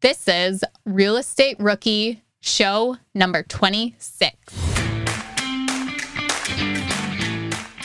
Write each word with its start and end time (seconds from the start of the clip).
This 0.00 0.28
is 0.28 0.62
Real 0.84 1.16
Estate 1.16 1.56
Rookie 1.58 2.22
Show 2.40 2.98
number 3.16 3.42
26. 3.42 4.36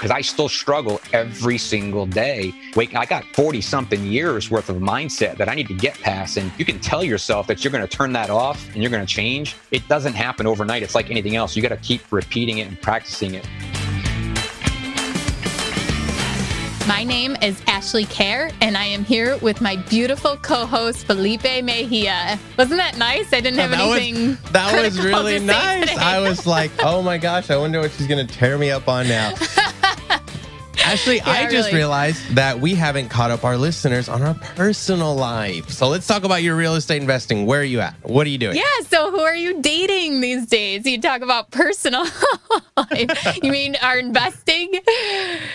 because 0.03 0.11
I 0.11 0.19
still 0.19 0.49
struggle 0.49 0.99
every 1.13 1.57
single 1.57 2.05
day. 2.05 2.53
Wait, 2.75 2.93
I 2.93 3.05
got 3.05 3.23
40 3.35 3.61
something 3.61 4.03
years 4.03 4.51
worth 4.51 4.67
of 4.67 4.75
mindset 4.75 5.37
that 5.37 5.47
I 5.47 5.55
need 5.55 5.69
to 5.69 5.73
get 5.73 5.97
past. 6.01 6.35
And 6.35 6.51
you 6.57 6.65
can 6.65 6.77
tell 6.81 7.05
yourself 7.05 7.47
that 7.47 7.63
you're 7.63 7.71
going 7.71 7.87
to 7.87 7.97
turn 7.97 8.11
that 8.11 8.29
off 8.29 8.67
and 8.73 8.83
you're 8.83 8.91
going 8.91 9.05
to 9.05 9.11
change. 9.11 9.55
It 9.71 9.87
doesn't 9.87 10.11
happen 10.11 10.45
overnight. 10.45 10.83
It's 10.83 10.93
like 10.93 11.09
anything 11.09 11.37
else. 11.37 11.55
You 11.55 11.61
got 11.61 11.69
to 11.69 11.77
keep 11.77 12.11
repeating 12.11 12.57
it 12.57 12.67
and 12.67 12.81
practicing 12.81 13.33
it. 13.33 13.47
My 16.87 17.05
name 17.05 17.37
is 17.41 17.61
Ashley 17.65 18.03
Kerr, 18.03 18.51
and 18.59 18.75
I 18.75 18.83
am 18.83 19.05
here 19.05 19.37
with 19.37 19.61
my 19.61 19.77
beautiful 19.77 20.35
co-host 20.35 21.05
Felipe 21.05 21.63
Mejia. 21.63 22.37
Wasn't 22.57 22.77
that 22.77 22.97
nice? 22.97 23.31
I 23.31 23.39
didn't 23.39 23.59
have 23.59 23.71
that 23.71 23.79
anything. 23.79 24.31
Was, 24.31 24.51
that 24.51 24.83
was 24.83 24.99
really 24.99 25.39
nice. 25.39 25.95
I 25.97 26.19
was 26.19 26.45
like, 26.45 26.71
oh 26.83 27.01
my 27.01 27.17
gosh, 27.17 27.49
I 27.49 27.55
wonder 27.55 27.79
what 27.79 27.91
she's 27.91 28.07
gonna 28.07 28.27
tear 28.27 28.57
me 28.57 28.69
up 28.69 28.89
on 28.89 29.07
now. 29.07 29.33
Actually, 30.83 31.21
I 31.21 31.43
just 31.43 31.67
really. 31.67 31.75
realized 31.75 32.35
that 32.35 32.59
we 32.59 32.75
haven't 32.75 33.09
caught 33.09 33.31
up 33.31 33.43
our 33.43 33.57
listeners 33.57 34.09
on 34.09 34.21
our 34.21 34.33
personal 34.33 35.15
life. 35.15 35.69
So 35.69 35.87
let's 35.87 36.05
talk 36.05 36.23
about 36.23 36.43
your 36.43 36.55
real 36.55 36.75
estate 36.75 37.01
investing. 37.01 37.45
Where 37.45 37.61
are 37.61 37.65
you 37.65 37.79
at? 37.79 37.95
What 38.03 38.27
are 38.27 38.29
you 38.29 38.37
doing? 38.37 38.55
Yeah, 38.57 38.63
so 38.87 39.11
who 39.11 39.19
are 39.19 39.35
you 39.35 39.61
dating 39.61 40.21
these 40.21 40.45
days? 40.45 40.85
You 40.85 41.01
talk 41.01 41.21
about 41.21 41.51
personal 41.51 42.05
life. 42.77 43.37
You 43.41 43.51
mean 43.51 43.75
our 43.81 43.97
investing? 43.97 44.71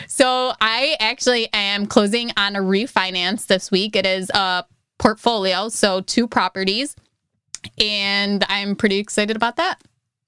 So 0.07 0.53
I 0.61 0.97
actually 1.01 1.49
am 1.53 1.87
closing 1.87 2.31
on 2.37 2.57
a 2.57 2.61
refinance 2.61 3.47
this 3.47 3.71
week. 3.71 3.97
It 3.97 4.07
is 4.07 4.31
a 4.31 4.65
portfolio, 4.99 5.69
so 5.69 6.01
two 6.01 6.27
properties. 6.27 6.97
And 7.79 8.45
I'm 8.49 8.77
pretty 8.77 8.99
excited 8.99 9.37
about 9.37 9.57
that. 9.57 9.81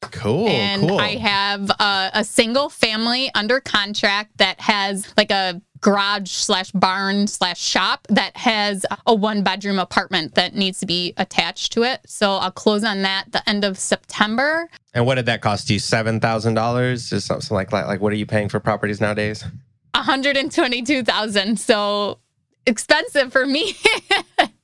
Cool, 0.03 0.49
and 0.49 0.89
cool. 0.89 0.99
I 0.99 1.17
have 1.17 1.71
a, 1.71 2.11
a 2.15 2.25
single 2.25 2.69
family 2.71 3.31
under 3.35 3.61
contract 3.61 4.39
that 4.39 4.59
has 4.61 5.13
like 5.17 5.31
a 5.31 5.61
garage 5.81 6.31
slash 6.31 6.71
barn 6.73 7.27
slash 7.27 7.61
shop 7.61 8.07
that 8.09 8.37
has 8.37 8.85
a 9.07 9.15
one 9.15 9.43
bedroom 9.43 9.79
apartment 9.79 10.35
that 10.35 10.55
needs 10.55 10.81
to 10.81 10.87
be 10.87 11.13
attached 11.17 11.73
to 11.73 11.83
it. 11.83 12.01
So 12.07 12.33
I'll 12.33 12.51
close 12.51 12.83
on 12.83 13.03
that 13.03 13.27
the 13.33 13.47
end 13.49 13.65
of 13.65 13.79
September. 13.79 14.69
and 14.95 15.05
what 15.07 15.17
did 15.17 15.27
that 15.27 15.43
cost 15.43 15.69
you? 15.71 15.79
Seven 15.79 16.19
thousand 16.21 16.55
dollars? 16.55 17.13
Is 17.13 17.25
something 17.25 17.55
like 17.55 17.71
that? 17.71 17.87
Like, 17.87 18.01
what 18.01 18.13
are 18.13 18.17
you 18.17 18.27
paying 18.27 18.49
for 18.49 18.59
properties 18.61 19.01
nowadays? 19.01 19.45
122,000. 19.95 21.59
So 21.59 22.19
expensive 22.67 23.33
for 23.33 23.47
me. 23.47 23.75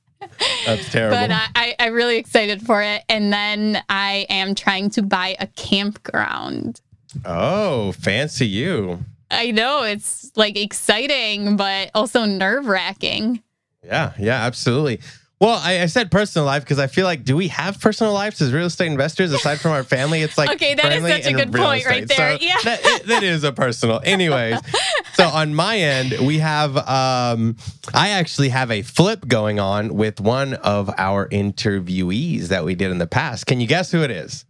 That's 0.65 0.89
terrible. 0.91 1.17
but 1.17 1.31
I, 1.31 1.47
I, 1.55 1.75
I'm 1.79 1.93
really 1.93 2.17
excited 2.17 2.61
for 2.65 2.81
it. 2.81 3.03
And 3.09 3.31
then 3.31 3.83
I 3.89 4.25
am 4.29 4.55
trying 4.55 4.89
to 4.91 5.01
buy 5.01 5.35
a 5.39 5.47
campground. 5.47 6.81
oh, 7.25 7.91
fancy 7.93 8.47
you. 8.47 9.03
I 9.29 9.51
know 9.51 9.83
it's 9.83 10.31
like 10.35 10.57
exciting, 10.57 11.57
but 11.57 11.91
also 11.93 12.25
nerve 12.25 12.67
wracking. 12.67 13.43
Yeah, 13.83 14.13
yeah, 14.17 14.45
absolutely. 14.45 15.01
Well, 15.39 15.59
I, 15.63 15.81
I 15.83 15.85
said 15.85 16.09
personal 16.09 16.47
life 16.47 16.63
because 16.63 16.79
I 16.79 16.87
feel 16.87 17.05
like, 17.05 17.23
do 17.23 17.35
we 17.35 17.49
have 17.49 17.79
personal 17.79 18.11
lives 18.11 18.41
as 18.41 18.51
real 18.51 18.65
estate 18.65 18.87
investors 18.87 19.31
aside 19.31 19.59
from 19.59 19.71
our 19.71 19.83
family? 19.83 20.21
It's 20.23 20.35
like 20.35 20.49
Okay, 20.51 20.73
that 20.73 20.91
is 20.93 21.03
such 21.03 21.31
a 21.31 21.35
good 21.35 21.53
point 21.53 21.85
right 21.85 22.07
there. 22.07 22.37
So 22.39 22.43
Yeah. 22.43 22.55
that, 22.63 22.79
it- 22.83 23.05
that 23.05 23.21
is 23.21 23.43
a 23.43 23.51
personal. 23.51 24.01
Anyways, 24.03 24.57
so 25.13 25.27
on 25.27 25.53
my 25.53 25.77
end, 25.77 26.15
we 26.25 26.39
have, 26.39 26.75
um, 26.75 27.55
I 27.93 28.09
actually 28.09 28.49
have 28.49 28.71
a 28.71 28.81
flip 28.81 29.27
going 29.27 29.59
on 29.59 29.93
with 29.93 30.19
one 30.19 30.55
of 30.55 30.89
our 30.97 31.29
interviewees 31.29 32.47
that 32.47 32.65
we 32.65 32.73
did 32.73 32.89
in 32.89 32.97
the 32.97 33.05
past. 33.07 33.45
Can 33.45 33.61
you 33.61 33.67
guess 33.67 33.91
who 33.91 34.01
it 34.01 34.09
is? 34.09 34.43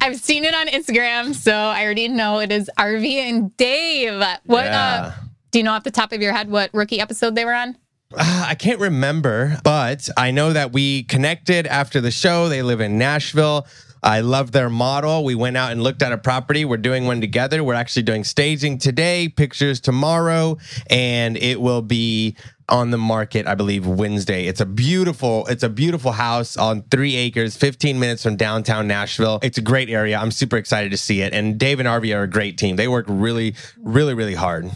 I've 0.00 0.16
seen 0.16 0.44
it 0.44 0.54
on 0.54 0.68
Instagram, 0.68 1.34
so 1.34 1.52
I 1.52 1.84
already 1.84 2.08
know 2.08 2.38
it 2.38 2.50
is 2.50 2.70
RV 2.78 3.06
and 3.28 3.54
Dave. 3.58 4.22
What 4.46 4.64
Yeah. 4.64 5.12
uh 5.18 5.22
do 5.50 5.58
you 5.58 5.64
know 5.64 5.72
off 5.72 5.84
the 5.84 5.90
top 5.90 6.12
of 6.12 6.20
your 6.22 6.32
head 6.32 6.48
what 6.50 6.70
rookie 6.72 6.98
episode 7.00 7.34
they 7.34 7.44
were 7.44 7.54
on? 7.54 7.76
Uh, 8.16 8.46
I 8.48 8.54
can't 8.54 8.80
remember, 8.80 9.58
but 9.64 10.08
I 10.16 10.30
know 10.30 10.52
that 10.52 10.72
we 10.72 11.04
connected 11.04 11.66
after 11.66 12.00
the 12.00 12.10
show. 12.10 12.48
They 12.48 12.62
live 12.62 12.80
in 12.80 12.98
Nashville. 12.98 13.66
I 14.02 14.20
love 14.20 14.52
their 14.52 14.68
model. 14.68 15.24
We 15.24 15.34
went 15.34 15.56
out 15.56 15.72
and 15.72 15.82
looked 15.82 16.02
at 16.02 16.12
a 16.12 16.18
property. 16.18 16.66
We're 16.66 16.76
doing 16.76 17.06
one 17.06 17.22
together. 17.22 17.64
We're 17.64 17.74
actually 17.74 18.02
doing 18.02 18.22
staging 18.22 18.78
today, 18.78 19.28
pictures 19.28 19.80
tomorrow, 19.80 20.58
and 20.90 21.38
it 21.38 21.58
will 21.60 21.80
be 21.80 22.36
on 22.68 22.90
the 22.90 22.98
market, 22.98 23.46
I 23.46 23.54
believe, 23.54 23.86
Wednesday. 23.86 24.46
It's 24.46 24.60
a 24.60 24.66
beautiful, 24.66 25.46
it's 25.46 25.62
a 25.62 25.70
beautiful 25.70 26.12
house 26.12 26.56
on 26.56 26.82
three 26.90 27.16
acres, 27.16 27.56
15 27.56 27.98
minutes 27.98 28.22
from 28.22 28.36
downtown 28.36 28.86
Nashville. 28.86 29.38
It's 29.42 29.56
a 29.56 29.62
great 29.62 29.88
area. 29.88 30.18
I'm 30.18 30.30
super 30.30 30.58
excited 30.58 30.90
to 30.90 30.98
see 30.98 31.22
it. 31.22 31.32
And 31.32 31.58
Dave 31.58 31.80
and 31.80 31.88
Arvie 31.88 32.14
are 32.14 32.22
a 32.22 32.28
great 32.30 32.58
team. 32.58 32.76
They 32.76 32.88
work 32.88 33.06
really, 33.08 33.54
really, 33.78 34.12
really 34.12 34.34
hard. 34.34 34.70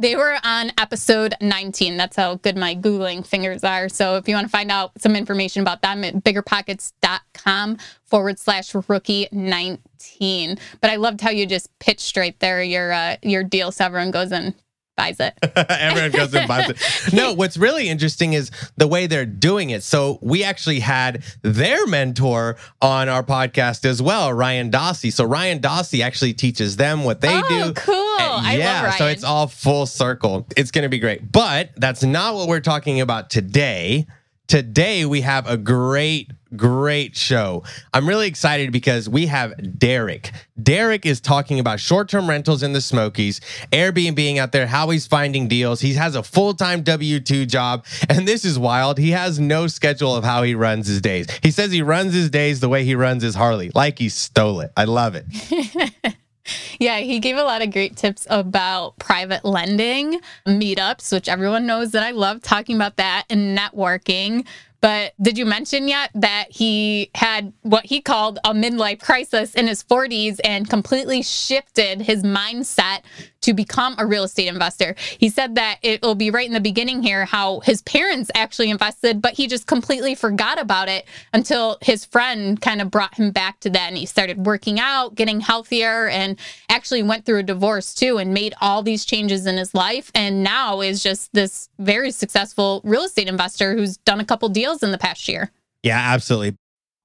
They 0.00 0.16
were 0.16 0.38
on 0.44 0.72
episode 0.78 1.34
19. 1.42 1.98
That's 1.98 2.16
how 2.16 2.36
good 2.36 2.56
my 2.56 2.74
Googling 2.74 3.26
fingers 3.26 3.62
are. 3.62 3.90
So 3.90 4.16
if 4.16 4.26
you 4.26 4.34
want 4.34 4.46
to 4.46 4.50
find 4.50 4.70
out 4.70 4.92
some 4.98 5.14
information 5.14 5.60
about 5.60 5.82
them 5.82 6.04
at 6.04 6.14
biggerpockets.com 6.24 7.76
forward 8.06 8.38
slash 8.38 8.74
rookie 8.88 9.28
19. 9.30 10.58
But 10.80 10.90
I 10.90 10.96
loved 10.96 11.20
how 11.20 11.28
you 11.28 11.44
just 11.44 11.78
pitched 11.80 12.16
right 12.16 12.38
there 12.40 12.62
your 12.62 12.92
uh, 12.92 13.16
your 13.22 13.44
deal 13.44 13.72
so 13.72 13.84
everyone 13.84 14.10
goes 14.10 14.32
and 14.32 14.54
buys 15.00 15.20
it. 15.20 15.34
Everyone 15.70 16.10
goes 16.10 16.34
and 16.34 16.46
buys 16.46 16.70
it. 16.70 16.76
No, 17.12 17.32
what's 17.32 17.56
really 17.56 17.88
interesting 17.88 18.34
is 18.34 18.50
the 18.76 18.86
way 18.86 19.06
they're 19.06 19.26
doing 19.26 19.70
it. 19.70 19.82
So 19.82 20.18
we 20.20 20.44
actually 20.44 20.80
had 20.80 21.24
their 21.42 21.86
mentor 21.86 22.56
on 22.80 23.08
our 23.08 23.22
podcast 23.22 23.84
as 23.84 24.02
well, 24.02 24.32
Ryan 24.32 24.70
Dossey. 24.70 25.12
So 25.12 25.24
Ryan 25.24 25.60
Dossey 25.60 26.02
actually 26.02 26.34
teaches 26.34 26.76
them 26.76 27.04
what 27.04 27.20
they 27.20 27.28
do. 27.28 27.46
oh, 27.50 27.66
do. 27.68 27.72
cool. 27.74 28.16
And 28.20 28.46
I 28.46 28.56
yeah, 28.56 28.74
love 28.74 28.84
Ryan. 28.84 28.98
so 28.98 29.06
it's 29.06 29.24
all 29.24 29.46
full 29.46 29.86
circle. 29.86 30.46
It's 30.56 30.70
going 30.70 30.82
to 30.82 30.88
be 30.88 30.98
great. 30.98 31.32
But 31.32 31.70
that's 31.76 32.02
not 32.02 32.34
what 32.34 32.48
we're 32.48 32.60
talking 32.60 33.00
about 33.00 33.30
today. 33.30 34.06
Today 34.50 35.04
we 35.04 35.20
have 35.20 35.48
a 35.48 35.56
great 35.56 36.32
great 36.56 37.14
show. 37.14 37.62
I'm 37.94 38.08
really 38.08 38.26
excited 38.26 38.72
because 38.72 39.08
we 39.08 39.26
have 39.26 39.78
Derek. 39.78 40.32
Derek 40.60 41.06
is 41.06 41.20
talking 41.20 41.60
about 41.60 41.78
short-term 41.78 42.28
rentals 42.28 42.64
in 42.64 42.72
the 42.72 42.80
Smokies, 42.80 43.40
Airbnb 43.70 44.38
out 44.38 44.50
there, 44.50 44.66
how 44.66 44.90
he's 44.90 45.06
finding 45.06 45.46
deals. 45.46 45.80
He 45.80 45.94
has 45.94 46.16
a 46.16 46.24
full-time 46.24 46.82
W2 46.82 47.46
job, 47.46 47.86
and 48.08 48.26
this 48.26 48.44
is 48.44 48.58
wild. 48.58 48.98
He 48.98 49.12
has 49.12 49.38
no 49.38 49.68
schedule 49.68 50.16
of 50.16 50.24
how 50.24 50.42
he 50.42 50.56
runs 50.56 50.88
his 50.88 51.00
days. 51.00 51.28
He 51.44 51.52
says 51.52 51.70
he 51.70 51.82
runs 51.82 52.12
his 52.12 52.28
days 52.28 52.58
the 52.58 52.68
way 52.68 52.84
he 52.84 52.96
runs 52.96 53.22
his 53.22 53.36
Harley, 53.36 53.70
like 53.76 54.00
he 54.00 54.08
stole 54.08 54.62
it. 54.62 54.72
I 54.76 54.82
love 54.82 55.14
it. 55.14 56.16
Yeah, 56.78 56.98
he 56.98 57.18
gave 57.18 57.36
a 57.36 57.42
lot 57.42 57.62
of 57.62 57.72
great 57.72 57.96
tips 57.96 58.26
about 58.30 58.98
private 58.98 59.44
lending, 59.44 60.20
meetups, 60.46 61.12
which 61.12 61.28
everyone 61.28 61.66
knows 61.66 61.92
that 61.92 62.02
I 62.02 62.10
love 62.10 62.42
talking 62.42 62.76
about 62.76 62.96
that, 62.96 63.24
and 63.30 63.56
networking. 63.56 64.46
But 64.80 65.12
did 65.20 65.36
you 65.36 65.44
mention 65.44 65.88
yet 65.88 66.10
that 66.14 66.46
he 66.50 67.10
had 67.14 67.52
what 67.62 67.84
he 67.84 68.00
called 68.00 68.38
a 68.44 68.54
midlife 68.54 69.00
crisis 69.00 69.54
in 69.54 69.66
his 69.66 69.84
40s 69.84 70.40
and 70.42 70.70
completely 70.70 71.22
shifted 71.22 72.00
his 72.00 72.22
mindset 72.22 73.02
to 73.42 73.54
become 73.54 73.94
a 73.98 74.06
real 74.06 74.24
estate 74.24 74.48
investor? 74.48 74.94
He 75.18 75.28
said 75.28 75.54
that 75.54 75.78
it 75.82 76.02
will 76.02 76.14
be 76.14 76.30
right 76.30 76.46
in 76.46 76.52
the 76.52 76.60
beginning 76.60 77.02
here 77.02 77.24
how 77.24 77.60
his 77.60 77.82
parents 77.82 78.30
actually 78.34 78.70
invested, 78.70 79.20
but 79.22 79.34
he 79.34 79.46
just 79.46 79.66
completely 79.66 80.14
forgot 80.14 80.60
about 80.60 80.88
it 80.88 81.06
until 81.32 81.78
his 81.80 82.04
friend 82.04 82.60
kind 82.60 82.80
of 82.80 82.90
brought 82.90 83.14
him 83.14 83.30
back 83.30 83.60
to 83.60 83.70
that. 83.70 83.88
And 83.88 83.96
he 83.96 84.06
started 84.06 84.46
working 84.46 84.80
out, 84.80 85.14
getting 85.14 85.40
healthier, 85.40 86.08
and 86.08 86.38
actually 86.68 87.02
went 87.02 87.24
through 87.24 87.38
a 87.38 87.42
divorce 87.42 87.94
too 87.94 88.18
and 88.18 88.34
made 88.34 88.54
all 88.60 88.82
these 88.82 89.04
changes 89.04 89.46
in 89.46 89.56
his 89.56 89.74
life. 89.74 90.10
And 90.14 90.42
now 90.42 90.80
is 90.80 91.02
just 91.02 91.32
this 91.32 91.68
very 91.78 92.10
successful 92.10 92.80
real 92.84 93.02
estate 93.02 93.28
investor 93.28 93.74
who's 93.74 93.96
done 93.98 94.20
a 94.20 94.24
couple 94.24 94.48
deals 94.48 94.82
in 94.82 94.92
the 94.92 94.98
past 94.98 95.28
year. 95.28 95.50
Yeah, 95.82 95.98
absolutely. 95.98 96.56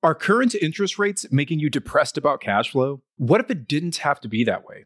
Are 0.04 0.14
current 0.14 0.54
interest 0.54 1.00
rates 1.00 1.26
making 1.32 1.60
you 1.60 1.70
depressed 1.70 2.18
about 2.18 2.40
cash 2.40 2.72
flow? 2.72 3.02
What 3.18 3.42
if 3.42 3.50
it 3.50 3.68
didn't 3.68 3.98
have 3.98 4.20
to 4.22 4.28
be 4.28 4.44
that 4.44 4.64
way? 4.64 4.86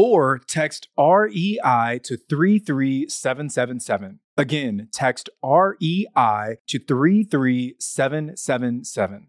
Or 0.00 0.38
text 0.38 0.86
REI 0.96 1.98
to 2.04 2.16
33777. 2.16 4.20
Again, 4.36 4.88
text 4.92 5.28
REI 5.42 6.58
to 6.68 6.78
33777. 6.78 9.28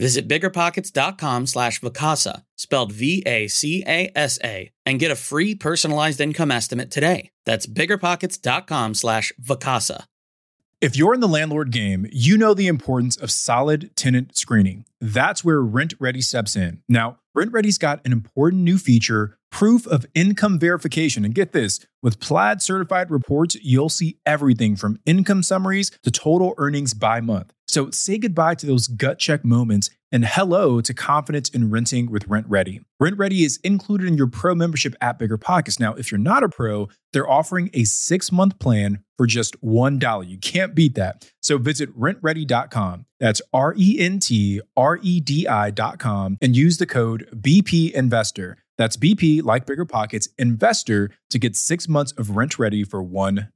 Visit 0.00 0.26
biggerpockets.com 0.26 1.46
slash 1.46 1.82
Vacasa, 1.82 2.44
spelled 2.56 2.90
V-A-C-A-S-A, 2.90 4.70
and 4.86 4.98
get 4.98 5.10
a 5.10 5.14
free 5.14 5.54
personalized 5.54 6.22
income 6.22 6.50
estimate 6.50 6.90
today. 6.90 7.28
That's 7.44 7.66
biggerpockets.com 7.66 8.94
slash 8.94 9.30
Vacasa. 9.38 10.04
If 10.80 10.96
you're 10.96 11.12
in 11.12 11.20
the 11.20 11.28
landlord 11.28 11.70
game, 11.70 12.06
you 12.10 12.38
know 12.38 12.54
the 12.54 12.66
importance 12.66 13.18
of 13.18 13.30
solid 13.30 13.94
tenant 13.94 14.38
screening. 14.38 14.86
That's 15.02 15.44
where 15.44 15.60
RentRedi 15.60 16.24
steps 16.24 16.56
in. 16.56 16.82
Now, 16.88 17.18
RentRedi's 17.36 17.76
got 17.76 18.00
an 18.06 18.12
important 18.12 18.62
new 18.62 18.78
feature 18.78 19.36
proof 19.50 19.86
of 19.86 20.06
income 20.14 20.58
verification. 20.58 21.24
And 21.24 21.34
get 21.34 21.52
this 21.52 21.80
with 22.02 22.20
Plaid 22.20 22.62
certified 22.62 23.10
reports, 23.10 23.56
you'll 23.60 23.90
see 23.90 24.16
everything 24.24 24.76
from 24.76 24.98
income 25.04 25.42
summaries 25.42 25.90
to 26.02 26.10
total 26.10 26.54
earnings 26.56 26.94
by 26.94 27.20
month. 27.20 27.52
So 27.70 27.90
say 27.90 28.18
goodbye 28.18 28.56
to 28.56 28.66
those 28.66 28.88
gut 28.88 29.20
check 29.20 29.44
moments 29.44 29.90
and 30.10 30.24
hello 30.24 30.80
to 30.80 30.92
confidence 30.92 31.48
in 31.48 31.70
renting 31.70 32.10
with 32.10 32.28
RentRedi. 32.28 32.82
Rent 32.98 33.16
Ready 33.16 33.44
is 33.44 33.58
included 33.62 34.08
in 34.08 34.16
your 34.16 34.26
pro 34.26 34.56
membership 34.56 34.96
at 35.00 35.20
Bigger 35.20 35.38
Pockets. 35.38 35.78
Now, 35.78 35.94
if 35.94 36.10
you're 36.10 36.18
not 36.18 36.42
a 36.42 36.48
pro, 36.48 36.88
they're 37.12 37.30
offering 37.30 37.70
a 37.72 37.84
six 37.84 38.32
month 38.32 38.58
plan 38.58 39.04
for 39.16 39.26
just 39.26 39.60
$1. 39.62 40.28
You 40.28 40.38
can't 40.38 40.74
beat 40.74 40.96
that. 40.96 41.30
So 41.40 41.58
visit 41.58 41.96
rentredi.com. 41.96 43.06
That's 43.20 43.40
R 43.52 43.74
E 43.76 44.00
N 44.00 44.18
T 44.18 44.60
R 44.76 44.98
E 45.00 45.20
D 45.20 45.46
I.com 45.46 46.38
and 46.42 46.56
use 46.56 46.78
the 46.78 46.86
code 46.86 47.28
BP 47.32 47.92
Investor. 47.92 48.56
That's 48.78 48.96
BP, 48.96 49.44
like 49.44 49.66
Bigger 49.66 49.84
Pockets, 49.84 50.28
Investor 50.38 51.10
to 51.28 51.38
get 51.38 51.54
six 51.54 51.86
months 51.86 52.12
of 52.12 52.28
RentRedi 52.28 52.88
for 52.88 53.04
$1. 53.04 53.48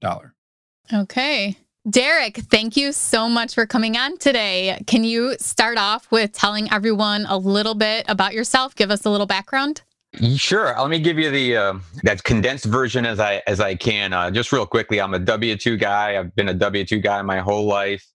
Okay. 0.92 1.56
Derek, 1.88 2.36
thank 2.36 2.78
you 2.78 2.92
so 2.92 3.28
much 3.28 3.54
for 3.54 3.66
coming 3.66 3.98
on 3.98 4.16
today. 4.16 4.82
Can 4.86 5.04
you 5.04 5.36
start 5.38 5.76
off 5.76 6.10
with 6.10 6.32
telling 6.32 6.72
everyone 6.72 7.26
a 7.26 7.36
little 7.36 7.74
bit 7.74 8.06
about 8.08 8.32
yourself? 8.32 8.74
Give 8.74 8.90
us 8.90 9.04
a 9.04 9.10
little 9.10 9.26
background. 9.26 9.82
Sure. 10.34 10.74
Let 10.78 10.88
me 10.88 10.98
give 10.98 11.18
you 11.18 11.30
the 11.30 11.56
uh, 11.56 11.74
that 12.04 12.24
condensed 12.24 12.64
version 12.64 13.04
as 13.04 13.20
I 13.20 13.42
as 13.46 13.60
I 13.60 13.74
can. 13.74 14.14
Uh, 14.14 14.30
just 14.30 14.50
real 14.50 14.64
quickly, 14.64 14.98
I'm 14.98 15.12
a 15.12 15.18
W 15.18 15.56
two 15.56 15.76
guy. 15.76 16.18
I've 16.18 16.34
been 16.34 16.48
a 16.48 16.54
W 16.54 16.86
two 16.86 17.00
guy 17.00 17.20
my 17.20 17.40
whole 17.40 17.66
life, 17.66 18.06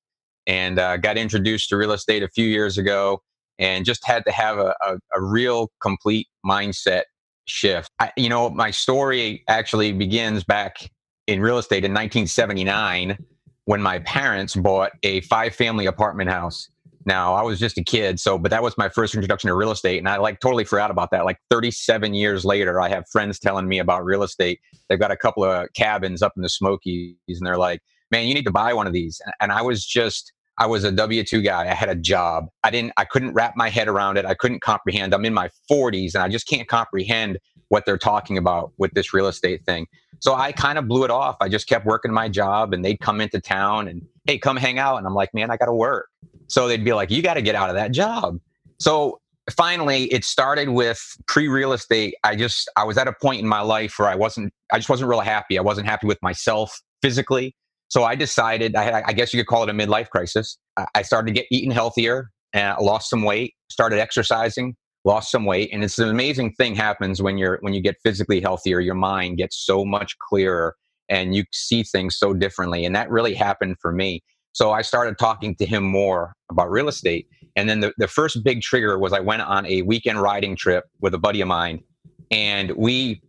and 0.47 0.79
uh, 0.79 0.97
got 0.97 1.17
introduced 1.17 1.69
to 1.69 1.77
real 1.77 1.91
estate 1.91 2.23
a 2.23 2.29
few 2.29 2.47
years 2.47 2.79
ago, 2.79 3.21
and 3.59 3.85
just 3.85 4.03
had 4.07 4.25
to 4.25 4.31
have 4.31 4.57
a, 4.57 4.73
a, 4.81 4.97
a 5.13 5.21
real 5.21 5.69
complete 5.79 6.27
mindset 6.43 7.03
shift. 7.45 7.91
I, 7.99 8.11
you 8.17 8.29
know, 8.29 8.49
my 8.49 8.71
story 8.71 9.43
actually 9.47 9.91
begins 9.91 10.43
back 10.43 10.89
in 11.27 11.41
real 11.41 11.59
estate 11.59 11.85
in 11.85 11.91
1979 11.91 13.17
when 13.65 13.81
my 13.81 13.99
parents 13.99 14.55
bought 14.55 14.91
a 15.03 15.21
five 15.21 15.55
family 15.55 15.85
apartment 15.85 16.29
house 16.29 16.69
now. 17.05 17.33
I 17.33 17.41
was 17.41 17.59
just 17.59 17.77
a 17.77 17.83
kid, 17.83 18.19
so 18.19 18.37
but 18.37 18.51
that 18.51 18.63
was 18.63 18.77
my 18.77 18.89
first 18.89 19.13
introduction 19.13 19.49
to 19.49 19.55
real 19.55 19.71
estate, 19.71 19.97
and 19.97 20.07
I 20.07 20.17
like 20.17 20.39
totally 20.39 20.63
forgot 20.63 20.91
about 20.91 21.11
that. 21.11 21.25
Like 21.25 21.39
37 21.49 22.13
years 22.13 22.45
later, 22.45 22.79
I 22.79 22.89
have 22.89 23.07
friends 23.09 23.39
telling 23.39 23.67
me 23.67 23.79
about 23.79 24.05
real 24.05 24.23
estate. 24.23 24.59
They've 24.87 24.99
got 24.99 25.11
a 25.11 25.17
couple 25.17 25.43
of 25.43 25.67
cabins 25.73 26.21
up 26.21 26.33
in 26.35 26.43
the 26.43 26.49
Smokies, 26.49 27.15
and 27.27 27.45
they're 27.45 27.57
like, 27.57 27.81
"Man, 28.11 28.27
you 28.27 28.33
need 28.33 28.45
to 28.45 28.51
buy 28.51 28.73
one 28.73 28.87
of 28.87 28.93
these." 28.93 29.21
And 29.39 29.51
I 29.51 29.61
was 29.61 29.85
just 29.85 30.33
I 30.57 30.65
was 30.65 30.83
a 30.83 30.91
W 30.91 31.23
two 31.23 31.41
guy. 31.41 31.69
I 31.69 31.73
had 31.73 31.89
a 31.89 31.95
job. 31.95 32.47
I 32.63 32.69
didn't. 32.69 32.93
I 32.97 33.05
couldn't 33.05 33.33
wrap 33.33 33.53
my 33.55 33.69
head 33.69 33.87
around 33.87 34.17
it. 34.17 34.25
I 34.25 34.33
couldn't 34.33 34.61
comprehend. 34.61 35.13
I'm 35.13 35.25
in 35.25 35.33
my 35.33 35.49
40s, 35.71 36.13
and 36.15 36.23
I 36.23 36.27
just 36.27 36.47
can't 36.47 36.67
comprehend 36.67 37.39
what 37.69 37.85
they're 37.85 37.97
talking 37.97 38.37
about 38.37 38.71
with 38.77 38.91
this 38.93 39.13
real 39.13 39.27
estate 39.27 39.65
thing. 39.65 39.87
So 40.19 40.35
I 40.35 40.51
kind 40.51 40.77
of 40.77 40.87
blew 40.87 41.05
it 41.05 41.11
off. 41.11 41.37
I 41.39 41.47
just 41.47 41.67
kept 41.67 41.85
working 41.85 42.11
my 42.11 42.27
job, 42.27 42.73
and 42.73 42.83
they'd 42.83 42.99
come 42.99 43.21
into 43.21 43.39
town 43.39 43.87
and 43.87 44.01
hey, 44.25 44.37
come 44.37 44.57
hang 44.57 44.77
out. 44.77 44.97
And 44.97 45.07
I'm 45.07 45.15
like, 45.15 45.33
man, 45.33 45.49
I 45.49 45.57
got 45.57 45.65
to 45.65 45.73
work. 45.73 46.07
So 46.47 46.67
they'd 46.67 46.83
be 46.83 46.93
like, 46.93 47.09
you 47.09 47.21
got 47.21 47.35
to 47.35 47.41
get 47.41 47.55
out 47.55 47.69
of 47.69 47.75
that 47.75 47.91
job. 47.91 48.39
So 48.79 49.19
finally, 49.49 50.05
it 50.05 50.25
started 50.25 50.69
with 50.69 50.99
pre 51.27 51.47
real 51.47 51.73
estate. 51.73 52.15
I 52.23 52.35
just, 52.35 52.69
I 52.75 52.83
was 52.83 52.97
at 52.97 53.07
a 53.07 53.13
point 53.13 53.41
in 53.41 53.47
my 53.47 53.61
life 53.61 53.95
where 53.97 54.07
I 54.07 54.15
wasn't, 54.15 54.53
I 54.71 54.77
just 54.77 54.89
wasn't 54.89 55.09
real 55.09 55.21
happy. 55.21 55.57
I 55.57 55.61
wasn't 55.61 55.87
happy 55.87 56.07
with 56.07 56.21
myself 56.21 56.79
physically. 57.01 57.55
So 57.87 58.03
I 58.03 58.15
decided, 58.15 58.75
I, 58.75 58.83
had, 58.83 59.03
I 59.07 59.13
guess 59.13 59.33
you 59.33 59.39
could 59.39 59.47
call 59.47 59.63
it 59.63 59.69
a 59.69 59.73
midlife 59.73 60.09
crisis. 60.09 60.57
I 60.93 61.01
started 61.01 61.27
to 61.27 61.33
get 61.33 61.47
eating 61.49 61.71
healthier 61.71 62.29
and 62.53 62.67
I 62.67 62.79
lost 62.79 63.09
some 63.09 63.23
weight, 63.23 63.55
started 63.69 63.99
exercising, 63.99 64.75
lost 65.05 65.31
some 65.31 65.45
weight. 65.45 65.69
And 65.71 65.83
it's 65.83 65.99
an 65.99 66.09
amazing 66.09 66.53
thing 66.53 66.75
happens 66.75 67.21
when 67.21 67.37
you're, 67.37 67.57
when 67.61 67.73
you 67.73 67.81
get 67.81 67.97
physically 68.03 68.41
healthier, 68.41 68.79
your 68.79 68.95
mind 68.95 69.37
gets 69.37 69.57
so 69.57 69.85
much 69.85 70.17
clearer 70.19 70.75
and 71.07 71.33
you 71.35 71.43
see 71.51 71.83
things 71.83 72.17
so 72.17 72.33
differently. 72.33 72.85
And 72.85 72.95
that 72.95 73.09
really 73.09 73.33
happened 73.33 73.77
for 73.81 73.91
me. 73.91 74.23
So 74.51 74.71
I 74.71 74.81
started 74.81 75.17
talking 75.17 75.55
to 75.55 75.65
him 75.65 75.83
more 75.83 76.33
about 76.51 76.69
real 76.69 76.87
estate. 76.87 77.27
And 77.55 77.69
then 77.69 77.79
the, 77.79 77.93
the 77.97 78.07
first 78.07 78.43
big 78.43 78.61
trigger 78.61 78.97
was 78.97 79.13
I 79.13 79.19
went 79.19 79.41
on 79.41 79.65
a 79.65 79.81
weekend 79.83 80.21
riding 80.21 80.55
trip 80.55 80.85
with 81.01 81.13
a 81.13 81.17
buddy 81.17 81.41
of 81.41 81.47
mine. 81.47 81.83
And 82.31 82.71
we 82.71 83.21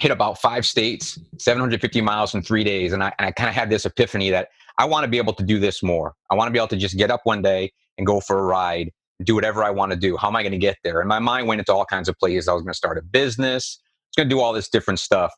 hit 0.00 0.10
about 0.10 0.40
five 0.40 0.66
states, 0.66 1.18
750 1.38 2.00
miles 2.00 2.34
in 2.34 2.42
three 2.42 2.64
days. 2.64 2.92
And 2.92 3.02
I, 3.02 3.12
and 3.18 3.26
I 3.26 3.32
kind 3.32 3.48
of 3.48 3.54
had 3.54 3.70
this 3.70 3.84
epiphany 3.84 4.30
that 4.30 4.48
I 4.78 4.84
want 4.84 5.04
to 5.04 5.08
be 5.08 5.18
able 5.18 5.32
to 5.34 5.42
do 5.42 5.58
this 5.58 5.82
more. 5.82 6.14
I 6.30 6.34
want 6.34 6.48
to 6.48 6.52
be 6.52 6.58
able 6.58 6.68
to 6.68 6.76
just 6.76 6.96
get 6.96 7.10
up 7.10 7.20
one 7.24 7.42
day 7.42 7.72
and 7.96 8.06
go 8.06 8.20
for 8.20 8.38
a 8.38 8.42
ride, 8.42 8.92
do 9.24 9.34
whatever 9.34 9.64
I 9.64 9.70
want 9.70 9.92
to 9.92 9.98
do. 9.98 10.16
How 10.16 10.28
am 10.28 10.36
I 10.36 10.42
going 10.42 10.52
to 10.52 10.58
get 10.58 10.78
there? 10.84 11.00
And 11.00 11.08
my 11.08 11.18
mind 11.18 11.48
went 11.48 11.60
into 11.60 11.72
all 11.74 11.84
kinds 11.84 12.08
of 12.08 12.18
places. 12.18 12.48
I 12.48 12.54
was 12.54 12.62
going 12.62 12.72
to 12.72 12.76
start 12.78 12.98
a 12.98 13.02
business. 13.02 13.80
I 13.82 13.86
was 14.10 14.16
going 14.24 14.30
to 14.30 14.34
do 14.36 14.40
all 14.40 14.52
this 14.52 14.68
different 14.68 15.00
stuff. 15.00 15.32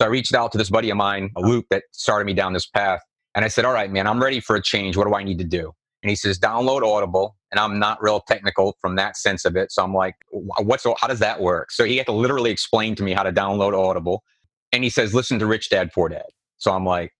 So 0.00 0.06
I 0.06 0.10
reached 0.10 0.34
out 0.34 0.52
to 0.52 0.58
this 0.58 0.70
buddy 0.70 0.90
of 0.90 0.96
mine, 0.96 1.30
Luke, 1.36 1.66
that 1.70 1.84
started 1.92 2.26
me 2.26 2.34
down 2.34 2.52
this 2.52 2.66
path. 2.66 3.00
And 3.34 3.44
I 3.44 3.48
said, 3.48 3.64
All 3.64 3.72
right, 3.72 3.90
man, 3.90 4.06
I'm 4.06 4.22
ready 4.22 4.40
for 4.40 4.56
a 4.56 4.62
change. 4.62 4.96
What 4.96 5.06
do 5.08 5.14
I 5.14 5.24
need 5.24 5.38
to 5.38 5.44
do? 5.44 5.72
And 6.02 6.10
he 6.10 6.16
says, 6.16 6.38
Download 6.38 6.82
Audible. 6.82 7.36
And 7.52 7.60
I'm 7.60 7.78
not 7.78 8.02
real 8.02 8.20
technical 8.20 8.76
from 8.80 8.96
that 8.96 9.16
sense 9.16 9.44
of 9.44 9.56
it. 9.56 9.72
So 9.72 9.84
I'm 9.84 9.94
like, 9.94 10.14
What's 10.30 10.84
how 10.98 11.08
does 11.08 11.20
that 11.20 11.40
work? 11.40 11.70
So 11.72 11.84
he 11.84 11.96
had 11.98 12.06
to 12.06 12.12
literally 12.12 12.50
explain 12.50 12.94
to 12.96 13.02
me 13.04 13.12
how 13.14 13.22
to 13.24 13.32
download 13.32 13.78
Audible. 13.78 14.22
And 14.72 14.84
he 14.84 14.90
says, 14.90 15.14
Listen 15.14 15.38
to 15.40 15.46
Rich 15.46 15.70
Dad 15.70 15.92
Poor 15.94 16.08
Dad. 16.08 16.26
So 16.58 16.72
I'm 16.72 16.86
like, 16.86 17.12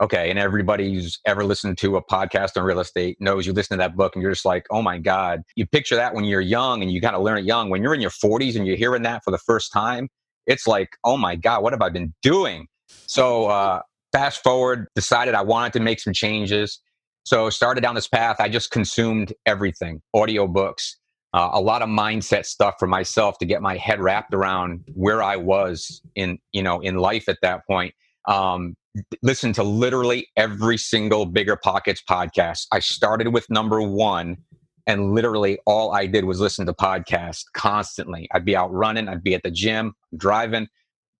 Okay. 0.00 0.28
And 0.28 0.38
everybody 0.38 0.92
who's 0.92 1.18
ever 1.24 1.42
listened 1.44 1.78
to 1.78 1.96
a 1.96 2.04
podcast 2.04 2.56
on 2.56 2.64
real 2.64 2.80
estate 2.80 3.16
knows 3.18 3.46
you 3.46 3.52
listen 3.52 3.78
to 3.78 3.82
that 3.82 3.96
book 3.96 4.14
and 4.14 4.22
you're 4.22 4.32
just 4.32 4.44
like, 4.44 4.66
Oh 4.70 4.82
my 4.82 4.98
God. 4.98 5.42
You 5.54 5.66
picture 5.66 5.96
that 5.96 6.14
when 6.14 6.24
you're 6.24 6.40
young 6.40 6.82
and 6.82 6.90
you 6.90 7.00
kind 7.00 7.16
of 7.16 7.22
learn 7.22 7.38
it 7.38 7.44
young. 7.44 7.70
When 7.70 7.82
you're 7.82 7.94
in 7.94 8.00
your 8.00 8.10
40s 8.10 8.56
and 8.56 8.66
you're 8.66 8.76
hearing 8.76 9.02
that 9.02 9.24
for 9.24 9.30
the 9.30 9.38
first 9.38 9.72
time, 9.72 10.08
it's 10.46 10.66
like, 10.66 10.90
Oh 11.04 11.16
my 11.16 11.34
God, 11.34 11.62
what 11.62 11.72
have 11.72 11.82
I 11.82 11.88
been 11.88 12.12
doing? 12.22 12.66
So, 13.06 13.46
uh, 13.46 13.80
fast 14.12 14.42
forward, 14.42 14.86
decided 14.94 15.34
I 15.34 15.42
wanted 15.42 15.72
to 15.74 15.80
make 15.80 16.00
some 16.00 16.12
changes. 16.12 16.80
So 17.24 17.50
started 17.50 17.80
down 17.80 17.94
this 17.94 18.06
path. 18.06 18.36
I 18.38 18.48
just 18.48 18.70
consumed 18.70 19.32
everything, 19.46 20.00
audiobooks, 20.14 20.92
uh, 21.34 21.50
a 21.52 21.60
lot 21.60 21.82
of 21.82 21.88
mindset 21.88 22.46
stuff 22.46 22.76
for 22.78 22.86
myself 22.86 23.38
to 23.38 23.44
get 23.44 23.60
my 23.60 23.76
head 23.76 24.00
wrapped 24.00 24.32
around 24.32 24.84
where 24.94 25.22
I 25.22 25.36
was 25.36 26.00
in, 26.14 26.38
you 26.52 26.62
know, 26.62 26.80
in 26.80 26.96
life 26.96 27.28
at 27.28 27.38
that 27.42 27.66
point. 27.66 27.94
Um, 28.26 28.74
listen 29.22 29.52
to 29.54 29.62
literally 29.62 30.28
every 30.36 30.78
single 30.78 31.26
Bigger 31.26 31.56
Pockets 31.56 32.02
podcast. 32.08 32.66
I 32.72 32.80
started 32.80 33.32
with 33.32 33.48
number 33.50 33.82
one, 33.82 34.36
and 34.86 35.12
literally 35.12 35.58
all 35.66 35.92
I 35.92 36.06
did 36.06 36.24
was 36.24 36.40
listen 36.40 36.66
to 36.66 36.72
podcasts 36.72 37.44
constantly. 37.54 38.28
I'd 38.32 38.44
be 38.44 38.56
out 38.56 38.72
running, 38.72 39.08
I'd 39.08 39.22
be 39.22 39.34
at 39.34 39.42
the 39.42 39.50
gym, 39.50 39.94
driving, 40.16 40.68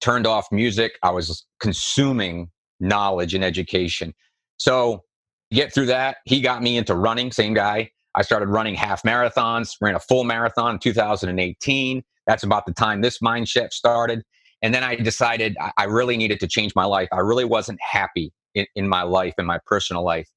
turned 0.01 0.27
off 0.27 0.47
music. 0.53 0.99
I 1.03 1.11
was 1.11 1.45
consuming 1.61 2.51
knowledge 2.81 3.35
and 3.35 3.45
education. 3.45 4.15
So 4.59 5.03
get 5.51 5.73
through 5.73 5.87
that. 5.87 6.19
He 6.25 6.41
got 6.41 6.63
me 6.63 6.77
into 6.77 6.95
running, 6.95 7.33
same 7.33 7.55
guy. 7.55 7.91
I 8.15 8.23
started 8.23 8.49
running 8.49 8.75
half 8.75 9.03
marathons, 9.03 9.75
ran 9.81 9.95
a 9.95 10.01
full 10.01 10.25
marathon 10.25 10.75
in 10.75 10.79
2018. 10.79 12.03
That's 12.27 12.43
about 12.43 12.67
the 12.67 12.73
time 12.73 13.03
this 13.03 13.21
mind 13.21 13.49
shift 13.49 13.75
started. 13.75 14.25
And 14.63 14.75
then 14.75 14.83
I 14.83 14.97
decided 14.97 15.57
I 15.77 15.85
really 15.85 16.17
needed 16.17 16.41
to 16.41 16.49
change 16.49 16.75
my 16.75 16.85
life. 16.85 17.09
I 17.13 17.19
really 17.19 17.45
wasn't 17.45 17.79
happy 17.81 18.33
in, 18.55 18.67
in 18.75 18.89
my 18.89 19.03
life, 19.03 19.35
in 19.39 19.47
my 19.47 19.59
personal 19.67 20.03
life. 20.03 20.29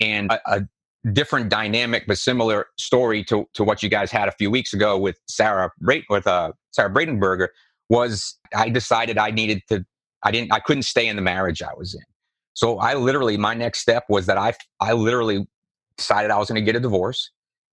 And 0.00 0.32
a, 0.32 0.40
a, 0.46 0.68
different 1.12 1.48
dynamic, 1.48 2.04
but 2.08 2.18
similar 2.18 2.66
story 2.76 3.22
to, 3.22 3.46
to 3.54 3.62
what 3.62 3.84
you 3.84 3.88
guys 3.88 4.10
had 4.10 4.28
a 4.28 4.32
few 4.32 4.50
weeks 4.50 4.74
ago 4.74 4.98
with 4.98 5.16
Sarah 5.28 5.70
with 6.10 6.26
uh, 6.26 6.52
Sarah 6.72 6.92
Bradenberger 6.92 7.48
was 7.88 8.36
I 8.54 8.68
decided 8.68 9.16
I 9.16 9.30
needed 9.30 9.62
to 9.68 9.86
I 10.24 10.32
didn't 10.32 10.52
I 10.52 10.58
couldn't 10.58 10.82
stay 10.82 11.06
in 11.06 11.14
the 11.14 11.22
marriage 11.22 11.62
I 11.62 11.72
was 11.76 11.94
in. 11.94 12.02
So 12.54 12.78
I 12.78 12.94
literally 12.94 13.36
my 13.36 13.54
next 13.54 13.78
step 13.78 14.04
was 14.08 14.26
that 14.26 14.36
I 14.36 14.54
I 14.80 14.92
literally 14.92 15.46
decided 15.96 16.32
I 16.32 16.38
was 16.38 16.48
going 16.48 16.60
to 16.60 16.64
get 16.64 16.74
a 16.74 16.80
divorce 16.80 17.30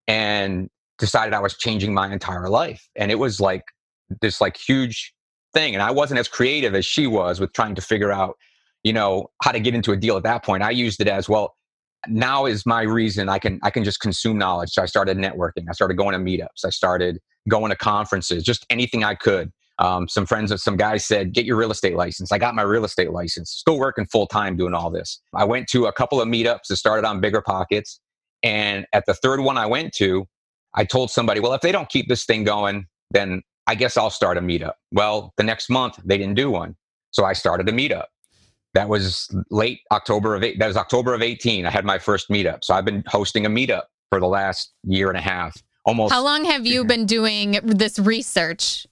and 0.07 0.69
decided 0.99 1.33
I 1.33 1.39
was 1.39 1.57
changing 1.57 1.93
my 1.93 2.11
entire 2.13 2.47
life. 2.47 2.87
And 2.95 3.11
it 3.11 3.15
was 3.15 3.41
like 3.41 3.63
this 4.21 4.39
like 4.39 4.55
huge 4.55 5.14
thing 5.55 5.73
and 5.73 5.81
I 5.81 5.89
wasn't 5.89 6.19
as 6.19 6.27
creative 6.27 6.75
as 6.75 6.85
she 6.85 7.07
was 7.07 7.39
with 7.39 7.53
trying 7.53 7.73
to 7.75 7.81
figure 7.81 8.11
out, 8.11 8.37
you 8.83 8.93
know, 8.93 9.31
how 9.41 9.51
to 9.51 9.59
get 9.59 9.73
into 9.73 9.91
a 9.91 9.97
deal 9.97 10.17
at 10.17 10.23
that 10.23 10.43
point. 10.43 10.61
I 10.61 10.69
used 10.69 11.01
it 11.01 11.07
as 11.07 11.27
well 11.27 11.55
now 12.07 12.45
is 12.45 12.65
my 12.65 12.81
reason 12.81 13.29
I 13.29 13.39
can 13.39 13.59
I 13.63 13.69
can 13.69 13.83
just 13.83 13.99
consume 13.99 14.37
knowledge. 14.37 14.71
So 14.71 14.81
I 14.81 14.85
started 14.85 15.17
networking. 15.17 15.65
I 15.69 15.73
started 15.73 15.95
going 15.95 16.13
to 16.13 16.19
meetups. 16.19 16.65
I 16.65 16.69
started 16.69 17.19
going 17.49 17.69
to 17.69 17.75
conferences, 17.75 18.43
just 18.43 18.65
anything 18.69 19.03
I 19.03 19.15
could. 19.15 19.51
Um, 19.77 20.07
some 20.07 20.25
friends 20.25 20.51
of 20.51 20.61
some 20.61 20.77
guys 20.77 21.05
said, 21.05 21.33
get 21.33 21.45
your 21.45 21.57
real 21.57 21.71
estate 21.71 21.95
license. 21.95 22.31
I 22.31 22.37
got 22.37 22.55
my 22.55 22.61
real 22.61 22.85
estate 22.85 23.11
license, 23.11 23.51
still 23.51 23.77
working 23.77 24.05
full 24.05 24.25
time 24.25 24.55
doing 24.55 24.73
all 24.73 24.89
this. 24.89 25.19
I 25.33 25.43
went 25.43 25.67
to 25.69 25.85
a 25.85 25.91
couple 25.91 26.21
of 26.21 26.29
meetups 26.29 26.67
that 26.69 26.77
started 26.77 27.05
on 27.05 27.19
Bigger 27.19 27.41
Pockets. 27.41 27.99
And 28.41 28.85
at 28.93 29.05
the 29.05 29.13
third 29.13 29.41
one 29.41 29.57
I 29.57 29.65
went 29.65 29.93
to, 29.95 30.27
I 30.75 30.85
told 30.85 31.11
somebody, 31.11 31.41
well, 31.41 31.53
if 31.53 31.61
they 31.61 31.73
don't 31.73 31.89
keep 31.89 32.07
this 32.07 32.25
thing 32.25 32.45
going, 32.45 32.85
then 33.11 33.41
I 33.67 33.75
guess 33.75 33.97
I'll 33.97 34.09
start 34.09 34.37
a 34.37 34.41
meetup. 34.41 34.73
Well, 34.91 35.33
the 35.37 35.43
next 35.43 35.69
month 35.69 35.99
they 36.03 36.17
didn't 36.17 36.35
do 36.35 36.51
one. 36.51 36.75
So 37.11 37.25
I 37.25 37.33
started 37.33 37.67
a 37.69 37.71
meetup. 37.71 38.05
That 38.73 38.89
was 38.89 39.33
late 39.49 39.79
October 39.91 40.35
of 40.35 40.43
eight. 40.43 40.59
That 40.59 40.67
was 40.67 40.77
October 40.77 41.13
of 41.13 41.21
18. 41.21 41.65
I 41.65 41.69
had 41.69 41.85
my 41.85 41.97
first 41.97 42.29
meetup. 42.29 42.63
So 42.63 42.73
I've 42.73 42.83
been 42.83 43.03
hosting 43.07 43.45
a 43.45 43.49
meetup 43.49 43.83
for 44.09 44.19
the 44.19 44.27
last 44.27 44.73
year 44.83 45.07
and 45.07 45.17
a 45.17 45.21
half. 45.21 45.55
Almost. 45.85 46.13
How 46.13 46.23
long 46.23 46.45
have 46.45 46.65
you 46.65 46.83
been 46.83 47.05
doing 47.05 47.59
this 47.63 47.99
research 47.99 48.87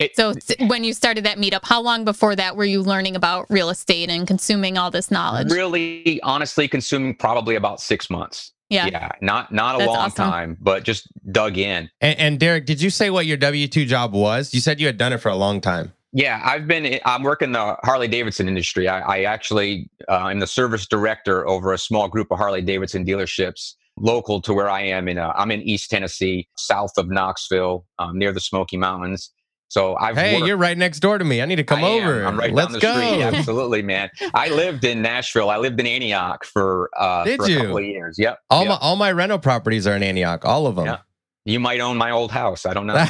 it, 0.00 0.16
so 0.16 0.32
when 0.66 0.82
you 0.82 0.94
started 0.94 1.24
that 1.24 1.36
meetup, 1.36 1.60
how 1.62 1.82
long 1.82 2.06
before 2.06 2.34
that 2.34 2.56
were 2.56 2.64
you 2.64 2.80
learning 2.82 3.16
about 3.16 3.46
real 3.50 3.68
estate 3.68 4.08
and 4.08 4.26
consuming 4.26 4.78
all 4.78 4.90
this 4.90 5.10
knowledge? 5.10 5.52
Really, 5.52 6.18
honestly, 6.22 6.66
consuming 6.68 7.14
probably 7.14 7.54
about 7.54 7.82
six 7.82 8.08
months. 8.08 8.52
Yeah, 8.70 8.86
yeah, 8.86 9.10
not 9.20 9.52
not 9.52 9.74
a 9.74 9.78
That's 9.78 9.88
long 9.88 9.96
awesome. 9.96 10.30
time, 10.30 10.56
but 10.60 10.84
just 10.84 11.08
dug 11.32 11.58
in. 11.58 11.90
And, 12.00 12.18
and 12.18 12.40
Derek, 12.40 12.66
did 12.66 12.80
you 12.80 12.88
say 12.88 13.10
what 13.10 13.26
your 13.26 13.36
W 13.36 13.66
two 13.66 13.84
job 13.84 14.14
was? 14.14 14.54
You 14.54 14.60
said 14.60 14.80
you 14.80 14.86
had 14.86 14.96
done 14.96 15.12
it 15.12 15.18
for 15.18 15.28
a 15.28 15.36
long 15.36 15.60
time. 15.60 15.92
Yeah, 16.12 16.40
I've 16.44 16.66
been. 16.66 17.00
I'm 17.04 17.24
working 17.24 17.52
the 17.52 17.76
Harley 17.82 18.08
Davidson 18.08 18.48
industry. 18.48 18.88
I, 18.88 19.00
I 19.00 19.22
actually 19.24 19.90
uh, 20.08 20.28
am 20.28 20.38
the 20.38 20.46
service 20.46 20.86
director 20.86 21.46
over 21.48 21.72
a 21.72 21.78
small 21.78 22.08
group 22.08 22.28
of 22.30 22.38
Harley 22.38 22.62
Davidson 22.62 23.04
dealerships 23.04 23.74
local 23.96 24.40
to 24.42 24.54
where 24.54 24.68
I 24.68 24.82
am. 24.82 25.08
In 25.08 25.18
uh, 25.18 25.32
I'm 25.36 25.50
in 25.50 25.62
East 25.62 25.90
Tennessee, 25.90 26.48
south 26.56 26.92
of 26.96 27.08
Knoxville, 27.08 27.84
um, 27.98 28.18
near 28.18 28.32
the 28.32 28.40
Smoky 28.40 28.76
Mountains. 28.76 29.30
So 29.70 29.96
I've 29.96 30.16
hey, 30.16 30.34
worked, 30.34 30.48
you're 30.48 30.56
right 30.56 30.76
next 30.76 30.98
door 30.98 31.16
to 31.16 31.24
me. 31.24 31.40
I 31.40 31.44
need 31.46 31.56
to 31.56 31.64
come 31.64 31.84
over. 31.84 32.24
I'm 32.24 32.36
right 32.36 32.52
Let's 32.52 32.72
down 32.72 32.72
the 32.72 32.80
go. 32.80 32.92
street. 32.92 33.22
Absolutely, 33.22 33.82
man. 33.82 34.10
I 34.34 34.48
lived 34.48 34.84
in 34.84 35.00
Nashville. 35.00 35.48
I 35.48 35.58
lived 35.58 35.78
in 35.78 35.86
Antioch 35.86 36.44
for 36.44 36.90
uh, 36.98 37.22
Did 37.30 37.40
for 37.40 37.48
you? 37.48 37.58
a 37.58 37.60
couple 37.60 37.78
of 37.78 37.84
years. 37.84 38.18
Yep. 38.18 38.40
All 38.50 38.62
yep. 38.62 38.70
my 38.70 38.76
all 38.78 38.96
my 38.96 39.12
rental 39.12 39.38
properties 39.38 39.86
are 39.86 39.94
in 39.94 40.02
Antioch. 40.02 40.44
All 40.44 40.66
of 40.66 40.74
them. 40.74 40.86
Yeah. 40.86 40.98
You 41.44 41.60
might 41.60 41.78
own 41.78 41.96
my 41.96 42.10
old 42.10 42.32
house. 42.32 42.66
I 42.66 42.74
don't 42.74 42.88
know. 42.88 42.94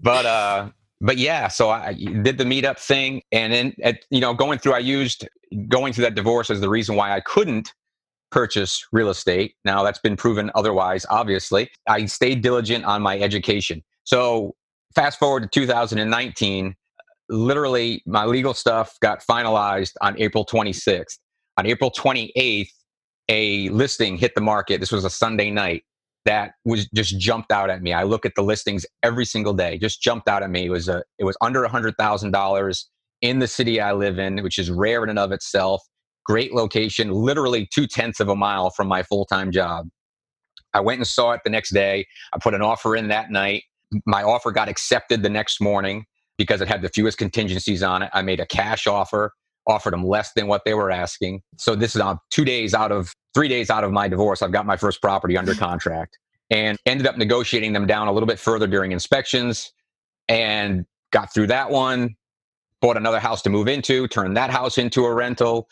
but 0.00 0.24
uh, 0.24 0.70
but 1.02 1.18
yeah. 1.18 1.48
So 1.48 1.68
I 1.68 1.92
did 1.92 2.38
the 2.38 2.44
meetup 2.44 2.78
thing, 2.78 3.20
and 3.32 3.52
then 3.52 3.74
at, 3.82 4.06
you 4.08 4.20
know 4.22 4.32
going 4.32 4.58
through, 4.58 4.72
I 4.72 4.78
used 4.78 5.28
going 5.68 5.92
through 5.92 6.04
that 6.04 6.14
divorce 6.14 6.48
as 6.48 6.62
the 6.62 6.70
reason 6.70 6.96
why 6.96 7.14
I 7.14 7.20
couldn't 7.20 7.74
purchase 8.30 8.86
real 8.90 9.10
estate. 9.10 9.54
Now 9.66 9.82
that's 9.82 9.98
been 9.98 10.16
proven 10.16 10.50
otherwise. 10.54 11.04
Obviously, 11.10 11.70
I 11.86 12.06
stayed 12.06 12.40
diligent 12.40 12.86
on 12.86 13.02
my 13.02 13.18
education. 13.20 13.82
So 14.06 14.54
fast 14.94 15.18
forward 15.18 15.42
to 15.42 15.48
2019, 15.48 16.74
literally 17.28 18.02
my 18.06 18.24
legal 18.24 18.54
stuff 18.54 18.96
got 19.02 19.22
finalized 19.28 19.92
on 20.00 20.18
April 20.20 20.46
26th. 20.46 21.18
On 21.58 21.66
April 21.66 21.90
28th, 21.90 22.68
a 23.28 23.68
listing 23.70 24.16
hit 24.16 24.34
the 24.36 24.40
market. 24.40 24.80
This 24.80 24.92
was 24.92 25.04
a 25.04 25.10
Sunday 25.10 25.50
night 25.50 25.82
that 26.24 26.52
was 26.64 26.88
just 26.90 27.18
jumped 27.18 27.50
out 27.50 27.68
at 27.68 27.82
me. 27.82 27.92
I 27.92 28.04
look 28.04 28.24
at 28.24 28.34
the 28.36 28.42
listings 28.42 28.86
every 29.02 29.24
single 29.24 29.54
day, 29.54 29.78
just 29.78 30.00
jumped 30.02 30.28
out 30.28 30.42
at 30.42 30.50
me. 30.50 30.66
It 30.66 30.70
was 30.70 30.88
a 30.88 31.02
it 31.18 31.24
was 31.24 31.36
under 31.40 31.66
hundred 31.66 31.94
thousand 31.98 32.30
dollars 32.30 32.88
in 33.22 33.40
the 33.40 33.48
city 33.48 33.80
I 33.80 33.92
live 33.92 34.18
in, 34.18 34.42
which 34.42 34.58
is 34.58 34.70
rare 34.70 35.02
in 35.02 35.10
and 35.10 35.18
of 35.18 35.32
itself. 35.32 35.82
Great 36.24 36.52
location, 36.54 37.10
literally 37.10 37.68
two 37.72 37.86
tenths 37.88 38.20
of 38.20 38.28
a 38.28 38.36
mile 38.36 38.70
from 38.70 38.86
my 38.86 39.02
full 39.02 39.24
time 39.24 39.50
job. 39.50 39.88
I 40.74 40.80
went 40.80 40.98
and 40.98 41.06
saw 41.06 41.32
it 41.32 41.40
the 41.42 41.50
next 41.50 41.72
day. 41.72 42.06
I 42.32 42.38
put 42.38 42.54
an 42.54 42.62
offer 42.62 42.94
in 42.94 43.08
that 43.08 43.30
night 43.30 43.64
my 44.04 44.22
offer 44.22 44.52
got 44.52 44.68
accepted 44.68 45.22
the 45.22 45.30
next 45.30 45.60
morning 45.60 46.04
because 46.38 46.60
it 46.60 46.68
had 46.68 46.82
the 46.82 46.88
fewest 46.88 47.18
contingencies 47.18 47.82
on 47.82 48.02
it. 48.02 48.10
I 48.12 48.22
made 48.22 48.40
a 48.40 48.46
cash 48.46 48.86
offer, 48.86 49.32
offered 49.66 49.92
them 49.92 50.04
less 50.04 50.32
than 50.34 50.46
what 50.46 50.64
they 50.64 50.74
were 50.74 50.90
asking. 50.90 51.42
So 51.58 51.74
this 51.74 51.94
is 51.94 52.00
on 52.00 52.18
two 52.30 52.44
days 52.44 52.74
out 52.74 52.92
of 52.92 53.14
three 53.34 53.48
days 53.48 53.70
out 53.70 53.84
of 53.84 53.92
my 53.92 54.08
divorce. 54.08 54.42
I've 54.42 54.52
got 54.52 54.66
my 54.66 54.76
first 54.76 55.00
property 55.00 55.36
under 55.36 55.52
mm-hmm. 55.52 55.64
contract 55.64 56.18
and 56.50 56.78
ended 56.86 57.06
up 57.06 57.16
negotiating 57.16 57.72
them 57.72 57.86
down 57.86 58.08
a 58.08 58.12
little 58.12 58.26
bit 58.26 58.38
further 58.38 58.66
during 58.66 58.92
inspections 58.92 59.72
and 60.28 60.84
got 61.10 61.32
through 61.32 61.48
that 61.48 61.70
one. 61.70 62.16
Bought 62.80 62.96
another 62.96 63.18
house 63.18 63.42
to 63.42 63.50
move 63.50 63.68
into, 63.68 64.06
turned 64.08 64.36
that 64.36 64.50
house 64.50 64.78
into 64.78 65.04
a 65.04 65.14
rental. 65.14 65.68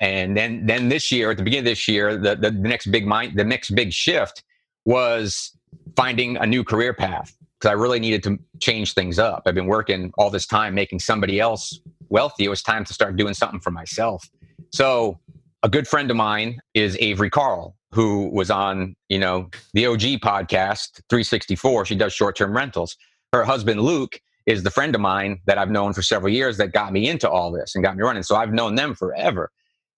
And 0.00 0.36
then, 0.36 0.66
then 0.66 0.88
this 0.90 1.10
year, 1.10 1.30
at 1.30 1.38
the 1.38 1.42
beginning 1.42 1.66
of 1.66 1.70
this 1.70 1.88
year, 1.88 2.16
the, 2.16 2.36
the, 2.36 2.50
the 2.50 2.68
next 2.68 2.86
big 2.86 3.06
mind, 3.06 3.38
the 3.38 3.44
next 3.44 3.70
big 3.70 3.92
shift 3.92 4.44
was 4.84 5.56
finding 5.96 6.36
a 6.36 6.46
new 6.46 6.62
career 6.62 6.92
path 6.92 7.34
because 7.62 7.70
I 7.70 7.80
really 7.80 8.00
needed 8.00 8.24
to 8.24 8.38
change 8.58 8.94
things 8.94 9.20
up. 9.20 9.44
I've 9.46 9.54
been 9.54 9.66
working 9.66 10.12
all 10.18 10.30
this 10.30 10.46
time 10.46 10.74
making 10.74 10.98
somebody 10.98 11.38
else 11.38 11.78
wealthy. 12.08 12.44
It 12.44 12.48
was 12.48 12.60
time 12.60 12.84
to 12.84 12.92
start 12.92 13.16
doing 13.16 13.34
something 13.34 13.60
for 13.60 13.70
myself. 13.70 14.28
So, 14.72 15.20
a 15.62 15.68
good 15.68 15.86
friend 15.86 16.10
of 16.10 16.16
mine 16.16 16.58
is 16.74 16.96
Avery 16.98 17.30
Carl, 17.30 17.76
who 17.92 18.28
was 18.30 18.50
on, 18.50 18.96
you 19.08 19.20
know, 19.20 19.48
the 19.74 19.86
OG 19.86 20.00
podcast 20.20 21.00
364. 21.08 21.86
She 21.86 21.94
does 21.94 22.12
short-term 22.12 22.52
rentals. 22.52 22.96
Her 23.32 23.44
husband 23.44 23.80
Luke 23.80 24.18
is 24.46 24.64
the 24.64 24.70
friend 24.72 24.92
of 24.96 25.00
mine 25.00 25.38
that 25.46 25.56
I've 25.56 25.70
known 25.70 25.92
for 25.92 26.02
several 26.02 26.32
years 26.32 26.56
that 26.56 26.72
got 26.72 26.92
me 26.92 27.08
into 27.08 27.30
all 27.30 27.52
this 27.52 27.76
and 27.76 27.84
got 27.84 27.96
me 27.96 28.02
running. 28.02 28.24
So 28.24 28.34
I've 28.34 28.52
known 28.52 28.74
them 28.74 28.96
forever. 28.96 29.52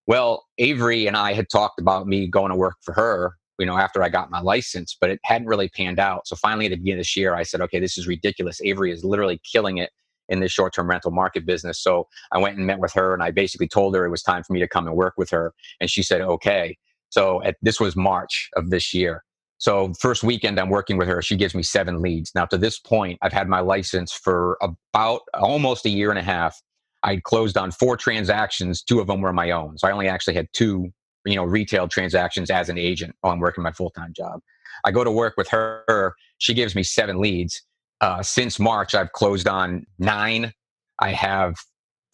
Well, 0.06 0.44
Avery 0.58 1.06
and 1.06 1.16
I 1.16 1.32
had 1.32 1.48
talked 1.48 1.80
about 1.80 2.06
me 2.06 2.26
going 2.26 2.50
to 2.50 2.56
work 2.56 2.74
for 2.82 2.92
her 2.92 3.36
you 3.58 3.66
know, 3.66 3.76
after 3.76 4.02
I 4.02 4.08
got 4.08 4.30
my 4.30 4.40
license, 4.40 4.96
but 5.00 5.10
it 5.10 5.20
hadn't 5.24 5.46
really 5.46 5.68
panned 5.68 5.98
out. 5.98 6.26
So 6.26 6.36
finally, 6.36 6.66
at 6.66 6.70
the 6.70 6.76
beginning 6.76 7.00
of 7.00 7.00
this 7.00 7.16
year, 7.16 7.34
I 7.34 7.42
said, 7.42 7.60
okay, 7.62 7.78
this 7.78 7.96
is 7.96 8.06
ridiculous. 8.06 8.60
Avery 8.62 8.92
is 8.92 9.04
literally 9.04 9.40
killing 9.50 9.78
it 9.78 9.90
in 10.28 10.40
this 10.40 10.52
short 10.52 10.74
term 10.74 10.88
rental 10.88 11.10
market 11.10 11.46
business. 11.46 11.80
So 11.82 12.08
I 12.32 12.38
went 12.38 12.56
and 12.56 12.66
met 12.66 12.78
with 12.78 12.92
her 12.94 13.14
and 13.14 13.22
I 13.22 13.30
basically 13.30 13.68
told 13.68 13.94
her 13.94 14.04
it 14.04 14.10
was 14.10 14.22
time 14.22 14.42
for 14.42 14.52
me 14.52 14.60
to 14.60 14.68
come 14.68 14.86
and 14.86 14.96
work 14.96 15.14
with 15.16 15.30
her. 15.30 15.52
And 15.80 15.90
she 15.90 16.02
said, 16.02 16.20
okay. 16.20 16.76
So 17.10 17.42
at, 17.42 17.56
this 17.62 17.78
was 17.78 17.94
March 17.94 18.50
of 18.56 18.70
this 18.70 18.92
year. 18.94 19.22
So 19.58 19.92
first 20.00 20.24
weekend 20.24 20.58
I'm 20.58 20.68
working 20.68 20.96
with 20.96 21.08
her, 21.08 21.22
she 21.22 21.36
gives 21.36 21.54
me 21.54 21.62
seven 21.62 22.02
leads. 22.02 22.32
Now 22.34 22.44
to 22.46 22.58
this 22.58 22.78
point, 22.78 23.18
I've 23.22 23.32
had 23.32 23.48
my 23.48 23.60
license 23.60 24.12
for 24.12 24.58
about 24.60 25.20
almost 25.34 25.86
a 25.86 25.90
year 25.90 26.10
and 26.10 26.18
a 26.18 26.22
half. 26.22 26.60
I'd 27.02 27.22
closed 27.22 27.56
on 27.56 27.70
four 27.70 27.96
transactions. 27.96 28.82
Two 28.82 28.98
of 28.98 29.06
them 29.06 29.20
were 29.20 29.32
my 29.32 29.50
own. 29.50 29.78
So 29.78 29.86
I 29.86 29.92
only 29.92 30.08
actually 30.08 30.34
had 30.34 30.48
two 30.54 30.90
you 31.24 31.36
know 31.36 31.44
retail 31.44 31.88
transactions 31.88 32.50
as 32.50 32.68
an 32.68 32.78
agent 32.78 33.14
while 33.20 33.32
I'm 33.32 33.40
working 33.40 33.64
my 33.64 33.72
full 33.72 33.90
time 33.90 34.12
job. 34.14 34.40
I 34.84 34.90
go 34.90 35.04
to 35.04 35.10
work 35.10 35.34
with 35.36 35.48
her. 35.48 36.14
She 36.38 36.54
gives 36.54 36.74
me 36.74 36.82
seven 36.82 37.18
leads. 37.18 37.62
Uh, 38.00 38.22
since 38.22 38.58
March, 38.58 38.94
I've 38.94 39.12
closed 39.12 39.48
on 39.48 39.86
nine. 39.98 40.52
I 40.98 41.12
have 41.12 41.54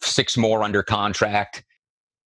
six 0.01 0.37
more 0.37 0.63
under 0.63 0.83
contract, 0.83 1.63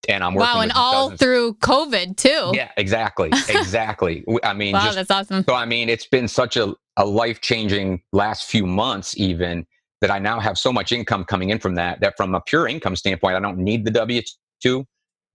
and 0.07 0.23
I'm 0.23 0.35
working. 0.35 0.55
Wow, 0.55 0.61
and 0.61 0.71
all 0.73 1.09
dozens. 1.09 1.19
through 1.19 1.53
COVID 1.55 2.17
too. 2.17 2.51
Yeah, 2.53 2.71
exactly, 2.77 3.29
exactly. 3.49 4.23
I 4.43 4.53
mean, 4.53 4.73
wow, 4.73 4.85
just, 4.85 4.95
that's 4.95 5.11
awesome. 5.11 5.43
So 5.47 5.55
I 5.55 5.65
mean, 5.65 5.89
it's 5.89 6.05
been 6.05 6.27
such 6.27 6.57
a, 6.57 6.73
a 6.97 7.05
life 7.05 7.41
changing 7.41 8.01
last 8.11 8.49
few 8.49 8.65
months, 8.65 9.17
even 9.17 9.65
that 10.01 10.11
I 10.11 10.19
now 10.19 10.39
have 10.39 10.57
so 10.57 10.71
much 10.71 10.91
income 10.91 11.23
coming 11.23 11.49
in 11.49 11.59
from 11.59 11.75
that. 11.75 12.01
That 12.01 12.15
from 12.17 12.35
a 12.35 12.41
pure 12.41 12.67
income 12.67 12.95
standpoint, 12.95 13.35
I 13.35 13.39
don't 13.39 13.57
need 13.57 13.85
the 13.85 13.91
W 13.91 14.21
two. 14.61 14.85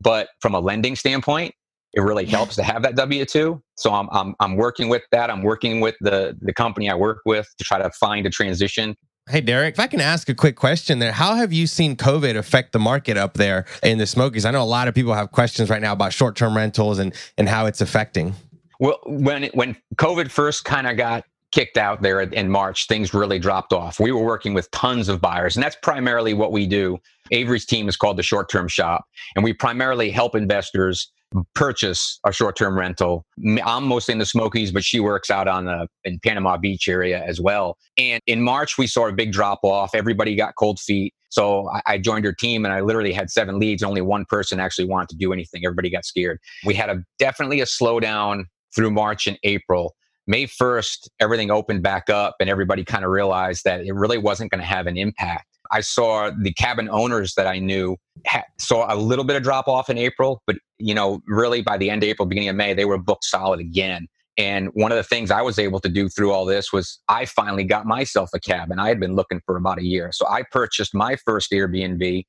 But 0.00 0.28
from 0.40 0.54
a 0.54 0.60
lending 0.60 0.96
standpoint, 0.96 1.54
it 1.92 2.00
really 2.00 2.24
helps 2.24 2.54
to 2.56 2.62
have 2.62 2.82
that 2.82 2.94
W 2.94 3.24
two. 3.24 3.62
So 3.76 3.92
I'm, 3.92 4.08
I'm 4.12 4.34
I'm 4.40 4.56
working 4.56 4.88
with 4.88 5.02
that. 5.12 5.30
I'm 5.30 5.42
working 5.42 5.80
with 5.80 5.96
the 6.00 6.36
the 6.40 6.52
company 6.52 6.88
I 6.88 6.94
work 6.94 7.18
with 7.24 7.48
to 7.58 7.64
try 7.64 7.78
to 7.78 7.90
find 7.90 8.26
a 8.26 8.30
transition. 8.30 8.96
Hey 9.28 9.40
Derek, 9.40 9.74
if 9.74 9.80
I 9.80 9.86
can 9.86 10.00
ask 10.00 10.28
a 10.28 10.34
quick 10.34 10.56
question 10.56 10.98
there, 10.98 11.12
how 11.12 11.34
have 11.34 11.52
you 11.52 11.66
seen 11.66 11.94
COVID 11.96 12.36
affect 12.36 12.72
the 12.72 12.78
market 12.78 13.16
up 13.16 13.34
there 13.34 13.64
in 13.82 13.98
the 13.98 14.06
Smokies? 14.06 14.44
I 14.44 14.50
know 14.50 14.62
a 14.62 14.64
lot 14.64 14.88
of 14.88 14.94
people 14.94 15.14
have 15.14 15.30
questions 15.30 15.70
right 15.70 15.82
now 15.82 15.92
about 15.92 16.12
short 16.12 16.36
term 16.36 16.56
rentals 16.56 16.98
and 16.98 17.14
and 17.36 17.48
how 17.48 17.66
it's 17.66 17.80
affecting. 17.80 18.34
Well, 18.78 18.98
when 19.06 19.44
when 19.54 19.76
COVID 19.96 20.30
first 20.30 20.64
kind 20.64 20.86
of 20.86 20.96
got 20.96 21.24
kicked 21.52 21.76
out 21.76 22.02
there 22.02 22.20
in 22.20 22.48
March, 22.48 22.86
things 22.86 23.12
really 23.12 23.38
dropped 23.38 23.72
off. 23.72 23.98
We 24.00 24.12
were 24.12 24.24
working 24.24 24.54
with 24.54 24.70
tons 24.70 25.08
of 25.08 25.20
buyers, 25.20 25.56
and 25.56 25.62
that's 25.62 25.76
primarily 25.82 26.34
what 26.34 26.52
we 26.52 26.66
do. 26.66 26.98
Avery's 27.30 27.66
team 27.66 27.88
is 27.88 27.96
called 27.96 28.16
the 28.16 28.22
Short 28.22 28.50
Term 28.50 28.68
Shop, 28.68 29.04
and 29.34 29.44
we 29.44 29.52
primarily 29.52 30.10
help 30.10 30.34
investors 30.34 31.10
purchase 31.54 32.18
a 32.26 32.32
short-term 32.32 32.76
rental. 32.76 33.24
I'm 33.64 33.86
mostly 33.86 34.12
in 34.12 34.18
the 34.18 34.26
Smokies, 34.26 34.72
but 34.72 34.84
she 34.84 35.00
works 35.00 35.30
out 35.30 35.46
on 35.46 35.66
the 35.66 35.86
in 36.04 36.18
Panama 36.24 36.56
Beach 36.56 36.88
area 36.88 37.22
as 37.24 37.40
well. 37.40 37.76
And 37.96 38.20
in 38.26 38.42
March, 38.42 38.76
we 38.78 38.86
saw 38.86 39.06
a 39.06 39.12
big 39.12 39.32
drop 39.32 39.60
off. 39.62 39.94
Everybody 39.94 40.34
got 40.34 40.54
cold 40.56 40.80
feet. 40.80 41.14
So 41.28 41.70
I, 41.70 41.82
I 41.86 41.98
joined 41.98 42.24
her 42.24 42.32
team, 42.32 42.64
and 42.64 42.74
I 42.74 42.80
literally 42.80 43.12
had 43.12 43.30
seven 43.30 43.58
leads. 43.58 43.82
Only 43.82 44.00
one 44.00 44.24
person 44.28 44.58
actually 44.58 44.86
wanted 44.86 45.10
to 45.10 45.16
do 45.16 45.32
anything. 45.32 45.64
Everybody 45.64 45.90
got 45.90 46.04
scared. 46.04 46.38
We 46.64 46.74
had 46.74 46.90
a 46.90 47.04
definitely 47.18 47.60
a 47.60 47.66
slowdown 47.66 48.44
through 48.74 48.90
March 48.90 49.26
and 49.26 49.38
April. 49.44 49.94
May 50.26 50.46
1st, 50.46 51.08
everything 51.18 51.50
opened 51.50 51.82
back 51.82 52.10
up, 52.10 52.36
and 52.40 52.50
everybody 52.50 52.84
kind 52.84 53.04
of 53.04 53.10
realized 53.10 53.64
that 53.64 53.80
it 53.80 53.92
really 53.94 54.18
wasn't 54.18 54.50
going 54.50 54.60
to 54.60 54.66
have 54.66 54.86
an 54.86 54.96
impact. 54.96 55.46
I 55.72 55.80
saw 55.80 56.30
the 56.30 56.52
cabin 56.52 56.88
owners 56.90 57.34
that 57.34 57.46
I 57.46 57.58
knew 57.58 57.96
ha- 58.26 58.44
saw 58.58 58.92
a 58.92 58.96
little 58.96 59.24
bit 59.24 59.36
of 59.36 59.42
drop 59.42 59.68
off 59.68 59.88
in 59.88 59.98
April, 59.98 60.42
but 60.46 60.56
you 60.78 60.94
know, 60.94 61.20
really 61.26 61.62
by 61.62 61.76
the 61.76 61.90
end 61.90 62.02
of 62.02 62.08
April, 62.08 62.26
beginning 62.26 62.48
of 62.48 62.56
May, 62.56 62.74
they 62.74 62.84
were 62.84 62.98
booked 62.98 63.24
solid 63.24 63.60
again. 63.60 64.06
And 64.38 64.68
one 64.72 64.90
of 64.90 64.96
the 64.96 65.04
things 65.04 65.30
I 65.30 65.42
was 65.42 65.58
able 65.58 65.80
to 65.80 65.88
do 65.88 66.08
through 66.08 66.32
all 66.32 66.44
this 66.44 66.72
was 66.72 67.00
I 67.08 67.26
finally 67.26 67.64
got 67.64 67.84
myself 67.84 68.30
a 68.34 68.40
cabin. 68.40 68.78
I 68.78 68.88
had 68.88 68.98
been 68.98 69.14
looking 69.14 69.40
for 69.44 69.56
about 69.56 69.78
a 69.78 69.84
year, 69.84 70.10
so 70.12 70.26
I 70.28 70.44
purchased 70.50 70.94
my 70.94 71.16
first 71.24 71.50
Airbnb. 71.50 72.24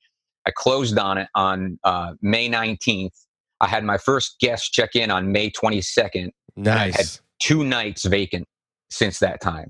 I 0.45 0.51
closed 0.55 0.97
on 0.97 1.17
it 1.17 1.27
on 1.35 1.79
uh, 1.83 2.13
May 2.21 2.49
19th. 2.49 3.13
I 3.61 3.67
had 3.67 3.83
my 3.83 3.97
first 3.97 4.37
guest 4.39 4.73
check 4.73 4.95
in 4.95 5.11
on 5.11 5.31
May 5.31 5.51
22nd. 5.51 6.31
Nice. 6.55 6.95
I 6.95 6.97
had 6.97 7.07
two 7.39 7.63
nights 7.63 8.05
vacant 8.05 8.47
since 8.89 9.19
that 9.19 9.39
time. 9.39 9.69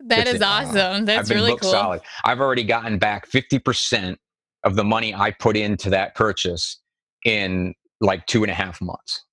That 0.00 0.16
That's 0.24 0.30
is 0.30 0.34
it. 0.36 0.42
awesome. 0.42 1.04
That's 1.04 1.20
I've 1.20 1.28
been 1.28 1.36
really 1.38 1.50
booked 1.52 1.62
cool. 1.62 1.70
solid. 1.70 2.00
I've 2.24 2.40
already 2.40 2.64
gotten 2.64 2.98
back 2.98 3.28
50% 3.30 4.16
of 4.64 4.76
the 4.76 4.84
money 4.84 5.14
I 5.14 5.30
put 5.30 5.56
into 5.56 5.90
that 5.90 6.14
purchase 6.14 6.78
in 7.24 7.74
like 8.00 8.26
two 8.26 8.42
and 8.42 8.50
a 8.50 8.54
half 8.54 8.80
months. 8.80 9.24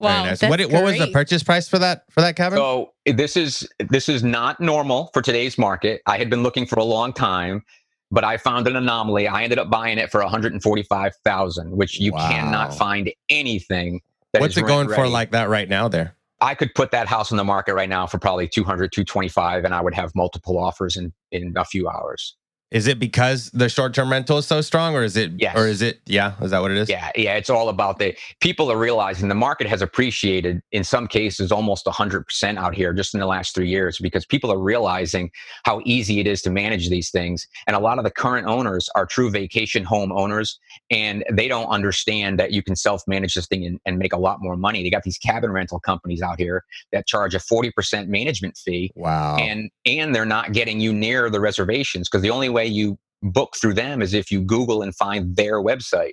Very 0.00 0.12
Wow, 0.14 0.24
nice. 0.24 0.40
that's 0.40 0.50
What, 0.50 0.60
what 0.72 0.84
was 0.84 0.98
the 0.98 1.12
purchase 1.12 1.42
price 1.42 1.68
for 1.68 1.78
that 1.78 2.04
for 2.10 2.20
that 2.20 2.34
cabin? 2.36 2.56
So 2.58 2.92
eh, 3.06 3.12
this 3.12 3.36
is 3.36 3.68
this 3.90 4.08
is 4.08 4.24
not 4.24 4.60
normal 4.60 5.10
for 5.12 5.22
today's 5.22 5.58
market. 5.58 6.00
I 6.06 6.16
had 6.18 6.30
been 6.30 6.42
looking 6.42 6.66
for 6.66 6.78
a 6.78 6.84
long 6.84 7.12
time, 7.12 7.62
but 8.10 8.24
I 8.24 8.38
found 8.38 8.66
an 8.66 8.76
anomaly. 8.76 9.28
I 9.28 9.42
ended 9.42 9.58
up 9.58 9.70
buying 9.70 9.98
it 9.98 10.10
for 10.10 10.20
145,000, 10.22 11.76
which 11.76 12.00
you 12.00 12.12
Wow. 12.12 12.28
cannot 12.28 12.74
find 12.74 13.12
anything 13.28 14.00
that 14.32 14.40
What's 14.40 14.54
is 14.54 14.58
it 14.58 14.66
going 14.66 14.88
rent 14.88 14.94
for 14.94 15.06
like 15.08 15.32
that 15.32 15.48
right 15.50 15.68
now 15.68 15.86
there? 15.88 16.16
I 16.40 16.54
could 16.54 16.74
put 16.74 16.90
that 16.92 17.06
house 17.06 17.30
on 17.30 17.36
the 17.36 17.44
market 17.44 17.74
right 17.74 17.88
now 17.88 18.06
for 18.06 18.18
probably 18.18 18.48
200, 18.48 18.92
225 18.92 19.64
and 19.64 19.74
I 19.74 19.80
would 19.80 19.94
have 19.94 20.14
multiple 20.14 20.58
offers 20.58 20.96
in 20.96 21.12
in 21.30 21.52
a 21.56 21.64
few 21.64 21.88
hours. 21.88 22.36
Is 22.70 22.86
it 22.86 23.00
because 23.00 23.50
the 23.50 23.68
short 23.68 23.94
term 23.94 24.12
rental 24.12 24.38
is 24.38 24.46
so 24.46 24.60
strong, 24.60 24.94
or 24.94 25.02
is 25.02 25.16
it? 25.16 25.32
Yes. 25.38 25.56
Or 25.56 25.66
is 25.66 25.82
it? 25.82 26.00
Yeah, 26.06 26.34
is 26.40 26.52
that 26.52 26.62
what 26.62 26.70
it 26.70 26.76
is? 26.76 26.88
Yeah, 26.88 27.10
yeah, 27.16 27.34
it's 27.34 27.50
all 27.50 27.68
about 27.68 27.98
the 27.98 28.14
people 28.40 28.70
are 28.70 28.76
realizing 28.78 29.28
the 29.28 29.34
market 29.34 29.66
has 29.66 29.82
appreciated 29.82 30.62
in 30.70 30.84
some 30.84 31.08
cases 31.08 31.50
almost 31.50 31.86
100% 31.86 32.56
out 32.58 32.74
here 32.74 32.92
just 32.92 33.12
in 33.12 33.18
the 33.20 33.26
last 33.26 33.54
3 33.56 33.68
years 33.68 33.98
because 33.98 34.24
people 34.24 34.52
are 34.52 34.58
realizing 34.58 35.30
how 35.64 35.80
easy 35.84 36.20
it 36.20 36.28
is 36.28 36.42
to 36.42 36.50
manage 36.50 36.88
these 36.90 37.10
things 37.10 37.48
and 37.66 37.74
a 37.74 37.80
lot 37.80 37.98
of 37.98 38.04
the 38.04 38.10
current 38.10 38.46
owners 38.46 38.88
are 38.94 39.04
true 39.04 39.30
vacation 39.30 39.82
home 39.82 40.12
owners 40.12 40.58
and 40.90 41.24
they 41.32 41.48
don't 41.48 41.66
understand 41.68 42.38
that 42.38 42.52
you 42.52 42.62
can 42.62 42.76
self-manage 42.76 43.34
this 43.34 43.46
thing 43.46 43.64
and, 43.64 43.80
and 43.84 43.98
make 43.98 44.12
a 44.12 44.18
lot 44.18 44.38
more 44.40 44.56
money. 44.56 44.82
They 44.82 44.90
got 44.90 45.02
these 45.02 45.18
cabin 45.18 45.50
rental 45.50 45.80
companies 45.80 46.22
out 46.22 46.38
here 46.38 46.64
that 46.92 47.06
charge 47.06 47.34
a 47.34 47.38
40% 47.38 48.06
management 48.06 48.56
fee 48.56 48.92
Wow. 48.94 49.36
and 49.38 49.70
and 49.84 50.14
they're 50.14 50.24
not 50.24 50.52
getting 50.52 50.78
you 50.78 50.92
near 50.92 51.30
the 51.30 51.40
reservations 51.40 52.08
because 52.08 52.22
the 52.22 52.30
only 52.30 52.48
way 52.48 52.59
you 52.66 52.98
book 53.22 53.54
through 53.60 53.74
them 53.74 54.00
is 54.02 54.14
if 54.14 54.30
you 54.30 54.40
google 54.40 54.82
and 54.82 54.94
find 54.94 55.36
their 55.36 55.62
website. 55.62 56.12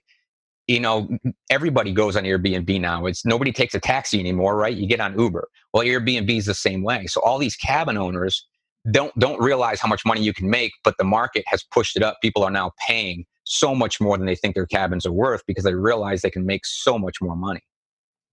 You 0.68 0.82
know 0.82 1.08
everybody 1.50 1.94
goes 1.94 2.16
on 2.16 2.24
airbnb 2.24 2.82
now. 2.82 3.06
It's 3.06 3.25
nobody 3.25 3.51
takes 3.51 3.74
a 3.74 3.80
taxi 3.80 4.20
anymore 4.20 4.56
right? 4.58 4.75
You 4.75 4.88
get 4.88 5.00
on 5.00 5.17
uber. 5.17 5.48
Well 5.74 5.84
airbnb 5.84 6.30
is 6.30 6.45
the 6.45 6.54
same 6.54 6.84
way. 6.84 7.08
So 7.08 7.21
all 7.21 7.38
these 7.38 7.56
cabin 7.56 7.98
owners 7.98 8.45
don't 8.91 9.17
don't 9.19 9.41
realize 9.41 9.80
how 9.80 9.88
much 9.88 10.06
money 10.06 10.21
you 10.21 10.34
can 10.34 10.50
make 10.50 10.74
but 10.84 10.95
the 10.98 11.04
market 11.04 11.43
has 11.48 11.63
pushed 11.63 11.95
it 11.95 12.04
up. 12.04 12.17
People 12.21 12.43
are 12.43 12.52
now 12.52 12.71
paying 12.86 13.26
so 13.45 13.74
much 13.74 14.02
more 14.02 14.17
than 14.17 14.26
they 14.26 14.36
think 14.36 14.56
their 14.56 14.65
cabins 14.65 15.06
are 15.06 15.13
worth 15.13 15.41
because 15.48 15.63
they 15.63 15.74
realize 15.74 16.21
they 16.21 16.30
can 16.30 16.45
make 16.45 16.65
so 16.65 17.00
much 17.00 17.21
more 17.21 17.36
money 17.36 17.62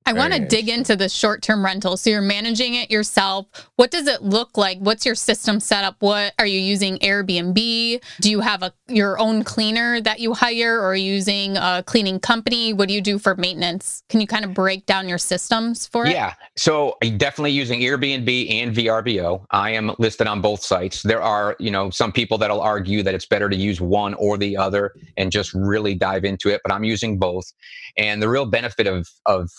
I 0.06 0.12
want 0.12 0.34
to 0.34 0.38
dig 0.40 0.68
into 0.68 0.96
the 0.96 1.08
short 1.08 1.42
term 1.42 1.64
rental. 1.64 1.96
So 1.96 2.10
you're 2.10 2.20
managing 2.20 2.74
it 2.74 2.90
yourself. 2.90 3.46
What 3.76 3.90
does 3.90 4.06
it 4.06 4.22
look 4.22 4.58
like? 4.58 4.78
What's 4.78 5.06
your 5.06 5.14
system 5.14 5.60
set 5.60 5.84
up? 5.84 5.96
What 6.00 6.34
are 6.38 6.46
you 6.46 6.60
using 6.60 6.98
Airbnb? 6.98 8.02
Do 8.20 8.30
you 8.30 8.40
have 8.40 8.62
a 8.62 8.72
your 8.86 9.18
own 9.18 9.44
cleaner 9.44 10.00
that 10.02 10.20
you 10.20 10.34
hire 10.34 10.80
or 10.80 10.94
using 10.94 11.56
a 11.56 11.82
cleaning 11.86 12.20
company? 12.20 12.72
What 12.74 12.88
do 12.88 12.94
you 12.94 13.00
do 13.00 13.18
for 13.18 13.34
maintenance? 13.34 14.02
Can 14.08 14.20
you 14.20 14.26
kind 14.26 14.44
of 14.44 14.52
break 14.52 14.84
down 14.84 15.08
your 15.08 15.18
systems 15.18 15.86
for 15.86 16.06
it? 16.06 16.12
Yeah. 16.12 16.34
So 16.56 16.96
uh, 17.02 17.08
definitely 17.16 17.52
using 17.52 17.80
Airbnb 17.80 18.52
and 18.52 18.74
VRBO. 18.74 19.44
I 19.50 19.70
am 19.70 19.94
listed 19.98 20.26
on 20.26 20.42
both 20.42 20.62
sites. 20.62 21.02
There 21.02 21.22
are, 21.22 21.56
you 21.58 21.70
know, 21.70 21.88
some 21.90 22.12
people 22.12 22.36
that'll 22.36 22.60
argue 22.60 23.02
that 23.02 23.14
it's 23.14 23.26
better 23.26 23.48
to 23.48 23.56
use 23.56 23.80
one 23.80 24.12
or 24.14 24.36
the 24.36 24.56
other 24.56 24.92
and 25.16 25.32
just 25.32 25.54
really 25.54 25.94
dive 25.94 26.24
into 26.24 26.50
it, 26.50 26.60
but 26.62 26.72
I'm 26.72 26.84
using 26.84 27.18
both. 27.18 27.50
And 27.96 28.20
the 28.20 28.28
real 28.28 28.44
benefit 28.46 28.86
of 28.86 29.08
of 29.24 29.50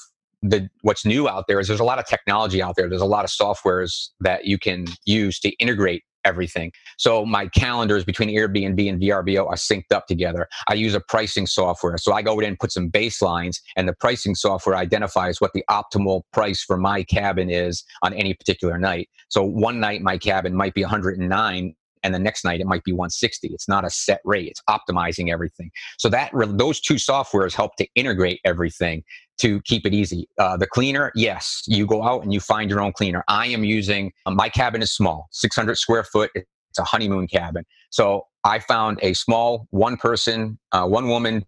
the 0.49 0.69
what's 0.81 1.05
new 1.05 1.27
out 1.27 1.45
there 1.47 1.59
is 1.59 1.67
there's 1.67 1.79
a 1.79 1.85
lot 1.85 1.99
of 1.99 2.05
technology 2.05 2.61
out 2.61 2.75
there. 2.75 2.89
There's 2.89 3.01
a 3.01 3.05
lot 3.05 3.25
of 3.25 3.31
softwares 3.31 4.09
that 4.19 4.45
you 4.45 4.57
can 4.57 4.85
use 5.05 5.39
to 5.41 5.49
integrate 5.57 6.03
everything. 6.25 6.71
So 6.97 7.25
my 7.25 7.47
calendars 7.47 8.03
between 8.03 8.29
Airbnb 8.29 8.89
and 8.89 8.99
VRBO 8.99 9.47
are 9.47 9.55
synced 9.55 9.91
up 9.93 10.07
together. 10.07 10.47
I 10.67 10.73
use 10.73 10.95
a 10.95 10.99
pricing 10.99 11.45
software. 11.45 11.97
So 11.97 12.13
I 12.13 12.23
go 12.23 12.39
in 12.39 12.45
and 12.45 12.57
put 12.57 12.71
some 12.71 12.89
baselines 12.89 13.57
and 13.75 13.87
the 13.87 13.93
pricing 13.93 14.33
software 14.33 14.75
identifies 14.75 15.39
what 15.39 15.51
the 15.53 15.63
optimal 15.69 16.23
price 16.33 16.63
for 16.63 16.77
my 16.77 17.03
cabin 17.03 17.49
is 17.49 17.83
on 18.01 18.13
any 18.13 18.33
particular 18.33 18.79
night. 18.79 19.07
So 19.29 19.43
one 19.43 19.79
night 19.79 20.01
my 20.01 20.17
cabin 20.17 20.55
might 20.55 20.73
be 20.73 20.81
109 20.81 21.75
and 22.05 22.13
the 22.13 22.19
next 22.19 22.45
night 22.45 22.59
it 22.59 22.67
might 22.67 22.83
be 22.83 22.91
160. 22.91 23.47
It's 23.47 23.67
not 23.67 23.83
a 23.83 23.89
set 23.89 24.21
rate. 24.25 24.47
It's 24.47 24.61
optimizing 24.69 25.31
everything. 25.31 25.71
So 25.97 26.07
that 26.09 26.31
those 26.33 26.79
two 26.79 26.95
softwares 26.95 27.53
help 27.53 27.75
to 27.77 27.87
integrate 27.95 28.39
everything 28.45 29.03
to 29.37 29.61
keep 29.61 29.85
it 29.85 29.93
easy. 29.93 30.27
Uh, 30.37 30.57
the 30.57 30.67
cleaner, 30.67 31.11
yes, 31.15 31.63
you 31.67 31.85
go 31.85 32.03
out 32.03 32.23
and 32.23 32.33
you 32.33 32.39
find 32.39 32.69
your 32.69 32.81
own 32.81 32.93
cleaner. 32.93 33.23
I 33.27 33.47
am 33.47 33.63
using 33.63 34.13
uh, 34.25 34.31
my 34.31 34.49
cabin 34.49 34.81
is 34.81 34.91
small, 34.91 35.27
600 35.31 35.77
square 35.77 36.03
foot. 36.03 36.31
It's 36.35 36.79
a 36.79 36.83
honeymoon 36.83 37.27
cabin. 37.27 37.65
So 37.89 38.25
I 38.43 38.59
found 38.59 38.99
a 39.01 39.13
small 39.13 39.67
one 39.71 39.97
person, 39.97 40.57
uh, 40.71 40.87
one 40.87 41.07
woman 41.07 41.45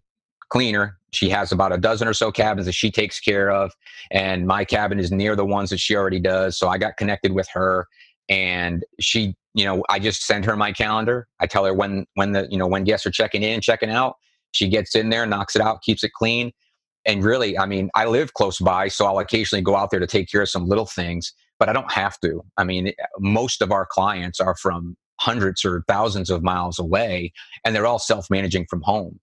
cleaner. 0.50 0.98
She 1.12 1.30
has 1.30 1.52
about 1.52 1.72
a 1.72 1.78
dozen 1.78 2.06
or 2.06 2.12
so 2.12 2.30
cabins 2.30 2.66
that 2.66 2.72
she 2.72 2.90
takes 2.90 3.18
care 3.18 3.50
of, 3.50 3.72
and 4.10 4.46
my 4.46 4.64
cabin 4.64 4.98
is 4.98 5.10
near 5.10 5.36
the 5.36 5.44
ones 5.44 5.70
that 5.70 5.80
she 5.80 5.96
already 5.96 6.20
does. 6.20 6.58
So 6.58 6.68
I 6.68 6.76
got 6.76 6.98
connected 6.98 7.32
with 7.32 7.48
her, 7.54 7.86
and 8.28 8.84
she, 9.00 9.34
you 9.54 9.64
know, 9.64 9.82
I 9.88 9.98
just 9.98 10.26
send 10.26 10.44
her 10.44 10.54
my 10.54 10.72
calendar. 10.72 11.26
I 11.40 11.46
tell 11.46 11.64
her 11.64 11.72
when 11.72 12.06
when 12.14 12.32
the 12.32 12.46
you 12.50 12.58
know 12.58 12.66
when 12.66 12.84
guests 12.84 13.06
are 13.06 13.10
checking 13.10 13.42
in, 13.42 13.62
checking 13.62 13.90
out. 13.90 14.16
She 14.52 14.68
gets 14.68 14.94
in 14.94 15.10
there, 15.10 15.24
knocks 15.26 15.56
it 15.56 15.62
out, 15.62 15.82
keeps 15.82 16.02
it 16.04 16.12
clean 16.14 16.52
and 17.04 17.24
really, 17.24 17.58
I 17.58 17.66
mean, 17.66 17.90
I 17.94 18.06
live 18.06 18.34
close 18.34 18.58
by, 18.58 18.88
so 18.88 19.06
I'll 19.06 19.18
occasionally 19.18 19.62
go 19.62 19.76
out 19.76 19.90
there 19.90 20.00
to 20.00 20.06
take 20.06 20.30
care 20.30 20.42
of 20.42 20.48
some 20.48 20.66
little 20.66 20.86
things, 20.86 21.32
but 21.58 21.68
I 21.68 21.72
don't 21.72 21.90
have 21.92 22.18
to. 22.20 22.44
I 22.56 22.64
mean, 22.64 22.88
eh, 22.88 22.92
most 23.18 23.62
of 23.62 23.72
our 23.72 23.86
clients 23.86 24.40
are 24.40 24.56
from 24.56 24.96
hundreds 25.20 25.64
or 25.64 25.84
thousands 25.88 26.30
of 26.30 26.42
miles 26.42 26.78
away, 26.78 27.32
and 27.64 27.74
they're 27.74 27.86
all 27.86 27.98
self-managing 27.98 28.66
from 28.68 28.82
home. 28.82 29.18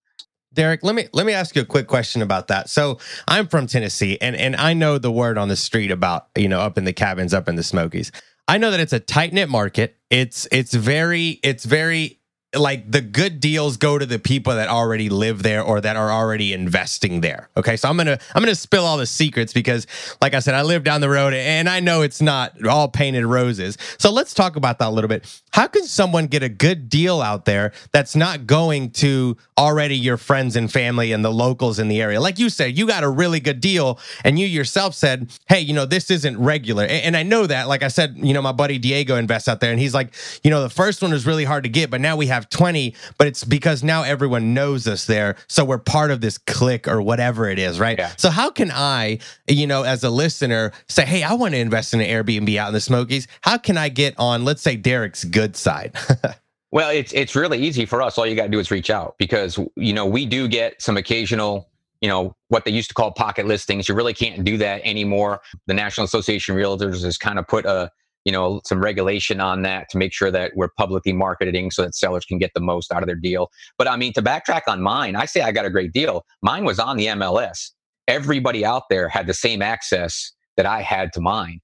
Derek, 0.54 0.84
let 0.84 0.96
me 0.96 1.08
let 1.12 1.26
me 1.26 1.34
ask 1.34 1.56
you 1.56 1.62
a 1.62 1.66
quick 1.66 1.88
question 1.88 2.22
about 2.22 2.48
that. 2.48 2.70
So 2.70 2.98
I'm 3.28 3.48
from 3.48 3.68
Tennessee, 3.68 4.18
and 4.22 4.36
and 4.36 4.56
I 4.56 4.74
know 4.74 4.98
the 4.98 5.12
word 5.12 5.38
on 5.38 5.50
the 5.50 5.58
street 5.58 5.92
about 5.92 6.30
you 6.36 6.48
know 6.48 6.62
up 6.62 6.78
in 6.78 6.86
the 6.86 6.94
cabins, 6.94 7.34
up 7.34 7.50
in 7.50 7.56
the 7.56 7.64
Smokies. 7.64 8.12
I 8.48 8.58
know 8.58 8.72
that 8.72 8.80
it's 8.80 8.94
a 8.94 9.00
tight 9.00 9.34
knit 9.34 9.50
market. 9.50 9.98
It's 10.10 10.48
it's 10.52 10.74
very 10.74 11.40
it's 11.44 11.66
very 11.66 12.20
like 12.56 12.90
the 12.90 13.02
good 13.02 13.40
deals 13.40 13.78
go 13.78 13.98
to 13.98 14.06
the 14.06 14.20
people 14.20 14.56
that 14.56 14.70
already 14.70 15.10
live 15.10 15.44
there 15.44 15.62
or 15.62 15.82
that 15.82 15.96
are 15.96 16.12
already 16.12 16.54
investing 16.54 17.22
there. 17.22 17.50
Okay. 17.58 17.78
So 17.78 17.90
I'm 17.90 17.98
to 17.98 18.20
I'm 18.34 18.46
to 18.46 18.56
spill 18.56 18.86
all 18.86 18.98
the 18.98 19.06
secrets 19.06 19.54
because 19.54 19.88
like 20.22 20.34
I 20.34 20.40
said 20.40 20.54
I 20.56 20.62
live 20.62 20.84
down 20.84 21.02
the 21.02 21.10
road 21.10 21.34
and 21.34 21.70
I 21.70 21.80
know 21.80 22.02
it's 22.02 22.22
not 22.22 22.66
all 22.66 22.88
painted 22.88 23.26
roses. 23.26 23.78
So 23.98 24.12
let's 24.12 24.34
talk 24.34 24.56
about 24.56 24.80
that 24.80 24.88
a 24.88 24.92
little 24.92 25.08
bit. 25.08 25.42
How 25.52 25.68
can 25.68 25.84
someone 25.86 26.28
get 26.28 26.44
a 26.44 26.50
good 26.50 26.90
deal 26.90 27.22
out 27.22 27.46
there 27.46 27.72
that's 27.92 28.16
not 28.16 28.48
going 28.48 28.92
to 28.92 29.38
already 29.58 29.96
your 29.96 30.18
friends 30.18 30.56
and 30.56 30.72
family 30.72 31.12
and 31.12 31.24
the 31.24 31.32
locals 31.32 31.80
in 31.80 31.88
the 31.88 32.02
area? 32.02 32.20
Like 32.20 32.40
you 32.40 32.50
said, 32.50 32.78
you 32.78 32.88
got 32.88 33.04
a 33.04 33.10
really 33.10 33.40
good 33.40 33.60
deal 33.60 34.00
and 34.24 34.38
you 34.40 34.48
yourself 34.48 34.96
said, 34.96 35.32
"Hey, 35.48 35.60
you 35.60 35.74
know, 35.74 35.86
this 35.86 36.12
isn't 36.12 36.38
regular." 36.38 36.84
And, 36.84 37.04
and 37.06 37.18
I 37.18 37.24
know 37.24 37.48
that 37.48 37.68
like 37.68 37.84
I 37.84 37.88
said, 37.88 38.18
you 38.18 38.34
know, 38.34 38.42
my 38.42 38.52
buddy 38.52 38.78
Diego 38.78 39.16
invests 39.16 39.48
out 39.48 39.60
there 39.60 39.72
and 39.72 39.80
he's 39.80 39.94
like, 39.94 40.14
"You 40.44 40.52
know, 40.52 40.62
the 40.62 40.70
first 40.70 41.02
one 41.02 41.12
was 41.12 41.26
really 41.26 41.46
hard 41.46 41.64
to 41.64 41.70
get, 41.70 41.90
but 41.90 42.02
now 42.02 42.16
we 42.16 42.28
have 42.28 42.45
have 42.46 42.50
20, 42.50 42.96
but 43.18 43.28
it's 43.28 43.44
because 43.44 43.84
now 43.84 44.04
everyone 44.04 44.54
knows 44.54 44.88
us 44.88 45.06
there. 45.06 45.36
So 45.48 45.66
we're 45.66 45.78
part 45.78 46.12
of 46.12 46.22
this 46.22 46.38
clique 46.38 46.88
or 46.88 47.02
whatever 47.02 47.50
it 47.50 47.60
is, 47.60 47.80
right? 47.80 47.98
Yeah. 47.98 48.12
So 48.18 48.30
how 48.30 48.50
can 48.50 48.72
I, 48.72 49.20
you 49.48 49.68
know, 49.68 49.84
as 49.84 50.04
a 50.04 50.10
listener, 50.10 50.72
say, 50.88 51.06
hey, 51.06 51.24
I 51.24 51.34
want 51.34 51.54
to 51.54 51.60
invest 51.60 51.94
in 51.94 52.02
an 52.02 52.08
Airbnb 52.08 52.56
out 52.58 52.70
in 52.70 52.74
the 52.74 52.82
Smokies? 52.82 53.28
How 53.42 53.58
can 53.58 53.78
I 53.78 53.90
get 53.90 54.14
on, 54.18 54.46
let's 54.46 54.62
say, 54.62 54.76
Derek's 54.76 55.24
good 55.24 55.56
side? 55.56 55.96
Well, 56.72 56.90
it's 56.90 57.14
it's 57.14 57.38
really 57.38 57.60
easy 57.60 57.86
for 57.86 58.02
us. 58.02 58.18
All 58.18 58.26
you 58.26 58.36
got 58.36 58.44
to 58.44 58.50
do 58.50 58.60
is 58.60 58.70
reach 58.70 58.90
out 58.90 59.16
because 59.18 59.58
you 59.78 59.94
know 59.94 60.06
we 60.06 60.26
do 60.26 60.46
get 60.50 60.82
some 60.82 60.98
occasional, 60.98 61.70
you 62.02 62.10
know, 62.10 62.36
what 62.50 62.66
they 62.66 62.72
used 62.72 62.90
to 62.90 62.94
call 62.94 63.14
pocket 63.14 63.46
listings. 63.46 63.88
You 63.88 63.96
really 63.96 64.14
can't 64.14 64.44
do 64.44 64.58
that 64.58 64.82
anymore. 64.84 65.40
The 65.68 65.74
National 65.74 66.04
Association 66.04 66.54
of 66.54 66.62
Realtors 66.62 67.02
has 67.06 67.18
kind 67.18 67.40
of 67.40 67.48
put 67.48 67.66
a 67.66 67.90
you 68.26 68.32
know 68.32 68.60
some 68.66 68.82
regulation 68.82 69.40
on 69.40 69.62
that 69.62 69.88
to 69.92 69.98
make 69.98 70.14
sure 70.14 70.32
that 70.32 70.52
we're 70.56 70.70
publicly 70.78 71.14
marketing 71.14 71.72
so 71.72 71.84
that 71.84 71.96
sellers 71.96 72.26
can 72.26 72.38
get 72.38 72.52
the 72.54 72.60
most 72.60 72.92
out 72.92 73.02
of 73.02 73.08
their 73.08 73.16
deal. 73.16 73.50
But 73.78 73.88
I 73.88 73.96
mean, 73.96 74.14
to 74.14 74.22
backtrack 74.22 74.62
on 74.68 74.82
mine, 74.82 75.16
I 75.16 75.26
say 75.26 75.42
I 75.42 75.52
got 75.52 75.66
a 75.66 75.70
great 75.70 75.94
deal. 75.94 76.26
Mine 76.42 76.66
was 76.66 76.80
on 76.80 76.98
the 76.98 77.08
MLS. 77.08 77.72
Everybody 78.08 78.66
out 78.66 78.84
there 78.90 79.08
had 79.08 79.28
the 79.28 79.34
same 79.34 79.62
access 79.62 80.32
that 80.58 80.66
I 80.66 80.82
had 80.82 81.14
to 81.14 81.22
mine. 81.22 81.60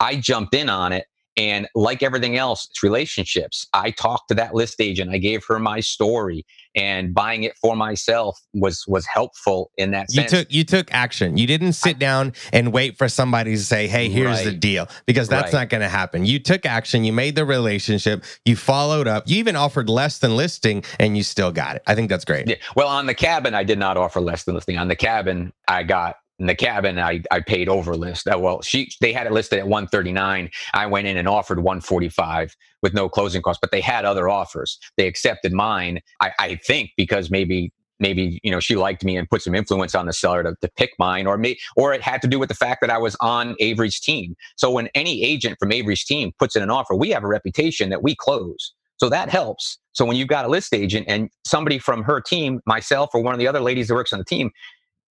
I 0.00 0.16
jumped 0.16 0.54
in 0.54 0.68
on 0.68 0.92
it 0.92 1.06
and 1.36 1.66
like 1.74 2.02
everything 2.02 2.36
else, 2.36 2.68
it's 2.70 2.82
relationships. 2.82 3.66
I 3.74 3.90
talked 3.90 4.28
to 4.28 4.34
that 4.34 4.54
list 4.54 4.80
agent. 4.80 5.10
I 5.10 5.18
gave 5.18 5.44
her 5.46 5.58
my 5.58 5.80
story, 5.80 6.44
and 6.74 7.14
buying 7.14 7.44
it 7.44 7.56
for 7.56 7.76
myself 7.76 8.38
was 8.52 8.84
was 8.86 9.06
helpful 9.06 9.70
in 9.76 9.90
that 9.92 10.06
you 10.10 10.24
took 10.24 10.52
you 10.52 10.64
took 10.64 10.92
action. 10.92 11.36
You 11.36 11.46
didn't 11.46 11.72
sit 11.74 11.98
down 11.98 12.32
and 12.52 12.72
wait 12.72 12.96
for 12.98 13.08
somebody 13.08 13.52
to 13.52 13.62
say, 13.62 13.86
"Hey, 13.86 14.08
here's 14.08 14.44
the 14.44 14.52
deal," 14.52 14.88
because 15.06 15.28
that's 15.28 15.52
Right. 15.52 15.60
not 15.60 15.68
going 15.68 15.80
to 15.82 15.88
happen. 15.88 16.24
You 16.24 16.38
took 16.38 16.64
action. 16.66 17.04
You 17.04 17.12
made 17.12 17.34
the 17.36 17.44
relationship. 17.44 18.24
You 18.44 18.56
followed 18.56 19.06
up. 19.08 19.24
You 19.26 19.38
even 19.38 19.56
offered 19.56 19.88
less 19.88 20.18
than 20.18 20.36
listing, 20.36 20.84
and 20.98 21.16
you 21.16 21.22
still 21.22 21.52
got 21.52 21.76
it. 21.76 21.82
I 21.86 21.94
think 21.94 22.08
that's 22.08 22.24
great. 22.24 22.48
Yeah. 22.48 22.56
Well, 22.76 22.88
on 22.88 23.06
the 23.06 23.14
cabin, 23.14 23.54
I 23.54 23.64
did 23.64 23.78
not 23.78 23.96
offer 23.96 24.20
less 24.20 24.44
than 24.44 24.54
listing. 24.54 24.78
On 24.78 24.88
the 24.88 24.96
cabin, 24.96 25.52
I 25.68 25.82
got 25.82 26.16
in 26.38 26.46
the 26.46 26.54
cabin, 26.54 26.98
I, 26.98 27.22
I 27.30 27.40
paid 27.40 27.68
over 27.68 27.96
list. 27.96 28.28
Uh, 28.28 28.38
Well, 28.38 28.60
she 28.62 28.90
they 29.00 29.12
had 29.12 29.26
it 29.26 29.32
listed 29.32 29.58
at 29.58 29.66
139. 29.66 30.50
I 30.74 30.86
went 30.86 31.06
in 31.06 31.16
and 31.16 31.28
offered 31.28 31.60
145 31.60 32.56
with 32.82 32.94
no 32.94 33.08
closing 33.08 33.42
costs, 33.42 33.60
but 33.60 33.70
they 33.70 33.80
had 33.80 34.04
other 34.04 34.28
offers. 34.28 34.78
They 34.96 35.06
accepted 35.06 35.52
mine. 35.52 36.00
I, 36.20 36.32
I 36.38 36.56
think 36.56 36.90
because 36.96 37.30
maybe 37.30 37.72
maybe 38.00 38.40
you 38.42 38.50
know 38.50 38.60
she 38.60 38.76
liked 38.76 39.04
me 39.04 39.16
and 39.16 39.30
put 39.30 39.42
some 39.42 39.54
influence 39.54 39.94
on 39.94 40.06
the 40.06 40.12
seller 40.12 40.42
to, 40.42 40.56
to 40.60 40.68
pick 40.76 40.90
mine 40.98 41.26
or 41.26 41.38
me 41.38 41.56
or 41.76 41.94
it 41.94 42.02
had 42.02 42.20
to 42.20 42.28
do 42.28 42.40
with 42.40 42.48
the 42.48 42.54
fact 42.54 42.80
that 42.80 42.90
i 42.90 42.98
was 42.98 43.16
on 43.20 43.54
avery's 43.60 44.00
team 44.00 44.34
so 44.56 44.68
when 44.68 44.88
any 44.96 45.22
agent 45.22 45.56
from 45.60 45.70
avery's 45.70 46.04
team 46.04 46.32
puts 46.38 46.56
in 46.56 46.62
an 46.62 46.70
offer 46.70 46.96
we 46.96 47.10
have 47.10 47.22
a 47.22 47.28
reputation 47.28 47.90
that 47.90 48.02
we 48.02 48.14
close 48.16 48.74
so 48.96 49.08
that 49.08 49.28
helps 49.28 49.78
so 49.92 50.04
when 50.04 50.16
you've 50.16 50.28
got 50.28 50.44
a 50.44 50.48
list 50.48 50.74
agent 50.74 51.06
and 51.08 51.30
somebody 51.46 51.78
from 51.78 52.02
her 52.02 52.20
team 52.20 52.60
myself 52.66 53.10
or 53.14 53.22
one 53.22 53.32
of 53.32 53.38
the 53.38 53.46
other 53.46 53.60
ladies 53.60 53.86
that 53.86 53.94
works 53.94 54.12
on 54.12 54.18
the 54.18 54.24
team 54.24 54.50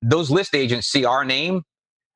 those 0.02 0.30
list 0.30 0.54
agents 0.54 0.88
see 0.88 1.04
our 1.04 1.24
name 1.24 1.62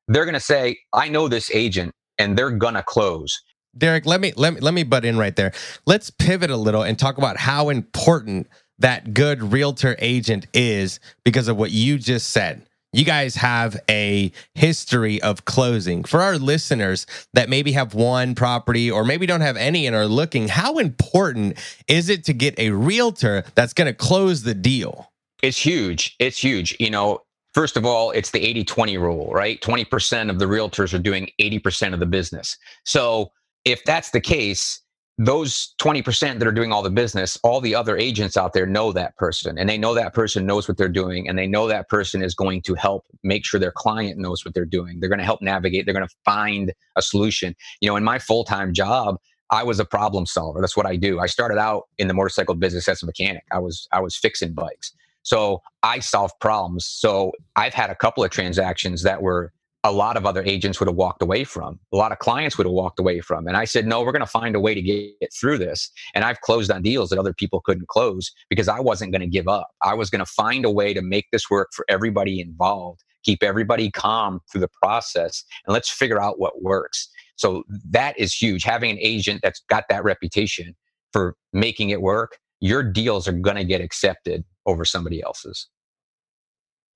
they're 0.07 0.25
going 0.25 0.33
to 0.33 0.39
say 0.39 0.77
i 0.93 1.07
know 1.09 1.27
this 1.27 1.49
agent 1.51 1.91
and 2.17 2.37
they're 2.37 2.51
going 2.51 2.75
to 2.75 2.83
close 2.83 3.39
Derek, 3.77 4.05
let 4.05 4.21
me 4.21 4.33
let 4.35 4.55
me 4.55 4.59
let 4.59 4.73
me 4.73 4.83
butt 4.83 5.05
in 5.05 5.17
right 5.17 5.35
there. 5.35 5.51
Let's 5.85 6.09
pivot 6.09 6.49
a 6.49 6.57
little 6.57 6.81
and 6.81 6.97
talk 6.97 7.17
about 7.17 7.37
how 7.37 7.69
important 7.69 8.47
that 8.79 9.13
good 9.13 9.43
realtor 9.43 9.95
agent 9.99 10.47
is 10.53 10.99
because 11.23 11.47
of 11.47 11.57
what 11.57 11.71
you 11.71 11.97
just 11.97 12.29
said. 12.29 12.63
You 12.93 13.03
guys 13.03 13.35
have 13.35 13.77
a 13.89 14.31
history 14.55 15.21
of 15.21 15.45
closing. 15.45 16.03
For 16.03 16.21
our 16.21 16.37
listeners 16.37 17.05
that 17.33 17.49
maybe 17.49 17.73
have 17.73 17.93
one 17.93 18.33
property 18.33 18.89
or 18.89 19.03
maybe 19.03 19.25
don't 19.25 19.41
have 19.41 19.57
any 19.57 19.85
and 19.85 19.95
are 19.95 20.07
looking, 20.07 20.47
how 20.47 20.77
important 20.77 21.57
is 21.87 22.09
it 22.09 22.23
to 22.25 22.33
get 22.33 22.57
a 22.57 22.71
realtor 22.71 23.43
that's 23.55 23.73
going 23.73 23.87
to 23.87 23.93
close 23.93 24.43
the 24.43 24.53
deal? 24.53 25.11
It's 25.43 25.63
huge. 25.63 26.15
It's 26.17 26.43
huge. 26.43 26.75
You 26.79 26.89
know, 26.89 27.19
first 27.57 27.75
of 27.75 27.87
all, 27.87 28.11
it's 28.11 28.29
the 28.29 28.45
80 28.45 28.65
20 28.65 28.97
rule, 28.99 29.31
right? 29.31 29.59
20% 29.61 30.29
of 30.29 30.37
the 30.37 30.45
realtors 30.45 30.93
are 30.93 30.99
doing 30.99 31.27
80% 31.41 31.91
of 31.91 31.99
the 31.99 32.05
business. 32.05 32.55
So 32.85 33.31
if 33.65 33.83
that's 33.83 34.11
the 34.11 34.21
case, 34.21 34.79
those 35.17 35.73
20% 35.81 36.37
that 36.37 36.47
are 36.47 36.51
doing 36.51 36.71
all 36.71 36.83
the 36.83 36.91
business, 36.91 37.35
all 37.43 37.59
the 37.59 37.73
other 37.73 37.97
agents 37.97 38.37
out 38.37 38.53
there 38.53 38.67
know 38.67 38.91
that 38.91 39.17
person 39.17 39.57
and 39.57 39.67
they 39.67 39.79
know 39.79 39.95
that 39.95 40.13
person 40.13 40.45
knows 40.45 40.67
what 40.67 40.77
they're 40.77 40.87
doing 40.87 41.27
and 41.27 41.35
they 41.35 41.47
know 41.47 41.67
that 41.67 41.89
person 41.89 42.21
is 42.21 42.35
going 42.35 42.61
to 42.61 42.75
help 42.75 43.05
make 43.23 43.43
sure 43.43 43.59
their 43.59 43.71
client 43.71 44.19
knows 44.19 44.45
what 44.45 44.53
they're 44.53 44.63
doing. 44.63 44.99
They're 44.99 45.09
going 45.09 45.17
to 45.17 45.25
help 45.25 45.41
navigate, 45.41 45.85
they're 45.85 45.95
going 45.95 46.07
to 46.07 46.15
find 46.25 46.71
a 46.95 47.01
solution. 47.01 47.55
You 47.81 47.89
know, 47.89 47.95
in 47.95 48.03
my 48.03 48.19
full 48.19 48.43
time 48.43 48.71
job, 48.71 49.17
I 49.49 49.63
was 49.63 49.79
a 49.79 49.85
problem 49.85 50.27
solver. 50.27 50.61
That's 50.61 50.77
what 50.77 50.85
I 50.85 50.95
do. 50.95 51.19
I 51.19 51.25
started 51.25 51.57
out 51.57 51.87
in 51.97 52.07
the 52.07 52.13
motorcycle 52.13 52.53
business 52.53 52.87
as 52.87 53.01
a 53.01 53.07
mechanic. 53.07 53.45
I 53.51 53.57
was 53.57 53.87
I 53.91 53.99
was 53.99 54.15
fixing 54.15 54.53
bikes. 54.53 54.93
So 55.27 55.61
I 55.83 55.99
solve 55.99 56.31
problems. 56.39 56.85
So 56.85 57.33
I've 57.57 57.73
had 57.73 57.89
a 57.89 57.95
couple 57.95 58.23
of 58.23 58.31
transactions 58.31 59.03
that 59.03 59.21
were 59.21 59.51
a 59.83 59.91
lot 59.91 60.15
of 60.15 60.25
other 60.25 60.41
agents 60.43 60.79
would 60.79 60.87
have 60.87 60.95
walked 60.95 61.21
away 61.21 61.43
from. 61.43 61.81
A 61.91 61.97
lot 61.97 62.13
of 62.13 62.19
clients 62.19 62.57
would 62.57 62.65
have 62.65 62.71
walked 62.71 62.97
away 62.97 63.19
from. 63.19 63.45
And 63.45 63.57
I 63.57 63.65
said, 63.65 63.85
no, 63.85 64.01
we're 64.03 64.13
going 64.13 64.21
to 64.21 64.25
find 64.25 64.55
a 64.55 64.61
way 64.61 64.73
to 64.73 64.81
get 64.81 65.29
through 65.37 65.57
this. 65.57 65.91
And 66.15 66.23
I've 66.23 66.39
closed 66.39 66.71
on 66.71 66.81
deals 66.81 67.09
that 67.09 67.19
other 67.19 67.33
people 67.33 67.59
couldn't 67.59 67.89
close 67.89 68.31
because 68.49 68.69
I 68.69 68.79
wasn't 68.79 69.11
going 69.11 69.21
to 69.21 69.27
give 69.27 69.49
up. 69.49 69.67
I 69.81 69.95
was 69.95 70.09
going 70.09 70.19
to 70.19 70.25
find 70.25 70.63
a 70.63 70.71
way 70.71 70.93
to 70.93 71.01
make 71.01 71.25
this 71.33 71.49
work 71.49 71.71
for 71.75 71.83
everybody 71.89 72.39
involved, 72.39 73.03
keep 73.23 73.43
everybody 73.43 73.91
calm 73.91 74.39
through 74.49 74.61
the 74.61 74.69
process, 74.81 75.43
and 75.65 75.73
let's 75.73 75.89
figure 75.89 76.21
out 76.21 76.39
what 76.39 76.63
works. 76.63 77.09
So 77.35 77.63
that 77.89 78.17
is 78.17 78.33
huge. 78.33 78.63
Having 78.63 78.91
an 78.91 78.99
agent 79.01 79.41
that's 79.43 79.61
got 79.69 79.83
that 79.89 80.05
reputation 80.05 80.73
for 81.11 81.35
making 81.51 81.89
it 81.89 82.01
work, 82.01 82.39
your 82.59 82.83
deals 82.83 83.27
are 83.27 83.33
going 83.33 83.57
to 83.57 83.63
get 83.63 83.81
accepted 83.81 84.43
over 84.65 84.85
somebody 84.85 85.21
else's. 85.21 85.67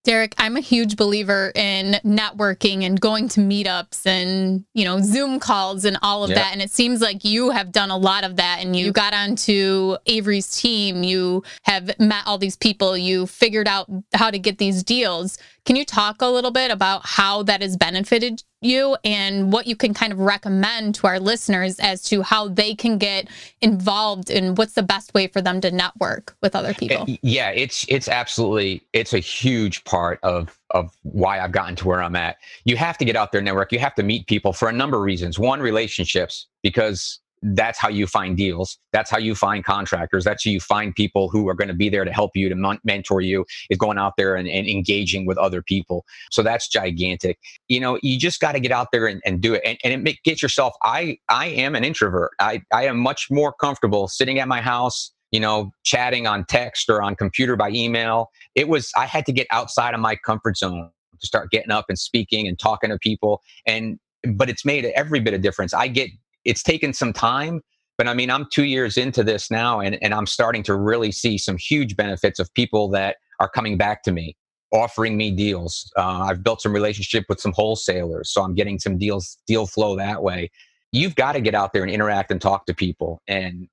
Derek, 0.04 0.34
I'm 0.40 0.58
a 0.58 0.62
huge 0.62 0.96
believer 0.96 1.52
in 1.54 1.94
networking 2.04 2.84
and 2.84 3.00
going 3.00 3.28
to 3.30 3.40
meetups 3.40 4.08
and, 4.08 4.66
you 4.74 4.84
know, 4.84 5.00
Zoom 5.00 5.40
calls 5.40 5.86
and 5.86 5.96
all 6.02 6.24
of 6.24 6.32
Yeah. 6.32 6.38
that. 6.38 6.54
And 6.54 6.62
it 6.62 6.72
seems 6.72 7.02
like 7.02 7.24
you 7.24 7.52
have 7.52 7.72
done 7.72 7.92
a 7.92 7.98
lot 7.98 8.24
of 8.24 8.38
that 8.38 8.62
and 8.62 8.76
you 8.76 8.92
got 8.92 9.14
onto 9.14 9.98
Avery's 10.08 10.60
team. 10.60 11.04
You 11.04 11.44
have 11.66 12.00
met 12.00 12.26
all 12.26 12.40
these 12.40 12.56
people. 12.58 12.98
You 12.98 13.28
figured 13.28 13.68
out 13.68 13.92
how 14.16 14.32
to 14.32 14.40
get 14.40 14.58
these 14.58 14.82
deals. 14.82 15.38
Can 15.66 15.76
you 15.76 15.86
talk 15.86 16.24
a 16.24 16.28
little 16.28 16.50
bit 16.50 16.72
about 16.72 17.06
how 17.06 17.44
that 17.44 17.62
has 17.62 17.78
benefited 17.78 18.42
you 18.62 18.96
and 19.04 19.52
what 19.52 19.68
you 19.68 19.76
can 19.76 19.94
kind 19.94 20.14
of 20.14 20.20
recommend 20.20 20.96
to 20.96 21.08
our 21.08 21.20
listeners 21.20 21.80
as 21.80 22.04
to 22.04 22.22
how 22.22 22.48
they 22.48 22.76
can 22.76 22.98
get 22.98 23.28
involved 23.62 24.30
and 24.30 24.58
what's 24.58 24.74
the 24.74 24.84
best 24.84 25.14
way 25.14 25.28
for 25.28 25.42
them 25.42 25.62
to 25.62 25.72
network 25.72 26.36
with 26.42 26.56
other 26.56 26.74
people? 26.74 27.04
Uh, 27.04 27.16
Yeah, 27.22 27.50
it's 27.50 27.86
it's 27.90 28.08
absolutely 28.08 28.84
it's 28.94 29.14
a 29.14 29.20
huge 29.20 29.84
part 29.84 30.20
of 30.24 30.58
of 30.72 30.96
why 31.04 31.40
I've 31.40 31.52
gotten 31.52 31.76
to 31.78 31.88
where 31.88 32.02
I'm 32.02 32.16
at. 32.16 32.38
You 32.66 32.78
have 32.78 32.98
to 33.00 33.06
get 33.06 33.16
out 33.16 33.32
there 33.32 33.40
and 33.40 33.46
network. 33.46 33.72
You 33.72 33.80
have 33.80 33.96
to 33.96 34.04
meet 34.04 34.28
people 34.28 34.54
for 34.54 34.70
a 34.70 34.74
number 34.74 34.98
of 34.98 35.04
reasons. 35.04 35.40
One, 35.40 35.60
relationships, 35.60 36.48
because 36.62 37.21
that's 37.42 37.80
how 37.80 37.90
you 37.90 38.06
find 38.06 38.38
deals. 38.38 38.78
That's 38.94 39.10
how 39.10 39.18
you 39.18 39.34
find 39.34 39.66
contractors. 39.66 40.24
That's 40.24 40.46
how 40.46 40.52
you 40.52 40.60
find 40.60 40.94
people 40.94 41.30
who 41.30 41.50
are 41.50 41.56
going 41.56 41.70
to 41.70 41.74
be 41.74 41.90
there 41.90 42.06
to 42.06 42.12
help 42.12 42.32
you, 42.36 42.50
to 42.50 42.56
mon- 42.56 42.80
mentor 42.84 43.22
you, 43.22 43.46
is 43.70 43.78
going 43.78 43.98
out 43.98 44.14
there 44.18 44.36
and, 44.36 44.48
and 44.48 44.68
engaging 44.68 45.26
with 45.26 45.38
other 45.40 45.64
people. 45.64 46.06
So 46.32 46.44
that's 46.44 46.68
gigantic. 46.68 47.40
You 47.68 47.80
know, 47.80 47.98
you 48.04 48.20
just 48.20 48.40
got 48.40 48.52
to 48.52 48.60
get 48.60 48.72
out 48.72 48.90
there 48.92 49.08
and, 49.08 49.22
and 49.26 49.42
do 49.42 49.56
it. 49.56 49.62
And, 49.66 49.78
and 49.84 50.08
it 50.08 50.18
get 50.24 50.42
yourself, 50.42 50.74
I, 50.84 51.18
I 51.30 51.48
am 51.48 51.76
an 51.76 51.84
introvert. 51.84 52.32
I, 52.40 52.62
I 52.72 52.86
am 52.86 52.98
much 52.98 53.28
more 53.32 53.54
comfortable 53.54 54.08
sitting 54.08 54.38
at 54.38 54.48
my 54.48 54.62
house, 54.62 55.12
you 55.32 55.40
know, 55.40 55.72
chatting 55.84 56.28
on 56.28 56.46
text 56.46 56.90
or 56.90 57.02
on 57.02 57.16
computer 57.16 57.56
by 57.56 57.72
email. 57.72 58.30
It 58.54 58.68
was, 58.68 58.92
I 58.96 59.08
had 59.08 59.26
to 59.26 59.32
get 59.32 59.48
outside 59.50 59.96
of 59.96 60.00
my 60.00 60.16
comfort 60.16 60.58
zone 60.58 60.92
to 61.20 61.26
start 61.26 61.50
getting 61.50 61.72
up 61.72 61.86
and 61.90 61.98
speaking 61.98 62.48
and 62.48 62.60
talking 62.60 62.92
to 62.92 63.00
people. 63.00 63.42
And, 63.66 63.98
but 64.36 64.50
it's 64.50 64.64
made 64.64 64.86
every 64.86 65.20
bit 65.20 65.34
of 65.34 65.42
difference. 65.42 65.74
I 65.74 65.88
get, 65.88 66.12
it's 66.46 66.64
taken 66.64 66.94
some 66.94 67.14
time, 67.14 67.62
but 67.98 68.08
I 68.08 68.14
mean, 68.14 68.32
I'm 68.32 68.48
two 68.52 68.66
years 68.66 68.98
into 68.98 69.24
this 69.24 69.52
now 69.52 69.80
and, 69.80 70.02
and 70.02 70.14
I'm 70.14 70.26
starting 70.26 70.64
to 70.64 70.76
really 70.76 71.12
see 71.12 71.38
some 71.38 71.58
huge 71.58 71.96
benefits 71.96 72.40
of 72.40 72.54
people 72.54 72.90
that 72.90 73.18
are 73.40 73.50
coming 73.50 73.78
back 73.78 74.04
to 74.04 74.12
me, 74.12 74.36
offering 74.74 75.18
me 75.18 75.32
deals. 75.32 75.92
Uh, 75.98 76.22
I've 76.22 76.44
built 76.44 76.62
some 76.62 76.74
relationship 76.74 77.26
with 77.30 77.40
some 77.40 77.54
wholesalers, 77.54 78.32
so 78.32 78.42
I'm 78.42 78.56
getting 78.56 78.80
some 78.80 78.98
deals, 78.98 79.38
deal 79.48 79.68
flow 79.68 79.96
that 79.98 80.24
way. 80.24 80.50
You've 80.92 81.16
got 81.16 81.34
to 81.34 81.42
get 81.42 81.56
out 81.56 81.74
there 81.74 81.84
and 81.84 81.92
interact 81.92 82.32
and 82.32 82.42
talk 82.42 82.66
to 82.66 82.74
people. 82.74 83.22
And 83.28 83.68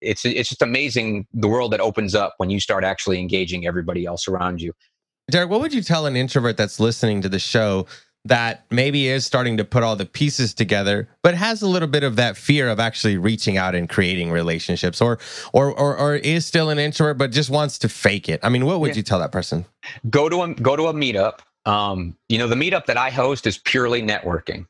it's, 0.00 0.24
it's 0.24 0.48
just 0.48 0.62
amazing 0.62 1.26
the 1.32 1.48
world 1.48 1.72
that 1.72 1.80
opens 1.80 2.14
up 2.14 2.34
when 2.38 2.50
you 2.50 2.60
start 2.60 2.84
actually 2.84 3.20
engaging 3.20 3.66
everybody 3.66 4.06
else 4.06 4.26
around 4.28 4.60
you. 4.60 4.72
Derek, 5.30 5.50
what 5.50 5.60
would 5.60 5.74
you 5.74 5.82
tell 5.82 6.06
an 6.06 6.16
introvert 6.16 6.56
that's 6.56 6.80
listening 6.80 7.20
to 7.20 7.28
the 7.28 7.38
show 7.38 7.86
that 8.28 8.64
maybe 8.70 9.08
is 9.08 9.26
starting 9.26 9.56
to 9.58 9.64
put 9.64 9.82
all 9.82 9.96
the 9.96 10.06
pieces 10.06 10.54
together, 10.54 11.08
but 11.22 11.34
has 11.34 11.62
a 11.62 11.68
little 11.68 11.88
bit 11.88 12.02
of 12.04 12.16
that 12.16 12.36
fear 12.36 12.68
of 12.68 12.80
actually 12.80 13.16
reaching 13.18 13.56
out 13.56 13.74
and 13.74 13.88
creating 13.88 14.30
relationships, 14.30 15.00
or 15.00 15.18
or 15.52 15.70
or, 15.78 15.96
or 15.98 16.16
is 16.16 16.46
still 16.46 16.70
an 16.70 16.78
introvert 16.78 17.18
but 17.18 17.30
just 17.32 17.50
wants 17.50 17.78
to 17.78 17.88
fake 17.88 18.28
it? 18.28 18.40
I 18.42 18.48
mean, 18.48 18.64
what 18.66 18.80
would 18.80 18.90
Yeah. 18.90 18.96
you 18.96 19.02
tell 19.02 19.18
that 19.18 19.32
person? 19.32 19.66
go 20.10 20.28
to 20.28 20.42
a 20.42 20.54
go 20.54 20.76
to 20.76 20.86
a 20.88 20.92
meetup. 20.92 21.40
Um, 21.66 22.16
you 22.28 22.38
know, 22.38 22.46
the 22.46 22.54
meetup 22.54 22.86
that 22.86 22.96
I 22.96 23.10
host 23.10 23.46
is 23.46 23.58
purely 23.58 24.02
networking. 24.02 24.66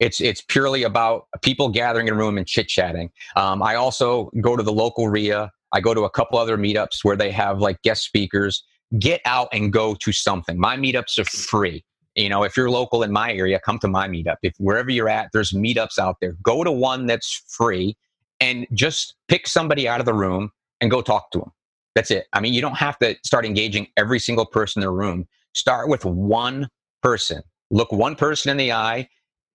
It's 0.00 0.20
it's 0.20 0.40
purely 0.40 0.82
about 0.82 1.26
people 1.42 1.68
gathering 1.68 2.08
in 2.08 2.14
a 2.14 2.16
room 2.16 2.36
and 2.36 2.46
chit 2.46 2.68
chatting. 2.68 3.10
Um, 3.36 3.62
I 3.62 3.76
also 3.76 4.30
go 4.40 4.56
to 4.56 4.62
the 4.62 4.72
local 4.72 5.08
REIA. 5.08 5.50
I 5.72 5.80
go 5.80 5.94
to 5.94 6.02
a 6.02 6.10
couple 6.10 6.38
other 6.38 6.58
meetups 6.58 7.04
where 7.04 7.16
they 7.16 7.30
have 7.30 7.60
like 7.60 7.80
guest 7.82 8.04
speakers. 8.04 8.62
Get 8.98 9.22
out 9.24 9.48
and 9.52 9.72
go 9.72 9.94
to 9.94 10.12
something. 10.12 10.58
My 10.58 10.76
meetups 10.76 11.18
are 11.18 11.24
free. 11.24 11.82
You 12.14 12.28
know, 12.28 12.42
if 12.42 12.56
you're 12.56 12.70
local 12.70 13.02
in 13.02 13.10
my 13.10 13.32
area, 13.32 13.58
come 13.58 13.78
to 13.80 13.88
my 13.88 14.08
meetup. 14.08 14.36
If 14.42 14.54
wherever 14.58 14.90
you're 14.90 15.08
at, 15.08 15.30
there's 15.32 15.52
meetups 15.52 15.98
out 15.98 16.16
there. 16.20 16.36
Go 16.42 16.62
to 16.62 16.70
one 16.70 17.06
that's 17.06 17.42
free 17.48 17.96
and 18.40 18.66
just 18.72 19.14
pick 19.28 19.46
somebody 19.46 19.88
out 19.88 20.00
of 20.00 20.06
the 20.06 20.14
room 20.14 20.50
and 20.80 20.90
go 20.90 21.00
talk 21.00 21.30
to 21.30 21.38
them. 21.38 21.52
That's 21.94 22.10
it. 22.10 22.26
I 22.32 22.40
mean, 22.40 22.54
you 22.54 22.60
don't 22.60 22.76
have 22.76 22.98
to 22.98 23.16
start 23.24 23.44
engaging 23.44 23.86
every 23.96 24.18
single 24.18 24.46
person 24.46 24.82
in 24.82 24.86
the 24.86 24.92
room. 24.92 25.26
Start 25.54 25.88
with 25.88 26.04
one 26.04 26.68
person. 27.02 27.42
Look 27.70 27.92
one 27.92 28.16
person 28.16 28.50
in 28.50 28.56
the 28.56 28.72
eye, 28.72 29.08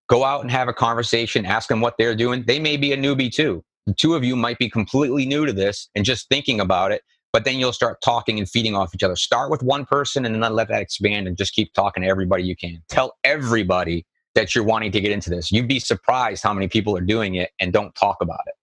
go 0.08 0.24
out 0.24 0.40
and 0.42 0.50
have 0.50 0.68
a 0.68 0.72
conversation, 0.72 1.46
ask 1.46 1.68
them 1.68 1.80
what 1.80 1.94
they're 1.98 2.16
doing. 2.16 2.44
They 2.46 2.58
may 2.58 2.76
be 2.76 2.92
a 2.92 2.96
newbie 2.96 3.32
too. 3.32 3.64
The 3.86 3.94
two 3.94 4.14
of 4.14 4.24
you 4.24 4.36
might 4.36 4.58
be 4.58 4.68
completely 4.68 5.24
new 5.26 5.46
to 5.46 5.52
this 5.52 5.88
and 5.94 6.04
just 6.04 6.28
thinking 6.28 6.60
about 6.60 6.92
it, 6.92 7.02
but 7.32 7.44
then 7.44 7.58
you'll 7.58 7.72
start 7.72 8.00
talking 8.02 8.38
and 8.38 8.48
feeding 8.48 8.74
off 8.74 8.94
each 8.94 9.02
other. 9.02 9.16
Start 9.16 9.50
with 9.50 9.62
one 9.62 9.84
person 9.84 10.24
and 10.24 10.42
then 10.42 10.52
let 10.52 10.68
that 10.68 10.82
expand 10.82 11.28
and 11.28 11.36
just 11.36 11.54
keep 11.54 11.72
talking 11.74 12.02
to 12.02 12.08
everybody 12.08 12.42
you 12.42 12.56
can. 12.56 12.82
Tell 12.88 13.16
everybody 13.24 14.06
that 14.34 14.54
you're 14.54 14.64
wanting 14.64 14.92
to 14.92 15.00
get 15.00 15.12
into 15.12 15.30
this. 15.30 15.50
You'd 15.50 15.68
be 15.68 15.80
surprised 15.80 16.42
how 16.42 16.54
many 16.54 16.68
people 16.68 16.96
are 16.96 17.02
doing 17.02 17.34
it 17.34 17.50
and 17.60 17.72
don't 17.72 17.94
talk 17.94 18.18
about 18.20 18.40
it. 18.46 18.54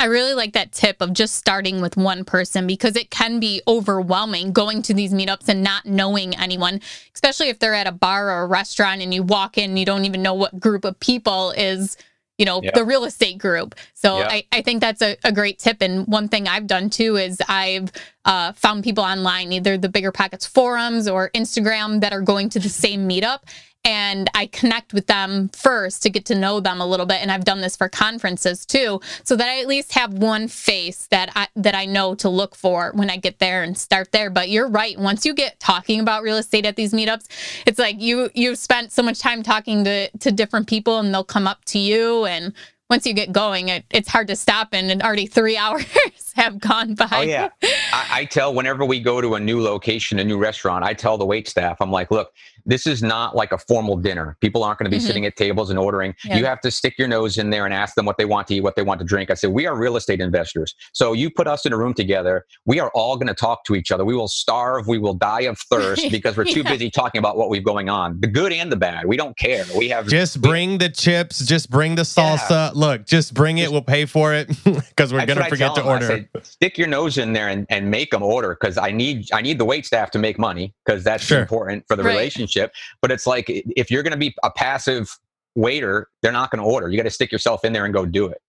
I 0.00 0.04
really 0.04 0.34
like 0.34 0.52
that 0.52 0.70
tip 0.70 1.00
of 1.00 1.12
just 1.12 1.34
starting 1.34 1.80
with 1.80 1.96
one 1.96 2.24
person 2.24 2.68
because 2.68 2.94
it 2.94 3.10
can 3.10 3.40
be 3.40 3.60
overwhelming 3.66 4.52
going 4.52 4.80
to 4.82 4.94
these 4.94 5.12
meetups 5.12 5.48
and 5.48 5.64
not 5.64 5.86
knowing 5.86 6.36
anyone, 6.36 6.80
especially 7.14 7.48
if 7.48 7.58
they're 7.58 7.74
at 7.74 7.88
a 7.88 7.92
bar 7.92 8.30
or 8.30 8.42
a 8.42 8.46
restaurant 8.46 9.02
and 9.02 9.12
you 9.12 9.24
walk 9.24 9.58
in, 9.58 9.70
and 9.70 9.78
you 9.78 9.84
don't 9.84 10.04
even 10.04 10.22
know 10.22 10.34
what 10.34 10.60
group 10.60 10.84
of 10.84 11.00
people 11.00 11.50
is 11.50 11.96
you 12.38 12.44
know, 12.44 12.60
the 12.74 12.84
real 12.84 13.04
estate 13.04 13.38
group. 13.38 13.74
So 13.94 14.18
I, 14.18 14.44
I 14.52 14.62
think 14.62 14.80
that's 14.80 15.02
a, 15.02 15.16
a 15.24 15.32
great 15.32 15.58
tip. 15.58 15.82
And 15.82 16.06
one 16.06 16.28
thing 16.28 16.46
I've 16.46 16.66
done 16.66 16.88
too 16.88 17.16
is 17.16 17.42
I've 17.48 17.90
uh, 18.24 18.52
found 18.52 18.84
people 18.84 19.04
online, 19.04 19.52
either 19.52 19.76
the 19.76 19.88
Bigger 19.88 20.12
Pockets 20.12 20.46
forums 20.46 21.08
or 21.08 21.30
Instagram, 21.34 22.00
that 22.00 22.12
are 22.12 22.20
going 22.22 22.48
to 22.50 22.60
the 22.60 22.68
same 22.68 23.08
meetup 23.08 23.40
and 23.88 24.28
I 24.34 24.48
connect 24.48 24.92
with 24.92 25.06
them 25.06 25.48
first 25.48 26.02
to 26.02 26.10
get 26.10 26.26
to 26.26 26.34
know 26.34 26.60
them 26.60 26.78
a 26.78 26.86
little 26.86 27.06
bit. 27.06 27.22
And 27.22 27.32
I've 27.32 27.46
done 27.46 27.62
this 27.62 27.74
for 27.74 27.88
conferences 27.88 28.66
too, 28.66 29.00
so 29.24 29.34
that 29.34 29.48
I 29.48 29.60
at 29.60 29.66
least 29.66 29.94
have 29.94 30.12
one 30.12 30.46
face 30.46 31.06
that 31.10 31.30
I 31.34 31.48
that 31.56 31.74
I 31.74 31.86
know 31.86 32.14
to 32.16 32.28
look 32.28 32.54
for 32.54 32.92
when 32.94 33.08
I 33.08 33.16
get 33.16 33.38
there 33.38 33.62
and 33.62 33.78
start 33.78 34.12
there. 34.12 34.28
But 34.28 34.50
you're 34.50 34.68
right. 34.68 34.98
Once 34.98 35.24
you 35.24 35.32
get 35.32 35.58
talking 35.58 36.00
about 36.00 36.22
real 36.22 36.36
estate 36.36 36.66
at 36.66 36.76
these 36.76 36.92
meetups, 36.92 37.28
it's 37.64 37.78
like 37.78 37.98
you 37.98 38.28
you've 38.34 38.58
spent 38.58 38.92
so 38.92 39.02
much 39.02 39.20
time 39.20 39.42
talking 39.42 39.84
to 39.84 40.10
to 40.18 40.30
different 40.30 40.68
people, 40.68 40.98
and 40.98 41.14
they'll 41.14 41.24
come 41.24 41.46
up 41.46 41.64
to 41.66 41.78
you 41.78 42.26
and 42.26 42.52
once 42.90 43.06
you 43.06 43.12
get 43.12 43.32
going, 43.32 43.68
it, 43.68 43.84
it's 43.90 44.08
hard 44.08 44.28
to 44.28 44.36
stop, 44.36 44.68
and 44.72 45.02
already 45.02 45.26
three 45.26 45.56
hours 45.58 45.86
have 46.34 46.58
gone 46.58 46.94
by. 46.94 47.08
Oh 47.10 47.22
yeah, 47.22 47.48
I, 47.62 48.06
I, 48.10 48.24
tell 48.24 48.54
whenever 48.54 48.84
we 48.84 49.00
go 49.00 49.20
to 49.20 49.34
a 49.34 49.40
new 49.40 49.60
location, 49.60 50.18
a 50.18 50.24
new 50.24 50.38
restaurant, 50.38 50.84
I 50.84 50.94
tell 50.94 51.18
the 51.18 51.26
wait 51.26 51.48
staff, 51.48 51.78
I'm 51.80 51.90
like, 51.90 52.10
look, 52.10 52.32
this 52.68 52.86
is 52.86 53.02
not 53.02 53.34
like 53.34 53.50
a 53.50 53.58
formal 53.58 53.96
dinner. 53.96 54.36
People 54.40 54.62
aren't 54.62 54.78
going 54.78 54.84
to 54.84 54.90
be 54.90 54.98
mm-hmm. 54.98 55.06
sitting 55.06 55.26
at 55.26 55.36
tables 55.36 55.70
and 55.70 55.78
ordering. 55.78 56.14
Yeah. 56.22 56.36
You 56.36 56.44
have 56.44 56.60
to 56.60 56.70
stick 56.70 56.98
your 56.98 57.08
nose 57.08 57.38
in 57.38 57.48
there 57.48 57.64
and 57.64 57.72
ask 57.72 57.94
them 57.94 58.04
what 58.04 58.18
they 58.18 58.26
want 58.26 58.46
to 58.48 58.56
eat, 58.56 58.60
what 58.60 58.76
they 58.76 58.82
want 58.82 59.00
to 59.00 59.06
drink. 59.06 59.30
I 59.30 59.34
said, 59.34 59.50
we 59.50 59.66
are 59.66 59.74
real 59.74 59.96
estate 59.96 60.20
investors. 60.20 60.74
So 60.92 61.14
you 61.14 61.30
put 61.30 61.46
us 61.46 61.64
in 61.64 61.72
a 61.72 61.78
room 61.78 61.94
together. 61.94 62.44
We 62.66 62.78
are 62.78 62.90
all 62.94 63.16
going 63.16 63.28
to 63.28 63.34
talk 63.34 63.64
to 63.64 63.74
each 63.74 63.90
other. 63.90 64.04
We 64.04 64.14
will 64.14 64.28
starve. 64.28 64.86
We 64.86 64.98
will 64.98 65.14
die 65.14 65.42
of 65.42 65.58
thirst 65.58 66.02
because 66.10 66.36
we're 66.36 66.44
too 66.44 66.60
yeah. 66.60 66.72
busy 66.72 66.90
talking 66.90 67.18
about 67.18 67.38
what 67.38 67.48
we've 67.48 67.64
going 67.64 67.88
on, 67.88 68.20
the 68.20 68.26
good 68.26 68.52
and 68.52 68.70
the 68.70 68.76
bad. 68.76 69.06
We 69.06 69.16
don't 69.16 69.36
care. 69.38 69.64
We 69.74 69.88
have 69.88 70.06
just 70.06 70.42
bring 70.42 70.76
the 70.76 70.90
chips. 70.90 71.44
Just 71.46 71.70
bring 71.70 71.94
the 71.94 72.02
salsa. 72.02 72.50
Yeah. 72.50 72.70
Look, 72.78 73.06
just 73.06 73.34
bring 73.34 73.58
it. 73.58 73.72
We'll 73.72 73.82
pay 73.82 74.04
for 74.04 74.32
it 74.32 74.46
because 74.64 75.12
we're 75.12 75.26
going 75.26 75.40
to 75.40 75.48
forget 75.48 75.74
to 75.74 75.82
order. 75.82 76.06
Say, 76.06 76.28
stick 76.44 76.78
your 76.78 76.86
nose 76.86 77.18
in 77.18 77.32
there 77.32 77.48
and, 77.48 77.66
and 77.70 77.90
make 77.90 78.12
them 78.12 78.22
order 78.22 78.56
because 78.58 78.78
I 78.78 78.92
need 78.92 79.28
I 79.32 79.42
need 79.42 79.58
the 79.58 79.64
wait 79.64 79.84
staff 79.84 80.12
to 80.12 80.18
make 80.20 80.38
money 80.38 80.72
because 80.86 81.02
that's 81.02 81.24
sure. 81.24 81.40
important 81.40 81.84
for 81.88 81.96
the 81.96 82.04
right. 82.04 82.12
relationship. 82.12 82.72
But 83.02 83.10
it's 83.10 83.26
like 83.26 83.46
if 83.48 83.90
you're 83.90 84.04
going 84.04 84.12
to 84.12 84.16
be 84.16 84.32
a 84.44 84.50
passive 84.52 85.18
waiter, 85.56 86.08
they're 86.22 86.30
not 86.30 86.52
going 86.52 86.62
to 86.62 86.70
order. 86.70 86.88
You 86.88 86.96
got 86.96 87.02
to 87.02 87.10
stick 87.10 87.32
yourself 87.32 87.64
in 87.64 87.72
there 87.72 87.84
and 87.84 87.92
go 87.92 88.06
do 88.06 88.26
it 88.26 88.40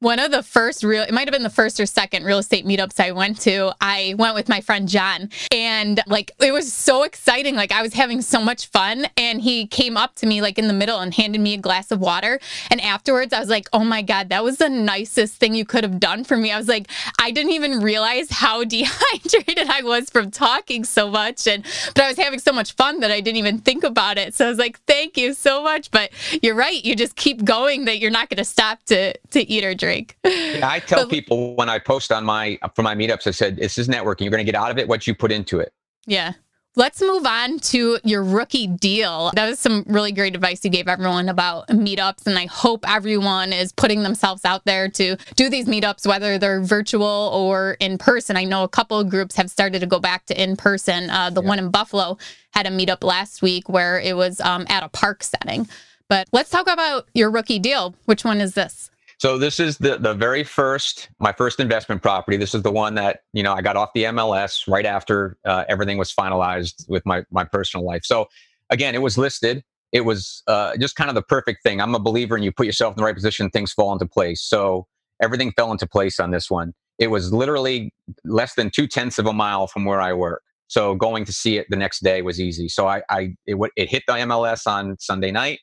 one 0.00 0.18
of 0.18 0.30
the 0.30 0.42
first 0.42 0.84
real 0.84 1.02
it 1.02 1.12
might 1.12 1.26
have 1.26 1.32
been 1.32 1.42
the 1.42 1.48
first 1.48 1.80
or 1.80 1.86
second 1.86 2.22
real 2.24 2.36
estate 2.38 2.66
meetups 2.66 3.00
I 3.00 3.12
went 3.12 3.40
to. 3.42 3.74
I 3.80 4.14
went 4.18 4.34
with 4.34 4.46
my 4.46 4.60
friend 4.60 4.86
John 4.88 5.30
and 5.50 6.02
like 6.06 6.32
it 6.38 6.52
was 6.52 6.70
so 6.70 7.02
exciting. 7.02 7.54
Like 7.56 7.72
I 7.72 7.80
was 7.80 7.94
having 7.94 8.20
so 8.20 8.42
much 8.42 8.66
fun 8.66 9.06
and 9.16 9.40
he 9.40 9.66
came 9.66 9.96
up 9.96 10.14
to 10.16 10.26
me 10.26 10.42
like 10.42 10.58
in 10.58 10.68
the 10.68 10.74
middle 10.74 10.98
and 10.98 11.14
handed 11.14 11.40
me 11.40 11.54
a 11.54 11.58
glass 11.58 11.90
of 11.90 12.00
water 12.00 12.38
and 12.70 12.78
afterwards 12.82 13.32
I 13.32 13.40
was 13.40 13.48
like, 13.48 13.68
"Oh 13.72 13.84
my 13.84 14.02
god, 14.02 14.28
that 14.28 14.44
was 14.44 14.58
the 14.58 14.68
nicest 14.68 15.36
thing 15.36 15.54
you 15.54 15.64
could 15.64 15.82
have 15.82 15.98
done 15.98 16.24
for 16.24 16.36
me." 16.36 16.52
I 16.52 16.58
was 16.58 16.68
like, 16.68 16.88
I 17.18 17.30
didn't 17.30 17.52
even 17.52 17.80
realize 17.80 18.30
how 18.30 18.64
dehydrated 18.76 19.68
I 19.70 19.80
was 19.82 20.10
from 20.10 20.30
talking 20.30 20.84
so 20.84 21.10
much 21.10 21.46
and 21.46 21.64
but 21.94 22.04
I 22.04 22.08
was 22.08 22.18
having 22.18 22.38
so 22.38 22.52
much 22.52 22.72
fun 22.72 23.00
that 23.00 23.10
I 23.10 23.22
didn't 23.22 23.38
even 23.38 23.58
think 23.58 23.82
about 23.82 24.18
it. 24.18 24.34
So 24.34 24.44
I 24.44 24.48
was 24.50 24.58
like, 24.58 24.78
"Thank 24.80 25.16
you 25.16 25.32
so 25.32 25.62
much." 25.62 25.90
But 25.90 26.10
you're 26.42 26.54
right, 26.54 26.84
you 26.84 26.94
just 26.94 27.16
keep 27.16 27.46
going 27.46 27.86
that 27.86 27.98
you're 27.98 28.10
not 28.10 28.28
going 28.28 28.36
to 28.36 28.44
stop 28.44 28.82
to 28.84 29.16
to 29.30 29.40
eat 29.50 29.64
or 29.64 29.74
drink 29.74 29.85
drink. 29.86 30.16
Yeah, 30.24 30.68
I 30.68 30.80
tell 30.80 31.02
but, 31.02 31.10
people 31.10 31.54
when 31.54 31.68
I 31.68 31.78
post 31.78 32.10
on 32.10 32.24
my 32.24 32.58
for 32.74 32.82
my 32.82 32.94
meetups, 32.94 33.26
I 33.26 33.30
said 33.30 33.56
this 33.56 33.78
is 33.78 33.88
networking. 33.88 34.22
You're 34.22 34.30
going 34.30 34.44
to 34.44 34.52
get 34.52 34.54
out 34.54 34.70
of 34.70 34.78
it 34.78 34.88
what 34.88 35.06
you 35.06 35.14
put 35.14 35.30
into 35.30 35.60
it. 35.60 35.72
Yeah. 36.06 36.32
Let's 36.78 37.00
move 37.00 37.24
on 37.24 37.58
to 37.70 37.98
your 38.04 38.22
rookie 38.22 38.66
deal. 38.66 39.30
That 39.34 39.48
was 39.48 39.58
some 39.58 39.84
really 39.86 40.12
great 40.12 40.34
advice 40.34 40.62
you 40.62 40.70
gave 40.70 40.88
everyone 40.88 41.30
about 41.30 41.68
meetups. 41.68 42.26
And 42.26 42.38
I 42.38 42.44
hope 42.44 42.84
everyone 42.86 43.54
is 43.54 43.72
putting 43.72 44.02
themselves 44.02 44.44
out 44.44 44.66
there 44.66 44.90
to 44.90 45.16
do 45.36 45.48
these 45.48 45.66
meetups, 45.66 46.06
whether 46.06 46.36
they're 46.36 46.60
virtual 46.60 47.30
or 47.32 47.78
in 47.80 47.96
person. 47.96 48.36
I 48.36 48.44
know 48.44 48.62
a 48.62 48.68
couple 48.68 49.00
of 49.00 49.08
groups 49.08 49.36
have 49.36 49.50
started 49.50 49.80
to 49.80 49.86
go 49.86 49.98
back 49.98 50.26
to 50.26 50.42
in 50.42 50.54
person. 50.54 51.08
Uh, 51.08 51.30
the 51.30 51.40
yeah. 51.40 51.48
one 51.48 51.58
in 51.58 51.70
Buffalo 51.70 52.18
had 52.52 52.66
a 52.66 52.70
meetup 52.70 53.02
last 53.02 53.40
week 53.40 53.70
where 53.70 53.98
it 53.98 54.14
was 54.14 54.38
um, 54.42 54.66
at 54.68 54.82
a 54.82 54.90
park 54.90 55.22
setting. 55.22 55.66
But 56.10 56.28
let's 56.30 56.50
talk 56.50 56.70
about 56.70 57.08
your 57.14 57.30
rookie 57.30 57.58
deal. 57.58 57.94
Which 58.04 58.22
one 58.22 58.42
is 58.42 58.52
this? 58.52 58.90
So 59.18 59.38
this 59.38 59.58
is 59.58 59.78
the 59.78 59.98
the 59.98 60.14
very 60.14 60.44
first 60.44 61.08
my 61.18 61.32
first 61.32 61.58
investment 61.58 62.02
property. 62.02 62.36
This 62.36 62.54
is 62.54 62.62
the 62.62 62.72
one 62.72 62.94
that 62.96 63.20
you 63.32 63.42
know 63.42 63.54
I 63.54 63.62
got 63.62 63.76
off 63.76 63.90
the 63.94 64.04
MLS 64.04 64.68
right 64.68 64.84
after 64.84 65.38
uh, 65.44 65.64
everything 65.68 65.96
was 65.96 66.12
finalized 66.12 66.88
with 66.88 67.04
my 67.06 67.24
my 67.30 67.44
personal 67.44 67.86
life. 67.86 68.02
So 68.04 68.26
again, 68.70 68.94
it 68.94 69.02
was 69.02 69.16
listed. 69.16 69.62
It 69.92 70.04
was 70.04 70.42
uh, 70.46 70.76
just 70.76 70.96
kind 70.96 71.08
of 71.08 71.14
the 71.14 71.22
perfect 71.22 71.62
thing. 71.62 71.80
I'm 71.80 71.94
a 71.94 71.98
believer, 71.98 72.34
and 72.34 72.44
you 72.44 72.52
put 72.52 72.66
yourself 72.66 72.92
in 72.92 72.96
the 72.98 73.04
right 73.04 73.14
position, 73.14 73.48
things 73.50 73.72
fall 73.72 73.92
into 73.92 74.06
place. 74.06 74.42
So 74.42 74.86
everything 75.22 75.52
fell 75.52 75.72
into 75.72 75.86
place 75.86 76.20
on 76.20 76.30
this 76.30 76.50
one. 76.50 76.74
It 76.98 77.08
was 77.08 77.32
literally 77.32 77.94
less 78.24 78.54
than 78.54 78.70
two 78.70 78.86
tenths 78.86 79.18
of 79.18 79.26
a 79.26 79.32
mile 79.32 79.66
from 79.66 79.84
where 79.84 80.00
I 80.00 80.12
work. 80.12 80.42
So 80.68 80.94
going 80.94 81.24
to 81.24 81.32
see 81.32 81.58
it 81.58 81.66
the 81.70 81.76
next 81.76 82.02
day 82.02 82.22
was 82.22 82.40
easy. 82.40 82.68
So 82.68 82.88
I, 82.88 83.02
I 83.08 83.34
it, 83.46 83.56
it 83.76 83.88
hit 83.88 84.02
the 84.06 84.14
MLS 84.14 84.66
on 84.66 84.96
Sunday 84.98 85.30
night. 85.30 85.60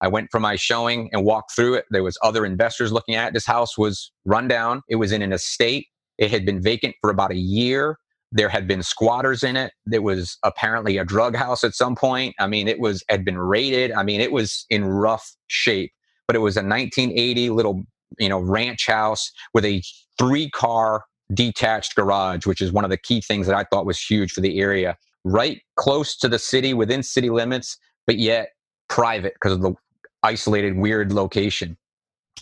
I 0.00 0.08
went 0.08 0.28
for 0.30 0.40
my 0.40 0.56
showing 0.56 1.10
and 1.12 1.24
walked 1.24 1.54
through 1.54 1.74
it. 1.74 1.84
There 1.90 2.02
was 2.02 2.16
other 2.22 2.44
investors 2.46 2.92
looking 2.92 3.14
at 3.14 3.28
it. 3.28 3.34
This 3.34 3.46
house 3.46 3.76
was 3.76 4.12
run 4.24 4.48
down. 4.48 4.82
It 4.88 4.96
was 4.96 5.12
in 5.12 5.22
an 5.22 5.32
estate. 5.32 5.86
It 6.18 6.30
had 6.30 6.44
been 6.44 6.62
vacant 6.62 6.94
for 7.00 7.10
about 7.10 7.32
a 7.32 7.36
year. 7.36 7.96
There 8.32 8.48
had 8.48 8.68
been 8.68 8.82
squatters 8.82 9.42
in 9.42 9.56
it. 9.56 9.72
It 9.92 10.02
was 10.02 10.38
apparently 10.44 10.98
a 10.98 11.04
drug 11.04 11.34
house 11.34 11.64
at 11.64 11.74
some 11.74 11.96
point. 11.96 12.34
I 12.38 12.46
mean, 12.46 12.68
it 12.68 12.78
was 12.78 13.02
had 13.08 13.24
been 13.24 13.38
raided. 13.38 13.92
I 13.92 14.02
mean, 14.02 14.20
it 14.20 14.32
was 14.32 14.66
in 14.70 14.84
rough 14.84 15.34
shape. 15.48 15.92
But 16.26 16.36
it 16.36 16.40
was 16.40 16.56
a 16.56 16.60
1980 16.60 17.50
little, 17.50 17.82
you 18.18 18.28
know, 18.28 18.38
ranch 18.38 18.86
house 18.86 19.32
with 19.52 19.64
a 19.64 19.82
three-car 20.16 21.04
detached 21.34 21.96
garage, 21.96 22.46
which 22.46 22.60
is 22.60 22.72
one 22.72 22.84
of 22.84 22.90
the 22.90 22.96
key 22.96 23.20
things 23.20 23.46
that 23.46 23.56
I 23.56 23.64
thought 23.64 23.84
was 23.86 24.00
huge 24.00 24.32
for 24.32 24.40
the 24.40 24.60
area. 24.60 24.96
Right 25.24 25.60
close 25.76 26.16
to 26.18 26.28
the 26.28 26.38
city, 26.38 26.72
within 26.72 27.02
city 27.02 27.30
limits, 27.30 27.76
but 28.06 28.18
yet 28.18 28.50
private 28.88 29.34
because 29.34 29.52
of 29.52 29.62
the 29.62 29.74
isolated, 30.22 30.76
weird 30.76 31.12
location. 31.12 31.76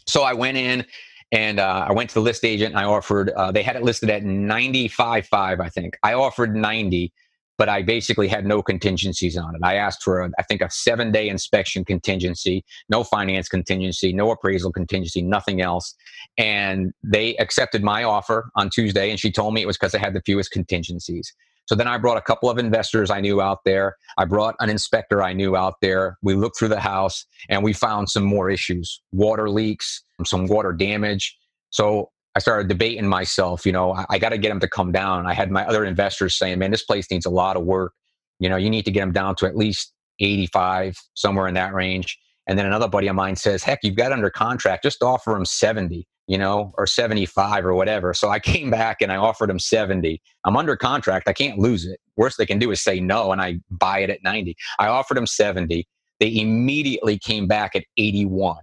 So 0.07 0.23
I 0.23 0.33
went 0.33 0.57
in 0.57 0.85
and 1.33 1.61
uh, 1.61 1.87
I 1.88 1.93
went 1.93 2.11
to 2.11 2.14
the 2.14 2.21
list 2.21 2.45
agent 2.45 2.75
and 2.75 2.79
I 2.79 2.85
offered, 2.85 3.31
uh, 3.31 3.53
they 3.53 3.62
had 3.62 3.77
it 3.77 3.83
listed 3.83 4.09
at 4.11 4.23
95.5, 4.23 5.61
I 5.61 5.69
think. 5.69 5.99
I 6.03 6.14
offered 6.14 6.57
90, 6.57 7.12
but 7.59 7.69
I 7.69 7.83
basically 7.83 8.29
had 8.29 8.47
no 8.47 8.62
contingencies 8.62 9.37
on 9.37 9.55
it. 9.55 9.61
I 9.62 9.75
asked 9.75 10.03
for, 10.03 10.23
a, 10.23 10.31
I 10.38 10.43
think, 10.45 10.62
a 10.62 10.71
seven 10.71 11.12
day 11.12 11.29
inspection 11.29 11.85
contingency, 11.85 12.64
no 12.88 13.05
finance 13.05 13.49
contingency, 13.49 14.12
no 14.12 14.31
appraisal 14.31 14.73
contingency, 14.73 15.21
nothing 15.21 15.61
else. 15.61 15.95
And 16.38 16.93
they 17.03 17.37
accepted 17.37 17.83
my 17.83 18.05
offer 18.05 18.51
on 18.57 18.71
Tuesday 18.71 19.11
and 19.11 19.21
she 19.21 19.31
told 19.31 19.53
me 19.53 19.61
it 19.61 19.67
was 19.67 19.77
because 19.77 19.95
I 19.95 19.99
had 19.99 20.14
the 20.14 20.23
fewest 20.23 20.51
contingencies. 20.51 21.35
So 21.69 21.75
then 21.75 21.87
I 21.87 21.99
brought 21.99 22.17
a 22.17 22.23
couple 22.23 22.49
of 22.49 22.57
investors 22.57 23.11
I 23.11 23.21
knew 23.21 23.43
out 23.43 23.59
there. 23.67 23.95
I 24.17 24.25
brought 24.25 24.55
an 24.59 24.71
inspector 24.71 25.23
I 25.23 25.35
knew 25.35 25.55
out 25.55 25.75
there. 25.83 26.17
We 26.23 26.35
looked 26.35 26.59
through 26.59 26.69
the 26.69 26.81
house 26.81 27.27
and 27.51 27.63
we 27.63 27.75
found 27.75 28.09
some 28.09 28.25
more 28.25 28.49
issues 28.49 29.03
water 29.13 29.51
leaks, 29.51 30.03
some 30.25 30.47
water 30.47 30.73
damage. 30.73 31.37
So 31.69 32.11
I 32.35 32.39
started 32.39 32.69
debating 32.69 33.07
myself, 33.07 33.67
you 33.67 33.73
know, 33.73 33.95
I, 33.95 34.07
I 34.09 34.19
got 34.19 34.31
to 34.31 34.39
get 34.39 34.49
them 34.49 34.61
to 34.61 34.69
come 34.69 34.93
down. 34.93 35.27
I 35.27 35.35
had 35.35 35.51
my 35.51 35.67
other 35.67 35.85
investors 35.85 36.39
saying, 36.39 36.59
man, 36.59 36.71
this 36.71 36.85
place 36.85 37.11
needs 37.11 37.27
a 37.27 37.31
lot 37.31 37.59
of 37.59 37.65
work. 37.65 37.93
You 38.39 38.49
know, 38.49 38.57
you 38.57 38.71
need 38.71 38.87
to 38.87 38.91
get 38.91 39.01
them 39.01 39.13
down 39.13 39.37
to 39.37 39.47
at 39.47 39.55
least 39.55 39.93
85, 40.21 40.97
somewhere 41.13 41.49
in 41.49 41.55
that 41.55 41.75
range. 41.75 42.19
And 42.47 42.59
then 42.59 42.65
another 42.65 42.89
buddy 42.89 43.09
of 43.09 43.15
mine 43.15 43.37
says, 43.37 43.63
heck, 43.63 43.81
you've 43.83 43.97
got 43.97 44.11
under 44.11 44.31
contract, 44.31 44.85
just 44.85 45.03
offer 45.03 45.33
them 45.33 45.45
70. 45.45 46.07
You 46.29 46.37
know, 46.37 46.73
or 46.77 46.87
75 46.87 47.64
or 47.64 47.75
whatever. 47.75 48.12
So 48.14 48.29
I 48.29 48.38
came 48.38 48.71
back 48.71 49.01
and 49.01 49.11
I 49.11 49.17
offered 49.17 49.49
them 49.49 49.59
70. 49.59 50.21
I'm 50.45 50.57
under 50.57 50.77
contract. 50.77 51.27
I 51.27 51.33
can't 51.33 51.59
lose 51.59 51.87
it. 51.87 51.99
Worst 52.17 52.37
they 52.38 52.47
can 52.47 52.59
do 52.59 52.71
is 52.71 52.83
say 52.83 53.01
no 53.01 53.33
and 53.33 53.41
I 53.41 53.59
buy 53.71 54.01
it 54.01 54.11
at 54.11 54.23
90. 54.23 54.55
I 54.79 54.88
offered 54.88 55.17
them 55.17 55.27
70. 55.27 55.88
They 56.21 56.37
immediately 56.38 57.19
came 57.19 57.49
back 57.49 57.75
at 57.75 57.85
81, 57.97 58.57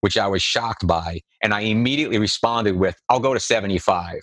which 0.00 0.18
I 0.18 0.26
was 0.26 0.42
shocked 0.42 0.86
by. 0.86 1.20
And 1.40 1.54
I 1.54 1.60
immediately 1.60 2.18
responded 2.18 2.76
with, 2.76 2.96
I'll 3.08 3.20
go 3.20 3.32
to 3.32 3.40
75, 3.40 4.20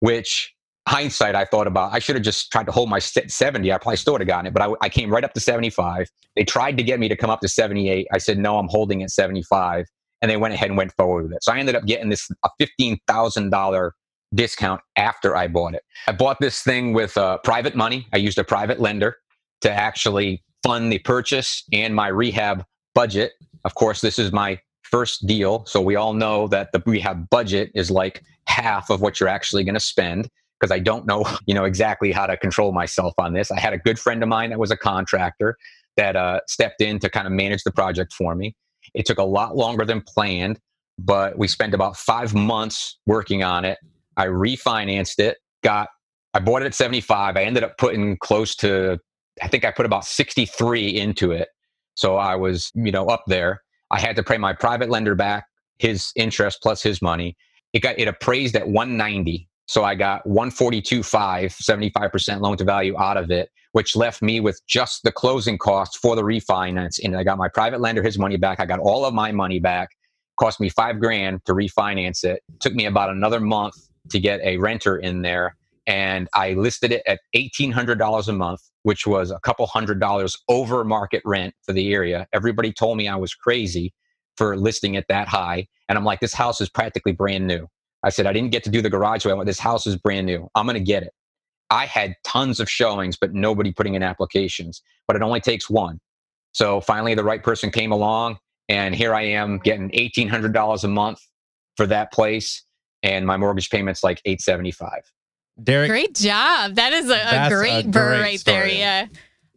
which 0.00 0.52
hindsight, 0.86 1.34
I 1.34 1.46
thought 1.46 1.66
about, 1.66 1.94
I 1.94 1.98
should 1.98 2.14
have 2.14 2.24
just 2.24 2.52
tried 2.52 2.66
to 2.66 2.72
hold 2.72 2.90
my 2.90 2.98
70. 2.98 3.72
I 3.72 3.78
probably 3.78 3.96
still 3.96 4.12
would 4.14 4.20
have 4.20 4.28
gotten 4.28 4.46
it, 4.46 4.52
but 4.52 4.62
I, 4.62 4.74
I 4.82 4.88
came 4.90 5.10
right 5.10 5.24
up 5.24 5.32
to 5.32 5.40
75. 5.40 6.10
They 6.36 6.44
tried 6.44 6.76
to 6.76 6.82
get 6.82 7.00
me 7.00 7.08
to 7.08 7.16
come 7.16 7.30
up 7.30 7.40
to 7.40 7.48
78. 7.48 8.06
I 8.12 8.18
said, 8.18 8.36
no, 8.36 8.58
I'm 8.58 8.68
holding 8.68 9.02
at 9.02 9.10
75 9.10 9.86
and 10.24 10.30
they 10.30 10.38
went 10.38 10.54
ahead 10.54 10.70
and 10.70 10.78
went 10.78 10.90
forward 10.92 11.24
with 11.24 11.34
it. 11.34 11.44
So 11.44 11.52
I 11.52 11.58
ended 11.58 11.76
up 11.76 11.84
getting 11.84 12.08
this 12.08 12.30
a 12.46 12.48
fifteen 12.58 12.98
thousand 13.06 13.50
dollar 13.50 13.94
discount 14.34 14.80
after 14.96 15.36
I 15.36 15.48
bought 15.48 15.74
it. 15.74 15.82
I 16.08 16.12
bought 16.12 16.38
this 16.40 16.62
thing 16.62 16.94
with 16.94 17.18
uh, 17.18 17.36
private 17.44 17.76
money. 17.76 18.06
I 18.10 18.16
used 18.16 18.38
a 18.38 18.44
private 18.44 18.80
lender 18.80 19.16
to 19.60 19.70
actually 19.70 20.42
fund 20.62 20.90
the 20.90 20.98
purchase 21.00 21.62
and 21.74 21.94
my 21.94 22.08
rehab 22.08 22.64
budget. 22.94 23.32
Of 23.66 23.74
course, 23.74 24.00
this 24.00 24.18
is 24.18 24.32
my 24.32 24.58
first 24.80 25.26
deal, 25.26 25.66
so 25.66 25.82
we 25.82 25.94
all 25.94 26.14
know 26.14 26.48
that 26.48 26.72
the 26.72 26.82
rehab 26.86 27.28
budget 27.28 27.70
is 27.74 27.90
like 27.90 28.22
half 28.46 28.88
of 28.88 29.02
what 29.02 29.20
you're 29.20 29.28
actually 29.28 29.62
going 29.62 29.74
to 29.74 29.80
spend 29.80 30.30
because 30.58 30.72
I 30.72 30.78
don't 30.78 31.04
know, 31.04 31.26
you 31.46 31.52
know, 31.52 31.64
exactly 31.64 32.12
how 32.12 32.24
to 32.24 32.38
control 32.38 32.72
myself 32.72 33.12
on 33.18 33.34
this. 33.34 33.50
I 33.50 33.60
had 33.60 33.74
a 33.74 33.78
good 33.78 33.98
friend 33.98 34.22
of 34.22 34.30
mine 34.30 34.48
that 34.48 34.58
was 34.58 34.70
a 34.70 34.76
contractor 34.78 35.58
that 35.98 36.16
uh, 36.16 36.40
stepped 36.48 36.80
in 36.80 36.98
to 37.00 37.10
kind 37.10 37.26
of 37.26 37.32
manage 37.34 37.62
the 37.62 37.72
project 37.72 38.14
for 38.14 38.34
me. 38.34 38.56
It 38.94 39.06
took 39.06 39.18
a 39.18 39.24
lot 39.24 39.56
longer 39.56 39.84
than 39.84 40.00
planned, 40.00 40.60
but 40.98 41.38
we 41.38 41.48
spent 41.48 41.74
about 41.74 41.96
five 41.96 42.34
months 42.34 42.98
working 43.06 43.42
on 43.42 43.64
it. 43.64 43.78
I 44.16 44.26
refinanced 44.26 45.18
it, 45.18 45.38
got, 45.62 45.88
I 46.34 46.40
bought 46.40 46.62
it 46.62 46.66
at 46.66 46.74
75. 46.74 47.36
I 47.36 47.42
ended 47.42 47.64
up 47.64 47.78
putting 47.78 48.16
close 48.18 48.54
to, 48.56 48.98
I 49.42 49.48
think 49.48 49.64
I 49.64 49.70
put 49.70 49.86
about 49.86 50.04
63 50.04 50.88
into 50.88 51.32
it. 51.32 51.48
So 51.94 52.16
I 52.16 52.36
was, 52.36 52.70
you 52.74 52.92
know, 52.92 53.06
up 53.06 53.24
there. 53.26 53.62
I 53.90 54.00
had 54.00 54.16
to 54.16 54.22
pay 54.22 54.38
my 54.38 54.52
private 54.52 54.90
lender 54.90 55.14
back 55.14 55.46
his 55.78 56.12
interest 56.16 56.60
plus 56.62 56.82
his 56.82 57.02
money. 57.02 57.36
It 57.72 57.80
got, 57.80 57.98
it 57.98 58.08
appraised 58.08 58.56
at 58.56 58.68
190. 58.68 59.48
So 59.66 59.84
I 59.84 59.94
got 59.94 60.24
142.5, 60.26 61.02
75% 61.04 62.40
loan 62.40 62.56
to 62.58 62.64
value 62.64 62.98
out 62.98 63.16
of 63.16 63.30
it 63.30 63.50
which 63.74 63.96
left 63.96 64.22
me 64.22 64.38
with 64.38 64.64
just 64.68 65.02
the 65.02 65.10
closing 65.10 65.58
costs 65.58 65.96
for 65.96 66.14
the 66.14 66.22
refinance. 66.22 67.00
And 67.02 67.16
I 67.16 67.24
got 67.24 67.38
my 67.38 67.48
private 67.48 67.80
lender 67.80 68.04
his 68.04 68.16
money 68.16 68.36
back. 68.36 68.60
I 68.60 68.66
got 68.66 68.78
all 68.78 69.04
of 69.04 69.12
my 69.12 69.32
money 69.32 69.58
back. 69.58 69.88
Cost 70.38 70.60
me 70.60 70.68
five 70.68 71.00
grand 71.00 71.44
to 71.46 71.54
refinance 71.54 72.22
it. 72.22 72.40
Took 72.60 72.72
me 72.74 72.86
about 72.86 73.10
another 73.10 73.40
month 73.40 73.74
to 74.10 74.20
get 74.20 74.40
a 74.42 74.58
renter 74.58 74.96
in 74.96 75.22
there. 75.22 75.56
And 75.88 76.28
I 76.34 76.52
listed 76.52 76.92
it 76.92 77.02
at 77.08 77.18
$1,800 77.34 78.28
a 78.28 78.32
month, 78.32 78.60
which 78.84 79.08
was 79.08 79.32
a 79.32 79.40
couple 79.40 79.66
hundred 79.66 79.98
dollars 79.98 80.38
over 80.48 80.84
market 80.84 81.22
rent 81.24 81.52
for 81.64 81.72
the 81.72 81.92
area. 81.92 82.28
Everybody 82.32 82.72
told 82.72 82.96
me 82.96 83.08
I 83.08 83.16
was 83.16 83.34
crazy 83.34 83.92
for 84.36 84.56
listing 84.56 84.94
it 84.94 85.06
that 85.08 85.26
high. 85.26 85.66
And 85.88 85.98
I'm 85.98 86.04
like, 86.04 86.20
this 86.20 86.32
house 86.32 86.60
is 86.60 86.68
practically 86.68 87.12
brand 87.12 87.48
new. 87.48 87.66
I 88.04 88.10
said, 88.10 88.26
I 88.26 88.32
didn't 88.32 88.50
get 88.50 88.62
to 88.64 88.70
do 88.70 88.82
the 88.82 88.90
garage. 88.90 89.22
So 89.22 89.30
I 89.30 89.34
went, 89.34 89.46
this 89.46 89.58
house 89.58 89.86
is 89.86 89.96
brand 89.96 90.26
new. 90.26 90.48
I'm 90.54 90.66
going 90.66 90.74
to 90.74 90.80
get 90.80 91.02
it. 91.02 91.12
I 91.70 91.86
had 91.86 92.14
tons 92.24 92.60
of 92.60 92.68
showings, 92.68 93.16
but 93.16 93.32
nobody 93.32 93.72
putting 93.72 93.94
in 93.94 94.02
applications. 94.02 94.82
But 95.08 95.16
it 95.16 95.22
only 95.22 95.40
takes 95.40 95.68
one. 95.70 96.00
So 96.52 96.80
finally, 96.80 97.14
the 97.14 97.24
right 97.24 97.42
person 97.42 97.70
came 97.70 97.90
along, 97.90 98.38
and 98.68 98.94
here 98.94 99.14
I 99.14 99.22
am 99.22 99.58
getting 99.58 99.90
eighteen 99.92 100.28
hundred 100.28 100.52
dollars 100.52 100.84
a 100.84 100.88
month 100.88 101.18
for 101.76 101.86
that 101.86 102.12
place, 102.12 102.62
and 103.02 103.26
my 103.26 103.36
mortgage 103.36 103.70
payment's 103.70 104.04
like 104.04 104.20
875. 104.24 104.90
Derek, 105.62 105.88
great 105.88 106.14
job. 106.14 106.74
That 106.74 106.92
is 106.92 107.10
a, 107.10 107.14
a 107.14 107.48
great, 107.48 107.86
a 107.86 107.88
BRRRR 107.88 108.20
right 108.20 108.40
story. 108.40 108.58
there. 108.58 108.68
Yeah. 108.68 109.06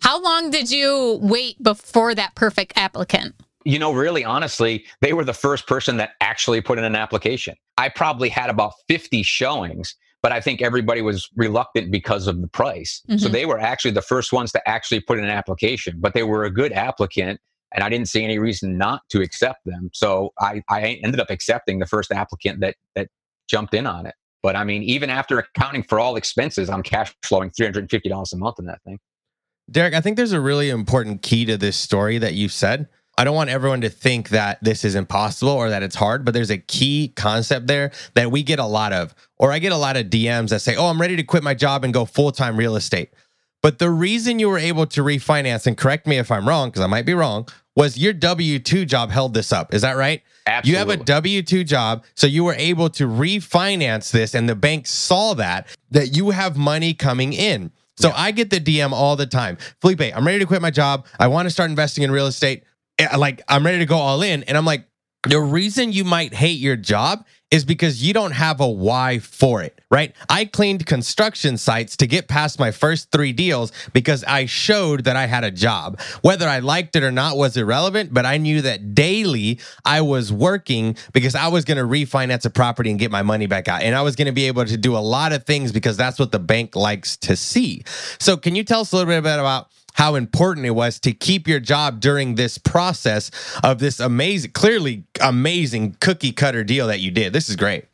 How 0.01 0.21
long 0.21 0.51
did 0.51 0.71
you 0.71 1.19
wait 1.21 1.61
before 1.61 2.13
that 2.15 2.35
perfect 2.35 2.73
applicant? 2.75 3.35
You 3.67 3.79
know, 3.79 3.93
really, 3.93 4.23
honestly, 4.23 4.85
they 5.01 5.13
were 5.13 5.23
the 5.23 5.33
first 5.33 5.67
person 5.67 5.97
that 5.97 6.11
actually 6.21 6.61
put 6.61 6.77
in 6.77 6.83
an 6.83 6.95
application. 6.95 7.55
I 7.77 7.89
probably 7.89 8.29
had 8.29 8.49
about 8.49 8.73
50 8.87 9.23
showings 9.23 9.95
but 10.23 10.31
I 10.31 10.41
think 10.41 10.61
everybody 10.61 11.01
was 11.01 11.29
reluctant 11.35 11.91
because 11.91 12.27
of 12.27 12.41
the 12.41 12.47
price. 12.47 13.01
Mm-hmm. 13.07 13.19
So 13.19 13.29
they 13.29 13.45
were 13.45 13.59
actually 13.59 13.91
the 13.91 14.01
first 14.01 14.33
ones 14.33 14.51
to 14.53 14.67
actually 14.67 14.99
put 14.99 15.19
in 15.19 15.23
an 15.23 15.29
application, 15.29 15.97
but 15.99 16.15
they 16.15 16.23
were 16.23 16.43
a 16.43 16.49
good 16.49 16.73
applicant 16.73 17.39
and 17.73 17.83
I 17.83 17.89
didn't 17.89 18.07
see 18.07 18.23
any 18.23 18.39
reason 18.39 18.77
not 18.77 19.01
to 19.09 19.21
accept 19.21 19.59
them. 19.65 19.89
So 19.93 20.33
I, 20.39 20.63
I 20.69 20.99
ended 21.03 21.19
up 21.19 21.29
accepting 21.29 21.79
the 21.79 21.85
first 21.85 22.11
applicant 22.11 22.61
that 22.61 22.75
that 22.95 23.09
jumped 23.49 23.73
in 23.73 23.85
on 23.85 24.05
it. 24.05 24.15
But 24.43 24.55
I 24.55 24.63
mean, 24.63 24.83
even 24.83 25.09
after 25.09 25.39
accounting 25.39 25.83
for 25.83 25.99
all 25.99 26.15
expenses, 26.15 26.69
I'm 26.69 26.83
cash 26.83 27.13
flowing 27.23 27.51
$350 27.51 28.33
a 28.33 28.37
month 28.37 28.59
in 28.59 28.65
that 28.65 28.81
thing. 28.83 28.99
Derek, 29.69 29.93
I 29.93 30.01
think 30.01 30.15
there's 30.15 30.31
a 30.31 30.39
really 30.39 30.69
important 30.69 31.21
key 31.21 31.43
to 31.45 31.57
this 31.57 31.75
story 31.75 32.17
that 32.19 32.33
you 32.33 32.47
said. 32.47 32.87
I 33.17 33.23
don't 33.23 33.35
want 33.35 33.49
everyone 33.49 33.81
to 33.81 33.89
think 33.89 34.29
that 34.29 34.63
this 34.63 34.85
is 34.85 34.93
impossible 34.93 35.51
or 35.51 35.69
that 35.71 35.81
it's 35.81 35.95
hard, 35.95 36.23
but 36.23 36.35
there's 36.35 36.51
a 36.51 36.59
key 36.59 37.13
concept 37.15 37.65
there 37.65 37.91
that 38.13 38.31
we 38.31 38.43
get 38.43 38.59
a 38.59 38.65
lot 38.65 38.93
of, 38.93 39.15
or 39.37 39.51
I 39.51 39.57
get 39.57 39.71
a 39.71 39.77
lot 39.77 39.97
of 39.97 40.07
DMs 40.07 40.49
that 40.49 40.59
say, 40.59 40.75
Oh, 40.75 40.85
I'm 40.85 41.01
ready 41.01 41.15
to 41.15 41.23
quit 41.23 41.43
my 41.43 41.55
job 41.55 41.83
and 41.83 41.93
go 41.93 42.05
full 42.05 42.31
time 42.31 42.57
real 42.57 42.75
estate. 42.75 43.09
But 43.63 43.79
the 43.79 43.89
reason 43.89 44.37
you 44.37 44.49
were 44.49 44.59
able 44.59 44.85
to 44.87 45.01
refinance, 45.01 45.65
and 45.65 45.75
correct 45.75 46.05
me 46.05 46.17
if 46.17 46.31
I'm 46.31 46.47
wrong, 46.47 46.69
because 46.69 46.83
I 46.83 46.87
might 46.87 47.07
be 47.07 47.15
wrong, 47.15 47.47
was 47.75 47.97
your 47.97 48.13
W 48.13 48.59
2 48.59 48.85
job 48.85 49.09
held 49.09 49.33
this 49.33 49.51
up. 49.51 49.73
Is 49.73 49.81
that 49.81 49.97
right? 49.97 50.21
Absolutely. 50.45 50.71
You 50.71 50.77
have 50.77 51.01
a 51.01 51.03
W 51.03 51.41
2 51.41 51.63
job. 51.63 52.05
So 52.13 52.27
you 52.27 52.43
were 52.43 52.53
able 52.53 52.89
to 52.91 53.07
refinance 53.07 54.11
this, 54.11 54.35
and 54.35 54.47
the 54.47 54.55
bank 54.55 54.85
saw 54.85 55.33
that, 55.33 55.67
that 55.89 56.15
you 56.15 56.29
have 56.29 56.55
money 56.55 56.93
coming 56.93 57.33
in. 57.33 57.71
So 57.97 58.09
yeah. 58.09 58.13
I 58.15 58.31
get 58.31 58.51
the 58.51 58.59
DM 58.59 58.91
all 58.91 59.15
the 59.15 59.25
time 59.25 59.57
Felipe, 59.81 60.01
I'm 60.15 60.25
ready 60.25 60.37
to 60.39 60.45
quit 60.45 60.61
my 60.61 60.69
job. 60.69 61.07
I 61.19 61.27
want 61.27 61.47
to 61.47 61.49
start 61.49 61.71
investing 61.71 62.03
in 62.03 62.11
real 62.11 62.27
estate. 62.27 62.63
Eh, 62.99 63.15
like 63.17 63.41
I'm 63.47 63.65
ready 63.65 63.79
to 63.79 63.85
go 63.85 63.97
all 63.97 64.21
in. 64.21 64.43
And 64.43 64.57
I'm 64.57 64.65
like, 64.65 64.85
the 65.27 65.39
reason 65.39 65.91
you 65.91 66.03
might 66.03 66.33
hate 66.33 66.59
your 66.59 66.75
job 66.75 67.25
is 67.49 67.63
because 67.63 68.03
you 68.03 68.13
don't 68.13 68.31
have 68.31 68.59
a 68.59 68.67
why 68.67 69.19
for 69.19 69.61
it, 69.61 69.79
right? 69.89 70.13
I 70.29 70.45
cleaned 70.45 70.85
construction 70.85 71.57
sites 71.57 71.95
to 71.97 72.07
get 72.07 72.27
past 72.27 72.59
my 72.59 72.71
first 72.71 73.09
three 73.11 73.31
deals 73.31 73.71
because 73.93 74.23
I 74.25 74.45
showed 74.45 75.05
that 75.05 75.15
I 75.15 75.27
had 75.27 75.45
a 75.45 75.51
job. 75.51 75.99
Whether 76.21 76.47
I 76.47 76.59
liked 76.59 76.95
it 76.97 77.03
or 77.03 77.11
not 77.11 77.37
was 77.37 77.55
irrelevant, 77.55 78.13
but 78.13 78.25
I 78.25 78.37
knew 78.37 78.61
that 78.63 78.93
daily 78.93 79.59
I 79.85 80.01
was 80.01 80.31
working 80.31 80.97
because 81.13 81.35
I 81.35 81.47
was 81.47 81.63
going 81.63 81.77
to 81.77 81.85
refinance 81.85 82.45
a 82.45 82.49
property 82.49 82.89
and 82.89 82.99
get 82.99 83.11
my 83.11 83.21
money 83.21 83.47
back 83.47 83.69
out. 83.69 83.81
And 83.81 83.95
I 83.95 84.01
was 84.01 84.15
going 84.15 84.27
to 84.27 84.33
be 84.33 84.47
able 84.47 84.65
to 84.65 84.77
do 84.77 84.95
a 84.95 84.99
lot 84.99 85.31
of 85.31 85.45
things 85.45 85.71
because 85.71 85.95
that's 85.95 86.19
what 86.19 86.31
the 86.33 86.39
bank 86.39 86.75
likes 86.75 87.15
to 87.17 87.35
see. 87.37 87.83
So, 88.19 88.35
can 88.35 88.55
you 88.55 88.63
tell 88.65 88.81
us 88.81 88.91
a 88.91 88.97
little 88.97 89.21
bit 89.21 89.39
about? 89.39 89.69
How 89.97 90.15
important 90.15 90.65
it 90.65 90.71
was 90.71 90.99
to 90.99 91.11
keep 91.11 91.47
your 91.47 91.59
job 91.59 91.99
during 91.99 92.35
this 92.35 92.57
process 92.57 93.31
of 93.63 93.79
this 93.79 93.99
amazing, 93.99 94.51
clearly 94.51 95.03
amazing 95.19 95.97
cookie 95.99 96.31
cutter 96.31 96.63
deal 96.63 96.87
that 96.87 96.99
you 96.99 97.09
did. 97.09 97.33
This 97.33 97.49
is 97.49 97.55
great. 97.55 97.86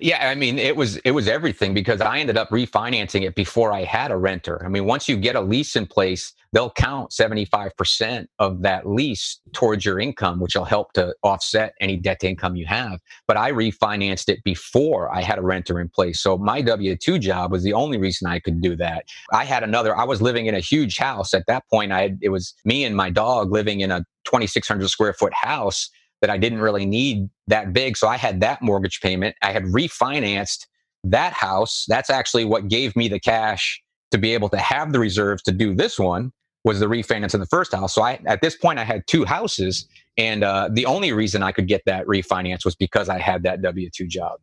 Yeah, 0.00 0.28
I 0.28 0.34
mean, 0.34 0.58
it 0.58 0.76
was 0.76 0.96
it 0.98 1.12
was 1.12 1.28
everything 1.28 1.74
because 1.74 2.00
I 2.00 2.18
ended 2.18 2.36
up 2.36 2.50
refinancing 2.50 3.22
it 3.22 3.34
before 3.34 3.72
I 3.72 3.84
had 3.84 4.10
a 4.10 4.16
renter. 4.16 4.64
I 4.64 4.68
mean, 4.68 4.84
once 4.84 5.08
you 5.08 5.16
get 5.16 5.36
a 5.36 5.40
lease 5.40 5.76
in 5.76 5.86
place, 5.86 6.32
they'll 6.52 6.70
count 6.70 7.10
75% 7.10 8.26
of 8.38 8.62
that 8.62 8.88
lease 8.88 9.40
towards 9.52 9.84
your 9.84 10.00
income, 10.00 10.40
which 10.40 10.54
will 10.54 10.64
help 10.64 10.92
to 10.94 11.14
offset 11.22 11.74
any 11.80 11.96
debt 11.96 12.20
to 12.20 12.28
income 12.28 12.56
you 12.56 12.66
have. 12.66 13.00
But 13.26 13.36
I 13.36 13.52
refinanced 13.52 14.28
it 14.28 14.42
before 14.44 15.14
I 15.14 15.22
had 15.22 15.38
a 15.38 15.42
renter 15.42 15.80
in 15.80 15.88
place. 15.88 16.20
So 16.20 16.38
my 16.38 16.62
W 16.62 16.96
2 16.96 17.18
job 17.18 17.52
was 17.52 17.62
the 17.62 17.72
only 17.72 17.98
reason 17.98 18.28
I 18.28 18.38
could 18.38 18.60
do 18.60 18.76
that. 18.76 19.04
I 19.32 19.44
had 19.44 19.62
another, 19.62 19.96
I 19.96 20.04
was 20.04 20.22
living 20.22 20.46
in 20.46 20.54
a 20.54 20.60
huge 20.60 20.96
house. 20.98 21.34
At 21.34 21.46
that 21.46 21.64
point, 21.70 21.92
I 21.92 22.02
had, 22.02 22.18
it 22.22 22.30
was 22.30 22.54
me 22.64 22.84
and 22.84 22.96
my 22.96 23.10
dog 23.10 23.52
living 23.52 23.80
in 23.80 23.90
a 23.90 24.04
2,600 24.24 24.88
square 24.88 25.12
foot 25.12 25.32
house 25.34 25.90
that 26.20 26.30
I 26.30 26.38
didn't 26.38 26.60
really 26.60 26.86
need 26.86 27.28
that 27.46 27.72
big. 27.72 27.96
So 27.96 28.08
I 28.08 28.16
had 28.16 28.40
that 28.40 28.60
mortgage 28.62 29.00
payment. 29.00 29.36
I 29.42 29.52
had 29.52 29.64
refinanced 29.64 30.66
that 31.04 31.32
house. 31.32 31.84
That's 31.88 32.10
actually 32.10 32.44
what 32.44 32.68
gave 32.68 32.96
me 32.96 33.08
the 33.08 33.20
cash 33.20 33.80
to 34.10 34.18
be 34.18 34.34
able 34.34 34.48
to 34.48 34.58
have 34.58 34.92
the 34.92 34.98
reserves 34.98 35.42
to 35.44 35.52
do 35.52 35.74
this 35.74 35.98
one 35.98 36.32
was 36.64 36.80
the 36.80 36.86
refinance 36.86 37.34
in 37.34 37.40
the 37.40 37.46
first 37.46 37.72
house. 37.72 37.94
So 37.94 38.02
I, 38.02 38.18
at 38.26 38.40
this 38.42 38.56
point, 38.56 38.78
I 38.78 38.84
had 38.84 39.06
two 39.06 39.24
houses, 39.24 39.86
and 40.16 40.42
uh, 40.42 40.68
the 40.72 40.86
only 40.86 41.12
reason 41.12 41.42
I 41.42 41.52
could 41.52 41.68
get 41.68 41.82
that 41.86 42.06
refinance 42.06 42.64
was 42.64 42.74
because 42.74 43.08
I 43.08 43.18
had 43.18 43.44
that 43.44 43.62
W 43.62 43.88
two 43.90 44.06
job. 44.06 44.40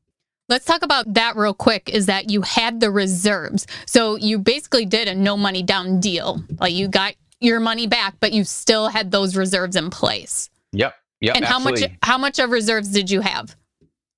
Let's 0.47 0.65
talk 0.65 0.83
about 0.83 1.13
that 1.13 1.35
real 1.35 1.53
quick. 1.53 1.89
Is 1.89 2.05
that 2.05 2.29
you 2.29 2.41
had 2.41 2.79
the 2.79 2.91
reserves? 2.91 3.67
So 3.85 4.15
you 4.15 4.39
basically 4.39 4.85
did 4.85 5.07
a 5.07 5.15
no 5.15 5.35
money 5.35 5.63
down 5.63 5.99
deal. 5.99 6.41
Like 6.59 6.73
you 6.73 6.87
got 6.87 7.15
your 7.39 7.59
money 7.59 7.87
back, 7.87 8.15
but 8.19 8.31
you 8.31 8.43
still 8.43 8.87
had 8.87 9.11
those 9.11 9.35
reserves 9.35 9.75
in 9.75 9.89
place. 9.89 10.49
Yep. 10.71 10.93
Yep. 11.21 11.35
And 11.35 11.45
absolutely. 11.45 11.81
how 11.81 11.87
much 11.87 11.97
how 12.03 12.17
much 12.17 12.39
of 12.39 12.49
reserves 12.51 12.89
did 12.91 13.09
you 13.09 13.21
have? 13.21 13.55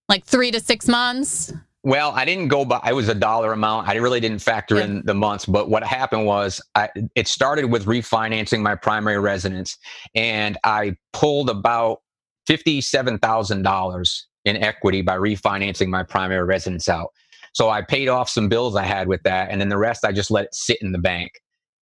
Like 0.10 0.26
three 0.26 0.52
to 0.52 0.60
six 0.60 0.88
months? 0.88 1.54
Well, 1.84 2.12
I 2.12 2.26
didn't 2.26 2.50
go 2.50 2.66
by. 2.66 2.80
I 2.84 2.94
was 2.94 3.08
a 3.08 3.16
dollar 3.16 3.54
amount. 3.54 3.88
I 3.88 3.96
really 3.96 4.20
didn't 4.20 4.40
factor 4.40 4.78
yeah. 4.78 4.86
in 4.86 5.04
the 5.06 5.14
months. 5.14 5.46
But 5.46 5.70
what 5.70 5.84
happened 5.84 6.26
was, 6.26 6.62
I, 6.76 6.90
it 7.16 7.28
started 7.28 7.66
with 7.66 7.86
refinancing 7.86 8.60
my 8.60 8.76
primary 8.76 9.20
residence, 9.20 9.78
and 10.16 10.58
I 10.64 10.96
pulled 11.14 11.50
about 11.50 12.00
fifty-seven 12.46 13.20
thousand 13.20 13.62
dollars 13.62 14.28
in 14.44 14.58
equity 14.58 15.02
by 15.02 15.18
refinancing 15.18 15.88
my 15.88 16.04
primary 16.04 16.44
residence 16.44 16.90
out. 16.90 17.10
So 17.54 17.70
I 17.70 17.82
paid 17.82 18.08
off 18.08 18.30
some 18.30 18.50
bills 18.50 18.76
I 18.76 18.84
had 18.84 19.08
with 19.08 19.24
that. 19.24 19.50
And 19.50 19.62
then 19.62 19.70
the 19.70 19.78
rest, 19.78 20.04
I 20.06 20.12
just 20.12 20.30
let 20.30 20.46
it 20.46 20.56
sit 20.56 20.82
in 20.82 20.92
the 20.92 21.00
bank. 21.00 21.32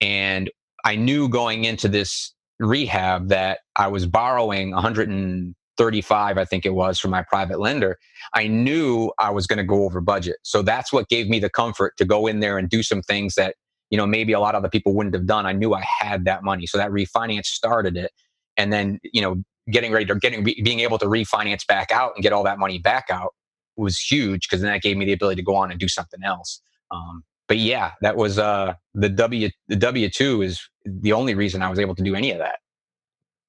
And 0.00 0.50
I 0.84 0.96
knew 0.96 1.28
going 1.28 1.64
into 1.64 1.88
this 1.88 2.33
rehab 2.60 3.28
that 3.28 3.60
I 3.76 3.88
was 3.88 4.06
borrowing 4.06 4.70
135, 4.70 6.38
I 6.38 6.44
think 6.44 6.64
it 6.64 6.74
was, 6.74 6.98
from 6.98 7.10
my 7.10 7.22
private 7.22 7.60
lender. 7.60 7.98
I 8.32 8.46
knew 8.46 9.12
I 9.18 9.30
was 9.30 9.46
going 9.46 9.58
to 9.58 9.64
go 9.64 9.84
over 9.84 10.00
budget. 10.00 10.36
So 10.42 10.62
that's 10.62 10.92
what 10.92 11.08
gave 11.08 11.28
me 11.28 11.38
the 11.38 11.50
comfort 11.50 11.96
to 11.98 12.04
go 12.04 12.26
in 12.26 12.40
there 12.40 12.58
and 12.58 12.68
do 12.68 12.82
some 12.82 13.02
things 13.02 13.34
that, 13.34 13.56
you 13.90 13.98
know, 13.98 14.06
maybe 14.06 14.32
a 14.32 14.40
lot 14.40 14.54
of 14.54 14.60
other 14.60 14.70
people 14.70 14.94
wouldn't 14.94 15.14
have 15.14 15.26
done. 15.26 15.46
I 15.46 15.52
knew 15.52 15.74
I 15.74 15.82
had 15.82 16.24
that 16.24 16.42
money. 16.42 16.66
So 16.66 16.78
that 16.78 16.90
refinance 16.90 17.46
started 17.46 17.96
it. 17.96 18.12
And 18.56 18.72
then, 18.72 19.00
you 19.02 19.20
know, 19.20 19.42
getting 19.70 19.92
ready 19.92 20.04
to 20.04 20.14
getting 20.16 20.44
being 20.44 20.80
able 20.80 20.98
to 20.98 21.06
refinance 21.06 21.66
back 21.66 21.90
out 21.90 22.12
and 22.14 22.22
get 22.22 22.32
all 22.32 22.44
that 22.44 22.58
money 22.58 22.78
back 22.78 23.06
out 23.10 23.34
was 23.76 23.98
huge 23.98 24.48
because 24.48 24.60
then 24.60 24.70
that 24.70 24.82
gave 24.82 24.96
me 24.96 25.04
the 25.04 25.12
ability 25.12 25.40
to 25.40 25.44
go 25.44 25.54
on 25.56 25.70
and 25.70 25.80
do 25.80 25.88
something 25.88 26.22
else. 26.22 26.60
Um, 26.90 27.24
but 27.48 27.58
yeah, 27.58 27.92
that 28.00 28.16
was 28.16 28.38
uh, 28.38 28.74
the 28.94 29.08
W 29.08 29.50
the 29.68 29.76
W 29.76 30.08
two 30.08 30.42
is 30.42 30.60
the 30.84 31.12
only 31.12 31.34
reason 31.34 31.62
I 31.62 31.70
was 31.70 31.78
able 31.78 31.94
to 31.94 32.02
do 32.02 32.14
any 32.14 32.30
of 32.30 32.38
that. 32.38 32.56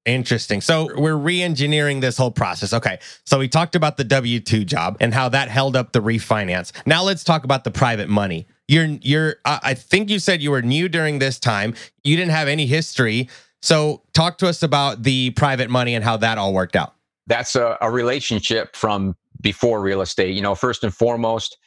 Interesting. 0.05 0.61
So 0.61 0.89
we're 0.95 1.15
re-engineering 1.15 1.99
this 1.99 2.15
whole 2.15 2.29
process. 2.29 2.73
Okay. 2.73 2.99
So 3.25 3.39
we 3.39 3.47
talked 3.47 3.75
about 3.75 3.97
the 3.97 4.03
W-2 4.03 4.63
job 4.63 4.97
and 4.99 5.11
how 5.11 5.29
that 5.29 5.49
held 5.49 5.75
up 5.75 5.93
the 5.93 5.99
refinance. 5.99 6.71
Now 6.85 7.01
let's 7.01 7.23
talk 7.23 7.43
about 7.43 7.63
the 7.63 7.71
private 7.71 8.07
money. 8.07 8.45
You're 8.67 8.85
you're 9.01 9.37
I 9.45 9.73
think 9.73 10.09
you 10.11 10.19
said 10.19 10.41
you 10.41 10.51
were 10.51 10.61
new 10.61 10.89
during 10.89 11.19
this 11.19 11.39
time. 11.39 11.73
You 12.03 12.15
didn't 12.15 12.31
have 12.31 12.47
any 12.47 12.67
history. 12.67 13.29
So 13.61 14.03
talk 14.13 14.37
to 14.39 14.47
us 14.47 14.61
about 14.61 15.01
the 15.01 15.31
private 15.31 15.71
money 15.71 15.95
and 15.95 16.03
how 16.03 16.17
that 16.17 16.37
all 16.37 16.53
worked 16.53 16.75
out. 16.75 16.93
That's 17.25 17.55
a, 17.55 17.77
a 17.81 17.89
relationship 17.89 18.75
from 18.75 19.15
before 19.41 19.81
real 19.81 20.01
estate. 20.01 20.35
You 20.35 20.41
know, 20.41 20.53
first 20.53 20.83
and 20.83 20.93
foremost, 20.93 21.57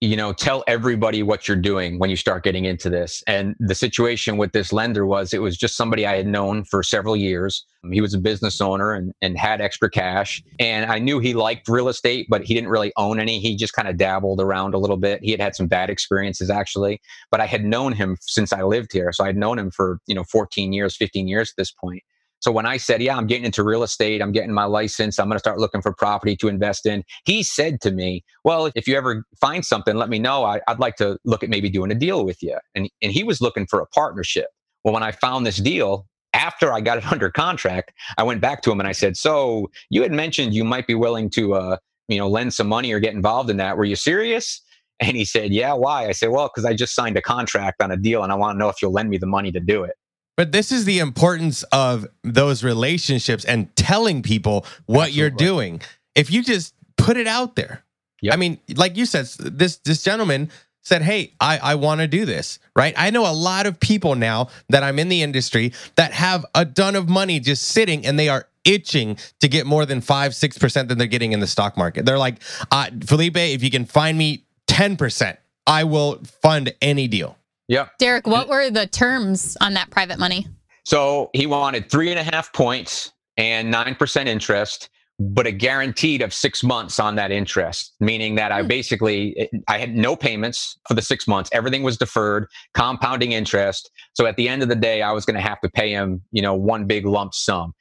you 0.00 0.16
know, 0.16 0.32
tell 0.32 0.62
everybody 0.68 1.24
what 1.24 1.48
you're 1.48 1.56
doing 1.56 1.98
when 1.98 2.08
you 2.08 2.14
start 2.14 2.44
getting 2.44 2.64
into 2.64 2.88
this. 2.88 3.22
And 3.26 3.56
the 3.58 3.74
situation 3.74 4.36
with 4.36 4.52
this 4.52 4.72
lender 4.72 5.04
was 5.04 5.34
it 5.34 5.42
was 5.42 5.56
just 5.56 5.76
somebody 5.76 6.06
I 6.06 6.16
had 6.16 6.26
known 6.26 6.64
for 6.64 6.84
several 6.84 7.16
years. 7.16 7.66
He 7.90 8.00
was 8.00 8.14
a 8.14 8.18
business 8.18 8.60
owner 8.60 8.92
and, 8.92 9.12
and 9.22 9.36
had 9.36 9.60
extra 9.60 9.90
cash. 9.90 10.40
And 10.60 10.90
I 10.90 11.00
knew 11.00 11.18
he 11.18 11.34
liked 11.34 11.68
real 11.68 11.88
estate, 11.88 12.28
but 12.30 12.44
he 12.44 12.54
didn't 12.54 12.70
really 12.70 12.92
own 12.96 13.18
any. 13.18 13.40
He 13.40 13.56
just 13.56 13.72
kind 13.72 13.88
of 13.88 13.96
dabbled 13.96 14.40
around 14.40 14.74
a 14.74 14.78
little 14.78 14.96
bit. 14.96 15.20
He 15.22 15.32
had 15.32 15.40
had 15.40 15.56
some 15.56 15.66
bad 15.66 15.90
experiences 15.90 16.48
actually, 16.48 17.00
but 17.32 17.40
I 17.40 17.46
had 17.46 17.64
known 17.64 17.92
him 17.92 18.18
since 18.20 18.52
I 18.52 18.62
lived 18.62 18.92
here. 18.92 19.12
So 19.12 19.24
I'd 19.24 19.36
known 19.36 19.58
him 19.58 19.72
for, 19.72 19.98
you 20.06 20.14
know, 20.14 20.24
14 20.24 20.72
years, 20.72 20.96
15 20.96 21.26
years 21.26 21.50
at 21.50 21.56
this 21.56 21.72
point. 21.72 22.02
So 22.40 22.52
when 22.52 22.66
I 22.66 22.76
said, 22.76 23.02
Yeah, 23.02 23.16
I'm 23.16 23.26
getting 23.26 23.44
into 23.44 23.62
real 23.62 23.82
estate, 23.82 24.22
I'm 24.22 24.32
getting 24.32 24.52
my 24.52 24.64
license, 24.64 25.18
I'm 25.18 25.26
going 25.26 25.36
to 25.36 25.40
start 25.40 25.58
looking 25.58 25.82
for 25.82 25.92
property 25.92 26.36
to 26.36 26.48
invest 26.48 26.86
in, 26.86 27.04
he 27.24 27.42
said 27.42 27.80
to 27.82 27.90
me, 27.90 28.24
Well, 28.44 28.70
if 28.74 28.86
you 28.86 28.96
ever 28.96 29.24
find 29.40 29.64
something, 29.64 29.96
let 29.96 30.08
me 30.08 30.18
know. 30.18 30.44
I, 30.44 30.60
would 30.68 30.78
like 30.78 30.96
to 30.96 31.18
look 31.24 31.42
at 31.42 31.50
maybe 31.50 31.68
doing 31.68 31.90
a 31.90 31.94
deal 31.94 32.24
with 32.24 32.42
you. 32.42 32.56
And, 32.74 32.88
and 33.02 33.12
he 33.12 33.24
was 33.24 33.40
looking 33.40 33.66
for 33.66 33.80
a 33.80 33.86
partnership. 33.86 34.46
Well, 34.84 34.94
when 34.94 35.02
I 35.02 35.12
found 35.12 35.44
this 35.44 35.58
deal, 35.58 36.06
after 36.34 36.72
I 36.72 36.80
got 36.80 36.98
it 36.98 37.06
under 37.12 37.30
contract, 37.30 37.92
I 38.16 38.22
went 38.22 38.40
back 38.40 38.62
to 38.62 38.72
him 38.72 38.80
and 38.80 38.88
I 38.88 38.92
said, 38.92 39.16
So 39.16 39.70
you 39.90 40.02
had 40.02 40.12
mentioned 40.12 40.54
you 40.54 40.64
might 40.64 40.86
be 40.86 40.94
willing 40.94 41.30
to, 41.30 41.54
uh, 41.54 41.76
you 42.08 42.18
know, 42.18 42.28
lend 42.28 42.54
some 42.54 42.68
money 42.68 42.92
or 42.92 43.00
get 43.00 43.14
involved 43.14 43.50
in 43.50 43.56
that. 43.58 43.76
Were 43.76 43.84
you 43.84 43.96
serious? 43.96 44.62
And 45.00 45.16
he 45.16 45.24
said, 45.24 45.52
Yeah, 45.52 45.74
why? 45.74 46.08
I 46.08 46.12
said, 46.12 46.30
Well, 46.30 46.50
because 46.52 46.64
I 46.64 46.74
just 46.74 46.94
signed 46.94 47.16
a 47.16 47.22
contract 47.22 47.82
on 47.82 47.90
a 47.90 47.96
deal 47.96 48.22
and 48.22 48.32
I 48.32 48.36
want 48.36 48.56
to 48.56 48.58
know 48.58 48.68
if 48.68 48.76
you'll 48.80 48.92
lend 48.92 49.10
me 49.10 49.18
the 49.18 49.26
money 49.26 49.52
to 49.52 49.60
do 49.60 49.84
it. 49.84 49.94
But 50.38 50.52
this 50.52 50.70
is 50.70 50.84
the 50.84 51.00
importance 51.00 51.64
of 51.64 52.06
those 52.22 52.62
relationships 52.62 53.44
and 53.44 53.74
telling 53.74 54.22
people 54.22 54.64
what 54.86 55.08
Absolutely. 55.08 55.18
you're 55.18 55.30
doing. 55.30 55.82
If 56.14 56.30
you 56.30 56.44
just 56.44 56.74
put 56.96 57.16
it 57.16 57.26
out 57.26 57.56
there. 57.56 57.82
Yep. 58.22 58.34
I 58.34 58.36
mean, 58.36 58.58
like 58.76 58.96
you 58.96 59.04
said, 59.04 59.26
this 59.38 59.78
this 59.78 60.04
gentleman 60.04 60.50
said, 60.80 61.02
Hey, 61.02 61.34
I, 61.40 61.58
I 61.58 61.74
want 61.74 62.02
to 62.02 62.06
do 62.06 62.24
this, 62.24 62.60
right? 62.76 62.94
I 62.96 63.10
know 63.10 63.28
a 63.28 63.34
lot 63.34 63.66
of 63.66 63.80
people 63.80 64.14
now 64.14 64.48
that 64.68 64.84
I'm 64.84 65.00
in 65.00 65.08
the 65.08 65.22
industry 65.22 65.72
that 65.96 66.12
have 66.12 66.46
a 66.54 66.64
ton 66.64 66.94
of 66.94 67.08
money 67.08 67.40
just 67.40 67.64
sitting 67.64 68.06
and 68.06 68.16
they 68.16 68.28
are 68.28 68.46
itching 68.64 69.18
to 69.40 69.48
get 69.48 69.66
more 69.66 69.86
than 69.86 70.00
five, 70.00 70.36
six 70.36 70.56
percent 70.56 70.88
than 70.88 70.98
they're 70.98 71.08
getting 71.08 71.32
in 71.32 71.40
the 71.40 71.48
stock 71.48 71.76
market. 71.76 72.04
They're 72.06 72.16
like, 72.16 72.36
uh, 72.70 72.90
Felipe, 73.04 73.36
if 73.36 73.64
you 73.64 73.72
can 73.72 73.86
find 73.86 74.16
me 74.16 74.44
10%, 74.68 75.36
I 75.66 75.82
will 75.82 76.22
fund 76.42 76.72
any 76.80 77.08
deal. 77.08 77.37
Yep. 77.68 77.90
Derek, 77.98 78.26
what 78.26 78.48
were 78.48 78.70
the 78.70 78.86
terms 78.86 79.56
on 79.60 79.74
that 79.74 79.90
private 79.90 80.18
money? 80.18 80.46
So 80.84 81.30
he 81.34 81.46
wanted 81.46 81.90
three 81.90 82.10
and 82.10 82.18
a 82.18 82.22
half 82.22 82.52
points 82.52 83.12
and 83.36 83.72
9% 83.72 84.26
interest, 84.26 84.88
but 85.20 85.46
a 85.46 85.52
guaranteed 85.52 86.22
of 86.22 86.32
six 86.32 86.64
months 86.64 86.98
on 86.98 87.14
that 87.16 87.30
interest, 87.30 87.94
meaning 88.00 88.36
that 88.36 88.52
I 88.52 88.62
hmm. 88.62 88.68
basically, 88.68 89.50
I 89.68 89.78
had 89.78 89.94
no 89.94 90.16
payments 90.16 90.78
for 90.88 90.94
the 90.94 91.02
six 91.02 91.28
months. 91.28 91.50
Everything 91.52 91.82
was 91.82 91.98
deferred, 91.98 92.46
compounding 92.72 93.32
interest. 93.32 93.90
So 94.14 94.26
at 94.26 94.36
the 94.36 94.48
end 94.48 94.62
of 94.62 94.68
the 94.68 94.76
day, 94.76 95.02
I 95.02 95.12
was 95.12 95.26
going 95.26 95.36
to 95.36 95.46
have 95.46 95.60
to 95.60 95.68
pay 95.68 95.90
him, 95.90 96.22
you 96.32 96.42
know, 96.42 96.54
one 96.54 96.86
big 96.86 97.04
lump 97.06 97.34
sum 97.34 97.74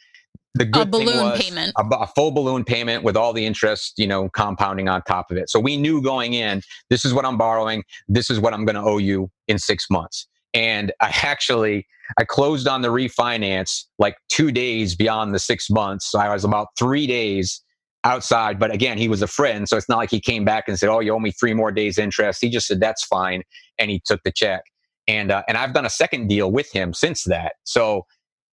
the 0.57 0.65
good 0.65 0.87
a 0.87 0.89
balloon 0.89 1.31
payment 1.33 1.71
a, 1.77 1.83
a, 1.95 2.07
full 2.07 2.31
balloon 2.31 2.63
payment 2.63 3.03
with 3.03 3.15
all 3.15 3.31
the 3.31 3.45
interest 3.45 3.93
you 3.97 4.07
know 4.07 4.29
compounding 4.29 4.89
on 4.89 5.01
top 5.03 5.29
of 5.29 5.37
it 5.37 5.49
so 5.49 5.59
we 5.59 5.77
knew 5.77 6.01
going 6.01 6.33
in 6.33 6.61
this 6.89 7.05
is 7.05 7.13
what 7.13 7.25
i'm 7.25 7.37
borrowing 7.37 7.83
this 8.07 8.29
is 8.29 8.39
what 8.39 8.53
i'm 8.53 8.65
going 8.65 8.75
to 8.75 8.81
owe 8.81 8.97
you 8.97 9.29
in 9.47 9.57
six 9.57 9.85
months. 9.89 10.27
And 10.53 10.91
i 11.01 11.07
actually 11.23 11.87
i 12.17 12.23
closed 12.23 12.67
on 12.67 12.81
the 12.81 12.89
refinance 12.89 13.83
like 13.99 14.17
two 14.29 14.51
days 14.51 14.95
beyond 14.95 15.33
the 15.33 15.39
six 15.39 15.69
months. 15.69 16.11
So 16.11 16.19
i 16.19 16.31
was 16.33 16.43
about 16.43 16.67
three 16.77 17.07
days 17.07 17.61
outside 18.03 18.59
but 18.59 18.71
again 18.71 18.97
he 18.97 19.09
was 19.09 19.21
a 19.21 19.27
friend 19.27 19.67
so 19.67 19.75
it's 19.75 19.89
not 19.89 19.97
like 19.97 20.11
he 20.11 20.21
came 20.21 20.45
back 20.45 20.65
and 20.67 20.77
said 20.79 20.87
oh 20.87 20.99
you 20.99 21.11
owe 21.11 21.19
me 21.19 21.31
three 21.31 21.53
more 21.53 21.71
days 21.71 21.97
interest. 21.97 22.41
He 22.41 22.49
just 22.49 22.67
said 22.67 22.79
that's 22.79 23.03
fine 23.05 23.43
and 23.77 23.89
he 23.89 24.01
took 24.05 24.21
the 24.23 24.31
check. 24.31 24.61
And 25.07 25.31
uh, 25.31 25.43
and 25.47 25.57
i've 25.57 25.73
done 25.73 25.85
a 25.85 25.89
second 25.89 26.27
deal 26.27 26.51
with 26.51 26.71
him 26.71 26.93
since 26.93 27.23
that. 27.25 27.53
So 27.63 28.05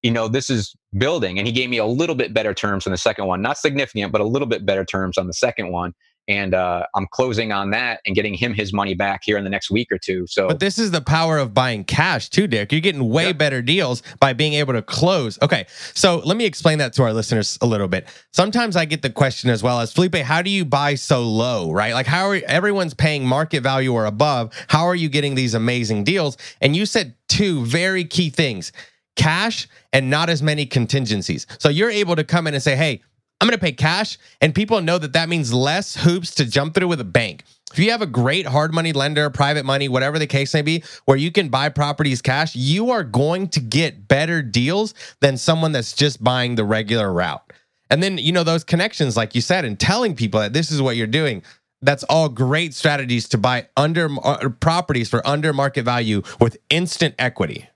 you 0.05 0.11
know, 0.11 0.29
this 0.29 0.51
is 0.51 0.77
building. 0.99 1.39
And 1.39 1.47
he 1.47 1.53
gave 1.53 1.71
me 1.71 1.79
a 1.79 1.87
little 1.87 2.15
bit 2.15 2.35
better 2.35 2.53
terms 2.53 2.87
on 2.87 2.91
the 2.91 2.99
second 2.99 3.27
one, 3.27 3.41
not 3.41 3.57
significant, 3.57 4.13
but 4.13 4.21
a 4.21 4.25
little 4.25 4.47
bit 4.47 4.67
better 4.67 4.85
terms 4.85 5.17
on 5.17 5.27
the 5.27 5.33
second 5.33 5.73
one. 5.73 5.95
And 6.27 6.55
uh, 6.55 6.87
I'm 6.95 7.07
closing 7.11 7.53
on 7.53 7.71
that 7.71 8.01
and 8.07 8.15
getting 8.15 8.35
him 8.35 8.55
his 8.55 8.73
money 8.73 8.95
back 8.95 9.23
here 9.25 9.37
in 9.37 9.45
the 9.45 9.51
next 9.51 9.71
week 9.71 9.93
or 9.93 9.99
two. 9.99 10.27
So, 10.27 10.49
but 10.49 10.61
this 10.61 10.79
is 10.79 10.91
the 10.91 11.01
power 11.01 11.39
of 11.39 11.53
buying 11.53 11.85
cash 11.85 12.31
too, 12.31 12.47
Dick. 12.47 12.73
You're 12.73 12.81
getting 12.81 13.09
way 13.09 13.29
yep. 13.29 13.39
better 13.39 13.61
deals 13.61 14.03
by 14.21 14.33
being 14.33 14.55
able 14.55 14.73
to 14.73 14.83
close. 14.83 15.39
Okay, 15.43 15.67
so 15.93 16.23
let 16.25 16.37
me 16.37 16.47
explain 16.47 16.79
that 16.79 16.93
to 16.95 17.03
our 17.03 17.13
listeners 17.13 17.59
a 17.61 17.67
little 17.67 17.89
bit. 17.89 18.09
Sometimes 18.33 18.77
I 18.77 18.85
get 18.85 19.03
the 19.03 19.11
question 19.11 19.51
as 19.51 19.63
well 19.63 19.81
as 19.81 19.93
Felipe, 19.93 20.17
how 20.17 20.41
do 20.41 20.51
you 20.51 20.65
buy 20.65 20.95
so 20.95 21.23
low, 21.23 21.71
right? 21.73 21.93
Like, 21.93 22.07
how 22.07 22.29
are 22.29 22.41
everyone's 22.47 22.95
paying 22.95 23.27
market 23.27 23.63
value 23.63 23.93
or 23.93 24.07
above? 24.07 24.53
How 24.69 24.85
are 24.85 24.95
you 24.95 25.09
getting 25.09 25.35
these 25.35 25.55
amazing 25.55 26.05
deals? 26.05 26.37
And 26.61 26.75
you 26.75 26.87
said 26.87 27.15
two 27.29 27.65
very 27.67 28.05
key 28.05 28.31
things 28.31 28.73
cash 29.17 29.69
and 29.93 30.11
not 30.11 30.29
as 30.29 30.43
many 30.43 30.67
contingencies. 30.67 31.47
So 31.59 31.69
you're 31.69 31.91
able 31.91 32.17
to 32.17 32.25
come 32.25 32.47
in 32.47 32.55
and 32.55 32.63
say, 32.63 32.77
hey, 32.77 33.03
I'm 33.45 33.51
going 33.51 33.59
to 33.59 33.63
pay 33.63 33.73
cash. 33.73 34.17
And 34.41 34.55
people 34.55 34.81
know 34.81 34.97
that 34.97 35.13
that 35.13 35.29
means 35.29 35.53
less 35.53 35.95
hoops 35.95 36.35
to 36.37 36.47
jump 36.47 36.75
through 36.75 36.89
with 36.89 37.01
a 37.03 37.05
bank. 37.05 37.45
If 37.71 37.79
you 37.79 37.91
have 37.91 38.01
a 38.01 38.07
great 38.07 38.47
hard 38.47 38.73
money 38.73 38.95
lender, 38.95 39.29
private 39.29 39.67
money, 39.67 39.87
whatever 39.87 40.19
the 40.19 40.27
case 40.27 40.55
may 40.55 40.63
be, 40.63 40.83
where 41.05 41.19
you 41.19 41.31
can 41.31 41.51
buy 41.51 41.69
properties 41.69 42.23
cash, 42.23 42.57
you 42.57 42.91
are 42.91 43.05
going 43.05 43.49
to 43.49 43.61
get 43.61 44.09
better 44.09 44.41
deals 44.41 44.95
than 45.21 45.37
someone 45.37 45.73
that's 45.73 45.93
just 45.93 46.25
buying 46.25 46.55
the 46.55 46.65
regular 46.65 47.13
route. 47.13 47.53
And 47.91 48.03
then, 48.03 48.17
you 48.17 48.33
know, 48.33 48.45
those 48.45 48.65
connections, 48.65 49.15
like 49.15 49.35
you 49.35 49.43
said, 49.43 49.67
and 49.67 49.79
telling 49.79 50.17
people 50.17 50.41
that 50.41 50.55
this 50.55 50.71
is 50.71 50.81
what 50.81 50.97
you're 50.97 51.07
doing. 51.07 51.43
That's 51.83 52.05
all 52.05 52.31
great 52.31 52.73
strategies 52.73 53.29
to 53.29 53.37
buy 53.37 53.69
under 53.77 54.09
uh, 54.25 54.49
properties 54.59 55.11
for 55.11 55.27
under 55.27 55.53
market 55.53 55.83
value 55.83 56.23
with 56.41 56.57
instant 56.71 57.15
equity. 57.19 57.69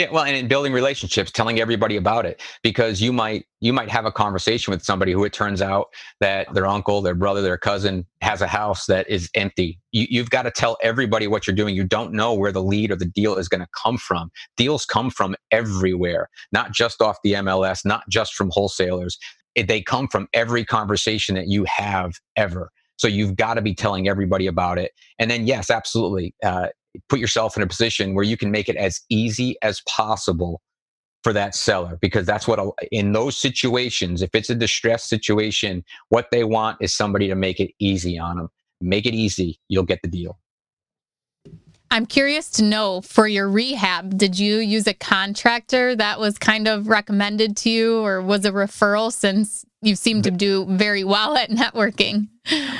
Yeah, 0.00 0.10
well, 0.10 0.24
and 0.24 0.34
in 0.34 0.48
building 0.48 0.72
relationships, 0.72 1.30
telling 1.30 1.60
everybody 1.60 1.96
about 1.96 2.24
it, 2.24 2.40
because 2.62 3.02
you 3.02 3.12
might 3.12 3.44
you 3.60 3.74
might 3.74 3.90
have 3.90 4.06
a 4.06 4.12
conversation 4.12 4.70
with 4.70 4.82
somebody 4.82 5.12
who 5.12 5.24
it 5.24 5.34
turns 5.34 5.60
out 5.60 5.88
that 6.20 6.52
their 6.54 6.66
uncle, 6.66 7.02
their 7.02 7.14
brother, 7.14 7.42
their 7.42 7.58
cousin 7.58 8.06
has 8.22 8.40
a 8.40 8.46
house 8.46 8.86
that 8.86 9.06
is 9.10 9.28
empty. 9.34 9.78
You, 9.92 10.06
you've 10.08 10.30
got 10.30 10.44
to 10.44 10.50
tell 10.50 10.78
everybody 10.82 11.26
what 11.26 11.46
you're 11.46 11.54
doing. 11.54 11.74
You 11.74 11.84
don't 11.84 12.14
know 12.14 12.32
where 12.32 12.50
the 12.50 12.62
lead 12.62 12.92
or 12.92 12.96
the 12.96 13.04
deal 13.04 13.36
is 13.36 13.46
going 13.46 13.60
to 13.60 13.68
come 13.76 13.98
from. 13.98 14.30
Deals 14.56 14.86
come 14.86 15.10
from 15.10 15.36
everywhere, 15.50 16.30
not 16.50 16.72
just 16.72 17.02
off 17.02 17.18
the 17.22 17.34
MLS, 17.34 17.84
not 17.84 18.04
just 18.08 18.32
from 18.32 18.48
wholesalers. 18.54 19.18
It, 19.54 19.68
they 19.68 19.82
come 19.82 20.08
from 20.08 20.28
every 20.32 20.64
conversation 20.64 21.34
that 21.34 21.48
you 21.48 21.66
have 21.66 22.14
ever. 22.36 22.70
So 22.96 23.06
you've 23.06 23.36
got 23.36 23.54
to 23.54 23.62
be 23.62 23.74
telling 23.74 24.08
everybody 24.08 24.46
about 24.46 24.78
it. 24.78 24.92
And 25.18 25.30
then, 25.30 25.46
yes, 25.46 25.70
absolutely. 25.70 26.34
Uh, 26.42 26.68
put 27.08 27.18
yourself 27.18 27.56
in 27.56 27.62
a 27.62 27.66
position 27.66 28.14
where 28.14 28.24
you 28.24 28.36
can 28.36 28.50
make 28.50 28.68
it 28.68 28.76
as 28.76 29.00
easy 29.08 29.56
as 29.62 29.80
possible 29.88 30.60
for 31.22 31.32
that 31.32 31.54
seller 31.54 31.98
because 32.00 32.26
that's 32.26 32.48
what 32.48 32.58
in 32.90 33.12
those 33.12 33.36
situations 33.36 34.22
if 34.22 34.30
it's 34.34 34.48
a 34.48 34.54
distressed 34.54 35.08
situation 35.08 35.84
what 36.08 36.28
they 36.30 36.44
want 36.44 36.78
is 36.80 36.96
somebody 36.96 37.28
to 37.28 37.34
make 37.34 37.60
it 37.60 37.70
easy 37.78 38.18
on 38.18 38.38
them 38.38 38.48
make 38.80 39.04
it 39.04 39.14
easy 39.14 39.60
you'll 39.68 39.84
get 39.84 40.00
the 40.02 40.08
deal 40.08 40.38
i'm 41.90 42.06
curious 42.06 42.50
to 42.50 42.62
know 42.62 43.00
for 43.00 43.26
your 43.26 43.48
rehab 43.48 44.16
did 44.16 44.38
you 44.38 44.56
use 44.56 44.86
a 44.86 44.94
contractor 44.94 45.94
that 45.96 46.18
was 46.18 46.38
kind 46.38 46.68
of 46.68 46.88
recommended 46.88 47.56
to 47.56 47.70
you 47.70 47.98
or 47.98 48.20
was 48.22 48.44
a 48.44 48.52
referral 48.52 49.12
since 49.12 49.64
you 49.82 49.96
seem 49.96 50.22
to 50.22 50.30
do 50.30 50.66
very 50.68 51.04
well 51.04 51.36
at 51.36 51.50
networking. 51.50 52.28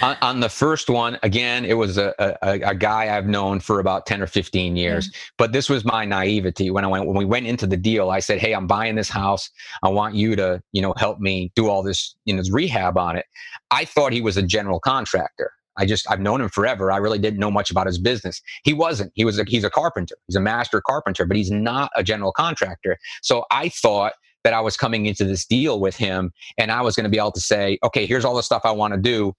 on, 0.02 0.16
on 0.22 0.40
the 0.40 0.48
first 0.48 0.90
one, 0.90 1.18
again, 1.22 1.64
it 1.64 1.74
was 1.74 1.98
a, 1.98 2.14
a, 2.42 2.60
a 2.70 2.74
guy 2.74 3.16
I've 3.16 3.26
known 3.26 3.60
for 3.60 3.80
about 3.80 4.06
10 4.06 4.22
or 4.22 4.26
15 4.26 4.76
years. 4.76 5.08
Mm. 5.08 5.16
But 5.38 5.52
this 5.52 5.68
was 5.68 5.84
my 5.84 6.04
naivety 6.04 6.70
when 6.70 6.84
I 6.84 6.88
went 6.88 7.06
when 7.06 7.16
we 7.16 7.24
went 7.24 7.46
into 7.46 7.66
the 7.66 7.76
deal. 7.76 8.10
I 8.10 8.20
said, 8.20 8.38
Hey, 8.38 8.52
I'm 8.52 8.66
buying 8.66 8.94
this 8.94 9.08
house. 9.08 9.50
I 9.82 9.88
want 9.88 10.14
you 10.14 10.36
to, 10.36 10.62
you 10.72 10.82
know, 10.82 10.94
help 10.96 11.20
me 11.20 11.52
do 11.54 11.68
all 11.68 11.82
this, 11.82 12.14
you 12.24 12.34
know, 12.34 12.42
rehab 12.50 12.96
on 12.98 13.16
it. 13.16 13.26
I 13.70 13.84
thought 13.84 14.12
he 14.12 14.20
was 14.20 14.36
a 14.36 14.42
general 14.42 14.80
contractor. 14.80 15.52
I 15.80 15.86
just 15.86 16.08
I've 16.10 16.20
known 16.20 16.40
him 16.40 16.50
forever. 16.50 16.92
I 16.92 16.98
really 16.98 17.18
didn't 17.18 17.40
know 17.40 17.50
much 17.50 17.70
about 17.70 17.86
his 17.86 17.98
business. 17.98 18.42
He 18.64 18.74
wasn't. 18.74 19.12
He 19.14 19.24
was 19.24 19.38
a, 19.38 19.44
he's 19.44 19.64
a 19.64 19.70
carpenter. 19.70 20.14
He's 20.26 20.36
a 20.36 20.40
master 20.40 20.82
carpenter, 20.86 21.24
but 21.24 21.36
he's 21.36 21.50
not 21.50 21.90
a 21.96 22.02
general 22.02 22.32
contractor. 22.32 22.98
So 23.22 23.44
I 23.50 23.70
thought 23.70 24.12
that 24.44 24.52
I 24.52 24.60
was 24.60 24.76
coming 24.76 25.06
into 25.06 25.24
this 25.24 25.46
deal 25.46 25.80
with 25.80 25.96
him 25.96 26.32
and 26.58 26.70
I 26.70 26.82
was 26.82 26.96
going 26.96 27.04
to 27.04 27.10
be 27.10 27.18
able 27.18 27.32
to 27.32 27.40
say, 27.40 27.78
okay, 27.82 28.06
here's 28.06 28.24
all 28.24 28.34
the 28.34 28.42
stuff 28.42 28.62
I 28.64 28.72
want 28.72 28.94
to 28.94 29.00
do. 29.00 29.34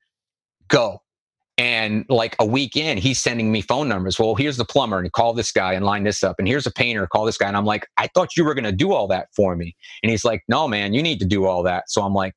Go. 0.68 1.02
And 1.58 2.06
like 2.10 2.36
a 2.40 2.46
week 2.46 2.76
in, 2.76 2.98
he's 2.98 3.20
sending 3.20 3.52
me 3.52 3.62
phone 3.62 3.88
numbers. 3.88 4.18
Well, 4.18 4.34
here's 4.34 4.58
the 4.58 4.66
plumber 4.66 5.00
and 5.00 5.12
call 5.12 5.34
this 5.34 5.52
guy 5.52 5.74
and 5.74 5.86
line 5.86 6.04
this 6.04 6.24
up. 6.24 6.38
And 6.40 6.48
here's 6.48 6.66
a 6.66 6.72
painter, 6.72 7.06
call 7.06 7.26
this 7.26 7.38
guy. 7.38 7.48
And 7.48 7.58
I'm 7.58 7.66
like, 7.66 7.86
I 7.98 8.08
thought 8.08 8.36
you 8.36 8.44
were 8.44 8.56
going 8.56 8.64
to 8.64 8.72
do 8.72 8.94
all 8.94 9.08
that 9.08 9.28
for 9.36 9.56
me. 9.56 9.76
And 10.02 10.10
he's 10.10 10.26
like, 10.26 10.44
no, 10.48 10.68
man, 10.68 10.94
you 10.94 11.04
need 11.04 11.20
to 11.20 11.26
do 11.26 11.46
all 11.46 11.62
that. 11.64 11.90
So 11.90 12.02
I'm 12.02 12.14
like, 12.14 12.34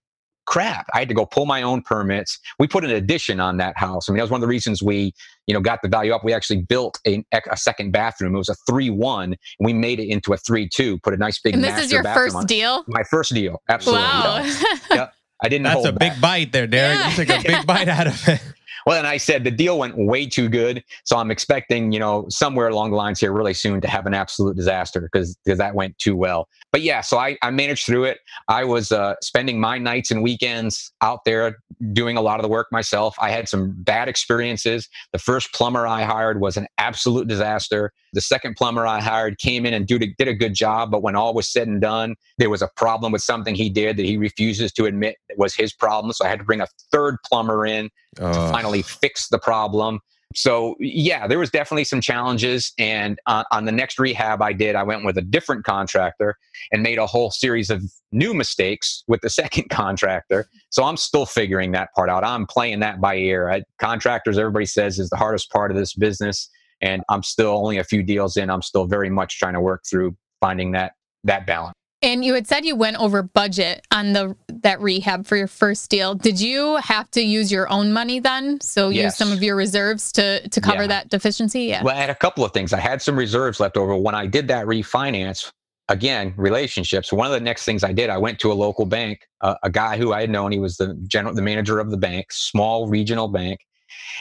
crap. 0.47 0.87
I 0.95 1.01
had 1.01 1.09
to 1.09 1.15
go 1.15 1.27
pull 1.27 1.47
my 1.47 1.63
own 1.63 1.83
permits. 1.83 2.39
We 2.59 2.67
put 2.67 2.85
an 2.85 2.91
addition 2.91 3.41
on 3.41 3.57
that 3.59 3.77
house. 3.77 4.09
I 4.09 4.13
mean, 4.13 4.19
that 4.19 4.25
was 4.25 4.31
one 4.31 4.39
of 4.39 4.43
the 4.43 4.49
reasons 4.49 4.83
we, 4.83 5.13
you 5.47 5.55
know, 5.55 5.61
got 5.61 5.81
the 5.83 5.89
value 5.89 6.13
up. 6.13 6.25
We 6.25 6.33
actually 6.33 6.63
built 6.63 6.99
a, 7.07 7.25
a 7.33 7.57
second 7.57 7.93
bathroom. 7.93 8.35
It 8.35 8.39
was 8.39 8.49
a 8.49 8.57
three 8.67 8.91
one, 8.91 9.33
and 9.33 9.39
we 9.61 9.73
made 9.73 10.01
it 10.01 10.09
into 10.09 10.33
a 10.33 10.37
three 10.37 10.69
two. 10.69 10.99
Put 10.99 11.15
a 11.15 11.17
nice 11.17 11.41
big. 11.41 11.55
And 11.55 11.65
this 11.65 11.79
is 11.79 11.93
your 11.93 12.05
first 12.05 12.37
on. 12.37 12.47
deal. 12.47 12.85
My 12.89 13.03
first 13.05 13.33
deal, 13.33 13.63
absolutely. 13.69 14.05
Wow. 14.05 14.43
Yeah. 14.45 14.77
Yep. 14.91 15.15
I 15.43 15.49
didn't. 15.49 15.65
That's 15.65 15.75
hold 15.75 15.87
a 15.89 15.93
big 15.93 16.21
bite 16.21 16.53
there, 16.53 16.67
Derek. 16.67 16.99
Yeah. 16.99 17.11
You 17.11 17.17
took 17.17 17.29
a 17.29 17.43
big 17.47 17.67
bite 17.67 17.89
out 17.89 18.07
of 18.07 18.29
it. 18.29 18.41
Well, 18.87 18.99
and 18.99 19.07
I 19.07 19.17
said 19.17 19.45
the 19.45 19.51
deal 19.51 19.79
went 19.79 19.97
way 19.97 20.27
too 20.27 20.49
good, 20.49 20.85
so 21.05 21.17
I'm 21.17 21.31
expecting, 21.31 21.93
you 21.93 21.99
know, 21.99 22.27
somewhere 22.29 22.69
along 22.69 22.91
the 22.91 22.97
lines 22.97 23.21
here 23.21 23.33
really 23.33 23.55
soon 23.55 23.81
to 23.81 23.89
have 23.89 24.07
an 24.07 24.15
absolute 24.15 24.57
disaster 24.57 25.01
because 25.01 25.37
because 25.45 25.59
that 25.59 25.75
went 25.75 25.99
too 25.99 26.17
well. 26.17 26.49
But 26.73 26.83
yeah, 26.83 27.01
so 27.01 27.19
I, 27.19 27.37
I 27.43 27.51
managed 27.51 27.87
through 27.87 28.05
it. 28.05 28.19
I 28.49 28.65
was 28.65 28.93
uh, 28.93 29.15
spending 29.23 29.61
my 29.61 29.79
nights 29.79 30.11
and 30.11 30.23
weekends 30.23 30.93
out 31.01 31.21
there 31.25 31.57
doing 31.93 32.17
a 32.17 32.21
lot 32.21 32.39
of 32.39 32.43
the 32.43 32.49
work 32.49 32.69
myself. 32.71 33.17
I 33.21 33.31
had 33.31 33.49
some 33.49 33.75
bad 33.77 34.09
experiences. 34.09 34.89
The 35.13 35.19
first 35.19 35.53
plumber 35.53 35.87
I 35.87 36.03
hired 36.03 36.41
was 36.41 36.57
an 36.57 36.67
absolute 36.79 37.29
disaster. 37.29 37.93
The 38.15 38.21
second 38.21 38.57
plumber 38.57 38.87
I 38.87 39.01
hired 39.01 39.39
came 39.39 39.67
in 39.67 39.75
and 39.75 39.87
did 39.87 40.03
a, 40.03 40.07
did 40.19 40.29
a 40.29 40.35
good 40.35 40.55
job, 40.55 40.91
but 40.91 41.03
when 41.03 41.17
all 41.17 41.35
was 41.35 41.49
said 41.51 41.69
and 41.69 41.81
done, 41.81 42.15
there 42.39 42.51
was 42.51 42.63
a 42.63 42.69
problem 42.77 43.13
with 43.13 43.23
something 43.23 43.55
he 43.55 43.69
did 43.69 43.97
that 43.97 44.07
he 44.07 44.17
refuses 44.17 44.73
to 44.73 44.87
admit 44.87 45.17
was 45.37 45.55
his 45.55 45.73
problem. 45.73 46.13
So 46.13 46.25
I 46.25 46.29
had 46.29 46.39
to 46.39 46.45
bring 46.45 46.61
a 46.61 46.69
third 46.93 47.17
plumber 47.27 47.67
in 47.67 47.91
to 48.17 48.23
Oh. 48.25 48.53
finally 48.53 48.83
fix 48.83 49.29
the 49.29 49.39
problem. 49.39 50.01
So 50.37 50.75
yeah, 50.81 51.29
there 51.29 51.39
was 51.39 51.51
definitely 51.51 51.85
some 51.85 52.01
challenges. 52.01 52.73
And 52.77 53.19
uh, 53.27 53.45
on 53.53 53.67
the 53.67 53.73
next 53.73 54.01
rehab 54.01 54.43
I 54.43 54.53
did, 54.53 54.75
I 54.75 54.83
went 54.83 55.05
with 55.05 55.17
a 55.17 55.23
different 55.23 55.65
contractor 55.65 56.35
and 56.73 56.83
made 56.83 56.99
a 56.99 57.07
whole 57.07 57.31
series 57.31 57.71
of 57.71 57.83
new 58.11 58.35
mistakes 58.35 59.05
with 59.07 59.21
the 59.21 59.31
second 59.43 59.71
contractor. 59.71 60.47
So 60.71 60.83
I'm 60.85 60.97
still 60.97 61.25
figuring 61.27 61.71
that 61.73 61.91
part 61.95 62.11
out. 62.11 62.25
I'm 62.25 62.47
playing 62.47 62.81
that 62.81 63.01
by 63.01 63.17
ear. 63.17 63.49
I, 63.49 63.63
contractors, 63.79 64.37
everybody 64.39 64.67
says, 64.67 64.99
is 64.99 65.09
the 65.11 65.17
hardest 65.17 65.51
part 65.51 65.71
of 65.71 65.77
this 65.77 65.95
business, 65.95 66.49
and 66.85 67.03
I'm 67.09 67.23
still 67.23 67.51
only 67.57 67.79
a 67.79 67.85
few 67.85 68.03
deals 68.03 68.37
in. 68.37 68.51
I'm 68.51 68.63
still 68.63 68.85
very 68.85 69.11
much 69.11 69.39
trying 69.39 69.55
to 69.55 69.61
work 69.61 69.85
through 69.89 70.17
finding 70.41 70.73
that 70.73 70.93
that 71.25 71.47
balance. 71.47 71.75
And 72.03 72.23
you 72.23 72.35
had 72.35 72.47
said 72.47 72.67
you 72.67 72.77
went 72.77 72.99
over 72.99 73.23
budget 73.23 73.87
on 73.91 74.13
the 74.13 74.37
that 74.63 74.79
rehab 74.81 75.27
for 75.27 75.37
your 75.37 75.47
first 75.47 75.89
deal. 75.89 76.15
Did 76.15 76.39
you 76.39 76.77
have 76.77 77.11
to 77.13 77.23
use 77.23 77.51
your 77.51 77.71
own 77.73 77.95
money 77.95 78.21
then? 78.21 78.61
So 78.61 78.91
use 78.91 79.17
some 79.17 79.33
of 79.33 79.43
your 79.43 79.57
reserves 79.57 80.13
to 80.13 80.47
to 80.47 80.61
cover 80.61 80.83
Yeah. 80.83 80.89
that 80.89 81.09
deficiency? 81.09 81.63
Yeah. 81.63 81.83
Well, 81.83 81.97
I 81.97 81.99
had 81.99 82.11
a 82.11 82.15
couple 82.15 82.45
of 82.45 82.53
things. 82.53 82.75
I 82.75 82.81
had 82.81 83.01
some 83.01 83.17
reserves 83.17 83.59
left 83.59 83.79
over. 83.79 83.97
When 83.97 84.15
I 84.15 84.27
did 84.27 84.49
that 84.49 84.67
refinance, 84.67 85.51
again, 85.89 86.35
relationships. 86.37 87.11
One 87.11 87.27
of 87.27 87.33
the 87.33 87.41
next 87.41 87.65
things 87.65 87.83
I 87.83 87.93
did, 87.93 88.11
I 88.11 88.19
went 88.19 88.39
to 88.41 88.53
a 88.53 88.55
local 88.55 88.85
bank, 88.85 89.21
uh, 89.41 89.55
a 89.63 89.71
guy 89.71 89.97
who 89.97 90.13
I 90.13 90.21
had 90.21 90.31
known. 90.31 90.53
He 90.53 90.59
was 90.59 90.77
the 90.77 90.95
general, 91.07 91.35
the 91.35 91.43
manager 91.43 91.79
of 91.79 91.91
the 91.91 91.97
bank, 91.97 92.27
small 92.33 92.87
regional 92.87 93.29
bank, 93.29 93.61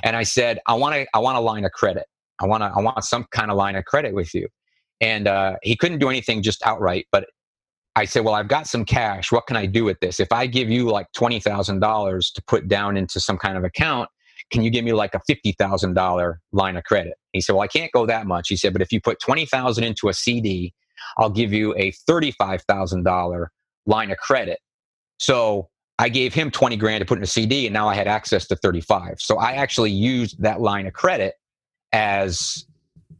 and 0.03 0.16
I 0.16 0.24
said, 0.24 0.59
I 0.68 0.74
want 0.76 0.95
to, 0.95 1.05
I 1.14 1.20
want 1.20 1.38
a 1.38 1.41
line 1.41 1.66
of 1.66 1.72
credit. 1.74 2.05
I 2.44 2.46
want 2.46 2.62
to, 2.62 2.72
I 2.76 2.82
want 2.82 3.04
some 3.04 3.26
kind 3.32 3.50
of 3.50 3.58
line 3.58 3.76
of 3.76 3.86
credit 3.86 4.14
with 4.14 4.34
you. 4.34 4.48
And 5.02 5.28
uh, 5.28 5.56
he 5.64 5.76
couldn't 5.76 6.00
do 6.00 6.10
anything 6.10 6.41
just 6.41 6.66
outright, 6.66 7.08
but 7.12 7.26
I 7.96 8.06
said, 8.06 8.24
well, 8.26 8.34
I've 8.34 8.48
got 8.48 8.68
some 8.68 8.86
cash. 8.86 9.32
What 9.32 9.46
can 9.48 9.56
I 9.56 9.66
do 9.66 9.84
with 9.84 10.00
this? 10.00 10.20
If 10.20 10.32
I 10.32 10.48
give 10.48 10.70
you 10.70 10.89
like 10.89 11.08
twenty 11.14 11.39
thousand 11.39 11.80
dollars 11.80 12.32
to 12.32 12.44
put 12.48 12.68
down 12.68 12.98
into 12.98 13.20
some 13.20 13.38
kind 13.38 13.58
of 13.58 13.64
account, 13.64 14.10
can 14.52 14.64
you 14.64 14.72
give 14.72 14.84
me 14.84 14.94
like 14.94 15.14
a 15.14 15.22
fifty 15.28 15.52
thousand 15.54 15.94
dollar 15.94 16.39
line 16.52 16.76
of 16.76 16.84
credit? 16.86 17.14
He 17.34 17.41
said, 17.41 17.54
well, 17.54 17.62
I 17.62 17.68
can't 17.68 17.91
go 17.91 18.06
that 18.08 18.26
much. 18.26 18.50
He 18.50 18.56
said, 18.56 18.74
but 18.74 18.82
if 18.82 18.91
you 18.91 19.00
put 19.00 19.20
twenty 19.20 19.46
thousand 19.46 19.84
into 19.84 20.10
a 20.10 20.14
CD, 20.14 20.74
I'll 21.18 21.30
give 21.30 21.54
you 21.54 21.76
a 21.78 21.91
thirty-five 21.91 22.64
thousand 22.64 23.04
dollar 23.04 23.52
line 23.86 24.10
of 24.10 24.18
credit. 24.18 24.60
So 25.20 25.70
I 26.00 26.10
gave 26.10 26.34
him 26.34 26.50
twenty 26.50 26.78
grand 26.78 27.02
to 27.02 27.06
put 27.06 27.20
in 27.20 27.24
a 27.24 27.28
CD, 27.28 27.68
and 27.68 27.74
now 27.74 27.88
I 27.88 27.94
had 27.94 28.08
access 28.08 28.48
to 28.48 28.56
thirty-five. 28.56 29.18
So 29.20 29.38
I 29.38 29.52
actually 29.52 29.91
used 29.91 30.41
that 30.41 30.62
line 30.62 30.88
of 30.88 30.94
credit 30.94 31.36
as 31.94 32.66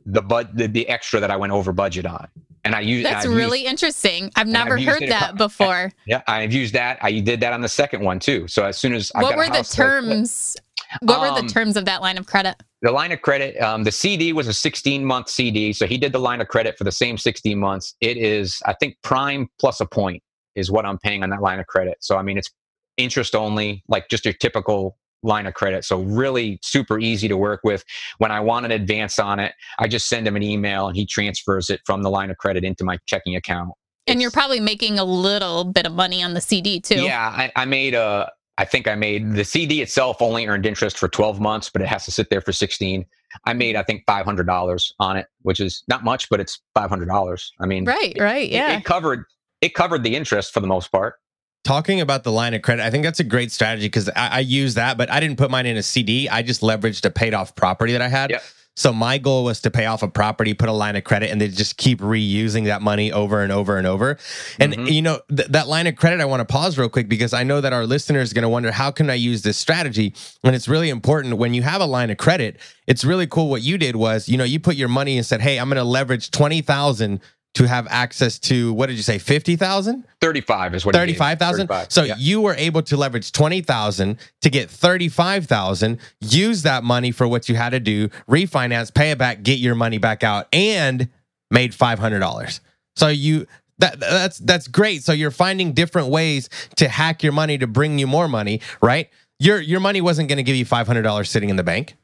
the 0.06 0.22
bud 0.22 0.50
the, 0.58 0.68
the 0.68 0.90
extra 0.90 1.20
that 1.22 1.32
I 1.32 1.38
went 1.38 1.54
over 1.54 1.72
budget 1.72 2.06
on. 2.06 2.28
And 2.66 2.74
I 2.76 2.80
used 2.80 3.06
That's 3.06 3.26
I've 3.26 3.32
used- 3.32 3.38
really 3.38 3.66
interesting. 3.66 4.26
I've 4.36 4.48
I've 4.48 4.48
never 4.48 4.78
heard 4.80 5.02
it 5.02 5.08
a 5.08 5.10
that 5.10 5.36
before. 5.38 5.92
yeah, 6.08 6.22
I've 6.28 6.54
used 6.54 6.74
that. 6.74 6.98
I 7.02 7.20
did 7.20 7.40
that 7.42 7.52
on 7.54 7.62
the 7.62 7.70
second 7.70 8.04
one 8.04 8.20
too. 8.20 8.48
So 8.48 8.66
as 8.66 8.78
soon 8.78 8.94
as 8.94 9.12
I 9.16 9.22
what 9.22 9.36
were 9.38 9.46
the 9.48 9.58
house 9.58 9.76
that 9.76 9.84
I 9.86 10.00
flipped- 10.02 10.08
terms? 10.10 10.58
What 11.02 11.22
were 11.22 11.28
Um, 11.40 11.46
the 11.48 11.52
terms 11.52 11.76
of 11.76 11.86
that 11.86 12.02
line 12.02 12.18
of 12.18 12.26
credit? 12.28 12.56
the 12.84 12.92
line 12.92 13.12
of 13.12 13.22
credit, 13.22 13.60
um, 13.62 13.84
the 13.84 13.92
CD 13.92 14.32
was 14.34 14.48
a 14.48 14.54
16 14.54 15.04
month 15.06 15.30
CD. 15.30 15.74
So 15.74 15.88
he 15.88 15.98
did 15.98 16.12
the 16.12 16.20
line 16.20 16.40
of 16.42 16.48
credit 16.50 16.78
for 16.78 16.84
the 16.84 16.92
same 16.92 17.18
16 17.18 17.58
months. 17.58 17.96
It 18.02 18.18
is, 18.18 18.62
I 18.66 18.74
think, 18.74 18.98
prime 19.04 19.48
plus 19.60 19.80
a 19.80 19.86
point 19.86 20.22
is 20.56 20.70
what 20.70 20.86
I'm 20.86 20.98
paying 21.00 21.24
on 21.24 21.30
that 21.32 21.42
line 21.42 21.60
of 21.60 21.66
credit. 21.68 21.98
So, 22.02 22.16
I 22.18 22.22
mean, 22.22 22.38
it's 22.38 22.50
interest 22.98 23.34
only, 23.36 23.84
like 23.88 24.08
just 24.10 24.24
your 24.26 24.34
typical 24.36 24.98
line 25.24 25.48
of 25.48 25.54
credit. 25.54 25.86
So, 25.86 26.02
really 26.02 26.60
super 26.62 27.00
easy 27.00 27.28
to 27.28 27.38
work 27.38 27.62
with. 27.64 27.84
When 28.20 28.32
I 28.32 28.40
want 28.40 28.66
an 28.66 28.72
advance 28.72 29.20
on 29.20 29.40
it, 29.40 29.54
I 29.80 29.88
just 29.88 30.08
send 30.08 30.28
him 30.28 30.36
an 30.36 30.44
email 30.44 30.88
and 30.88 30.96
he 30.96 31.06
transfers 31.06 31.70
it 31.70 31.82
from 31.86 32.04
the 32.04 32.10
line 32.10 32.30
of 32.30 32.38
credit 32.38 32.64
into 32.64 32.84
my 32.84 32.98
checking 33.06 33.36
account. 33.36 33.72
And 34.06 34.22
you're 34.22 34.32
probably 34.32 34.60
making 34.60 35.00
a 35.00 35.06
little 35.06 35.64
bit 35.64 35.86
of 35.86 35.94
money 35.94 36.22
on 36.22 36.34
the 36.34 36.42
CD 36.42 36.80
too. 36.82 37.02
Yeah, 37.04 37.30
I, 37.36 37.52
I 37.56 37.66
made 37.66 37.94
a. 37.94 38.32
I 38.60 38.66
think 38.66 38.88
I 38.88 38.94
made 38.94 39.34
the 39.34 39.44
CD 39.46 39.82
itself 39.82 40.22
only 40.22 40.46
earned 40.46 40.68
interest 40.68 41.00
for 41.00 41.08
12 41.08 41.40
months, 41.40 41.70
but 41.72 41.82
it 41.82 41.88
has 41.88 42.06
to 42.06 42.12
sit 42.12 42.30
there 42.30 42.40
for 42.42 42.52
16. 42.52 43.04
I 43.46 43.54
made 43.54 43.76
I 43.76 43.82
think 43.82 44.06
$500 44.06 44.92
on 45.00 45.18
it, 45.18 45.26
which 45.42 45.60
is 45.60 45.84
not 45.88 46.04
much, 46.04 46.30
but 46.30 46.40
it's 46.40 46.62
$500. 46.78 47.50
I 47.60 47.66
mean, 47.66 47.86
Right, 47.86 48.16
right. 48.20 48.44
it- 48.48 48.52
Yeah. 48.52 48.78
it, 48.78 48.84
covered 48.86 49.24
it 49.62 49.74
covered 49.74 50.04
the 50.04 50.16
interest 50.16 50.54
for 50.54 50.60
the 50.60 50.68
most 50.68 50.92
part. 50.92 51.16
Talking 51.64 52.01
about 52.01 52.24
the 52.26 52.32
line 52.32 52.53
of 52.53 52.61
credit, 52.61 52.84
I 52.86 52.89
think 52.89 53.05
that's 53.05 53.22
a 53.22 53.24
great 53.24 53.49
strategy 53.51 53.86
because 53.88 54.09
I, 54.09 54.28
I 54.28 54.39
use 54.39 54.74
that, 54.74 54.97
but 54.97 55.09
I 55.09 55.22
didn't 55.22 55.38
put 55.38 55.49
mine 55.49 55.66
in 55.66 55.78
a 55.78 55.84
CD. 55.84 56.28
I 56.28 56.41
just 56.41 56.59
leveraged 56.61 57.05
a 57.05 57.09
paid 57.09 57.34
off 57.34 57.55
property 57.55 57.93
that 57.93 58.01
I 58.01 58.09
had. 58.09 58.32
Yep. 58.32 58.43
So 58.76 58.91
my 58.91 59.18
goal 59.20 59.43
was 59.45 59.61
to 59.61 59.72
pay 59.72 59.86
off 59.86 60.01
a 60.03 60.07
property, 60.09 60.53
put 60.55 60.68
a 60.68 60.74
line 60.74 60.95
of 60.95 61.03
credit, 61.03 61.30
and 61.30 61.39
then 61.39 61.51
just 61.51 61.78
keep 61.78 61.99
reusing 62.01 62.66
that 62.66 62.82
money 62.82 63.11
over 63.14 63.43
and 63.43 63.51
over 63.51 63.78
and 63.78 63.86
over. 63.88 64.18
And 64.59 64.74
Mhm. 64.74 64.91
you 64.91 65.01
know 65.03 65.22
th- 65.34 65.47
that 65.49 65.68
line 65.70 65.86
of 65.88 65.95
credit, 65.95 66.20
I 66.20 66.26
want 66.26 66.41
to 66.41 66.45
pause 66.51 66.78
real 66.78 66.89
quick 66.89 67.07
because 67.07 67.34
I 67.34 67.43
know 67.43 67.61
that 67.61 67.72
our 67.72 67.86
listeners 67.86 68.32
are 68.32 68.34
going 68.36 68.41
to 68.43 68.49
wonder 68.49 68.72
how 68.72 68.89
can 68.91 69.09
I 69.11 69.14
use 69.14 69.43
this 69.43 69.57
strategy. 69.57 70.14
And 70.43 70.55
it's 70.55 70.68
really 70.68 70.89
important 70.89 71.38
when 71.38 71.53
you 71.53 71.61
have 71.61 71.82
a 71.82 71.86
line 71.86 72.09
of 72.09 72.18
credit. 72.18 72.57
It's 72.88 73.05
really 73.05 73.28
cool. 73.28 73.47
What 73.49 73.61
you 73.61 73.78
did 73.78 73.95
was, 73.95 74.28
you 74.28 74.38
know, 74.38 74.43
you 74.43 74.59
put 74.59 74.76
your 74.76 74.89
money 74.89 75.18
and 75.18 75.26
said, 75.26 75.39
"Hey, 75.41 75.59
I'm 75.59 75.70
going 75.70 75.78
to 75.78 75.84
leverage 75.84 76.32
twenty 76.32 76.61
thousand 76.61 77.22
to 77.56 77.68
have 77.68 77.88
access 77.89 78.39
to 78.39 78.74
what 78.74 78.88
did 78.88 78.95
you 78.95 79.04
say, 79.04 79.20
fifty 79.20 79.56
thousand? 79.56 80.06
35 80.22 80.76
is 80.76 80.86
what 80.86 80.95
he 80.95 80.99
gave 80.99 81.08
me. 81.08 81.14
35,000. 81.14 81.68
35, 81.68 81.91
So 81.91 82.04
yeah. 82.04 82.16
you 82.18 82.41
were 82.41 82.56
able 82.56 82.82
to 82.84 82.95
leverage 82.97 83.32
20,000 83.34 84.18
to 84.41 84.49
get 84.49 84.70
35,000, 84.70 85.99
use 86.22 86.64
that 86.64 86.84
money 86.84 87.12
for 87.12 87.28
what 87.28 87.49
you 87.49 87.56
had 87.56 87.72
to 87.72 87.80
do, 87.80 88.08
refinance, 88.30 88.93
pay 88.93 89.12
it 89.12 89.18
back, 89.18 89.43
get 89.43 89.60
your 89.60 89.76
money 89.76 89.97
back 89.97 90.24
out 90.24 90.47
and 90.54 91.10
made 91.51 91.74
$500. 91.74 92.60
So 92.95 93.08
you 93.10 93.47
that 93.80 93.99
that's 93.99 94.38
that's 94.39 94.68
great. 94.68 95.04
So 95.04 95.14
you're 95.14 95.32
finding 95.32 95.74
different 95.74 96.08
ways 96.10 96.49
to 96.78 96.88
hack 96.88 97.24
your 97.24 97.34
money 97.34 97.58
to 97.58 97.68
bring 97.68 97.99
you 97.99 98.08
more 98.08 98.28
money, 98.28 98.62
right? 98.82 99.10
Your 99.39 99.60
your 99.60 99.80
money 99.80 99.99
wasn't 99.99 100.30
going 100.30 100.38
to 100.38 100.43
give 100.43 100.56
you 100.56 100.66
$500 100.66 101.28
sitting 101.28 101.49
in 101.49 101.56
the 101.56 101.64
bank. 101.64 101.95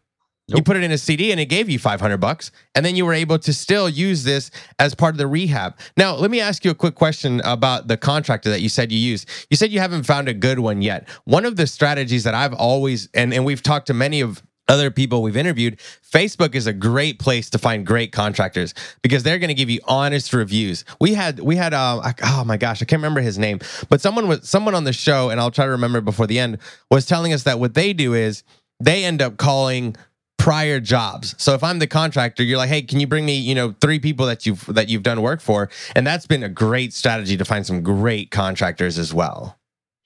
You 0.58 0.64
put 0.64 0.78
it 0.78 0.84
in 0.84 0.92
a 0.92 0.98
CD 0.98 1.32
and 1.32 1.40
it 1.40 1.46
gave 1.46 1.70
you 1.70 1.80
500 1.80 2.18
bucks 2.18 2.52
and 2.76 2.86
then 2.86 2.96
you 2.96 3.06
were 3.06 3.14
able 3.14 3.40
to 3.40 3.54
still 3.54 3.90
use 3.90 4.24
this 4.24 4.52
as 4.80 4.96
part 4.96 5.14
of 5.14 5.18
the 5.18 5.28
rehab. 5.28 5.78
Now, 5.98 6.16
let 6.16 6.32
me 6.32 6.40
ask 6.40 6.66
you 6.66 6.72
a 6.72 6.76
quick 6.76 6.96
question 6.96 7.42
about 7.42 7.88
the 7.88 7.98
contractor 7.98 8.50
that 8.50 8.62
you 8.62 8.70
said 8.70 8.92
you 8.92 9.00
used. 9.00 9.30
You 9.50 9.58
said 9.58 9.72
you 9.72 9.80
haven't 9.80 10.04
found 10.04 10.28
a 10.28 10.34
good 10.34 10.60
one 10.60 10.82
yet. 10.82 11.08
One 11.26 11.46
of 11.46 11.56
the 11.56 11.68
strategies 11.68 12.24
that 12.24 12.34
I've 12.34 12.54
always 12.54 13.10
and 13.14 13.34
and 13.34 13.46
we've 13.46 13.64
talked 13.64 13.88
to 13.88 13.94
many 13.94 14.22
of 14.22 14.44
other 14.70 14.92
people 14.92 15.24
we've 15.24 15.36
interviewed, 15.36 15.80
Facebook 15.80 16.54
is 16.56 16.68
a 16.68 16.74
great 16.74 17.20
place 17.20 17.50
to 17.50 17.58
find 17.58 17.86
great 17.86 18.12
contractors 18.12 18.74
because 19.02 19.24
they're 19.24 19.40
going 19.40 19.50
to 19.50 19.56
give 19.56 19.70
you 19.70 19.80
honest 19.86 20.32
reviews. 20.32 20.86
We 21.02 21.16
had 21.16 21.40
we 21.40 21.56
had 21.56 21.74
uh, 21.74 22.14
oh 22.24 22.44
my 22.46 22.56
gosh, 22.56 22.82
I 22.82 22.86
can't 22.86 23.00
remember 23.00 23.22
his 23.22 23.38
name, 23.38 23.60
but 23.90 24.00
someone 24.00 24.28
was 24.28 24.48
someone 24.48 24.76
on 24.76 24.84
the 24.84 24.94
show, 24.94 25.30
and 25.30 25.40
I'll 25.42 25.52
try 25.52 25.66
to 25.66 25.72
remember 25.72 26.02
before 26.02 26.28
the 26.28 26.40
end, 26.40 26.60
was 26.90 27.06
telling 27.06 27.34
us 27.34 27.44
that 27.44 27.60
what 27.60 27.74
they 27.74 27.94
do 27.94 28.14
is 28.14 28.44
they 28.80 29.04
end 29.04 29.22
up 29.22 29.38
calling 29.38 29.96
prior 30.50 30.80
jobs. 30.80 31.36
So 31.38 31.54
if 31.54 31.64
I'm 31.64 31.78
the 31.78 31.86
contractor, 31.86 32.42
you're 32.42 32.58
like, 32.58 32.70
hey, 32.70 32.82
can 32.82 33.00
you 33.00 33.06
bring 33.06 33.24
me, 33.24 33.36
you 33.36 33.54
know, 33.54 33.76
three 33.82 34.00
people 34.00 34.26
that 34.26 34.48
you've 34.48 34.66
that 34.66 34.90
you've 34.90 35.04
done 35.04 35.22
work 35.22 35.42
for, 35.42 35.70
and 35.96 36.08
that's 36.08 36.26
been 36.26 36.42
a 36.42 36.50
great 36.50 36.92
strategy 36.92 37.38
to 37.38 37.46
find 37.46 37.68
some 37.68 37.84
great 37.84 38.32
contractors 38.32 38.98
as 38.98 39.14
well. 39.14 39.60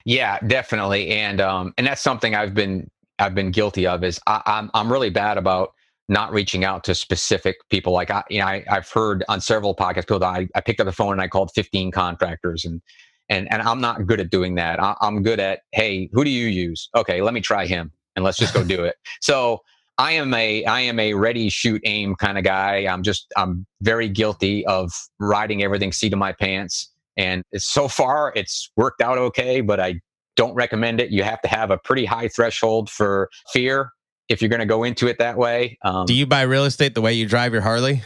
Yeah, 0.04 0.38
definitely, 0.40 1.08
and 1.12 1.40
um, 1.40 1.72
and 1.78 1.86
that's 1.86 2.02
something 2.02 2.34
I've 2.34 2.52
been 2.52 2.90
I've 3.18 3.34
been 3.34 3.52
guilty 3.52 3.86
of 3.86 4.04
is 4.04 4.20
I, 4.26 4.42
I'm 4.44 4.70
I'm 4.74 4.92
really 4.92 5.08
bad 5.08 5.38
about 5.38 5.72
not 6.10 6.30
reaching 6.30 6.62
out 6.62 6.84
to 6.84 6.94
specific 6.94 7.56
people. 7.70 7.94
Like 7.94 8.10
I, 8.10 8.22
you 8.28 8.40
know, 8.40 8.46
I, 8.46 8.64
have 8.66 8.90
heard 8.90 9.24
on 9.30 9.40
several 9.40 9.74
podcasts 9.74 10.02
people 10.02 10.18
that 10.18 10.26
I, 10.26 10.46
I 10.54 10.60
picked 10.60 10.78
up 10.78 10.84
the 10.84 10.92
phone 10.92 11.12
and 11.12 11.22
I 11.22 11.28
called 11.28 11.52
15 11.54 11.90
contractors 11.90 12.66
and 12.66 12.82
and 13.30 13.50
and 13.50 13.62
I'm 13.62 13.80
not 13.80 14.04
good 14.04 14.20
at 14.20 14.28
doing 14.28 14.56
that. 14.56 14.78
I, 14.78 14.94
I'm 15.00 15.22
good 15.22 15.40
at 15.40 15.60
hey, 15.72 16.10
who 16.12 16.22
do 16.22 16.28
you 16.28 16.48
use? 16.48 16.90
Okay, 16.94 17.22
let 17.22 17.32
me 17.32 17.40
try 17.40 17.64
him 17.64 17.90
and 18.14 18.26
let's 18.26 18.36
just 18.36 18.52
go 18.52 18.62
do 18.62 18.84
it. 18.84 18.96
So 19.22 19.62
I 19.98 20.12
am 20.12 20.34
a 20.34 20.64
I 20.64 20.80
am 20.80 20.98
a 20.98 21.14
ready, 21.14 21.48
shoot, 21.48 21.80
aim 21.84 22.16
kind 22.16 22.38
of 22.38 22.44
guy. 22.44 22.86
I'm 22.86 23.02
just 23.02 23.26
I'm 23.36 23.66
very 23.82 24.08
guilty 24.08 24.66
of 24.66 24.92
riding 25.20 25.62
everything 25.62 25.92
seat 25.92 26.12
of 26.12 26.18
my 26.18 26.32
pants. 26.32 26.90
And 27.16 27.44
so 27.56 27.86
far, 27.86 28.32
it's 28.34 28.70
worked 28.76 29.00
out 29.00 29.18
okay, 29.18 29.60
but 29.60 29.78
I 29.78 30.00
don't 30.36 30.54
recommend 30.54 31.00
it. 31.00 31.10
You 31.10 31.22
have 31.22 31.40
to 31.42 31.48
have 31.48 31.70
a 31.70 31.78
pretty 31.78 32.04
high 32.04 32.26
threshold 32.28 32.90
for 32.90 33.30
fear 33.52 33.90
if 34.28 34.42
you're 34.42 34.48
going 34.48 34.60
to 34.60 34.66
go 34.66 34.82
into 34.82 35.06
it 35.06 35.18
that 35.18 35.36
way. 35.36 35.78
Um, 35.84 36.06
Do 36.06 36.14
you 36.14 36.26
buy 36.26 36.42
real 36.42 36.64
estate 36.64 36.94
the 36.94 37.00
way 37.00 37.12
you 37.12 37.28
drive 37.28 37.52
your 37.52 37.62
Harley? 37.62 38.02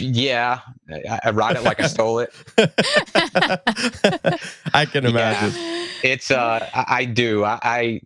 Yeah, 0.00 0.60
I, 0.90 1.20
I 1.24 1.30
ride 1.30 1.56
it 1.56 1.62
like 1.62 1.80
I 1.80 1.86
stole 1.86 2.18
it. 2.18 2.34
I 4.74 4.84
can 4.84 5.06
imagine. 5.06 5.52
Yeah, 5.56 5.86
it's 6.02 6.30
uh, 6.30 6.68
I, 6.74 6.84
I 6.88 7.04
do. 7.04 7.44
I, 7.44 7.58
I 7.62 8.00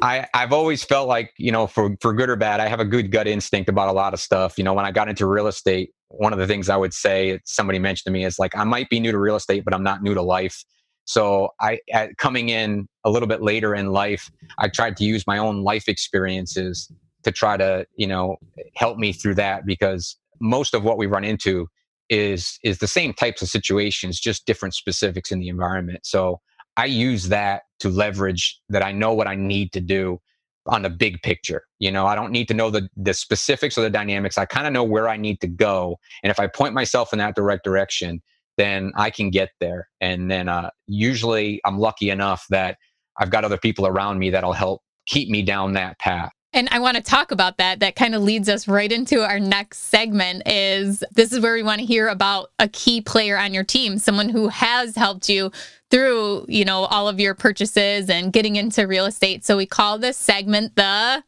I've 0.00 0.52
always 0.52 0.82
felt 0.82 1.06
like 1.06 1.32
you 1.36 1.52
know, 1.52 1.66
for 1.66 1.96
for 2.00 2.12
good 2.12 2.30
or 2.30 2.36
bad, 2.36 2.60
I 2.60 2.68
have 2.68 2.80
a 2.80 2.84
good 2.84 3.10
gut 3.10 3.28
instinct 3.28 3.68
about 3.68 3.88
a 3.88 3.92
lot 3.92 4.14
of 4.14 4.20
stuff. 4.20 4.56
You 4.56 4.64
know, 4.64 4.72
when 4.72 4.84
I 4.84 4.90
got 4.90 5.08
into 5.08 5.26
real 5.26 5.46
estate, 5.46 5.90
one 6.08 6.32
of 6.32 6.38
the 6.38 6.46
things 6.46 6.68
I 6.68 6.76
would 6.76 6.94
say, 6.94 7.40
somebody 7.44 7.78
mentioned 7.78 8.06
to 8.06 8.10
me, 8.10 8.24
is 8.24 8.38
like 8.38 8.56
I 8.56 8.64
might 8.64 8.88
be 8.88 9.00
new 9.00 9.12
to 9.12 9.18
real 9.18 9.36
estate, 9.36 9.64
but 9.64 9.74
I'm 9.74 9.82
not 9.82 10.02
new 10.02 10.14
to 10.14 10.22
life. 10.22 10.64
So 11.04 11.50
I, 11.60 11.80
at, 11.92 12.16
coming 12.16 12.48
in 12.48 12.86
a 13.04 13.10
little 13.10 13.26
bit 13.28 13.42
later 13.42 13.74
in 13.74 13.92
life, 13.92 14.30
I 14.58 14.68
tried 14.68 14.96
to 14.98 15.04
use 15.04 15.26
my 15.26 15.38
own 15.38 15.62
life 15.62 15.88
experiences 15.88 16.90
to 17.24 17.32
try 17.32 17.56
to, 17.56 17.86
you 17.96 18.06
know, 18.06 18.36
help 18.76 18.98
me 18.98 19.12
through 19.12 19.34
that 19.34 19.66
because 19.66 20.16
most 20.40 20.74
of 20.74 20.84
what 20.84 20.98
we 20.98 21.06
run 21.06 21.24
into 21.24 21.68
is 22.08 22.58
is 22.62 22.78
the 22.78 22.86
same 22.86 23.12
types 23.14 23.42
of 23.42 23.48
situations, 23.48 24.20
just 24.20 24.46
different 24.46 24.74
specifics 24.74 25.32
in 25.32 25.40
the 25.40 25.48
environment. 25.48 26.00
So 26.04 26.40
I 26.76 26.86
use 26.86 27.28
that 27.28 27.62
to 27.80 27.88
leverage 27.88 28.60
that 28.68 28.82
I 28.82 28.92
know 28.92 29.12
what 29.12 29.26
I 29.26 29.34
need 29.34 29.72
to 29.72 29.80
do 29.80 30.20
on 30.66 30.82
the 30.82 30.90
big 30.90 31.20
picture. 31.22 31.64
You 31.78 31.90
know, 31.90 32.06
I 32.06 32.14
don't 32.14 32.30
need 32.30 32.48
to 32.48 32.54
know 32.54 32.70
the 32.70 32.88
the 32.96 33.14
specifics 33.14 33.76
or 33.76 33.82
the 33.82 33.90
dynamics. 33.90 34.38
I 34.38 34.44
kind 34.44 34.66
of 34.66 34.72
know 34.72 34.84
where 34.84 35.08
I 35.08 35.16
need 35.16 35.40
to 35.40 35.48
go, 35.48 35.98
and 36.22 36.30
if 36.30 36.38
I 36.38 36.46
point 36.46 36.74
myself 36.74 37.12
in 37.12 37.18
that 37.18 37.34
direct 37.34 37.64
direction, 37.64 38.22
then 38.56 38.92
I 38.96 39.10
can 39.10 39.30
get 39.30 39.50
there. 39.60 39.88
And 40.00 40.30
then 40.30 40.48
uh, 40.48 40.70
usually 40.86 41.60
I'm 41.64 41.78
lucky 41.78 42.10
enough 42.10 42.44
that 42.50 42.76
I've 43.18 43.30
got 43.30 43.44
other 43.44 43.58
people 43.58 43.86
around 43.86 44.18
me 44.18 44.30
that'll 44.30 44.52
help 44.52 44.82
keep 45.06 45.28
me 45.28 45.42
down 45.42 45.72
that 45.72 45.98
path. 45.98 46.32
And 46.54 46.68
I 46.70 46.80
want 46.80 46.98
to 46.98 47.02
talk 47.02 47.30
about 47.30 47.56
that. 47.56 47.80
That 47.80 47.96
kind 47.96 48.14
of 48.14 48.22
leads 48.22 48.48
us 48.48 48.68
right 48.68 48.92
into 48.92 49.22
our 49.22 49.40
next 49.40 49.78
segment 49.78 50.42
is 50.46 51.02
this 51.12 51.32
is 51.32 51.40
where 51.40 51.54
we 51.54 51.62
want 51.62 51.80
to 51.80 51.86
hear 51.86 52.08
about 52.08 52.50
a 52.58 52.68
key 52.68 53.00
player 53.00 53.38
on 53.38 53.54
your 53.54 53.64
team, 53.64 53.98
someone 53.98 54.28
who 54.28 54.48
has 54.48 54.94
helped 54.94 55.30
you 55.30 55.50
through, 55.90 56.44
you 56.48 56.64
know, 56.64 56.84
all 56.84 57.08
of 57.08 57.18
your 57.18 57.34
purchases 57.34 58.10
and 58.10 58.32
getting 58.32 58.56
into 58.56 58.86
real 58.86 59.06
estate. 59.06 59.44
So 59.46 59.56
we 59.56 59.64
call 59.66 59.98
this 59.98 60.18
segment 60.18 60.76
the 60.76 61.24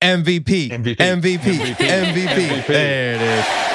MVP. 0.00 0.70
MVP. 0.70 0.96
MVP. 0.96 1.38
MVP. 1.38 1.74
MVP. 1.74 2.26
MVP. 2.26 2.66
There 2.66 3.14
it 3.14 3.22
is. 3.22 3.74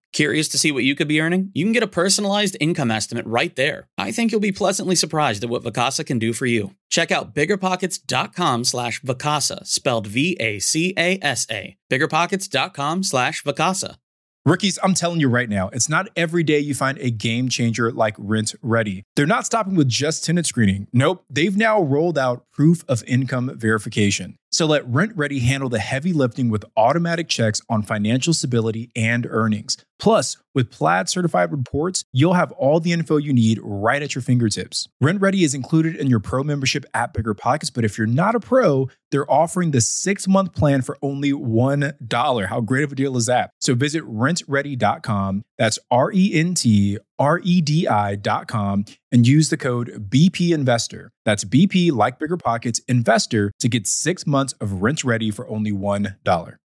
Curious 0.13 0.49
to 0.49 0.57
see 0.57 0.71
what 0.71 0.83
you 0.83 0.93
could 0.93 1.07
be 1.07 1.21
earning? 1.21 1.51
You 1.53 1.63
can 1.63 1.71
get 1.71 1.83
a 1.83 1.87
personalized 1.87 2.57
income 2.59 2.91
estimate 2.91 3.25
right 3.25 3.55
there. 3.55 3.87
I 3.97 4.11
think 4.11 4.31
you'll 4.31 4.41
be 4.41 4.51
pleasantly 4.51 4.95
surprised 4.95 5.43
at 5.43 5.49
what 5.49 5.63
Vacasa 5.63 6.05
can 6.05 6.19
do 6.19 6.33
for 6.33 6.45
you. 6.45 6.75
Check 6.89 7.11
out 7.11 7.33
biggerpockets.com 7.33 8.65
slash 8.65 9.01
Vacasa, 9.01 9.65
spelled 9.65 10.07
V-A-C-A-S-A. 10.07 11.77
Biggerpockets.com 11.89 13.03
slash 13.03 13.43
Vacasa. 13.43 13.95
Rookies, 14.43 14.79
I'm 14.81 14.95
telling 14.95 15.19
you 15.19 15.29
right 15.29 15.47
now, 15.47 15.69
it's 15.69 15.87
not 15.87 16.09
every 16.15 16.41
day 16.43 16.57
you 16.57 16.73
find 16.73 16.97
a 16.97 17.11
game 17.11 17.47
changer 17.47 17.91
like 17.91 18.17
RentRedi. 18.17 19.03
They're 19.15 19.27
not 19.27 19.45
stopping 19.45 19.75
with 19.75 19.87
just 19.87 20.25
tenant 20.25 20.47
screening. 20.47 20.87
Nope, 20.91 21.23
they've 21.29 21.55
now 21.55 21.79
rolled 21.79 22.17
out 22.17 22.45
proof 22.51 22.83
of 22.87 23.03
income 23.05 23.51
verification. 23.55 24.37
So 24.51 24.65
let 24.65 24.85
RentRedi 24.85 25.41
handle 25.41 25.69
the 25.69 25.79
heavy 25.79 26.11
lifting 26.11 26.49
with 26.49 26.65
automatic 26.75 27.29
checks 27.29 27.61
on 27.69 27.83
financial 27.83 28.33
stability 28.33 28.91
and 28.95 29.25
earnings. 29.29 29.77
Plus, 29.97 30.35
with 30.53 30.71
Plaid 30.71 31.07
certified 31.07 31.51
reports, 31.51 32.03
you'll 32.11 32.33
have 32.33 32.51
all 32.53 32.79
the 32.79 32.91
info 32.91 33.17
you 33.17 33.31
need 33.31 33.59
right 33.61 34.01
at 34.01 34.15
your 34.15 34.21
fingertips. 34.23 34.89
RentRedi 35.01 35.43
is 35.43 35.53
included 35.53 35.95
in 35.95 36.07
your 36.07 36.19
pro 36.19 36.43
membership 36.43 36.85
at 36.93 37.13
Bigger 37.13 37.33
Pockets, 37.33 37.69
but 37.69 37.85
if 37.85 37.97
you're 37.97 38.07
not 38.07 38.35
a 38.35 38.39
pro, 38.39 38.89
they're 39.11 39.31
offering 39.31 39.71
the 39.71 39.79
six 39.79 40.27
month 40.27 40.53
plan 40.53 40.81
for 40.81 40.97
only 41.01 41.31
$1. 41.31 42.47
How 42.47 42.61
great 42.61 42.83
of 42.83 42.91
a 42.91 42.95
deal 42.95 43.15
is 43.15 43.27
that? 43.27 43.51
So 43.59 43.75
visit 43.75 44.03
rentredi.com. 44.03 45.43
That's 45.57 45.77
R 45.91 46.11
E 46.11 46.33
N 46.33 46.55
T 46.55 46.97
R 47.21 47.39
E 47.43 47.61
D 47.61 47.87
I.com 47.87 48.83
and 49.11 49.27
use 49.27 49.49
the 49.49 49.57
code 49.57 50.09
BP 50.09 50.51
Investor. 50.51 51.11
That's 51.23 51.43
BP, 51.43 51.91
like 51.91 52.17
Bigger 52.17 52.35
Pockets, 52.35 52.79
Investor 52.87 53.51
to 53.59 53.69
get 53.69 53.85
six 53.85 54.25
months 54.25 54.53
of 54.53 54.69
RentRedi 54.69 55.31
for 55.31 55.47
only 55.47 55.71
$1. 55.71 56.55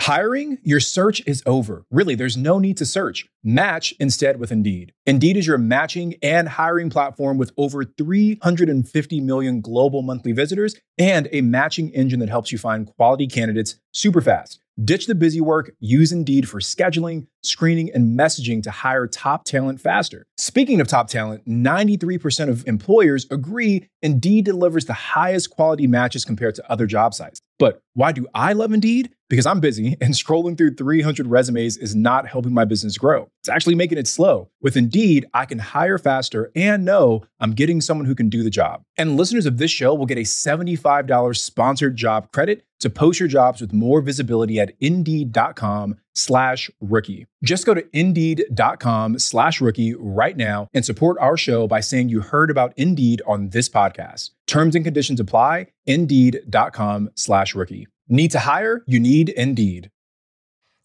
Hiring, 0.00 0.58
your 0.64 0.80
search 0.80 1.22
is 1.24 1.40
over. 1.46 1.84
Really, 1.92 2.16
there's 2.16 2.36
no 2.36 2.58
need 2.58 2.76
to 2.78 2.84
search. 2.84 3.26
Match 3.44 3.94
instead 4.00 4.40
with 4.40 4.50
Indeed. 4.50 4.92
Indeed 5.06 5.36
is 5.36 5.46
your 5.46 5.56
matching 5.56 6.16
and 6.20 6.48
hiring 6.48 6.90
platform 6.90 7.38
with 7.38 7.52
over 7.56 7.84
350 7.84 9.20
million 9.20 9.60
global 9.60 10.02
monthly 10.02 10.32
visitors 10.32 10.74
and 10.98 11.28
a 11.30 11.42
matching 11.42 11.90
engine 11.90 12.18
that 12.18 12.28
helps 12.28 12.50
you 12.50 12.58
find 12.58 12.88
quality 12.88 13.28
candidates 13.28 13.76
super 13.92 14.20
fast. 14.20 14.58
Ditch 14.84 15.06
the 15.06 15.14
busy 15.14 15.40
work, 15.40 15.70
use 15.80 16.12
Indeed 16.12 16.50
for 16.50 16.60
scheduling, 16.60 17.28
screening, 17.42 17.90
and 17.94 18.18
messaging 18.18 18.62
to 18.64 18.70
hire 18.70 19.06
top 19.06 19.44
talent 19.44 19.80
faster. 19.80 20.26
Speaking 20.36 20.82
of 20.82 20.86
top 20.86 21.08
talent, 21.08 21.48
93% 21.48 22.50
of 22.50 22.66
employers 22.66 23.26
agree 23.30 23.88
Indeed 24.02 24.44
delivers 24.44 24.84
the 24.84 24.92
highest 24.92 25.48
quality 25.48 25.86
matches 25.86 26.26
compared 26.26 26.56
to 26.56 26.70
other 26.70 26.86
job 26.86 27.14
sites. 27.14 27.40
But 27.58 27.80
why 27.94 28.12
do 28.12 28.26
I 28.34 28.52
love 28.52 28.74
Indeed? 28.74 29.14
Because 29.30 29.46
I'm 29.46 29.60
busy 29.60 29.96
and 30.02 30.12
scrolling 30.12 30.58
through 30.58 30.74
300 30.74 31.26
resumes 31.26 31.78
is 31.78 31.96
not 31.96 32.28
helping 32.28 32.52
my 32.52 32.66
business 32.66 32.98
grow. 32.98 33.30
It's 33.40 33.48
actually 33.48 33.76
making 33.76 33.96
it 33.96 34.06
slow. 34.06 34.50
With 34.60 34.76
Indeed, 34.76 35.24
I 35.32 35.46
can 35.46 35.58
hire 35.58 35.96
faster 35.96 36.52
and 36.54 36.84
know 36.84 37.24
I'm 37.40 37.52
getting 37.52 37.80
someone 37.80 38.04
who 38.04 38.14
can 38.14 38.28
do 38.28 38.42
the 38.42 38.50
job. 38.50 38.82
And 38.96 39.16
listeners 39.16 39.46
of 39.46 39.58
this 39.58 39.70
show 39.70 39.94
will 39.94 40.06
get 40.06 40.18
a 40.18 40.22
$75 40.22 41.36
sponsored 41.36 41.96
job 41.96 42.32
credit 42.32 42.64
to 42.80 42.90
post 42.90 43.20
your 43.20 43.28
jobs 43.28 43.60
with 43.60 43.72
more 43.72 44.00
visibility 44.00 44.58
at 44.58 44.72
indeed.com 44.80 45.96
slash 46.14 46.70
rookie. 46.80 47.26
Just 47.44 47.66
go 47.66 47.74
to 47.74 47.84
indeed.com 47.92 49.18
slash 49.18 49.60
rookie 49.60 49.94
right 49.94 50.36
now 50.36 50.68
and 50.74 50.84
support 50.84 51.18
our 51.20 51.36
show 51.36 51.66
by 51.66 51.80
saying 51.80 52.08
you 52.08 52.20
heard 52.20 52.50
about 52.50 52.72
Indeed 52.76 53.22
on 53.26 53.50
this 53.50 53.68
podcast. 53.68 54.30
Terms 54.46 54.74
and 54.74 54.84
conditions 54.84 55.20
apply. 55.20 55.66
Indeed.com 55.86 57.10
slash 57.14 57.54
rookie. 57.54 57.86
Need 58.08 58.30
to 58.32 58.40
hire? 58.40 58.82
You 58.86 59.00
need 59.00 59.28
Indeed. 59.30 59.90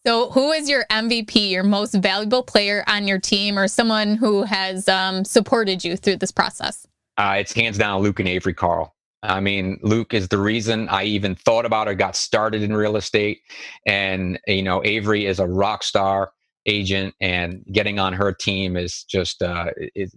So, 0.05 0.31
who 0.31 0.51
is 0.51 0.67
your 0.67 0.85
MVP, 0.89 1.51
your 1.51 1.61
most 1.61 1.93
valuable 1.93 2.41
player 2.41 2.83
on 2.87 3.07
your 3.07 3.19
team, 3.19 3.59
or 3.59 3.67
someone 3.67 4.15
who 4.15 4.41
has 4.41 4.89
um, 4.89 5.23
supported 5.23 5.83
you 5.83 5.95
through 5.95 6.17
this 6.17 6.31
process? 6.31 6.87
Uh, 7.17 7.35
it's 7.39 7.53
hands 7.53 7.77
down 7.77 8.01
Luke 8.01 8.19
and 8.19 8.29
Avery 8.29 8.53
Carl. 8.53 8.95
I 9.23 9.39
mean, 9.39 9.79
Luke 9.83 10.13
is 10.13 10.29
the 10.29 10.39
reason 10.39 10.89
I 10.89 11.03
even 11.03 11.35
thought 11.35 11.65
about 11.65 11.87
or 11.87 11.93
got 11.93 12.15
started 12.15 12.63
in 12.63 12.75
real 12.75 12.95
estate. 12.95 13.41
And, 13.85 14.39
you 14.47 14.63
know, 14.63 14.81
Avery 14.83 15.27
is 15.27 15.39
a 15.39 15.47
rock 15.47 15.83
star 15.83 16.31
agent 16.65 17.13
and 17.21 17.63
getting 17.71 17.99
on 17.99 18.13
her 18.13 18.31
team 18.31 18.75
is 18.75 19.03
just 19.03 19.41
uh, 19.41 19.67
is 19.95 20.15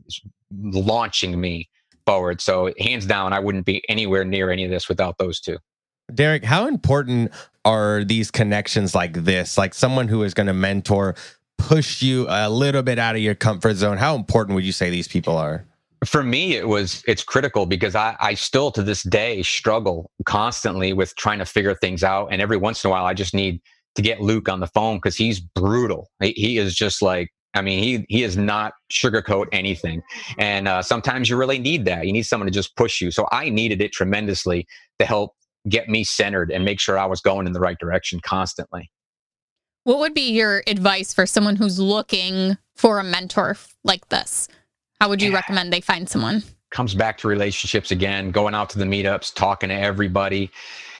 launching 0.51 1.41
me 1.41 1.69
forward. 2.07 2.41
So 2.41 2.73
hands 2.79 3.07
down, 3.07 3.33
I 3.33 3.41
wouldn't 3.41 3.67
be 3.67 3.83
anywhere 3.89 4.25
near 4.25 4.51
any 4.51 4.65
of 4.65 4.71
this 4.71 4.89
without 4.89 5.19
those 5.19 5.41
two. 5.41 5.59
Derek, 6.15 6.45
how 6.45 6.67
important 6.67 7.33
are 7.65 8.05
these 8.05 8.31
connections 8.31 8.95
like 8.95 9.25
this? 9.25 9.57
Like 9.57 9.75
someone 9.75 10.09
who 10.09 10.23
is 10.23 10.35
going 10.35 10.47
to 10.49 10.55
mentor, 10.55 11.15
push 11.57 12.03
you 12.03 12.27
a 12.29 12.51
little 12.51 12.83
bit 12.83 12.99
out 12.99 13.17
of 13.17 13.23
your 13.23 13.35
comfort 13.35 13.75
zone. 13.75 13.97
How 13.97 14.15
important 14.15 14.55
would 14.55 14.65
you 14.65 14.73
say 14.73 14.91
these 14.91 15.09
people 15.09 15.37
are? 15.37 15.65
For 16.05 16.23
me, 16.23 16.57
it 16.57 16.69
was 16.69 17.03
it's 17.07 17.23
critical 17.23 17.67
because 17.67 17.95
I, 17.95 18.17
I 18.21 18.35
still 18.35 18.71
to 18.73 18.83
this 18.83 19.03
day 19.03 19.43
struggle 19.43 20.11
constantly 20.25 20.93
with 20.93 21.15
trying 21.17 21.39
to 21.39 21.45
figure 21.45 21.75
things 21.75 22.03
out. 22.03 22.29
And 22.31 22.43
every 22.43 22.57
once 22.57 22.85
in 22.85 22.89
a 22.89 22.91
while 22.91 23.07
I 23.07 23.15
just 23.15 23.35
need 23.35 23.61
to 23.95 24.03
get 24.03 24.21
Luke 24.21 24.49
on 24.49 24.61
the 24.61 24.67
phone 24.67 24.97
because 24.97 25.17
he's 25.17 25.41
brutal. 25.41 26.11
He 26.21 26.59
is 26.59 26.75
just 26.75 27.03
like 27.03 27.31
I 27.55 27.63
mean, 27.63 27.83
he 27.83 28.05
he 28.09 28.25
is 28.25 28.37
not 28.37 28.75
sugarcoat 28.93 29.47
anything, 29.53 30.03
and 30.39 30.67
uh, 30.67 30.83
sometimes 30.83 31.31
you 31.31 31.37
really 31.37 31.59
need 31.59 31.85
that. 31.85 32.05
You 32.07 32.13
need 32.13 32.25
someone 32.25 32.47
to 32.47 32.53
just 32.53 32.77
push 32.77 33.01
you. 33.01 33.11
So 33.13 33.29
I 33.31 33.49
needed 33.49 33.81
it 33.81 33.93
tremendously 33.93 34.67
to 34.99 35.07
help 35.07 35.35
get 35.69 35.89
me 35.89 36.05
centered 36.05 36.51
and 36.51 36.65
make 36.65 36.81
sure 36.81 36.99
I 36.99 37.07
was 37.07 37.21
going 37.21 37.47
in 37.47 37.53
the 37.53 37.61
right 37.61 37.79
direction 37.79 38.21
constantly. 38.21 38.91
What 39.85 39.99
would 39.99 40.15
be 40.15 40.33
your 40.33 40.63
advice 40.67 41.15
for 41.15 41.27
someone 41.27 41.57
who's 41.57 41.79
looking 41.79 42.59
for 42.75 42.99
a 42.99 43.05
mentor 43.05 43.57
like 43.85 44.09
this? 44.09 44.49
How 45.01 45.09
would 45.09 45.23
you 45.23 45.35
recommend 45.35 45.73
they 45.73 45.81
find 45.81 46.09
someone? 46.09 46.43
Comes 46.71 46.95
back 46.95 47.19
to 47.19 47.29
relationships 47.29 47.91
again, 47.91 48.31
going 48.31 48.55
out 48.55 48.71
to 48.71 48.79
the 48.79 48.85
meetups, 48.85 49.35
talking 49.35 49.69
to 49.69 49.75
everybody 49.75 50.51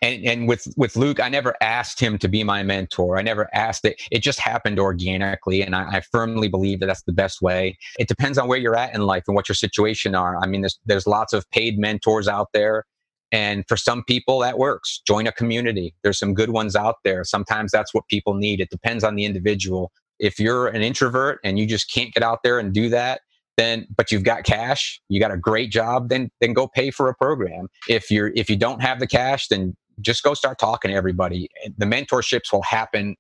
and 0.05 0.25
and 0.25 0.49
with 0.49 0.67
with 0.77 0.97
Luke, 0.97 1.19
I 1.19 1.29
never 1.29 1.55
asked 1.63 1.99
him 1.99 2.19
to 2.19 2.29
be 2.29 2.45
my 2.45 2.63
mentor. 2.63 3.19
I 3.19 3.23
never 3.23 3.49
asked 3.55 3.85
it. 3.85 4.01
It 4.11 4.21
just 4.21 4.39
happened 4.39 4.79
organically, 4.79 5.63
and 5.63 5.75
I, 5.75 5.97
I, 5.97 6.01
firmly 6.01 6.49
believe 6.49 6.81
that 6.81 6.87
that's 6.87 7.03
the 7.03 7.13
best 7.13 7.41
way. 7.41 7.79
It 7.99 8.07
depends 8.07 8.37
on 8.37 8.47
where 8.47 8.59
you're 8.59 8.77
at 8.77 8.95
in 8.95 9.03
life 9.03 9.25
and 9.27 9.35
what 9.35 9.49
your 9.49 9.57
situation 9.57 10.15
are. 10.15 10.37
I 10.37 10.47
mean, 10.47 10.61
there's 10.61 10.79
there's 10.85 11.07
lots 11.07 11.33
of 11.33 11.49
paid 11.51 11.79
mentors 11.79 12.29
out 12.29 12.49
there. 12.53 12.85
And 13.33 13.65
for 13.67 13.77
some 13.77 14.05
people, 14.05 14.39
that 14.41 14.59
works. 14.59 15.01
Join 15.07 15.27
a 15.27 15.33
community. 15.33 15.95
There's 16.05 16.19
some 16.19 16.35
good 16.35 16.51
ones 16.51 16.77
out 16.77 16.97
there. 17.03 17.25
Sometimes 17.25 17.73
that's 17.73 17.93
what 17.93 18.07
people 18.09 18.35
need. 18.35 18.61
It 18.61 18.71
depends 18.71 19.03
on 19.03 19.17
the 19.17 19.25
individual. 19.25 19.91
If 20.21 20.39
you're 20.39 20.69
an 20.69 20.83
introvert 20.83 21.41
and 21.43 21.59
you 21.59 21.67
just 21.67 21.93
can't 21.93 22.15
get 22.15 22.23
out 22.23 22.45
there 22.45 22.61
and 22.61 22.73
do 22.73 22.89
that, 22.91 23.23
then 23.57 23.87
but 23.97 24.11
you've 24.11 24.25
got 24.25 24.45
cash 24.45 25.01
you 25.09 25.21
got 25.21 25.31
a 25.31 25.37
great 25.37 25.71
job 25.71 26.09
then 26.09 26.31
then 26.41 26.53
go 26.53 26.67
pay 26.67 26.91
for 26.91 27.09
a 27.09 27.15
program 27.15 27.69
if 27.89 28.11
you're 28.11 28.33
if 28.35 28.51
you 28.51 28.57
don't 28.57 28.81
have 28.81 28.99
the 28.99 29.07
cash 29.07 29.49
then 29.49 29.77
just 30.01 30.23
go 30.23 30.35
start 30.35 30.59
talking 30.59 30.91
to 30.91 30.97
everybody. 30.97 31.49
The 31.77 31.87
mentorships 31.87 32.53
will 32.53 32.63
happen 32.63 33.17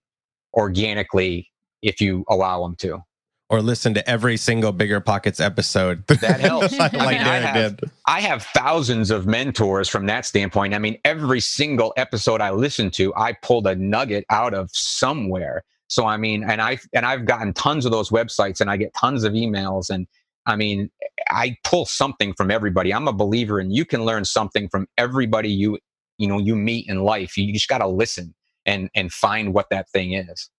organically 0.54 1.50
if 1.82 2.00
you 2.00 2.24
allow 2.28 2.62
them 2.62 2.76
to. 2.76 3.02
Or 3.50 3.60
listen 3.60 3.94
to 3.94 4.08
every 4.08 4.36
single 4.36 4.72
Bigger 4.72 5.00
Pockets 5.00 5.38
episode. 5.38 6.06
That 6.06 6.40
helps. 6.40 6.72
like 6.78 6.94
I, 6.94 7.12
mean, 7.12 7.20
I, 7.20 7.36
have, 7.36 7.80
I 8.06 8.20
have 8.20 8.42
thousands 8.42 9.10
of 9.10 9.26
mentors 9.26 9.88
from 9.88 10.06
that 10.06 10.24
standpoint. 10.24 10.74
I 10.74 10.78
mean, 10.78 10.98
every 11.04 11.40
single 11.40 11.92
episode 11.96 12.40
I 12.40 12.50
listen 12.50 12.90
to, 12.92 13.14
I 13.14 13.34
pulled 13.34 13.66
a 13.66 13.76
nugget 13.76 14.24
out 14.30 14.54
of 14.54 14.70
somewhere. 14.72 15.62
So 15.88 16.06
I 16.06 16.16
mean, 16.16 16.42
and 16.42 16.62
I 16.62 16.78
and 16.94 17.04
I've 17.04 17.26
gotten 17.26 17.52
tons 17.52 17.84
of 17.84 17.92
those 17.92 18.08
websites, 18.08 18.62
and 18.62 18.70
I 18.70 18.78
get 18.78 18.94
tons 18.94 19.22
of 19.22 19.34
emails, 19.34 19.90
and 19.90 20.06
I 20.46 20.56
mean, 20.56 20.90
I 21.30 21.56
pull 21.64 21.86
something 21.86 22.34
from 22.34 22.50
everybody. 22.50 22.92
I'm 22.92 23.08
a 23.08 23.12
believer, 23.12 23.58
and 23.58 23.72
you 23.72 23.84
can 23.84 24.04
learn 24.04 24.24
something 24.24 24.68
from 24.68 24.86
everybody 24.98 25.50
you 25.50 25.78
you 26.18 26.28
know 26.28 26.38
you 26.38 26.56
meet 26.56 26.88
in 26.88 27.00
life. 27.00 27.36
You 27.36 27.52
just 27.52 27.68
got 27.68 27.78
to 27.78 27.88
listen 27.88 28.34
and 28.66 28.90
and 28.94 29.12
find 29.12 29.54
what 29.54 29.66
that 29.70 29.88
thing 29.90 30.12
is. 30.12 30.50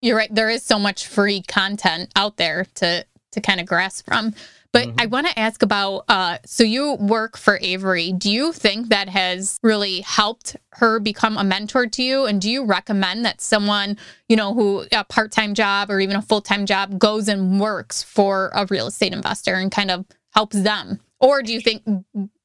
You're 0.00 0.16
right. 0.16 0.34
There 0.34 0.50
is 0.50 0.62
so 0.62 0.78
much 0.78 1.06
free 1.06 1.42
content 1.42 2.12
out 2.14 2.36
there 2.36 2.66
to 2.74 3.06
to 3.34 3.40
kind 3.40 3.60
of 3.60 3.66
grasp 3.66 4.06
from 4.06 4.34
but 4.74 4.88
mm-hmm. 4.88 5.00
I 5.02 5.06
want 5.06 5.28
to 5.28 5.38
ask 5.38 5.62
about 5.62 6.04
uh, 6.08 6.38
so 6.44 6.64
you 6.64 6.94
work 6.94 7.36
for 7.36 7.60
Avery. 7.62 8.10
Do 8.10 8.28
you 8.28 8.52
think 8.52 8.88
that 8.88 9.08
has 9.08 9.60
really 9.62 10.00
helped 10.00 10.56
her 10.72 10.98
become 10.98 11.38
a 11.38 11.44
mentor 11.44 11.86
to 11.86 12.02
you? 12.02 12.26
And 12.26 12.42
do 12.42 12.50
you 12.50 12.64
recommend 12.64 13.24
that 13.24 13.40
someone, 13.40 13.96
you 14.28 14.34
know, 14.34 14.52
who 14.52 14.84
a 14.90 15.04
part 15.04 15.30
time 15.30 15.54
job 15.54 15.92
or 15.92 16.00
even 16.00 16.16
a 16.16 16.22
full 16.22 16.40
time 16.40 16.66
job 16.66 16.98
goes 16.98 17.28
and 17.28 17.60
works 17.60 18.02
for 18.02 18.50
a 18.52 18.66
real 18.68 18.88
estate 18.88 19.12
investor 19.12 19.54
and 19.54 19.70
kind 19.70 19.92
of 19.92 20.06
helps 20.30 20.60
them 20.60 20.98
or 21.20 21.42
do 21.42 21.52
you 21.52 21.60
think 21.60 21.82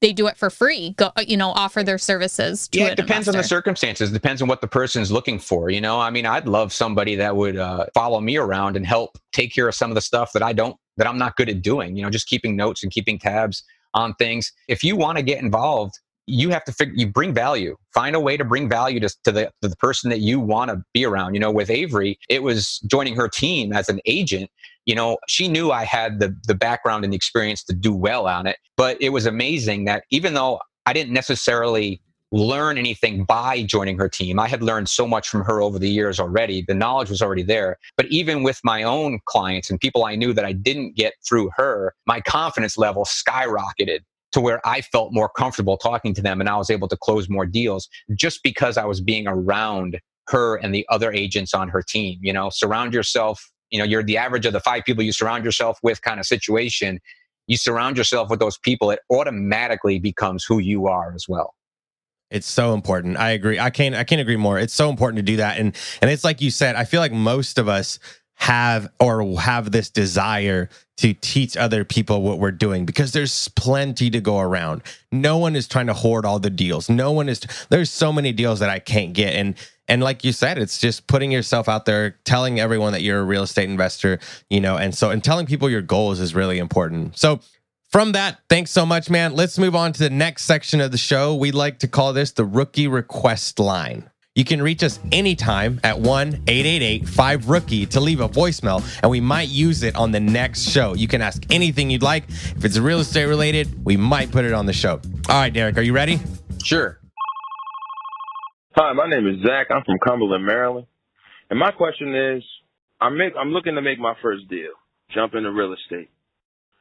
they 0.01 0.13
do 0.13 0.28
it 0.28 0.38
for 0.38 0.49
free? 0.49 0.91
Go 0.97 1.11
you 1.26 1.38
know 1.38 1.49
offer 1.49 1.84
their 1.84 1.97
services 1.97 2.70
yeah 2.72 2.88
it 2.88 2.95
depends 2.95 3.28
investor? 3.28 3.32
on 3.32 3.38
the 3.38 3.47
circumstances. 3.47 4.11
Depends 4.11 4.41
on 4.41 4.47
what 4.47 4.61
the 4.61 4.67
person's 4.67 5.11
looking 5.11 5.39
for 5.39 5.70
you 5.70 5.82
know? 5.82 5.99
I 5.99 6.09
mean 6.09 6.26
i'd 6.26 6.47
love 6.47 6.72
somebody 6.74 7.15
that 7.15 7.36
would 7.36 7.57
uh, 7.57 7.86
follow 7.93 8.20
me 8.20 8.38
around 8.38 8.78
and 8.78 8.86
help 8.86 9.17
take 9.32 9.53
care 9.53 9.67
of 9.67 9.76
some 9.76 9.91
of 9.91 9.95
the 9.95 10.01
stuff 10.01 10.32
that 10.34 10.43
i 10.43 10.53
don't 10.53 10.78
that 10.97 11.07
i'm 11.07 11.17
not 11.17 11.36
good 11.36 11.49
at 11.49 11.61
doing 11.61 11.95
you 11.95 12.03
know 12.03 12.09
just 12.09 12.28
keeping 12.28 12.55
notes 12.55 12.84
and 12.84 12.91
keeping 12.91 13.17
tabs 13.17 13.63
on 13.93 14.13
things. 14.15 14.51
If 14.67 14.84
you 14.84 14.95
want 14.95 15.17
to 15.17 15.24
get 15.24 15.41
involved 15.41 15.95
you 16.32 16.51
have 16.51 16.63
to 16.63 16.72
figure 16.72 16.93
you 16.95 17.07
bring 17.07 17.34
value. 17.34 17.76
Find 17.91 18.15
a 18.15 18.20
way 18.20 18.38
to 18.38 18.45
bring 18.45 18.70
value 18.70 18.99
to, 18.99 19.09
to 19.24 19.32
the 19.32 19.51
to 19.61 19.67
the 19.67 19.76
person 19.78 20.11
that 20.11 20.20
you 20.20 20.39
want 20.39 20.70
to 20.70 20.84
be 20.93 21.05
around. 21.05 21.34
You 21.34 21.39
know 21.39 21.51
with 21.51 21.70
avery 21.70 22.20
it 22.30 22.43
was 22.43 22.80
joining 22.89 23.15
her 23.15 23.28
team 23.28 23.74
as 23.74 23.89
an 23.89 23.99
agent 24.05 24.49
you 24.90 24.96
know 24.96 25.20
she 25.28 25.48
knew 25.48 25.72
i 25.72 25.84
had 25.84 26.20
the 26.20 26.36
the 26.48 26.56
background 26.56 27.04
and 27.04 27.14
the 27.14 27.16
experience 27.16 27.64
to 27.64 27.74
do 27.74 27.94
well 27.94 28.28
on 28.28 28.48
it 28.48 28.58
but 28.76 29.00
it 29.00 29.10
was 29.10 29.28
amazing 29.28 29.86
that 29.86 30.04
even 30.10 30.34
though 30.34 30.60
i 30.88 30.92
didn't 30.94 31.14
necessarily 31.14 32.02
learn 32.32 32.78
anything 32.78 33.24
by 33.24 33.62
joining 33.64 33.98
her 34.00 34.10
team 34.10 34.40
i 34.40 34.48
had 34.48 34.64
learned 34.64 34.90
so 34.90 35.08
much 35.08 35.30
from 35.30 35.44
her 35.44 35.62
over 35.62 35.78
the 35.78 35.90
years 35.90 36.20
already 36.20 36.64
the 36.68 36.74
knowledge 36.74 37.10
was 37.10 37.22
already 37.22 37.44
there 37.44 37.78
but 37.98 38.08
even 38.08 38.42
with 38.42 38.60
my 38.64 38.82
own 38.82 39.20
clients 39.26 39.70
and 39.70 39.80
people 39.80 40.06
i 40.06 40.16
knew 40.16 40.34
that 40.34 40.46
i 40.46 40.52
didn't 40.52 40.96
get 40.96 41.14
through 41.28 41.50
her 41.56 41.94
my 42.08 42.20
confidence 42.22 42.76
level 42.78 43.06
skyrocketed 43.06 44.00
to 44.32 44.40
where 44.40 44.62
I 44.64 44.82
felt 44.82 45.12
more 45.12 45.28
comfortable 45.28 45.76
talking 45.76 46.14
to 46.14 46.22
them 46.22 46.40
and 46.40 46.48
I 46.48 46.56
was 46.56 46.70
able 46.70 46.88
to 46.90 46.98
close 46.98 47.28
more 47.28 47.48
deals 47.48 47.90
just 48.14 48.44
because 48.44 48.78
I 48.78 48.86
was 48.86 49.02
being 49.02 49.28
around 49.28 50.00
her 50.28 50.58
and 50.58 50.74
the 50.74 50.86
other 50.90 51.12
agents 51.12 51.54
on 51.54 51.68
her 51.70 51.82
team. 51.82 52.20
You 52.22 52.34
know, 52.34 52.50
surround 52.52 52.94
yourself, 52.94 53.44
you 53.72 53.80
know, 53.80 53.86
you're 53.86 54.03
the 54.03 54.17
average 54.17 54.45
of 54.45 54.53
the 54.53 54.59
five 54.59 54.84
people 54.86 55.03
you 55.03 55.11
surround 55.11 55.45
yourself 55.45 55.80
with 55.84 56.01
kind 56.01 56.20
of 56.20 56.26
situation. 56.26 56.99
You 57.47 57.57
surround 57.57 57.97
yourself 57.97 58.30
with 58.30 58.39
those 58.39 58.57
people, 58.57 58.91
it 58.91 58.99
automatically 59.11 59.99
becomes 59.99 60.45
who 60.45 60.59
you 60.59 60.88
are 60.88 61.13
as 61.15 61.26
well. 61.28 61.55
It's 62.30 62.47
so 62.47 62.76
important. 62.76 63.17
I 63.17 63.32
agree. 63.32 63.59
I 63.59 63.72
can't 63.72 63.95
I 63.95 64.03
can't 64.03 64.22
agree 64.22 64.36
more. 64.36 64.59
It's 64.59 64.74
so 64.74 64.89
important 64.89 65.17
to 65.17 65.24
do 65.24 65.38
that. 65.38 65.57
And 65.57 65.76
and 66.01 66.11
it's 66.11 66.24
like 66.24 66.41
you 66.41 66.51
said, 66.51 66.76
I 66.76 66.84
feel 66.84 66.99
like 66.99 67.11
most 67.11 67.57
of 67.57 67.67
us 67.67 67.97
have 68.40 68.90
or 69.02 69.38
have 69.38 69.72
this 69.72 69.90
desire 69.90 70.70
to 70.96 71.14
teach 71.14 71.58
other 71.58 71.84
people 71.84 72.22
what 72.22 72.40
we're 72.40 72.52
doing 72.52 72.86
because 72.86 73.12
there's 73.12 73.50
plenty 73.50 74.10
to 74.10 74.22
go 74.22 74.40
around. 74.40 74.82
No 75.12 75.38
one 75.38 75.58
is 75.58 75.68
trying 75.68 75.88
to 75.88 75.94
hoard 75.94 76.26
all 76.26 76.40
the 76.40 76.50
deals. 76.50 76.90
No 76.90 77.12
one 77.12 77.28
is 77.28 77.42
there's 77.70 77.90
so 77.90 78.14
many 78.14 78.32
deals 78.32 78.60
that 78.60 78.70
I 78.70 78.80
can't 78.80 79.14
get 79.14 79.36
and 79.36 79.56
and 79.90 80.02
like 80.02 80.24
you 80.24 80.32
said 80.32 80.58
it's 80.58 80.78
just 80.78 81.06
putting 81.08 81.32
yourself 81.32 81.68
out 81.68 81.86
there 81.86 82.12
telling 82.24 82.62
everyone 82.62 82.94
that 82.94 83.02
you're 83.02 83.20
a 83.20 83.24
real 83.24 83.44
estate 83.44 83.70
investor, 83.70 84.20
you 84.50 84.62
know, 84.62 84.78
and 84.78 84.96
so 84.96 85.10
and 85.10 85.22
telling 85.22 85.46
people 85.46 85.70
your 85.70 85.82
goals 85.82 86.22
is 86.22 86.34
really 86.34 86.60
important. 86.60 87.18
So 87.18 87.42
from 87.90 88.14
that, 88.14 88.40
thanks 88.50 88.72
so 88.72 88.86
much, 88.86 89.10
man. 89.10 89.36
Let's 89.36 89.60
move 89.60 89.76
on 89.76 89.92
to 89.94 90.00
the 90.00 90.10
next 90.10 90.46
section 90.46 90.80
of 90.80 90.92
the 90.92 90.98
show. 90.98 91.36
We 91.36 91.52
like 91.52 91.80
to 91.80 91.90
call 91.90 92.14
this 92.14 92.32
the 92.32 92.46
rookie 92.46 92.88
request 92.88 93.60
line. 93.60 94.10
You 94.40 94.46
can 94.46 94.62
reach 94.62 94.84
us 94.84 95.02
anytime 95.12 95.82
at 95.84 96.00
1 96.00 96.28
888 96.48 97.10
5 97.10 97.50
Rookie 97.50 97.86
to 97.88 98.00
leave 98.00 98.22
a 98.22 98.30
voicemail, 98.30 98.82
and 99.04 99.12
we 99.12 99.20
might 99.20 99.50
use 99.50 99.84
it 99.84 99.98
on 99.98 100.14
the 100.14 100.20
next 100.22 100.62
show. 100.62 100.96
You 100.96 101.10
can 101.10 101.22
ask 101.22 101.44
anything 101.52 101.90
you'd 101.90 102.04
like. 102.04 102.24
If 102.30 102.64
it's 102.64 102.78
real 102.78 103.02
estate 103.02 103.26
related, 103.26 103.84
we 103.84 103.98
might 103.98 104.32
put 104.32 104.46
it 104.46 104.54
on 104.54 104.66
the 104.66 104.72
show. 104.72 105.02
All 105.28 105.42
right, 105.42 105.52
Derek, 105.52 105.78
are 105.78 105.82
you 105.82 105.92
ready? 105.92 106.22
Sure. 106.64 107.02
Hi, 108.78 108.94
my 108.94 109.10
name 109.10 109.28
is 109.28 109.46
Zach. 109.46 109.68
I'm 109.72 109.84
from 109.84 109.98
Cumberland, 110.08 110.46
Maryland. 110.46 110.88
And 111.50 111.60
my 111.60 111.72
question 111.72 112.16
is 112.16 112.44
I'm, 113.02 113.18
make, 113.18 113.34
I'm 113.38 113.50
looking 113.50 113.76
to 113.76 113.82
make 113.82 114.00
my 114.00 114.14
first 114.22 114.48
deal, 114.48 114.72
jump 115.14 115.36
into 115.36 115.52
real 115.52 115.74
estate. 115.74 116.12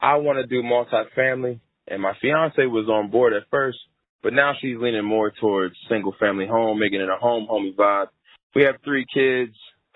I 0.01 0.19
want 0.19 0.39
to 0.39 0.47
do 0.47 0.63
multifamily, 0.63 1.59
and 1.89 2.01
my 2.01 2.13
fiance 2.23 2.65
was 2.67 2.89
on 2.89 3.11
board 3.11 3.33
at 3.33 3.51
first, 3.51 3.79
but 4.23 4.33
now 4.33 4.53
she's 4.61 4.77
leaning 4.79 5.05
more 5.05 5.33
towards 5.41 5.75
single 5.89 6.14
family 6.19 6.47
home, 6.47 6.79
making 6.79 7.01
it 7.01 7.09
a 7.09 7.16
home 7.16 7.47
homey 7.49 7.75
vibe. 7.79 8.09
We 8.55 8.62
have 8.62 8.77
three 8.85 9.07
kids, 9.12 9.55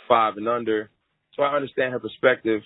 five 0.08 0.36
and 0.36 0.48
under, 0.48 0.90
so 1.34 1.42
I 1.42 1.56
understand 1.56 1.92
her 1.92 2.00
perspective. 2.00 2.62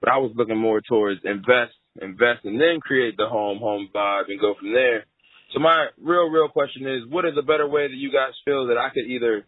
But 0.00 0.10
I 0.10 0.16
was 0.16 0.32
looking 0.34 0.56
more 0.56 0.80
towards 0.80 1.20
invest, 1.24 1.74
invest, 2.00 2.44
and 2.44 2.58
then 2.58 2.80
create 2.80 3.16
the 3.18 3.26
home 3.26 3.58
home 3.58 3.88
vibe 3.94 4.28
and 4.28 4.40
go 4.40 4.54
from 4.58 4.72
there. 4.72 5.04
So 5.52 5.60
my 5.60 5.88
real, 6.00 6.30
real 6.30 6.48
question 6.48 6.86
is, 6.86 7.02
what 7.08 7.26
is 7.26 7.34
a 7.38 7.42
better 7.42 7.68
way 7.68 7.88
that 7.88 7.96
you 7.96 8.10
guys 8.10 8.32
feel 8.44 8.68
that 8.68 8.78
I 8.78 8.88
could 8.94 9.04
either 9.04 9.44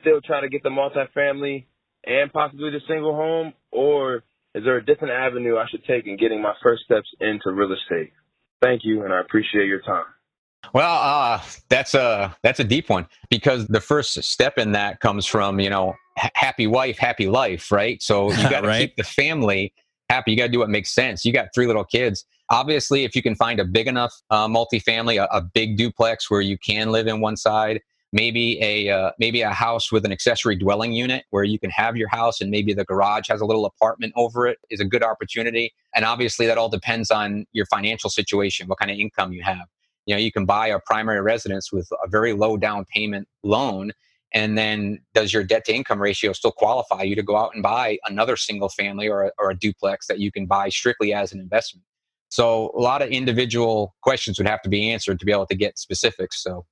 still 0.00 0.20
try 0.20 0.40
to 0.40 0.48
get 0.48 0.62
the 0.62 0.68
multifamily 0.68 1.64
and 2.04 2.32
possibly 2.32 2.70
the 2.70 2.80
single 2.88 3.14
home, 3.14 3.52
or 3.70 4.16
is 4.54 4.64
there 4.64 4.76
a 4.76 4.84
different 4.84 5.14
avenue 5.14 5.56
I 5.56 5.66
should 5.70 5.84
take 5.84 6.06
in 6.06 6.16
getting 6.16 6.42
my 6.42 6.54
first 6.62 6.82
steps 6.84 7.08
into 7.20 7.52
real 7.52 7.72
estate? 7.72 8.12
Thank 8.60 8.82
you, 8.84 9.04
and 9.04 9.12
I 9.12 9.20
appreciate 9.20 9.66
your 9.66 9.80
time. 9.80 10.04
Well, 10.72 11.00
uh, 11.02 11.42
that's 11.68 11.94
a 11.94 12.36
that's 12.42 12.60
a 12.60 12.64
deep 12.64 12.88
one 12.90 13.06
because 13.28 13.66
the 13.66 13.80
first 13.80 14.22
step 14.22 14.58
in 14.58 14.72
that 14.72 15.00
comes 15.00 15.26
from 15.26 15.58
you 15.60 15.70
know 15.70 15.94
ha- 16.16 16.30
happy 16.34 16.66
wife, 16.66 16.98
happy 16.98 17.28
life, 17.28 17.72
right? 17.72 18.00
So 18.02 18.30
you 18.36 18.48
got 18.48 18.60
to 18.62 18.68
Right. 18.68 18.78
keep 18.78 18.96
the 18.96 19.04
family 19.04 19.72
happy. 20.08 20.30
You 20.32 20.36
got 20.36 20.46
to 20.46 20.52
do 20.52 20.58
what 20.58 20.68
makes 20.70 20.92
sense. 20.92 21.24
You 21.24 21.32
got 21.32 21.48
three 21.54 21.66
little 21.66 21.84
kids. 21.84 22.24
Obviously, 22.50 23.04
if 23.04 23.14
you 23.16 23.22
can 23.22 23.34
find 23.36 23.60
a 23.60 23.64
big 23.64 23.86
enough 23.86 24.12
uh, 24.30 24.48
multifamily, 24.48 25.22
a, 25.22 25.26
a 25.36 25.40
big 25.40 25.76
duplex 25.76 26.30
where 26.30 26.40
you 26.40 26.58
can 26.58 26.90
live 26.90 27.06
in 27.06 27.20
one 27.20 27.36
side, 27.36 27.80
maybe 28.12 28.60
a 28.62 28.90
uh, 28.90 29.10
maybe 29.18 29.40
a 29.40 29.50
house 29.50 29.90
with 29.90 30.04
an 30.04 30.12
accessory 30.12 30.56
dwelling 30.56 30.92
unit 30.92 31.24
where 31.30 31.44
you 31.44 31.58
can 31.58 31.70
have 31.70 31.96
your 31.96 32.08
house 32.08 32.40
and 32.40 32.50
maybe 32.50 32.74
the 32.74 32.84
garage 32.84 33.28
has 33.28 33.40
a 33.40 33.44
little 33.44 33.64
apartment 33.64 34.12
over 34.16 34.46
it 34.46 34.58
is 34.68 34.78
a 34.80 34.84
good 34.84 35.02
opportunity. 35.02 35.72
And 35.96 36.04
obviously, 36.04 36.46
that 36.46 36.58
all 36.58 36.68
depends 36.68 37.10
on 37.10 37.46
your 37.52 37.66
financial 37.66 38.10
situation, 38.10 38.68
what 38.68 38.78
kind 38.78 38.90
of 38.90 38.98
income 38.98 39.32
you 39.32 39.42
have. 39.42 39.66
You 40.06 40.14
know, 40.14 40.20
you 40.20 40.32
can 40.32 40.44
buy 40.44 40.68
a 40.68 40.78
primary 40.80 41.20
residence 41.20 41.72
with 41.72 41.88
a 42.04 42.08
very 42.08 42.32
low 42.32 42.56
down 42.56 42.84
payment 42.92 43.28
loan. 43.42 43.92
And 44.32 44.56
then 44.56 45.00
does 45.12 45.32
your 45.32 45.42
debt 45.42 45.64
to 45.66 45.74
income 45.74 46.00
ratio 46.00 46.32
still 46.32 46.52
qualify 46.52 47.02
you 47.02 47.16
to 47.16 47.22
go 47.22 47.36
out 47.36 47.50
and 47.54 47.62
buy 47.62 47.98
another 48.06 48.36
single 48.36 48.68
family 48.68 49.08
or 49.08 49.24
a, 49.24 49.30
or 49.38 49.50
a 49.50 49.58
duplex 49.58 50.06
that 50.06 50.20
you 50.20 50.30
can 50.30 50.46
buy 50.46 50.68
strictly 50.68 51.12
as 51.12 51.32
an 51.32 51.40
investment? 51.40 51.84
So 52.28 52.72
a 52.76 52.80
lot 52.80 53.02
of 53.02 53.08
individual 53.08 53.96
questions 54.02 54.38
would 54.38 54.46
have 54.46 54.62
to 54.62 54.68
be 54.68 54.90
answered 54.90 55.18
to 55.18 55.26
be 55.26 55.32
able 55.32 55.46
to 55.46 55.56
get 55.56 55.78
specifics. 55.78 56.42
So 56.42 56.64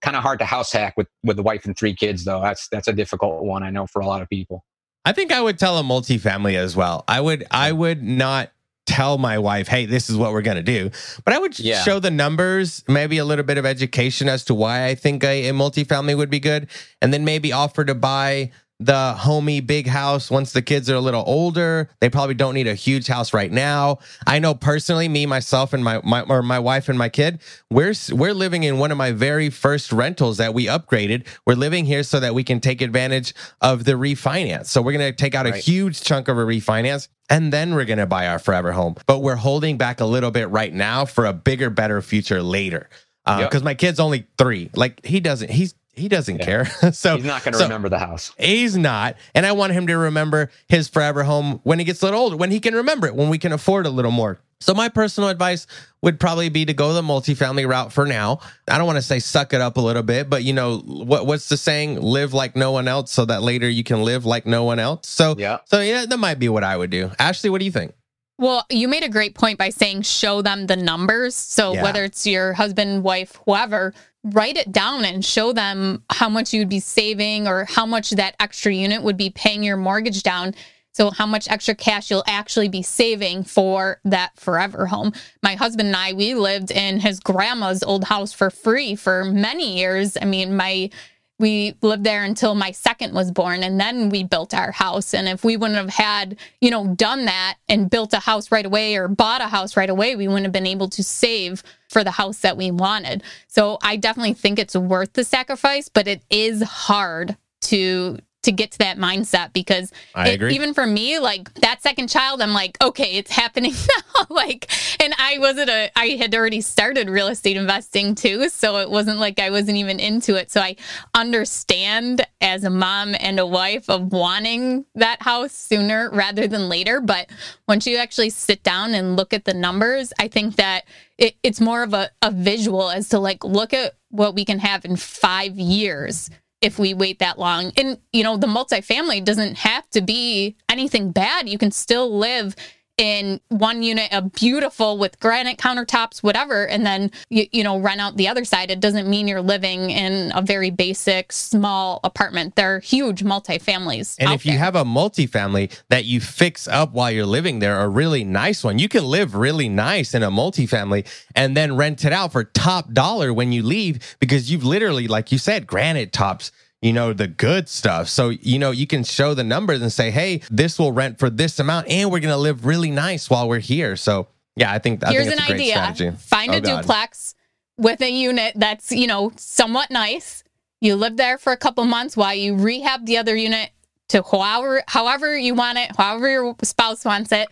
kind 0.00 0.16
of 0.16 0.22
hard 0.22 0.38
to 0.38 0.44
house 0.44 0.72
hack 0.72 0.94
with 0.96 1.08
with 1.22 1.36
the 1.36 1.42
wife 1.42 1.66
and 1.66 1.76
three 1.76 1.94
kids 1.94 2.24
though. 2.24 2.40
That's 2.40 2.68
that's 2.68 2.88
a 2.88 2.92
difficult 2.92 3.44
one 3.44 3.62
I 3.62 3.70
know 3.70 3.86
for 3.86 4.00
a 4.00 4.06
lot 4.06 4.22
of 4.22 4.28
people. 4.28 4.64
I 5.04 5.12
think 5.12 5.32
I 5.32 5.40
would 5.40 5.58
tell 5.58 5.78
a 5.78 5.82
multifamily 5.82 6.54
as 6.54 6.76
well. 6.76 7.04
I 7.08 7.20
would 7.20 7.46
I 7.50 7.72
would 7.72 8.02
not 8.02 8.50
tell 8.88 9.18
my 9.18 9.38
wife, 9.38 9.68
"Hey, 9.68 9.86
this 9.86 10.08
is 10.10 10.16
what 10.16 10.32
we're 10.32 10.42
going 10.42 10.56
to 10.56 10.62
do." 10.62 10.90
But 11.24 11.34
I 11.34 11.38
would 11.38 11.58
Yeah. 11.58 11.82
show 11.84 12.00
the 12.00 12.10
numbers, 12.10 12.82
maybe 12.88 13.18
a 13.18 13.24
little 13.24 13.44
bit 13.44 13.58
of 13.58 13.66
education 13.66 14.28
as 14.28 14.44
to 14.46 14.54
why 14.54 14.86
I 14.86 14.94
think 14.94 15.22
a, 15.22 15.48
a 15.48 15.52
multifamily 15.52 16.16
would 16.16 16.30
be 16.30 16.40
good, 16.40 16.66
and 17.02 17.12
then 17.12 17.24
maybe 17.24 17.52
offer 17.52 17.84
to 17.84 17.94
buy 17.94 18.50
the 18.80 19.14
homey 19.14 19.60
big 19.60 19.88
house 19.88 20.30
once 20.30 20.52
the 20.52 20.62
kids 20.62 20.88
are 20.88 20.94
a 20.94 21.00
little 21.00 21.24
older. 21.26 21.88
They 22.00 22.08
probably 22.08 22.34
don't 22.34 22.54
need 22.54 22.68
a 22.68 22.74
huge 22.74 23.08
house 23.08 23.34
right 23.34 23.50
now. 23.50 23.98
I 24.26 24.38
know 24.38 24.54
personally, 24.54 25.08
me 25.08 25.26
myself 25.26 25.72
and 25.72 25.82
my 25.82 26.00
my 26.04 26.22
or 26.22 26.42
my 26.42 26.60
wife 26.60 26.88
and 26.88 26.96
my 26.98 27.08
kid, 27.08 27.40
we're 27.70 27.94
we're 28.12 28.34
living 28.34 28.62
in 28.62 28.78
one 28.78 28.92
of 28.92 28.98
my 28.98 29.10
very 29.10 29.50
first 29.50 29.92
rentals 29.92 30.36
that 30.36 30.54
we 30.54 30.66
upgraded. 30.66 31.26
We're 31.44 31.54
living 31.54 31.86
here 31.86 32.02
so 32.04 32.20
that 32.20 32.34
we 32.34 32.44
can 32.44 32.60
take 32.60 32.80
advantage 32.80 33.34
of 33.60 33.84
the 33.84 33.92
refinance. 33.92 34.66
So 34.66 34.80
we're 34.80 34.92
going 34.92 35.10
to 35.10 35.16
take 35.16 35.34
out 35.34 35.46
a 35.46 35.56
huge 35.56 36.02
chunk 36.02 36.28
of 36.28 36.38
a 36.38 36.42
refinance 36.42 37.08
and 37.28 37.52
then 37.52 37.74
we're 37.74 37.84
going 37.84 37.98
to 37.98 38.06
buy 38.06 38.28
our 38.28 38.38
forever 38.38 38.72
home. 38.72 38.94
But 39.06 39.18
we're 39.20 39.36
holding 39.36 39.76
back 39.76 40.00
a 40.00 40.06
little 40.06 40.30
bit 40.30 40.48
right 40.50 40.72
now 40.72 41.04
for 41.04 41.26
a 41.26 41.32
bigger 41.32 41.70
better 41.70 42.00
future 42.00 42.42
later. 42.42 42.88
Uh, 43.26 43.48
Yep. 43.52 43.62
my 43.62 43.74
kid's 43.74 44.00
only 44.00 44.26
3. 44.38 44.70
Like 44.74 45.04
he 45.04 45.20
doesn't 45.20 45.50
he's 45.50 45.74
he 45.98 46.08
doesn't 46.08 46.38
Yeah. 46.38 46.44
care. 46.44 46.64
so 46.92 47.16
He's 47.16 47.24
not 47.24 47.42
going 47.44 47.52
to 47.52 47.58
so- 47.58 47.64
remember 47.64 47.88
the 47.88 47.98
house. 47.98 48.32
He's 48.38 48.76
not. 48.76 49.16
And 49.34 49.44
I 49.44 49.52
want 49.52 49.72
him 49.72 49.86
to 49.88 49.96
remember 49.96 50.50
his 50.68 50.88
forever 50.88 51.24
home 51.24 51.60
when 51.64 51.78
he 51.78 51.84
gets 51.84 52.00
a 52.02 52.06
little 52.06 52.20
older, 52.20 52.36
when 52.36 52.50
he 52.50 52.60
can 52.60 52.74
remember 52.74 53.06
it, 53.06 53.14
when 53.14 53.28
we 53.28 53.38
can 53.38 53.52
afford 53.52 53.86
a 53.86 53.90
little 53.90 54.10
more. 54.10 54.38
So 54.60 54.74
my 54.74 54.88
personal 54.88 55.28
advice 55.28 55.68
would 56.02 56.18
probably 56.18 56.48
be 56.48 56.64
to 56.64 56.72
go 56.74 56.92
the 56.92 57.02
multifamily 57.02 57.68
route 57.68 57.92
for 57.92 58.06
now. 58.06 58.40
I 58.68 58.76
don't 58.76 58.86
want 58.88 58.96
to 58.96 59.02
say 59.02 59.20
suck 59.20 59.52
it 59.54 59.60
up 59.60 59.76
a 59.76 59.80
little 59.80 60.02
bit, 60.02 60.28
but 60.28 60.42
you 60.42 60.52
know 60.52 60.78
what 60.78 61.26
what's 61.26 61.48
the 61.48 61.56
saying? 61.56 62.00
Live 62.00 62.34
like 62.34 62.56
no 62.56 62.72
one 62.72 62.88
else 62.88 63.12
so 63.12 63.24
that 63.26 63.42
later 63.42 63.68
you 63.68 63.84
can 63.84 64.02
live 64.02 64.26
like 64.26 64.46
no 64.46 64.64
one 64.64 64.80
else. 64.80 65.06
So 65.08 65.36
Yeah. 65.38 65.58
so 65.66 65.80
yeah, 65.80 66.06
that 66.06 66.16
might 66.18 66.40
be 66.40 66.48
what 66.48 66.64
I 66.64 66.76
would 66.76 66.90
do. 66.90 67.12
Ashley, 67.20 67.50
what 67.50 67.60
do 67.60 67.66
you 67.66 67.70
think? 67.70 67.92
Well, 68.40 68.64
you 68.70 68.88
made 68.88 69.04
a 69.04 69.08
great 69.08 69.34
point 69.36 69.58
by 69.58 69.70
saying 69.70 70.02
show 70.02 70.42
them 70.42 70.66
the 70.66 70.76
numbers. 70.76 71.36
So 71.36 71.74
Yeah. 71.74 71.82
whether 71.84 72.02
it's 72.04 72.26
your 72.26 72.52
husband, 72.54 73.04
wife, 73.04 73.38
whoever, 73.46 73.94
write 74.32 74.56
it 74.56 74.72
down 74.72 75.04
and 75.04 75.24
show 75.24 75.52
them 75.52 76.02
how 76.10 76.28
much 76.28 76.52
you'd 76.52 76.68
be 76.68 76.80
saving 76.80 77.46
or 77.46 77.64
how 77.64 77.86
much 77.86 78.10
that 78.10 78.36
extra 78.40 78.72
unit 78.72 79.02
would 79.02 79.16
be 79.16 79.30
paying 79.30 79.62
your 79.62 79.76
mortgage 79.76 80.22
down. 80.22 80.54
So 80.92 81.10
how 81.10 81.26
much 81.26 81.48
extra 81.48 81.76
cash 81.76 82.10
you'll 82.10 82.24
actually 82.26 82.68
be 82.68 82.82
saving 82.82 83.44
for 83.44 84.00
that 84.04 84.32
forever 84.36 84.86
home. 84.86 85.12
My 85.42 85.54
husband 85.54 85.88
and 85.88 85.96
I, 85.96 86.12
we 86.12 86.34
lived 86.34 86.72
in 86.72 86.98
his 86.98 87.20
grandma's 87.20 87.84
old 87.84 88.04
house 88.04 88.32
for 88.32 88.50
free 88.50 88.96
for 88.96 89.24
many 89.24 89.78
years. 89.78 90.16
I 90.20 90.24
mean, 90.24 90.56
my 90.56 90.90
we 91.38 91.74
lived 91.82 92.04
there 92.04 92.24
until 92.24 92.54
my 92.54 92.72
second 92.72 93.14
was 93.14 93.30
born 93.30 93.62
and 93.62 93.80
then 93.80 94.08
we 94.08 94.24
built 94.24 94.54
our 94.54 94.72
house. 94.72 95.14
And 95.14 95.28
if 95.28 95.44
we 95.44 95.56
wouldn't 95.56 95.78
have 95.78 95.90
had 95.90 96.36
you 96.60 96.70
know 96.70 96.94
done 96.94 97.26
that 97.26 97.56
and 97.68 97.90
built 97.90 98.12
a 98.12 98.18
house 98.18 98.50
right 98.50 98.66
away 98.66 98.96
or 98.96 99.08
bought 99.08 99.40
a 99.40 99.48
house 99.48 99.76
right 99.76 99.90
away 99.90 100.16
we 100.16 100.28
wouldn't 100.28 100.46
have 100.46 100.52
been 100.52 100.66
able 100.66 100.88
to 100.88 101.02
save 101.02 101.62
for 101.88 102.04
the 102.04 102.10
house 102.10 102.40
that 102.40 102.56
we 102.56 102.70
wanted. 102.70 103.22
So 103.46 103.78
i 103.82 103.96
definitely 103.96 104.34
think 104.34 104.58
it's 104.58 104.76
worth 104.76 105.12
the 105.12 105.24
sacrifice 105.24 105.88
but 105.88 106.08
it 106.08 106.22
is 106.30 106.62
hard 106.62 107.36
to 107.60 108.18
to 108.48 108.52
get 108.52 108.72
to 108.72 108.78
that 108.78 108.96
mindset 108.96 109.52
because 109.52 109.92
I 110.14 110.30
it- 110.30 110.34
agree. 110.36 110.54
even 110.54 110.72
for 110.72 110.86
me 110.86 111.18
like 111.18 111.52
that 111.56 111.82
second 111.82 112.08
child 112.08 112.40
i'm 112.40 112.52
like 112.54 112.78
okay 112.82 113.16
it's 113.16 113.30
happening 113.30 113.72
now. 114.16 114.26
Like 114.30 114.70
and 115.02 115.14
i 115.18 115.36
wasn't 115.38 115.68
a 115.68 115.90
i 115.96 116.06
had 116.18 116.34
already 116.34 116.60
started 116.62 117.10
real 117.10 117.28
estate 117.28 117.56
investing 117.58 118.14
too 118.14 118.48
so 118.48 118.78
it 118.78 118.90
wasn't 118.90 119.18
like 119.18 119.38
i 119.38 119.50
wasn't 119.50 119.76
even 119.76 120.00
into 120.00 120.34
it. 120.34 120.50
So 120.50 120.60
i 120.62 120.76
understand 121.14 122.26
as 122.40 122.64
a 122.64 122.70
mom 122.70 123.14
and 123.20 123.38
a 123.38 123.46
wife 123.46 123.90
of 123.90 124.12
wanting 124.12 124.84
that 124.94 125.20
house 125.22 125.52
sooner 125.52 126.10
rather 126.10 126.46
than 126.46 126.68
later. 126.68 127.00
But 127.00 127.28
once 127.66 127.86
you 127.86 127.96
actually 127.98 128.30
sit 128.30 128.62
down 128.62 128.94
and 128.94 129.16
look 129.16 129.32
at 129.34 129.44
the 129.44 129.54
numbers 129.54 130.12
i 130.18 130.26
think 130.28 130.56
that 130.56 130.84
it, 131.18 131.34
it's 131.42 131.60
more 131.60 131.82
of 131.82 131.92
a, 131.94 132.10
a 132.22 132.30
visual 132.30 132.90
as 132.90 133.08
to 133.10 133.18
like 133.18 133.44
look 133.44 133.74
at 133.74 133.94
what 134.10 134.34
we 134.34 134.44
can 134.44 134.58
have 134.60 134.84
in 134.84 134.96
five 134.96 135.58
years 135.58 136.30
if 136.60 136.78
we 136.78 136.94
wait 136.94 137.18
that 137.20 137.38
long. 137.38 137.72
And, 137.76 137.98
you 138.12 138.24
know, 138.24 138.36
the 138.36 138.46
multifamily 138.46 139.24
doesn't 139.24 139.58
have 139.58 139.88
to 139.90 140.00
be 140.00 140.56
anything 140.68 141.12
bad. 141.12 141.48
You 141.48 141.58
can 141.58 141.70
still 141.70 142.16
live 142.16 142.56
in 142.98 143.40
one 143.48 143.82
unit, 143.82 144.08
a 144.12 144.22
beautiful 144.22 144.98
with 144.98 145.18
granite 145.20 145.56
countertops, 145.56 146.22
whatever, 146.22 146.66
and 146.66 146.84
then 146.84 147.10
you, 147.30 147.46
you 147.52 147.64
know 147.64 147.78
rent 147.78 148.00
out 148.00 148.16
the 148.16 148.28
other 148.28 148.44
side. 148.44 148.70
It 148.70 148.80
doesn't 148.80 149.08
mean 149.08 149.28
you're 149.28 149.40
living 149.40 149.90
in 149.90 150.32
a 150.34 150.42
very 150.42 150.70
basic 150.70 151.32
small 151.32 152.00
apartment. 152.04 152.56
They're 152.56 152.80
huge 152.80 153.22
multifamilies. 153.22 154.16
And 154.18 154.32
if 154.32 154.44
you 154.44 154.52
there. 154.52 154.60
have 154.60 154.74
a 154.74 154.84
multifamily 154.84 155.80
that 155.88 156.04
you 156.04 156.20
fix 156.20 156.66
up 156.66 156.92
while 156.92 157.10
you're 157.10 157.24
living 157.24 157.60
there, 157.60 157.80
a 157.80 157.88
really 157.88 158.24
nice 158.24 158.64
one, 158.64 158.78
you 158.78 158.88
can 158.88 159.04
live 159.04 159.34
really 159.34 159.68
nice 159.68 160.12
in 160.14 160.22
a 160.24 160.30
multifamily 160.30 161.06
and 161.36 161.56
then 161.56 161.76
rent 161.76 162.04
it 162.04 162.12
out 162.12 162.32
for 162.32 162.44
top 162.44 162.92
dollar 162.92 163.32
when 163.32 163.52
you 163.52 163.62
leave 163.62 164.16
because 164.18 164.50
you've 164.50 164.64
literally, 164.64 165.06
like 165.06 165.30
you 165.30 165.38
said, 165.38 165.66
granite 165.66 166.12
tops. 166.12 166.50
You 166.82 166.92
know, 166.92 167.12
the 167.12 167.26
good 167.26 167.68
stuff. 167.68 168.08
So, 168.08 168.28
you 168.28 168.58
know, 168.58 168.70
you 168.70 168.86
can 168.86 169.02
show 169.02 169.34
the 169.34 169.42
numbers 169.42 169.82
and 169.82 169.92
say, 169.92 170.12
hey, 170.12 170.42
this 170.48 170.78
will 170.78 170.92
rent 170.92 171.18
for 171.18 171.28
this 171.28 171.58
amount 171.58 171.88
and 171.88 172.10
we're 172.10 172.20
going 172.20 172.32
to 172.32 172.36
live 172.36 172.64
really 172.64 172.92
nice 172.92 173.28
while 173.28 173.48
we're 173.48 173.58
here. 173.58 173.96
So, 173.96 174.28
yeah, 174.58 174.72
I 174.72 174.78
think, 174.78 175.04
I 175.04 175.12
here's 175.12 175.28
think 175.28 175.40
an 175.40 175.54
idea: 175.54 175.72
strategy. 175.74 176.10
find 176.18 176.52
Oh, 176.52 176.58
a 176.58 176.60
God. 176.60 176.80
duplex 176.82 177.34
with 177.76 178.00
a 178.02 178.10
unit 178.10 178.54
that's 178.56 178.90
you 178.90 179.06
know 179.06 179.30
somewhat 179.36 179.90
nice. 179.90 180.42
You 180.80 180.96
live 180.96 181.16
there 181.16 181.38
for 181.38 181.52
a 181.52 181.56
couple 181.56 181.84
months 181.84 182.16
while 182.16 182.34
you 182.34 182.56
rehab 182.56 183.06
the 183.06 183.18
other 183.18 183.36
unit 183.36 183.70
to 184.08 184.22
however 184.22 184.82
however 184.88 185.38
you 185.38 185.54
want 185.54 185.78
it, 185.78 185.94
however 185.96 186.28
your 186.28 186.56
spouse 186.62 187.04
wants 187.04 187.30
it. 187.32 187.48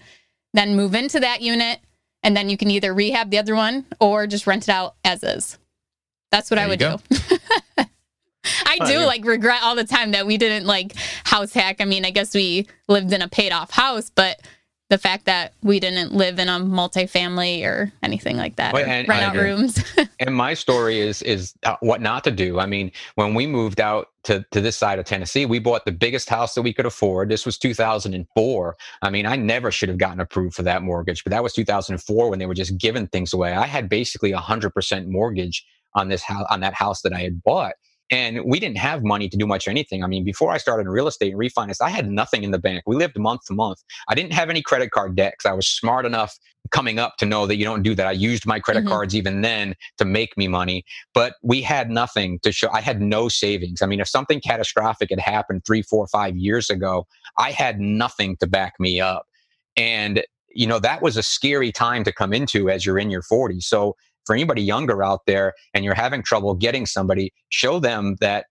Then 0.53 0.75
move 0.75 0.95
into 0.95 1.21
that 1.21 1.43
unit, 1.43 1.79
and 2.23 2.37
then 2.37 2.49
you 2.49 2.57
can 2.57 2.71
either 2.71 2.93
rehab 2.93 3.31
the 3.31 3.39
other 3.39 3.55
one 3.55 3.87
or 4.01 4.27
just 4.27 4.47
rent 4.47 4.65
it 4.65 4.71
out 4.71 4.97
as 5.05 5.23
is. 5.23 5.59
That's 6.33 6.51
what 6.51 6.57
There 6.57 6.65
I 6.65 6.69
would 6.69 6.79
do. 6.81 7.85
I 8.67 8.79
do 8.87 8.99
like 9.01 9.25
regret 9.25 9.63
all 9.63 9.75
the 9.75 9.85
time 9.85 10.13
that 10.13 10.27
we 10.27 10.37
didn't 10.37 10.67
like 10.67 10.95
house 11.25 11.53
hack. 11.53 11.77
I 11.81 11.85
mean, 11.85 12.05
I 12.05 12.11
guess 12.11 12.35
we 12.35 12.67
lived 12.89 13.13
in 13.13 13.23
a 13.23 13.29
paid 13.29 13.53
off 13.53 13.71
house, 13.71 14.11
but 14.11 14.41
the 14.89 14.99
fact 14.99 15.25
that 15.25 15.53
we 15.63 15.81
didn't 15.81 16.13
live 16.13 16.39
in 16.39 16.49
a 16.49 16.61
multifamily 16.61 17.65
or 17.65 17.93
anything 18.05 18.37
like 18.37 18.57
that, 18.57 18.73
Well, 18.73 18.85
and 18.85 19.09
rent 19.09 19.23
out 19.23 19.37
rooms. 19.37 19.83
and 20.21 20.35
my 20.35 20.55
story 20.55 21.01
is 21.01 21.23
is 21.23 21.55
uh, 21.65 21.77
what 21.81 22.01
not 22.01 22.23
to 22.25 22.31
do. 22.31 22.61
I 22.61 22.67
mean, 22.67 22.93
when 23.17 23.35
we 23.35 23.47
moved 23.49 23.81
out 23.81 24.11
to 24.25 24.47
to 24.53 24.61
this 24.61 24.77
side 24.77 25.01
of 25.01 25.05
Tennessee, 25.05 25.45
we 25.45 25.59
bought 25.59 25.85
the 25.87 25.93
biggest 25.93 26.29
house 26.29 26.55
that 26.55 26.63
we 26.63 26.73
could 26.73 26.87
afford. 26.87 27.29
This 27.29 27.45
was 27.45 27.59
2004. 27.59 28.77
I 29.03 29.11
mean, 29.11 29.27
I 29.27 29.35
never 29.35 29.73
should 29.73 29.89
have 29.89 29.99
gotten 29.99 30.21
approved 30.21 30.55
for 30.55 30.63
that 30.63 30.83
mortgage, 30.83 31.25
but 31.25 31.31
that 31.31 31.43
was 31.43 31.53
2004 31.53 32.31
when 32.31 32.39
they 32.39 32.47
were 32.47 32.55
just 32.55 32.79
giving 32.79 33.09
things 33.09 33.33
away. 33.33 33.55
I 33.55 33.67
had 33.67 33.89
basically 33.89 34.33
a 34.33 34.39
hundred 34.39 34.71
percent 34.71 35.09
mortgage 35.09 35.67
on 35.95 36.09
this 36.09 36.23
house 36.23 36.47
on 36.49 36.61
that 36.61 36.75
house 36.75 37.03
that 37.03 37.13
I 37.13 37.21
had 37.21 37.43
bought. 37.43 37.75
And 38.11 38.45
we 38.45 38.61
didn't 38.61 38.79
have 38.79 39.03
money 39.03 39.29
to 39.29 39.37
do 39.37 39.47
much 39.47 39.67
or 39.67 39.71
anything. 39.73 40.05
I 40.05 40.07
mean, 40.07 40.23
before 40.23 40.53
I 40.53 40.59
started 40.59 40.83
in 40.83 40.91
real 40.91 41.09
estate 41.09 41.33
and 41.33 41.41
refinance, 41.41 41.81
I 41.81 41.91
had 41.91 42.09
nothing 42.09 42.45
in 42.45 42.53
the 42.53 42.59
bank. 42.59 42.85
We 42.87 42.95
lived 42.95 43.19
month 43.19 43.47
to 43.47 43.53
month. 43.53 43.83
I 44.09 44.15
didn't 44.15 44.33
have 44.33 44.49
any 44.49 44.63
credit 44.63 44.93
card 44.93 45.17
debt 45.17 45.35
because 45.37 45.51
I 45.51 45.55
was 45.55 45.67
smart 45.67 46.07
enough 46.07 46.39
coming 46.71 46.99
up 46.99 47.17
to 47.19 47.27
know 47.27 47.47
that 47.47 47.57
you 47.57 47.65
don't 47.65 47.83
do 47.83 47.95
that. 47.95 48.07
I 48.07 48.13
used 48.13 48.47
my 48.47 48.61
credit 48.61 48.85
Mhm. 48.85 48.89
cards 48.89 49.15
even 49.15 49.41
then 49.41 49.75
to 49.99 50.05
make 50.05 50.37
me 50.37 50.49
money, 50.49 50.85
but 51.15 51.35
we 51.43 51.63
had 51.63 51.91
nothing 51.91 52.39
to 52.41 52.53
show. 52.53 52.69
I 52.73 52.81
had 52.81 53.01
no 53.01 53.29
savings. 53.29 53.83
I 53.83 53.87
mean, 53.87 54.01
if 54.01 54.09
something 54.09 54.41
catastrophic 54.41 55.11
had 55.11 55.21
happened 55.21 55.65
three, 55.65 55.83
four, 55.83 56.07
five 56.09 56.37
years 56.37 56.71
ago, 56.71 57.07
I 57.39 57.51
had 57.51 57.81
nothing 57.81 58.37
to 58.39 58.47
back 58.47 58.75
me 58.79 59.01
up. 59.01 59.27
And, 59.77 60.25
you 60.49 60.67
know, 60.67 60.79
that 60.79 61.03
was 61.03 61.17
a 61.17 61.23
scary 61.23 61.71
time 61.71 62.05
to 62.05 62.13
come 62.13 62.33
into 62.33 62.71
as 62.71 62.87
you're 62.87 62.99
in 62.99 63.11
your 63.11 63.23
40s. 63.23 63.67
So 63.67 63.97
for 64.27 64.35
anybody 64.35 64.63
younger 64.63 65.03
out 65.03 65.27
there 65.27 65.55
and 65.73 65.85
you're 65.85 65.95
having 65.95 66.23
trouble 66.23 66.55
getting 66.55 66.87
somebody, 66.87 67.33
show 67.49 67.79
them 67.79 68.17
that 68.21 68.47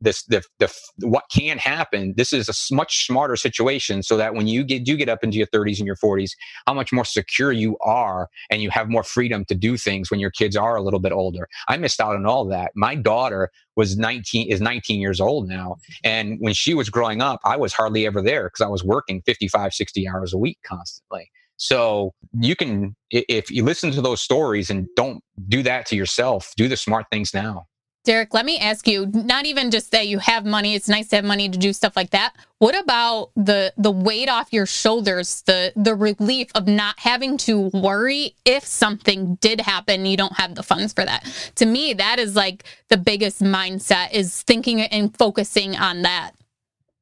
this 0.00 0.24
the, 0.24 0.42
the 0.58 0.72
what 1.00 1.24
can 1.30 1.58
happen. 1.58 2.14
This 2.16 2.32
is 2.32 2.48
a 2.48 2.74
much 2.74 3.06
smarter 3.06 3.36
situation 3.36 4.02
so 4.02 4.16
that 4.16 4.34
when 4.34 4.46
you 4.46 4.64
get 4.64 4.84
do 4.84 4.96
get 4.96 5.08
up 5.08 5.22
into 5.22 5.36
your 5.36 5.46
30s 5.48 5.78
and 5.78 5.86
your 5.86 5.96
40s 5.96 6.30
how 6.66 6.74
much 6.74 6.92
more 6.92 7.04
secure 7.04 7.52
you 7.52 7.76
are 7.78 8.28
and 8.48 8.62
you 8.62 8.70
have 8.70 8.88
more 8.88 9.02
freedom 9.02 9.44
to 9.46 9.54
do 9.54 9.76
things 9.76 10.10
when 10.10 10.20
your 10.20 10.30
kids 10.30 10.56
are 10.56 10.76
a 10.76 10.82
little 10.82 11.00
bit 11.00 11.12
older. 11.12 11.48
I 11.68 11.76
missed 11.76 12.00
out 12.00 12.14
on 12.14 12.26
all 12.26 12.46
that. 12.46 12.72
My 12.74 12.94
daughter 12.94 13.50
was 13.76 13.96
19 13.96 14.50
is 14.50 14.60
19 14.60 15.00
years 15.00 15.20
old 15.20 15.48
now. 15.48 15.76
And 16.04 16.38
when 16.40 16.54
she 16.54 16.74
was 16.74 16.88
growing 16.88 17.20
up 17.20 17.40
i 17.44 17.56
was 17.56 17.72
hardly 17.72 18.06
ever 18.06 18.22
there 18.22 18.44
because 18.44 18.64
i 18.64 18.68
was 18.68 18.82
working 18.82 19.22
55 19.26 19.74
60 19.74 20.08
hours 20.08 20.32
a 20.32 20.38
week 20.38 20.58
constantly 20.64 21.30
so 21.60 22.10
you 22.40 22.56
can 22.56 22.96
if 23.10 23.50
you 23.50 23.62
listen 23.62 23.90
to 23.90 24.00
those 24.00 24.22
stories 24.22 24.70
and 24.70 24.88
don't 24.96 25.22
do 25.48 25.62
that 25.62 25.84
to 25.84 25.94
yourself 25.94 26.52
do 26.56 26.68
the 26.68 26.76
smart 26.76 27.04
things 27.12 27.34
now 27.34 27.66
Derek, 28.04 28.32
let 28.32 28.46
me 28.46 28.58
ask 28.58 28.88
you, 28.88 29.06
not 29.12 29.44
even 29.44 29.70
just 29.70 29.92
that 29.92 30.08
you 30.08 30.18
have 30.20 30.46
money, 30.46 30.74
it's 30.74 30.88
nice 30.88 31.08
to 31.08 31.16
have 31.16 31.24
money 31.24 31.50
to 31.50 31.58
do 31.58 31.70
stuff 31.74 31.96
like 31.96 32.10
that. 32.10 32.34
What 32.58 32.78
about 32.78 33.30
the 33.36 33.74
the 33.76 33.90
weight 33.90 34.30
off 34.30 34.54
your 34.54 34.64
shoulders, 34.64 35.42
the 35.42 35.74
the 35.76 35.94
relief 35.94 36.48
of 36.54 36.66
not 36.66 36.98
having 36.98 37.36
to 37.38 37.70
worry 37.74 38.36
if 38.46 38.64
something 38.64 39.34
did 39.42 39.60
happen, 39.60 40.06
you 40.06 40.16
don't 40.16 40.38
have 40.38 40.54
the 40.54 40.62
funds 40.62 40.94
for 40.94 41.04
that. 41.04 41.30
To 41.56 41.66
me, 41.66 41.92
that 41.92 42.18
is 42.18 42.34
like 42.34 42.64
the 42.88 42.96
biggest 42.96 43.42
mindset 43.42 44.12
is 44.12 44.42
thinking 44.42 44.80
and 44.80 45.14
focusing 45.18 45.76
on 45.76 46.00
that. 46.02 46.32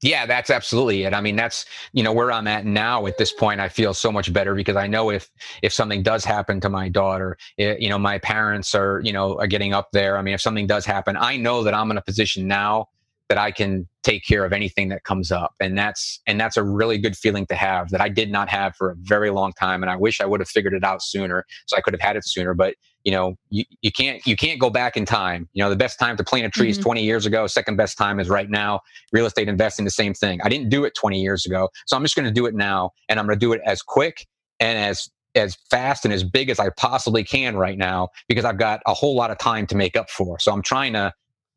Yeah, 0.00 0.26
that's 0.26 0.48
absolutely 0.50 1.02
it. 1.02 1.12
I 1.12 1.20
mean, 1.20 1.34
that's 1.34 1.64
you 1.92 2.04
know 2.04 2.12
where 2.12 2.30
I'm 2.30 2.46
at 2.46 2.64
now. 2.64 3.04
At 3.06 3.18
this 3.18 3.32
point, 3.32 3.60
I 3.60 3.68
feel 3.68 3.92
so 3.94 4.12
much 4.12 4.32
better 4.32 4.54
because 4.54 4.76
I 4.76 4.86
know 4.86 5.10
if 5.10 5.28
if 5.62 5.72
something 5.72 6.02
does 6.04 6.24
happen 6.24 6.60
to 6.60 6.68
my 6.68 6.88
daughter, 6.88 7.36
it, 7.56 7.64
eh, 7.64 7.76
you 7.80 7.88
know, 7.88 7.98
my 7.98 8.18
parents 8.18 8.74
are 8.76 9.00
you 9.02 9.12
know 9.12 9.36
are 9.40 9.48
getting 9.48 9.74
up 9.74 9.88
there. 9.92 10.16
I 10.16 10.22
mean, 10.22 10.34
if 10.34 10.40
something 10.40 10.68
does 10.68 10.86
happen, 10.86 11.16
I 11.16 11.36
know 11.36 11.64
that 11.64 11.74
I'm 11.74 11.90
in 11.90 11.96
a 11.96 12.02
position 12.02 12.46
now 12.46 12.86
that 13.28 13.38
I 13.38 13.50
can 13.50 13.88
take 14.04 14.24
care 14.24 14.44
of 14.44 14.52
anything 14.52 14.88
that 14.90 15.02
comes 15.02 15.32
up, 15.32 15.54
and 15.58 15.76
that's 15.76 16.20
and 16.28 16.40
that's 16.40 16.56
a 16.56 16.62
really 16.62 16.98
good 16.98 17.16
feeling 17.16 17.44
to 17.46 17.56
have 17.56 17.90
that 17.90 18.00
I 18.00 18.08
did 18.08 18.30
not 18.30 18.48
have 18.50 18.76
for 18.76 18.90
a 18.90 18.94
very 19.00 19.30
long 19.30 19.52
time, 19.52 19.82
and 19.82 19.90
I 19.90 19.96
wish 19.96 20.20
I 20.20 20.26
would 20.26 20.38
have 20.40 20.48
figured 20.48 20.74
it 20.74 20.84
out 20.84 21.02
sooner, 21.02 21.44
so 21.66 21.76
I 21.76 21.80
could 21.80 21.92
have 21.94 22.00
had 22.00 22.14
it 22.16 22.24
sooner. 22.24 22.54
But 22.54 22.74
you 23.04 23.12
know 23.12 23.36
you, 23.50 23.64
you 23.80 23.92
can't 23.92 24.26
you 24.26 24.36
can't 24.36 24.60
go 24.60 24.70
back 24.70 24.96
in 24.96 25.04
time. 25.04 25.48
You 25.52 25.62
know 25.62 25.70
the 25.70 25.76
best 25.76 25.98
time 25.98 26.16
to 26.16 26.24
plant 26.24 26.46
a 26.46 26.50
tree 26.50 26.66
mm-hmm. 26.66 26.78
is 26.78 26.84
20 26.84 27.02
years 27.02 27.26
ago. 27.26 27.46
Second 27.46 27.76
best 27.76 27.96
time 27.96 28.20
is 28.20 28.28
right 28.28 28.50
now. 28.50 28.80
Real 29.12 29.26
estate 29.26 29.48
investing 29.48 29.84
the 29.84 29.90
same 29.90 30.14
thing. 30.14 30.40
I 30.42 30.48
didn't 30.48 30.68
do 30.68 30.84
it 30.84 30.94
20 30.94 31.20
years 31.20 31.46
ago. 31.46 31.68
So 31.86 31.96
i'm 31.96 32.02
just 32.02 32.16
going 32.16 32.26
to 32.26 32.32
do 32.32 32.46
it 32.46 32.54
now 32.54 32.90
and 33.08 33.18
i'm 33.18 33.26
going 33.26 33.38
to 33.38 33.44
do 33.44 33.52
it 33.52 33.60
as 33.64 33.82
quick 33.82 34.26
and 34.60 34.78
as 34.78 35.08
as 35.34 35.56
fast 35.70 36.04
and 36.04 36.12
as 36.12 36.24
big 36.24 36.50
as 36.50 36.58
i 36.58 36.68
possibly 36.70 37.22
can 37.22 37.56
right 37.56 37.78
now 37.78 38.08
because 38.28 38.44
i've 38.44 38.58
got 38.58 38.80
a 38.86 38.94
whole 38.94 39.14
lot 39.14 39.30
of 39.30 39.38
time 39.38 39.66
to 39.66 39.76
make 39.76 39.96
up 39.96 40.10
for. 40.10 40.38
So 40.38 40.52
i'm 40.52 40.62
trying 40.62 40.92
to 40.94 41.12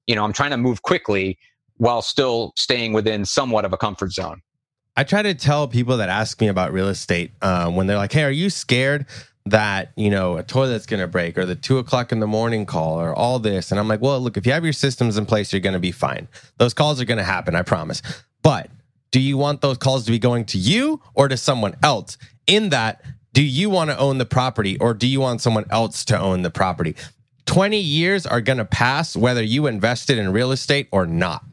you 0.08 0.16
know 0.16 0.24
i'm 0.24 0.34
trying 0.34 0.52
to 0.52 0.58
move 0.58 0.82
quickly 0.82 1.38
while 1.78 2.02
still 2.02 2.54
staying 2.56 2.94
within 2.94 3.26
somewhat 3.26 3.66
of 3.66 3.74
a 3.74 3.78
comfort 3.78 4.12
zone. 4.12 4.42
I 4.96 5.04
try 5.04 5.24
to 5.24 5.34
tell 5.34 5.68
people 5.68 5.98
that 5.98 6.10
ask 6.10 6.40
me 6.40 6.48
about 6.48 6.74
real 6.74 6.90
estate 6.90 7.32
uh, 7.42 7.72
when 7.72 7.88
they're 7.88 7.98
like, 7.98 8.12
"Hey, 8.12 8.24
are 8.24 8.30
you 8.30 8.50
scared 8.50 9.08
that 9.46 9.92
you 9.96 10.10
know 10.10 10.38
a 10.38 10.44
toilet's 10.44 10.86
going 10.86 11.00
to 11.00 11.08
break 11.08 11.38
or 11.38 11.46
the 11.46 11.56
two 11.56 11.78
o'clock 11.78 12.12
in 12.12 12.20
the 12.20 12.28
morning 12.28 12.66
call 12.66 13.00
or 13.00 13.14
all 13.14 13.40
this. 13.40 13.72
And 13.72 13.80
i'm 13.80 13.88
like 13.88 14.02
well 14.02 14.20
look 14.20 14.38
if 14.38 14.46
you 14.46 14.52
have 14.52 14.64
your 14.64 14.74
systems 14.74 15.18
in 15.18 15.26
place 15.26 15.52
you're 15.52 15.60
going 15.60 15.74
to 15.74 15.80
be 15.80 15.92
fine. 15.92 16.28
Those 16.58 16.74
calls 16.74 17.02
are 17.02 17.06
going 17.06 17.18
to 17.18 17.24
happen 17.24 17.56
i 17.56 17.62
promise. 17.62 18.02
But 18.44 18.70
do 19.12 19.20
you 19.20 19.38
want 19.38 19.62
those 19.62 19.78
calls 19.78 20.06
to 20.06 20.12
be 20.12 20.20
going 20.20 20.46
to 20.46 20.58
you 20.58 21.02
or 21.14 21.28
to 21.28 21.38
someone 21.38 21.76
else? 21.84 22.18
In 22.48 22.70
that 22.70 23.04
do 23.34 23.44
you 23.44 23.70
want 23.70 23.90
to 23.90 23.98
own 23.98 24.18
the 24.18 24.26
property 24.26 24.78
or 24.80 24.94
do 24.94 25.08
you 25.08 25.22
want 25.22 25.42
someone 25.42 25.66
else 25.70 26.04
to 26.06 26.20
own 26.20 26.42
the 26.42 26.50
property? 26.50 26.96
20 27.46 27.80
years 27.80 28.26
are 28.26 28.42
going 28.42 28.58
to 28.58 28.66
pass 28.66 29.16
whether 29.16 29.42
you 29.42 29.68
invested 29.68 30.18
in 30.18 30.32
real 30.32 30.52
estate 30.52 30.88
or 30.92 31.06
not. 31.06 31.44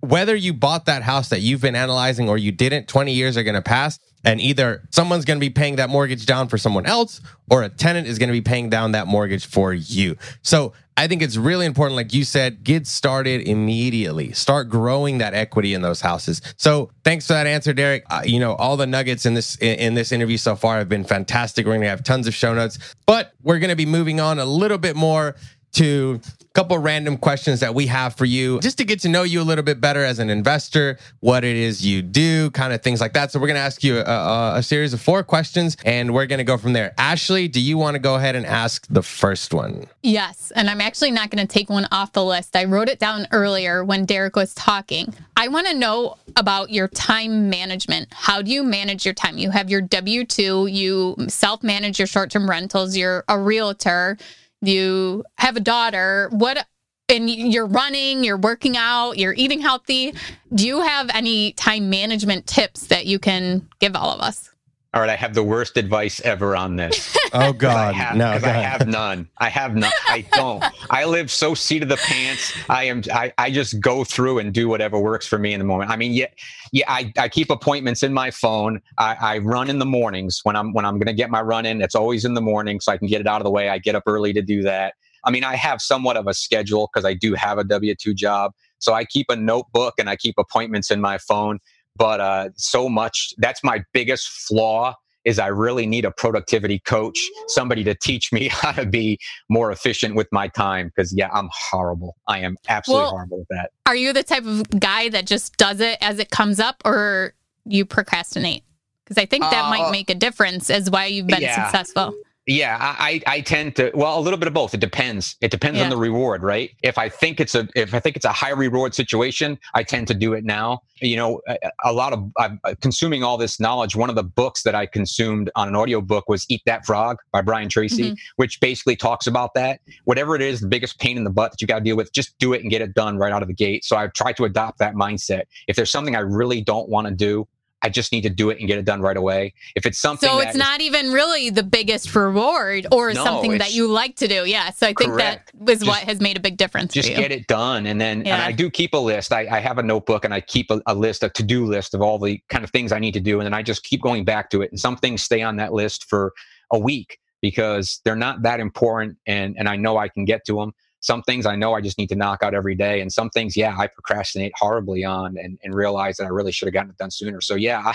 Whether 0.00 0.34
you 0.34 0.54
bought 0.54 0.86
that 0.86 1.02
house 1.02 1.28
that 1.28 1.40
you've 1.40 1.60
been 1.60 1.76
analyzing 1.76 2.28
or 2.28 2.38
you 2.38 2.52
didn't 2.52 2.88
20 2.88 3.12
years 3.12 3.36
are 3.36 3.42
going 3.42 3.54
to 3.54 3.62
pass 3.62 3.98
and 4.24 4.40
either 4.40 4.82
someone's 4.90 5.24
going 5.24 5.38
to 5.38 5.40
be 5.40 5.50
paying 5.50 5.76
that 5.76 5.90
mortgage 5.90 6.26
down 6.26 6.48
for 6.48 6.58
someone 6.58 6.86
else 6.86 7.20
or 7.50 7.62
a 7.62 7.68
tenant 7.68 8.06
is 8.06 8.18
going 8.18 8.28
to 8.28 8.32
be 8.32 8.40
paying 8.40 8.70
down 8.70 8.92
that 8.92 9.06
mortgage 9.06 9.46
for 9.46 9.72
you. 9.72 10.16
So 10.42 10.72
I 10.96 11.06
think 11.06 11.22
it's 11.22 11.38
really 11.38 11.64
important, 11.64 11.96
like 11.96 12.12
you 12.12 12.24
said, 12.24 12.62
get 12.62 12.86
started 12.86 13.48
immediately. 13.48 14.32
Start 14.32 14.68
growing 14.68 15.18
that 15.18 15.32
equity 15.32 15.72
in 15.72 15.80
those 15.80 16.02
houses. 16.02 16.42
So 16.58 16.90
thanks 17.04 17.26
for 17.26 17.32
that 17.32 17.46
answer, 17.46 17.72
Derek. 17.72 18.04
Uh, 18.10 18.20
you 18.24 18.38
know, 18.38 18.54
all 18.56 18.76
the 18.76 18.86
nuggets 18.86 19.24
in 19.24 19.32
this 19.32 19.56
in 19.56 19.94
this 19.94 20.12
interview 20.12 20.36
so 20.36 20.56
far 20.56 20.76
have 20.76 20.90
been 20.90 21.04
fantastic. 21.04 21.64
We're 21.64 21.72
going 21.72 21.82
to 21.82 21.88
have 21.88 22.04
tons 22.04 22.26
of 22.26 22.34
show 22.34 22.52
notes, 22.52 22.78
but 23.06 23.32
we're 23.42 23.58
going 23.58 23.70
to 23.70 23.76
be 23.76 23.86
moving 23.86 24.20
on 24.20 24.38
a 24.38 24.44
little 24.44 24.76
bit 24.76 24.94
more 24.94 25.36
to 25.72 26.20
a 26.40 26.44
couple 26.52 26.76
random 26.78 27.16
questions 27.16 27.60
that 27.60 27.74
we 27.74 27.86
have 27.86 28.16
for 28.16 28.24
you 28.24 28.58
just 28.60 28.78
to 28.78 28.84
get 28.84 29.00
to 29.00 29.08
know 29.08 29.22
you 29.22 29.40
a 29.40 29.44
little 29.44 29.62
bit 29.62 29.80
better 29.80 30.04
as 30.04 30.18
an 30.18 30.30
investor, 30.30 30.98
what 31.20 31.44
it 31.44 31.56
is 31.56 31.86
you 31.86 32.02
do, 32.02 32.50
kind 32.50 32.72
of 32.72 32.82
things 32.82 33.00
like 33.00 33.12
that. 33.12 33.30
So 33.30 33.38
we're 33.38 33.46
going 33.46 33.56
to 33.56 33.62
ask 33.62 33.84
you 33.84 33.98
a, 33.98 34.54
a, 34.56 34.62
series 34.62 34.92
of 34.92 35.00
four 35.00 35.22
questions 35.22 35.76
and 35.84 36.12
we're 36.12 36.26
going 36.26 36.38
to 36.38 36.44
go 36.44 36.56
from 36.56 36.72
there. 36.72 36.92
Ashley, 36.98 37.48
do 37.48 37.60
you 37.60 37.78
want 37.78 37.94
to 37.94 37.98
go 37.98 38.16
ahead 38.16 38.36
and 38.36 38.44
ask 38.44 38.86
the 38.88 39.02
first 39.02 39.54
one? 39.54 39.86
Yes. 40.02 40.52
And 40.54 40.68
I'm 40.68 40.80
actually 40.80 41.10
not 41.10 41.30
going 41.30 41.46
to 41.46 41.52
take 41.52 41.70
one 41.70 41.86
off 41.92 42.12
the 42.12 42.24
list. 42.24 42.56
I 42.56 42.64
wrote 42.64 42.88
it 42.88 42.98
down 42.98 43.26
earlier 43.32 43.84
when 43.84 44.04
Derek 44.04 44.36
was 44.36 44.54
talking. 44.54 45.14
I 45.36 45.48
want 45.48 45.66
to 45.68 45.74
know 45.74 46.16
about 46.36 46.70
your 46.70 46.88
time 46.88 47.48
management. 47.48 48.08
How 48.12 48.42
do 48.42 48.50
you 48.50 48.62
manage 48.62 49.04
your 49.04 49.14
time? 49.14 49.38
You 49.38 49.50
have 49.50 49.70
your 49.70 49.80
W 49.80 50.24
2, 50.24 50.66
you 50.66 51.16
self 51.28 51.62
manage 51.62 51.98
your 51.98 52.06
short 52.06 52.30
term 52.30 52.48
rentals, 52.48 52.96
you're 52.96 53.24
a 53.28 53.38
realtor 53.38 54.18
you 54.60 55.24
have 55.38 55.56
a 55.56 55.60
daughter, 55.60 56.28
what 56.32 56.66
and 57.08 57.28
you're 57.28 57.66
running, 57.66 58.22
you're 58.22 58.36
working 58.36 58.76
out, 58.76 59.18
you're 59.18 59.34
eating 59.36 59.60
healthy. 59.60 60.14
Do 60.54 60.66
you 60.66 60.80
have 60.80 61.10
any 61.12 61.52
time 61.52 61.90
management 61.90 62.46
tips 62.46 62.86
that 62.86 63.06
you 63.06 63.18
can 63.18 63.68
give 63.80 63.96
all 63.96 64.12
of 64.12 64.20
us? 64.20 64.49
All 64.92 65.00
right, 65.00 65.10
I 65.10 65.14
have 65.14 65.34
the 65.34 65.44
worst 65.44 65.76
advice 65.76 66.20
ever 66.22 66.56
on 66.56 66.74
this. 66.74 67.16
oh 67.32 67.52
God, 67.52 67.76
I 67.76 67.92
have, 67.92 68.16
no, 68.16 68.26
I 68.32 68.38
have 68.38 68.88
none. 68.88 69.28
I 69.38 69.48
have 69.48 69.76
none. 69.76 69.92
I 70.08 70.26
don't. 70.32 70.64
I 70.90 71.04
live 71.04 71.30
so 71.30 71.54
seat 71.54 71.84
of 71.84 71.88
the 71.88 71.96
pants. 71.96 72.52
I 72.68 72.84
am. 72.84 73.04
I, 73.12 73.32
I 73.38 73.52
just 73.52 73.78
go 73.78 74.02
through 74.02 74.40
and 74.40 74.52
do 74.52 74.68
whatever 74.68 74.98
works 74.98 75.28
for 75.28 75.38
me 75.38 75.52
in 75.52 75.60
the 75.60 75.64
moment. 75.64 75.92
I 75.92 75.96
mean, 75.96 76.12
yeah, 76.12 76.26
yeah. 76.72 76.86
I, 76.88 77.12
I 77.16 77.28
keep 77.28 77.50
appointments 77.50 78.02
in 78.02 78.12
my 78.12 78.32
phone. 78.32 78.80
I, 78.98 79.16
I 79.20 79.38
run 79.38 79.70
in 79.70 79.78
the 79.78 79.86
mornings 79.86 80.40
when 80.42 80.56
I'm 80.56 80.72
when 80.72 80.84
I'm 80.84 80.94
going 80.94 81.06
to 81.06 81.12
get 81.12 81.30
my 81.30 81.40
run 81.40 81.66
in. 81.66 81.80
It's 81.82 81.94
always 81.94 82.24
in 82.24 82.34
the 82.34 82.40
morning, 82.40 82.80
so 82.80 82.90
I 82.90 82.98
can 82.98 83.06
get 83.06 83.20
it 83.20 83.28
out 83.28 83.40
of 83.40 83.44
the 83.44 83.50
way. 83.50 83.68
I 83.68 83.78
get 83.78 83.94
up 83.94 84.02
early 84.06 84.32
to 84.32 84.42
do 84.42 84.62
that. 84.62 84.94
I 85.24 85.30
mean, 85.30 85.44
I 85.44 85.54
have 85.54 85.80
somewhat 85.80 86.16
of 86.16 86.26
a 86.26 86.34
schedule 86.34 86.90
because 86.92 87.04
I 87.04 87.14
do 87.14 87.34
have 87.34 87.58
a 87.58 87.64
W 87.64 87.94
two 87.94 88.12
job. 88.12 88.54
So 88.80 88.92
I 88.94 89.04
keep 89.04 89.26
a 89.28 89.36
notebook 89.36 89.94
and 89.98 90.10
I 90.10 90.16
keep 90.16 90.34
appointments 90.36 90.90
in 90.90 91.00
my 91.00 91.18
phone 91.18 91.60
but 91.96 92.20
uh, 92.20 92.48
so 92.56 92.88
much 92.88 93.34
that's 93.38 93.62
my 93.64 93.82
biggest 93.92 94.28
flaw 94.28 94.94
is 95.24 95.38
I 95.38 95.48
really 95.48 95.86
need 95.86 96.04
a 96.04 96.10
productivity 96.10 96.78
coach, 96.80 97.18
somebody 97.48 97.84
to 97.84 97.94
teach 97.94 98.32
me 98.32 98.48
how 98.52 98.72
to 98.72 98.86
be 98.86 99.18
more 99.48 99.70
efficient 99.70 100.14
with 100.14 100.28
my 100.32 100.48
time. 100.48 100.88
Because 100.88 101.12
yeah, 101.14 101.28
I'm 101.32 101.48
horrible. 101.52 102.16
I 102.26 102.40
am 102.40 102.56
absolutely 102.68 103.02
well, 103.02 103.10
horrible 103.10 103.38
with 103.38 103.48
that. 103.50 103.70
Are 103.86 103.96
you 103.96 104.12
the 104.12 104.22
type 104.22 104.44
of 104.44 104.68
guy 104.80 105.08
that 105.10 105.26
just 105.26 105.56
does 105.56 105.80
it 105.80 105.98
as 106.00 106.18
it 106.18 106.30
comes 106.30 106.60
up, 106.60 106.82
or 106.84 107.34
you 107.64 107.84
procrastinate? 107.84 108.64
Because 109.04 109.20
I 109.20 109.26
think 109.26 109.42
that 109.42 109.64
uh, 109.64 109.70
might 109.70 109.90
make 109.90 110.08
a 110.08 110.14
difference 110.14 110.70
as 110.70 110.88
why 110.88 111.06
you've 111.06 111.26
been 111.26 111.42
yeah. 111.42 111.64
successful. 111.64 112.14
Yeah, 112.50 112.76
I, 112.80 113.22
I 113.28 113.42
tend 113.42 113.76
to 113.76 113.92
well 113.94 114.18
a 114.18 114.22
little 114.22 114.36
bit 114.36 114.48
of 114.48 114.54
both. 114.54 114.74
It 114.74 114.80
depends. 114.80 115.36
It 115.40 115.52
depends 115.52 115.78
yeah. 115.78 115.84
on 115.84 115.90
the 115.90 115.96
reward, 115.96 116.42
right? 116.42 116.72
If 116.82 116.98
I 116.98 117.08
think 117.08 117.38
it's 117.38 117.54
a 117.54 117.68
if 117.76 117.94
I 117.94 118.00
think 118.00 118.16
it's 118.16 118.24
a 118.24 118.32
high 118.32 118.50
reward 118.50 118.92
situation, 118.92 119.56
I 119.74 119.84
tend 119.84 120.08
to 120.08 120.14
do 120.14 120.32
it 120.32 120.44
now. 120.44 120.82
You 121.00 121.16
know, 121.16 121.40
a, 121.46 121.56
a 121.84 121.92
lot 121.92 122.12
of 122.12 122.28
I'm 122.38 122.60
consuming 122.80 123.22
all 123.22 123.38
this 123.38 123.60
knowledge. 123.60 123.94
One 123.94 124.10
of 124.10 124.16
the 124.16 124.24
books 124.24 124.64
that 124.64 124.74
I 124.74 124.86
consumed 124.86 125.48
on 125.54 125.68
an 125.68 125.76
audio 125.76 126.00
book 126.00 126.28
was 126.28 126.44
Eat 126.48 126.62
That 126.66 126.84
Frog 126.84 127.18
by 127.30 127.40
Brian 127.40 127.68
Tracy, 127.68 128.02
mm-hmm. 128.02 128.14
which 128.34 128.58
basically 128.58 128.96
talks 128.96 129.28
about 129.28 129.54
that. 129.54 129.80
Whatever 130.04 130.34
it 130.34 130.42
is, 130.42 130.58
the 130.58 130.66
biggest 130.66 130.98
pain 130.98 131.16
in 131.16 131.22
the 131.22 131.30
butt 131.30 131.52
that 131.52 131.60
you 131.60 131.68
got 131.68 131.78
to 131.78 131.84
deal 131.84 131.96
with, 131.96 132.12
just 132.12 132.36
do 132.38 132.52
it 132.52 132.62
and 132.62 132.70
get 132.70 132.82
it 132.82 132.94
done 132.94 133.16
right 133.16 133.32
out 133.32 133.42
of 133.42 133.48
the 133.48 133.54
gate. 133.54 133.84
So 133.84 133.96
I've 133.96 134.12
tried 134.12 134.36
to 134.38 134.44
adopt 134.44 134.80
that 134.80 134.94
mindset. 134.94 135.44
If 135.68 135.76
there's 135.76 135.92
something 135.92 136.16
I 136.16 136.20
really 136.20 136.62
don't 136.62 136.88
want 136.88 137.06
to 137.06 137.14
do, 137.14 137.46
I 137.82 137.88
just 137.88 138.12
need 138.12 138.22
to 138.22 138.30
do 138.30 138.50
it 138.50 138.58
and 138.58 138.68
get 138.68 138.78
it 138.78 138.84
done 138.84 139.00
right 139.00 139.16
away. 139.16 139.54
If 139.74 139.86
it's 139.86 139.98
something, 139.98 140.28
so 140.28 140.40
it's 140.40 140.56
not 140.56 140.80
even 140.80 141.12
really 141.12 141.50
the 141.50 141.62
biggest 141.62 142.14
reward 142.14 142.86
or 142.92 143.12
no, 143.12 143.24
something 143.24 143.58
that 143.58 143.72
you 143.72 143.88
like 143.88 144.16
to 144.16 144.28
do. 144.28 144.44
Yeah, 144.44 144.70
so 144.70 144.86
I 144.86 144.94
think 144.94 145.12
correct. 145.12 145.52
that 145.52 145.62
was 145.62 145.78
just, 145.78 145.88
what 145.88 146.02
has 146.02 146.20
made 146.20 146.36
a 146.36 146.40
big 146.40 146.56
difference. 146.56 146.92
Just 146.92 147.08
get 147.08 147.32
it 147.32 147.46
done, 147.46 147.86
and 147.86 148.00
then 148.00 148.24
yeah. 148.24 148.34
and 148.34 148.42
I 148.42 148.52
do 148.52 148.70
keep 148.70 148.94
a 148.94 148.98
list. 148.98 149.32
I, 149.32 149.46
I 149.50 149.60
have 149.60 149.78
a 149.78 149.82
notebook 149.82 150.24
and 150.24 150.34
I 150.34 150.40
keep 150.40 150.70
a, 150.70 150.80
a 150.86 150.94
list, 150.94 151.22
a 151.22 151.30
to 151.30 151.42
do 151.42 151.66
list 151.66 151.94
of 151.94 152.02
all 152.02 152.18
the 152.18 152.40
kind 152.48 152.64
of 152.64 152.70
things 152.70 152.92
I 152.92 152.98
need 152.98 153.14
to 153.14 153.20
do, 153.20 153.40
and 153.40 153.46
then 153.46 153.54
I 153.54 153.62
just 153.62 153.82
keep 153.84 154.02
going 154.02 154.24
back 154.24 154.50
to 154.50 154.62
it. 154.62 154.70
And 154.70 154.78
some 154.78 154.96
things 154.96 155.22
stay 155.22 155.42
on 155.42 155.56
that 155.56 155.72
list 155.72 156.04
for 156.08 156.32
a 156.70 156.78
week 156.78 157.18
because 157.40 158.00
they're 158.04 158.16
not 158.16 158.42
that 158.42 158.60
important, 158.60 159.16
and 159.26 159.56
and 159.58 159.68
I 159.68 159.76
know 159.76 159.96
I 159.96 160.08
can 160.08 160.24
get 160.24 160.44
to 160.46 160.56
them 160.56 160.72
some 161.00 161.22
things 161.22 161.46
I 161.46 161.56
know 161.56 161.74
I 161.74 161.80
just 161.80 161.98
need 161.98 162.08
to 162.08 162.14
knock 162.14 162.42
out 162.42 162.54
every 162.54 162.74
day. 162.74 163.00
And 163.00 163.12
some 163.12 163.30
things, 163.30 163.56
yeah, 163.56 163.76
I 163.76 163.86
procrastinate 163.86 164.52
horribly 164.54 165.04
on 165.04 165.36
and, 165.38 165.58
and 165.64 165.74
realize 165.74 166.18
that 166.18 166.24
I 166.24 166.28
really 166.28 166.52
should 166.52 166.66
have 166.66 166.74
gotten 166.74 166.90
it 166.90 166.98
done 166.98 167.10
sooner. 167.10 167.40
So, 167.40 167.54
yeah, 167.54 167.82
I, 167.84 167.94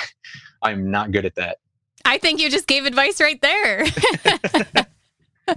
I'm 0.62 0.90
not 0.92 1.12
good 1.12 1.26
at 1.26 1.36
that. 1.36 1.60
I 2.04 2.18
think 2.18 2.40
you 2.40 2.50
just 2.50 2.68
gave 2.68 2.86
advice 2.86 3.20
right 3.20 3.42
there. 3.42 3.86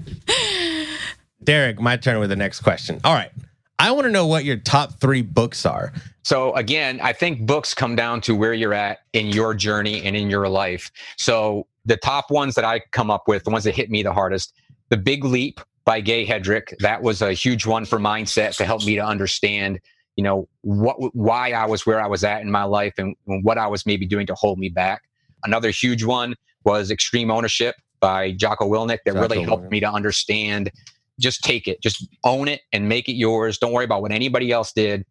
Derek, 1.45 1.81
my 1.81 1.97
turn 1.97 2.19
with 2.19 2.31
the 2.31 2.37
next 2.37 2.61
question. 2.61 3.01
All 3.05 3.15
right. 3.15 3.31
I 3.79 3.93
want 3.93 4.07
to 4.07 4.11
know 4.11 4.27
what 4.27 4.45
your 4.45 4.57
top 4.57 5.01
three 5.01 5.23
books 5.23 5.65
are. 5.65 5.93
So 6.25 6.55
again, 6.57 7.01
I 7.01 7.13
think 7.13 7.47
books 7.47 7.75
come 7.75 7.95
down 7.95 8.21
to 8.23 8.35
where 8.35 8.53
you're 8.53 8.75
at 8.75 8.99
in 9.13 9.29
your 9.29 9.55
journey 9.55 10.03
and 10.03 10.17
in 10.17 10.29
your 10.29 10.49
life. 10.49 10.91
So 11.17 11.67
the 11.87 11.97
top 11.97 12.31
ones 12.31 12.55
that 12.57 12.65
I 12.65 12.81
come 12.91 13.11
up 13.11 13.29
with, 13.29 13.45
the 13.45 13.51
ones 13.51 13.65
that 13.65 13.75
hit 13.75 13.89
me 13.89 14.03
the 14.03 14.13
hardest, 14.13 14.53
The 14.89 14.97
Big 14.97 15.25
Leap 15.25 15.61
by 15.89 16.01
Gay 16.03 16.27
Hedrick. 16.27 16.75
That 16.81 17.01
was 17.03 17.23
a 17.23 17.33
huge 17.33 17.65
one 17.65 17.87
for 17.87 17.99
mindset 17.99 18.55
to 18.59 18.67
help 18.67 18.85
me 18.85 18.97
to 18.97 19.01
understand, 19.03 19.81
you 20.17 20.23
know, 20.23 20.47
what 20.61 20.97
why 21.15 21.53
I 21.53 21.65
was 21.65 21.87
where 21.87 21.99
I 21.99 22.07
was 22.07 22.25
at 22.25 22.43
in 22.43 22.51
my 22.51 22.65
life 22.65 22.93
and, 22.99 23.17
and 23.27 23.43
what 23.43 23.57
I 23.57 23.67
was 23.69 23.87
maybe 23.87 24.05
doing 24.05 24.27
to 24.27 24.35
hold 24.35 24.59
me 24.59 24.69
back. 24.69 25.01
Another 25.45 25.71
huge 25.71 26.05
one 26.05 26.35
was 26.65 26.91
Extreme 26.91 27.31
Ownership 27.31 27.75
by 28.01 28.33
Jocko 28.33 28.69
Willink 28.69 28.99
that 29.07 29.15
Jocko 29.15 29.21
really 29.23 29.43
helped 29.43 29.65
Willink. 29.65 29.71
me 29.71 29.81
to 29.81 29.91
understand 29.91 30.71
just 31.19 31.43
take 31.43 31.67
it, 31.67 31.81
just 31.83 32.07
own 32.23 32.49
it 32.49 32.61
and 32.71 32.87
make 32.87 33.09
it 33.09 33.15
yours. 33.15 33.57
Don't 33.57 33.73
worry 33.73 33.87
about 33.87 34.03
what 34.03 34.13
anybody 34.13 34.53
else 34.53 34.73
did. 34.75 35.07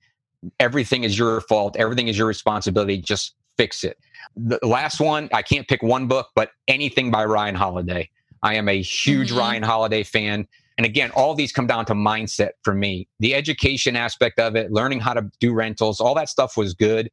Everything 0.59 1.03
is 1.03 1.17
your 1.17 1.41
fault. 1.41 1.75
Everything 1.75 2.07
is 2.07 2.19
your 2.19 2.27
responsibility. 2.27 2.99
Just 2.99 3.33
fix 3.57 3.83
it. 3.83 3.97
The 4.35 4.59
last 4.61 4.99
one, 4.99 5.27
I 5.33 5.41
can't 5.41 5.67
pick 5.67 5.81
one 5.81 6.05
book, 6.07 6.27
but 6.35 6.51
anything 6.67 7.09
by 7.09 7.25
Ryan 7.25 7.55
Holiday. 7.55 8.11
I 8.43 8.53
am 8.53 8.69
a 8.69 8.79
huge 8.79 9.31
Mhm. 9.31 9.37
Ryan 9.39 9.63
Holiday 9.63 10.03
fan. 10.03 10.47
And 10.77 10.85
again, 10.85 11.11
all 11.11 11.33
these 11.33 11.51
come 11.51 11.65
down 11.65 11.85
to 11.85 11.93
mindset 11.93 12.51
for 12.63 12.73
me. 12.73 13.07
The 13.19 13.33
education 13.33 13.95
aspect 13.95 14.39
of 14.39 14.55
it, 14.55 14.71
learning 14.71 14.99
how 14.99 15.13
to 15.13 15.29
do 15.39 15.53
rentals, 15.53 15.99
all 15.99 16.13
that 16.15 16.29
stuff 16.29 16.55
was 16.55 16.73
good. 16.73 17.09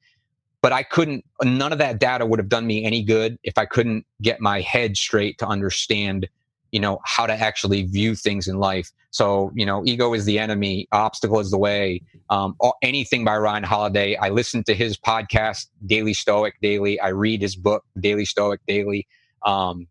But 0.60 0.72
I 0.72 0.82
couldn't, 0.82 1.24
none 1.42 1.72
of 1.72 1.78
that 1.78 1.98
data 1.98 2.24
would 2.24 2.38
have 2.38 2.48
done 2.48 2.66
me 2.66 2.84
any 2.84 3.02
good 3.02 3.38
if 3.42 3.58
I 3.58 3.66
couldn't 3.66 4.06
get 4.22 4.40
my 4.40 4.60
head 4.60 4.96
straight 4.96 5.38
to 5.38 5.46
understand, 5.46 6.28
you 6.72 6.80
know, 6.80 7.00
how 7.04 7.26
to 7.26 7.32
actually 7.32 7.82
view 7.82 8.14
things 8.14 8.48
in 8.48 8.58
life. 8.58 8.90
So, 9.10 9.52
you 9.54 9.66
know, 9.66 9.82
ego 9.84 10.12
is 10.14 10.24
the 10.24 10.38
enemy, 10.38 10.88
obstacle 10.92 11.38
is 11.38 11.50
the 11.50 11.58
way. 11.58 12.02
Um, 12.30 12.56
anything 12.82 13.24
by 13.24 13.36
Ryan 13.36 13.62
Holiday. 13.62 14.16
I 14.16 14.30
listen 14.30 14.64
to 14.64 14.74
his 14.74 14.96
podcast, 14.96 15.66
Daily 15.86 16.14
Stoic 16.14 16.54
Daily. 16.62 16.98
I 16.98 17.08
read 17.08 17.42
his 17.42 17.56
book, 17.56 17.84
Daily 18.00 18.24
Stoic 18.24 18.60
Daily. 18.66 19.06
Um, 19.42 19.86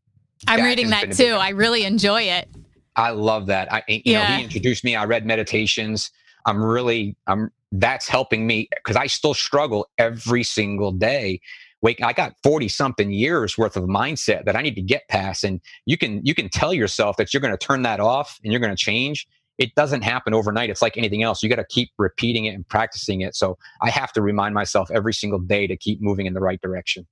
I'm 0.48 0.60
That 0.60 0.66
reading 0.66 0.90
that 0.90 1.12
too. 1.14 1.36
I 1.36 1.50
really 1.50 1.86
enjoy 1.86 2.24
it. 2.24 2.50
I 2.96 3.12
love 3.12 3.48
that. 3.48 3.72
I, 3.72 3.84
you 3.88 4.14
know, 4.14 4.24
he 4.24 4.44
introduced 4.44 4.84
me. 4.84 4.96
I 4.96 5.06
read 5.06 5.26
meditations. 5.26 6.12
I'm 6.46 6.64
really, 6.64 7.16
I'm, 7.28 7.52
that's 7.72 8.08
helping 8.08 8.46
me 8.46 8.70
because 8.76 8.96
I 8.96 9.08
still 9.08 9.34
struggle 9.34 9.90
every 9.98 10.44
single 10.44 10.92
day. 10.92 11.42
Wake, 11.82 12.02
I 12.02 12.14
got 12.14 12.36
40 12.44 12.70
something 12.70 13.12
years 13.12 13.58
worth 13.58 13.76
of 13.76 13.84
mindset 13.86 14.46
that 14.46 14.56
I 14.56 14.62
need 14.62 14.76
to 14.76 14.82
get 14.82 15.08
past. 15.10 15.44
And 15.44 15.60
you 15.86 15.98
can, 15.98 16.26
you 16.26 16.34
can 16.34 16.50
tell 16.50 16.74
yourself 16.74 17.18
that 17.18 17.34
you're 17.34 17.42
going 17.42 17.56
to 17.56 17.58
turn 17.58 17.82
that 17.82 18.00
off 18.00 18.40
and 18.44 18.54
you're 18.54 18.62
going 18.62 18.76
to 18.76 18.82
change. 18.82 19.28
It 19.58 19.76
doesn't 19.76 20.02
happen 20.02 20.34
overnight. 20.34 20.70
It's 20.70 20.82
like 20.82 20.98
anything 20.98 21.24
else. 21.24 21.44
You 21.44 21.50
got 21.50 21.58
to 21.58 21.66
keep 21.66 21.92
repeating 21.98 22.46
it 22.46 22.56
and 22.56 22.68
practicing 22.68 23.22
it. 23.22 23.36
So 23.36 23.58
I 23.82 23.90
have 23.90 24.14
to 24.14 24.22
remind 24.22 24.56
myself 24.56 24.90
every 24.92 25.14
single 25.14 25.40
day 25.40 25.68
to 25.68 25.76
keep 25.76 26.02
moving 26.02 26.26
in 26.26 26.34
the 26.34 26.40
right 26.40 26.62
direction. 26.62 27.06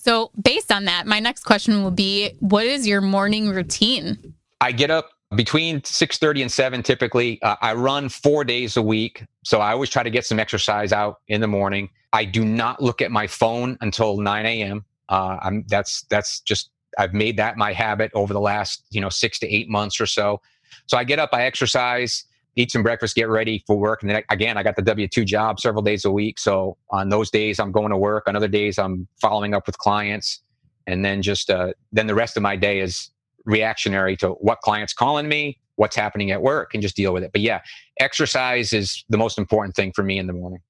So, 0.00 0.30
based 0.40 0.70
on 0.70 0.84
that, 0.84 1.08
my 1.08 1.18
next 1.18 1.42
question 1.42 1.82
will 1.82 1.90
be 1.90 2.36
what 2.38 2.64
is 2.66 2.86
your 2.86 3.00
morning 3.00 3.50
routine? 3.50 4.34
I 4.60 4.72
get 4.72 4.90
up 4.90 5.10
between 5.34 5.82
6:30 5.82 6.42
and 6.42 6.52
7 6.52 6.82
typically. 6.82 7.40
Uh, 7.42 7.56
I 7.60 7.74
run 7.74 8.08
4 8.08 8.44
days 8.44 8.76
a 8.76 8.82
week, 8.82 9.24
so 9.44 9.60
I 9.60 9.72
always 9.72 9.90
try 9.90 10.02
to 10.02 10.10
get 10.10 10.24
some 10.24 10.40
exercise 10.40 10.92
out 10.92 11.20
in 11.28 11.40
the 11.40 11.46
morning. 11.46 11.90
I 12.12 12.24
do 12.24 12.44
not 12.44 12.82
look 12.82 13.02
at 13.02 13.10
my 13.10 13.26
phone 13.26 13.76
until 13.80 14.18
9 14.18 14.46
a.m. 14.46 14.84
Uh, 15.08 15.36
I'm 15.42 15.64
that's 15.68 16.02
that's 16.10 16.40
just 16.40 16.70
I've 16.98 17.12
made 17.12 17.36
that 17.36 17.56
my 17.56 17.72
habit 17.72 18.10
over 18.14 18.32
the 18.32 18.40
last 18.40 18.84
you 18.90 19.00
know 19.00 19.08
six 19.08 19.38
to 19.40 19.54
eight 19.54 19.68
months 19.68 20.00
or 20.00 20.06
so. 20.06 20.40
So 20.86 20.96
I 20.96 21.04
get 21.04 21.18
up, 21.18 21.30
I 21.32 21.42
exercise, 21.44 22.24
eat 22.56 22.70
some 22.70 22.82
breakfast, 22.82 23.14
get 23.14 23.28
ready 23.28 23.62
for 23.66 23.76
work, 23.76 24.02
and 24.02 24.10
then 24.10 24.22
again 24.30 24.56
I 24.56 24.62
got 24.62 24.76
the 24.76 24.82
W 24.82 25.08
two 25.08 25.24
job 25.24 25.60
several 25.60 25.82
days 25.82 26.04
a 26.04 26.10
week. 26.10 26.38
So 26.38 26.76
on 26.90 27.10
those 27.10 27.30
days 27.30 27.60
I'm 27.60 27.72
going 27.72 27.90
to 27.90 27.96
work. 27.98 28.24
On 28.26 28.34
other 28.34 28.48
days 28.48 28.78
I'm 28.78 29.06
following 29.20 29.54
up 29.54 29.66
with 29.66 29.78
clients, 29.78 30.40
and 30.86 31.04
then 31.04 31.22
just 31.22 31.50
uh, 31.50 31.72
then 31.92 32.06
the 32.06 32.14
rest 32.14 32.36
of 32.36 32.42
my 32.42 32.56
day 32.56 32.80
is 32.80 33.10
reactionary 33.48 34.16
to 34.18 34.30
what 34.30 34.60
clients 34.60 34.92
calling 34.92 35.28
me, 35.28 35.58
what's 35.76 35.96
happening 35.96 36.30
at 36.30 36.42
work, 36.42 36.74
and 36.74 36.82
just 36.82 36.94
deal 36.94 37.12
with 37.12 37.24
it. 37.24 37.32
But 37.32 37.40
yeah, 37.40 37.60
exercise 37.98 38.72
is 38.72 39.04
the 39.08 39.18
most 39.18 39.38
important 39.38 39.74
thing 39.74 39.92
for 39.92 40.02
me 40.02 40.18
in 40.18 40.26
the 40.26 40.32
morning. 40.32 40.60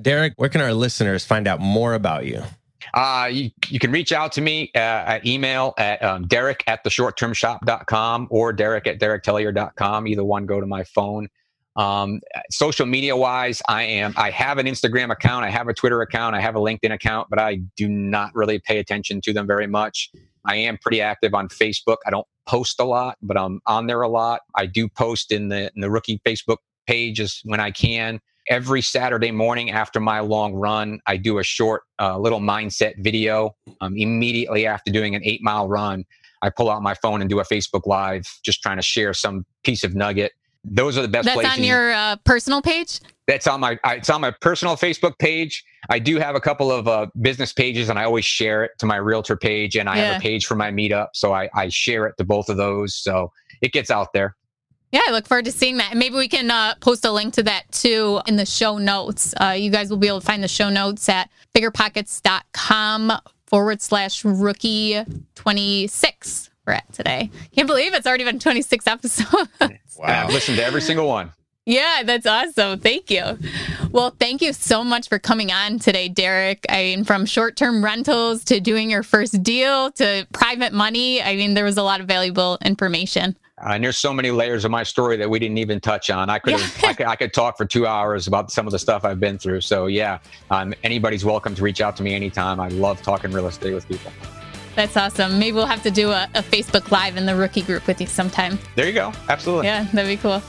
Derek, 0.00 0.32
where 0.36 0.48
can 0.48 0.60
our 0.60 0.72
listeners 0.72 1.24
find 1.24 1.46
out 1.46 1.60
more 1.60 1.94
about 1.94 2.26
you? 2.26 2.42
Uh, 2.94 3.28
you, 3.30 3.50
you 3.68 3.78
can 3.78 3.92
reach 3.92 4.10
out 4.12 4.32
to 4.32 4.40
me 4.40 4.70
uh, 4.74 4.78
at 4.78 5.26
email 5.26 5.74
at 5.76 6.02
um, 6.02 6.26
derek 6.26 6.64
at 6.66 6.82
the 6.82 6.90
shorttermshop.com 6.90 8.26
or 8.30 8.52
derek 8.52 8.86
at 8.86 8.98
derektellier.com. 8.98 10.08
Either 10.08 10.24
one, 10.24 10.46
go 10.46 10.60
to 10.60 10.66
my 10.66 10.82
phone. 10.84 11.28
Um, 11.76 12.20
social 12.50 12.86
media 12.86 13.16
wise, 13.16 13.62
I 13.68 13.82
am, 13.82 14.14
I 14.16 14.30
have 14.30 14.58
an 14.58 14.66
Instagram 14.66 15.10
account. 15.12 15.44
I 15.44 15.50
have 15.50 15.68
a 15.68 15.74
Twitter 15.74 16.00
account. 16.02 16.34
I 16.34 16.40
have 16.40 16.56
a 16.56 16.58
LinkedIn 16.58 16.92
account, 16.92 17.28
but 17.30 17.38
I 17.38 17.56
do 17.76 17.88
not 17.88 18.34
really 18.34 18.58
pay 18.58 18.78
attention 18.78 19.20
to 19.22 19.32
them 19.32 19.46
very 19.46 19.66
much. 19.66 20.10
I 20.46 20.56
am 20.56 20.78
pretty 20.78 21.00
active 21.00 21.34
on 21.34 21.48
Facebook. 21.48 21.96
I 22.06 22.10
don't 22.10 22.26
post 22.46 22.80
a 22.80 22.84
lot, 22.84 23.16
but 23.22 23.36
I'm 23.36 23.60
on 23.66 23.86
there 23.86 24.02
a 24.02 24.08
lot. 24.08 24.40
I 24.54 24.66
do 24.66 24.88
post 24.88 25.32
in 25.32 25.48
the, 25.48 25.70
in 25.74 25.80
the 25.80 25.90
rookie 25.90 26.20
Facebook 26.26 26.58
pages 26.86 27.40
when 27.44 27.60
I 27.60 27.70
can 27.70 28.20
every 28.50 28.82
Saturday 28.82 29.30
morning 29.30 29.70
after 29.70 30.00
my 30.00 30.20
long 30.20 30.52
run, 30.52 31.00
I 31.06 31.16
do 31.16 31.38
a 31.38 31.44
short 31.44 31.82
uh, 31.98 32.18
little 32.18 32.40
mindset 32.40 32.94
video. 32.98 33.54
Um, 33.80 33.96
immediately 33.96 34.66
after 34.66 34.90
doing 34.90 35.14
an 35.14 35.22
eight 35.24 35.42
mile 35.42 35.68
run, 35.68 36.04
I 36.42 36.50
pull 36.50 36.70
out 36.70 36.82
my 36.82 36.94
phone 36.94 37.20
and 37.20 37.30
do 37.30 37.40
a 37.40 37.44
Facebook 37.44 37.86
Live, 37.86 38.26
just 38.42 38.60
trying 38.62 38.76
to 38.76 38.82
share 38.82 39.14
some 39.14 39.46
piece 39.62 39.84
of 39.84 39.94
nugget. 39.94 40.32
Those 40.64 40.98
are 40.98 41.02
the 41.02 41.08
best 41.08 41.26
That's 41.26 41.36
places. 41.36 41.58
on 41.58 41.64
your 41.64 41.92
uh, 41.92 42.16
personal 42.24 42.60
page? 42.60 43.00
That's 43.26 43.46
on 43.46 43.60
my 43.60 43.78
I- 43.84 43.96
it's 43.96 44.10
on 44.10 44.20
my 44.20 44.32
personal 44.40 44.76
Facebook 44.76 45.18
page. 45.18 45.64
I 45.90 45.98
do 45.98 46.18
have 46.18 46.34
a 46.36 46.40
couple 46.40 46.70
of 46.72 46.86
uh, 46.88 47.08
business 47.20 47.52
pages, 47.52 47.88
and 47.88 47.98
I 47.98 48.04
always 48.04 48.24
share 48.24 48.64
it 48.64 48.70
to 48.78 48.86
my 48.86 48.96
realtor 48.96 49.36
page, 49.36 49.76
and 49.76 49.88
I 49.88 49.96
Yeah. 49.96 50.04
have 50.12 50.16
a 50.18 50.20
page 50.22 50.46
for 50.46 50.54
my 50.54 50.70
meetup, 50.70 51.08
so 51.14 51.34
I, 51.34 51.50
I 51.54 51.68
share 51.68 52.06
it 52.06 52.16
to 52.18 52.24
both 52.24 52.48
of 52.48 52.56
those, 52.56 52.94
so 52.94 53.32
it 53.60 53.72
gets 53.72 53.90
out 53.90 54.12
there. 54.14 54.36
Yeah, 54.92 55.00
I 55.06 55.10
look 55.12 55.26
forward 55.28 55.44
to 55.44 55.52
seeing 55.52 55.76
that. 55.76 55.90
And 55.90 55.98
maybe 56.00 56.14
we 56.16 56.26
can 56.28 56.50
uh, 56.50 56.74
post 56.80 57.04
a 57.04 57.12
link 57.12 57.34
to 57.34 57.42
that 57.44 57.70
too 57.70 58.20
in 58.26 58.34
the 58.36 58.46
show 58.46 58.78
notes. 58.78 59.34
Uh, 59.40 59.50
you 59.56 59.70
guys 59.70 59.88
will 59.90 59.98
be 59.98 60.08
able 60.08 60.20
to 60.20 60.26
find 60.26 60.42
the 60.42 60.48
show 60.48 60.68
notes 60.68 61.08
at 61.08 61.30
biggerpockets.com 61.56 63.12
forward 63.46 63.80
slash 63.82 64.24
rookie 64.24 65.00
26. 65.36 66.50
We're 66.66 66.72
at 66.74 66.92
today. 66.92 67.30
Can't 67.54 67.66
believe 67.68 67.94
it's 67.94 68.06
already 68.06 68.24
been 68.24 68.38
26 68.38 68.86
episodes. 68.86 69.48
Wow. 69.98 70.24
I've 70.28 70.32
listened 70.32 70.56
to 70.56 70.64
every 70.64 70.80
single 70.80 71.06
one. 71.06 71.30
Yeah, 71.66 72.02
that's 72.04 72.26
awesome. 72.26 72.80
Thank 72.80 73.10
you. 73.10 73.38
Well, 73.90 74.14
thank 74.18 74.40
you 74.40 74.52
so 74.52 74.82
much 74.82 75.08
for 75.08 75.18
coming 75.18 75.52
on 75.52 75.78
today, 75.78 76.08
Derek. 76.08 76.64
I 76.68 76.82
mean, 76.82 77.04
from 77.04 77.26
short 77.26 77.56
term 77.56 77.84
rentals 77.84 78.44
to 78.44 78.60
doing 78.60 78.90
your 78.90 79.02
first 79.02 79.42
deal 79.42 79.90
to 79.92 80.26
private 80.32 80.72
money, 80.72 81.22
I 81.22 81.36
mean, 81.36 81.54
there 81.54 81.64
was 81.64 81.76
a 81.76 81.82
lot 81.82 82.00
of 82.00 82.06
valuable 82.06 82.58
information. 82.64 83.36
Uh, 83.62 83.72
and 83.74 83.84
there's 83.84 83.98
so 83.98 84.12
many 84.12 84.30
layers 84.30 84.64
of 84.64 84.70
my 84.70 84.82
story 84.82 85.18
that 85.18 85.28
we 85.28 85.38
didn't 85.38 85.58
even 85.58 85.80
touch 85.80 86.08
on. 86.08 86.30
I 86.30 86.38
could, 86.38 86.54
have, 86.58 86.84
I 86.84 86.94
could, 86.94 87.06
I 87.06 87.16
could 87.16 87.34
talk 87.34 87.58
for 87.58 87.66
two 87.66 87.86
hours 87.86 88.26
about 88.26 88.50
some 88.50 88.66
of 88.66 88.72
the 88.72 88.78
stuff 88.78 89.04
I've 89.04 89.20
been 89.20 89.38
through. 89.38 89.60
So 89.60 89.86
yeah, 89.86 90.18
um, 90.50 90.72
anybody's 90.82 91.26
welcome 91.26 91.54
to 91.54 91.62
reach 91.62 91.82
out 91.82 91.94
to 91.98 92.02
me 92.02 92.14
anytime. 92.14 92.58
I 92.58 92.68
love 92.68 93.02
talking 93.02 93.32
real 93.32 93.48
estate 93.48 93.74
with 93.74 93.86
people. 93.86 94.12
That's 94.76 94.96
awesome. 94.96 95.38
Maybe 95.38 95.52
we'll 95.52 95.66
have 95.66 95.82
to 95.82 95.90
do 95.90 96.10
a, 96.10 96.26
a 96.34 96.42
Facebook 96.42 96.90
Live 96.90 97.18
in 97.18 97.26
the 97.26 97.36
rookie 97.36 97.62
group 97.62 97.86
with 97.86 98.00
you 98.00 98.06
sometime. 98.06 98.58
There 98.76 98.86
you 98.86 98.94
go. 98.94 99.12
Absolutely. 99.28 99.66
Yeah, 99.66 99.84
that'd 99.92 100.08
be 100.08 100.16
cool. 100.16 100.40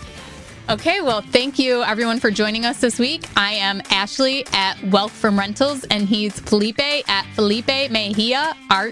Okay, 0.70 1.02
well, 1.02 1.22
thank 1.22 1.60
you 1.60 1.84
everyone 1.84 2.20
for 2.20 2.32
joining 2.32 2.66
us 2.66 2.80
this 2.80 2.98
week. 2.98 3.26
I 3.36 3.54
am 3.54 3.82
Ashley 3.90 4.46
at 4.54 4.82
Wealth 4.86 5.12
from 5.12 5.38
Rentals, 5.38 5.84
and 5.86 6.08
he's 6.08 6.40
Felipe 6.40 6.80
at 6.80 7.26
Felipe 7.34 7.92
Mejia, 7.92 8.56
R 8.70 8.92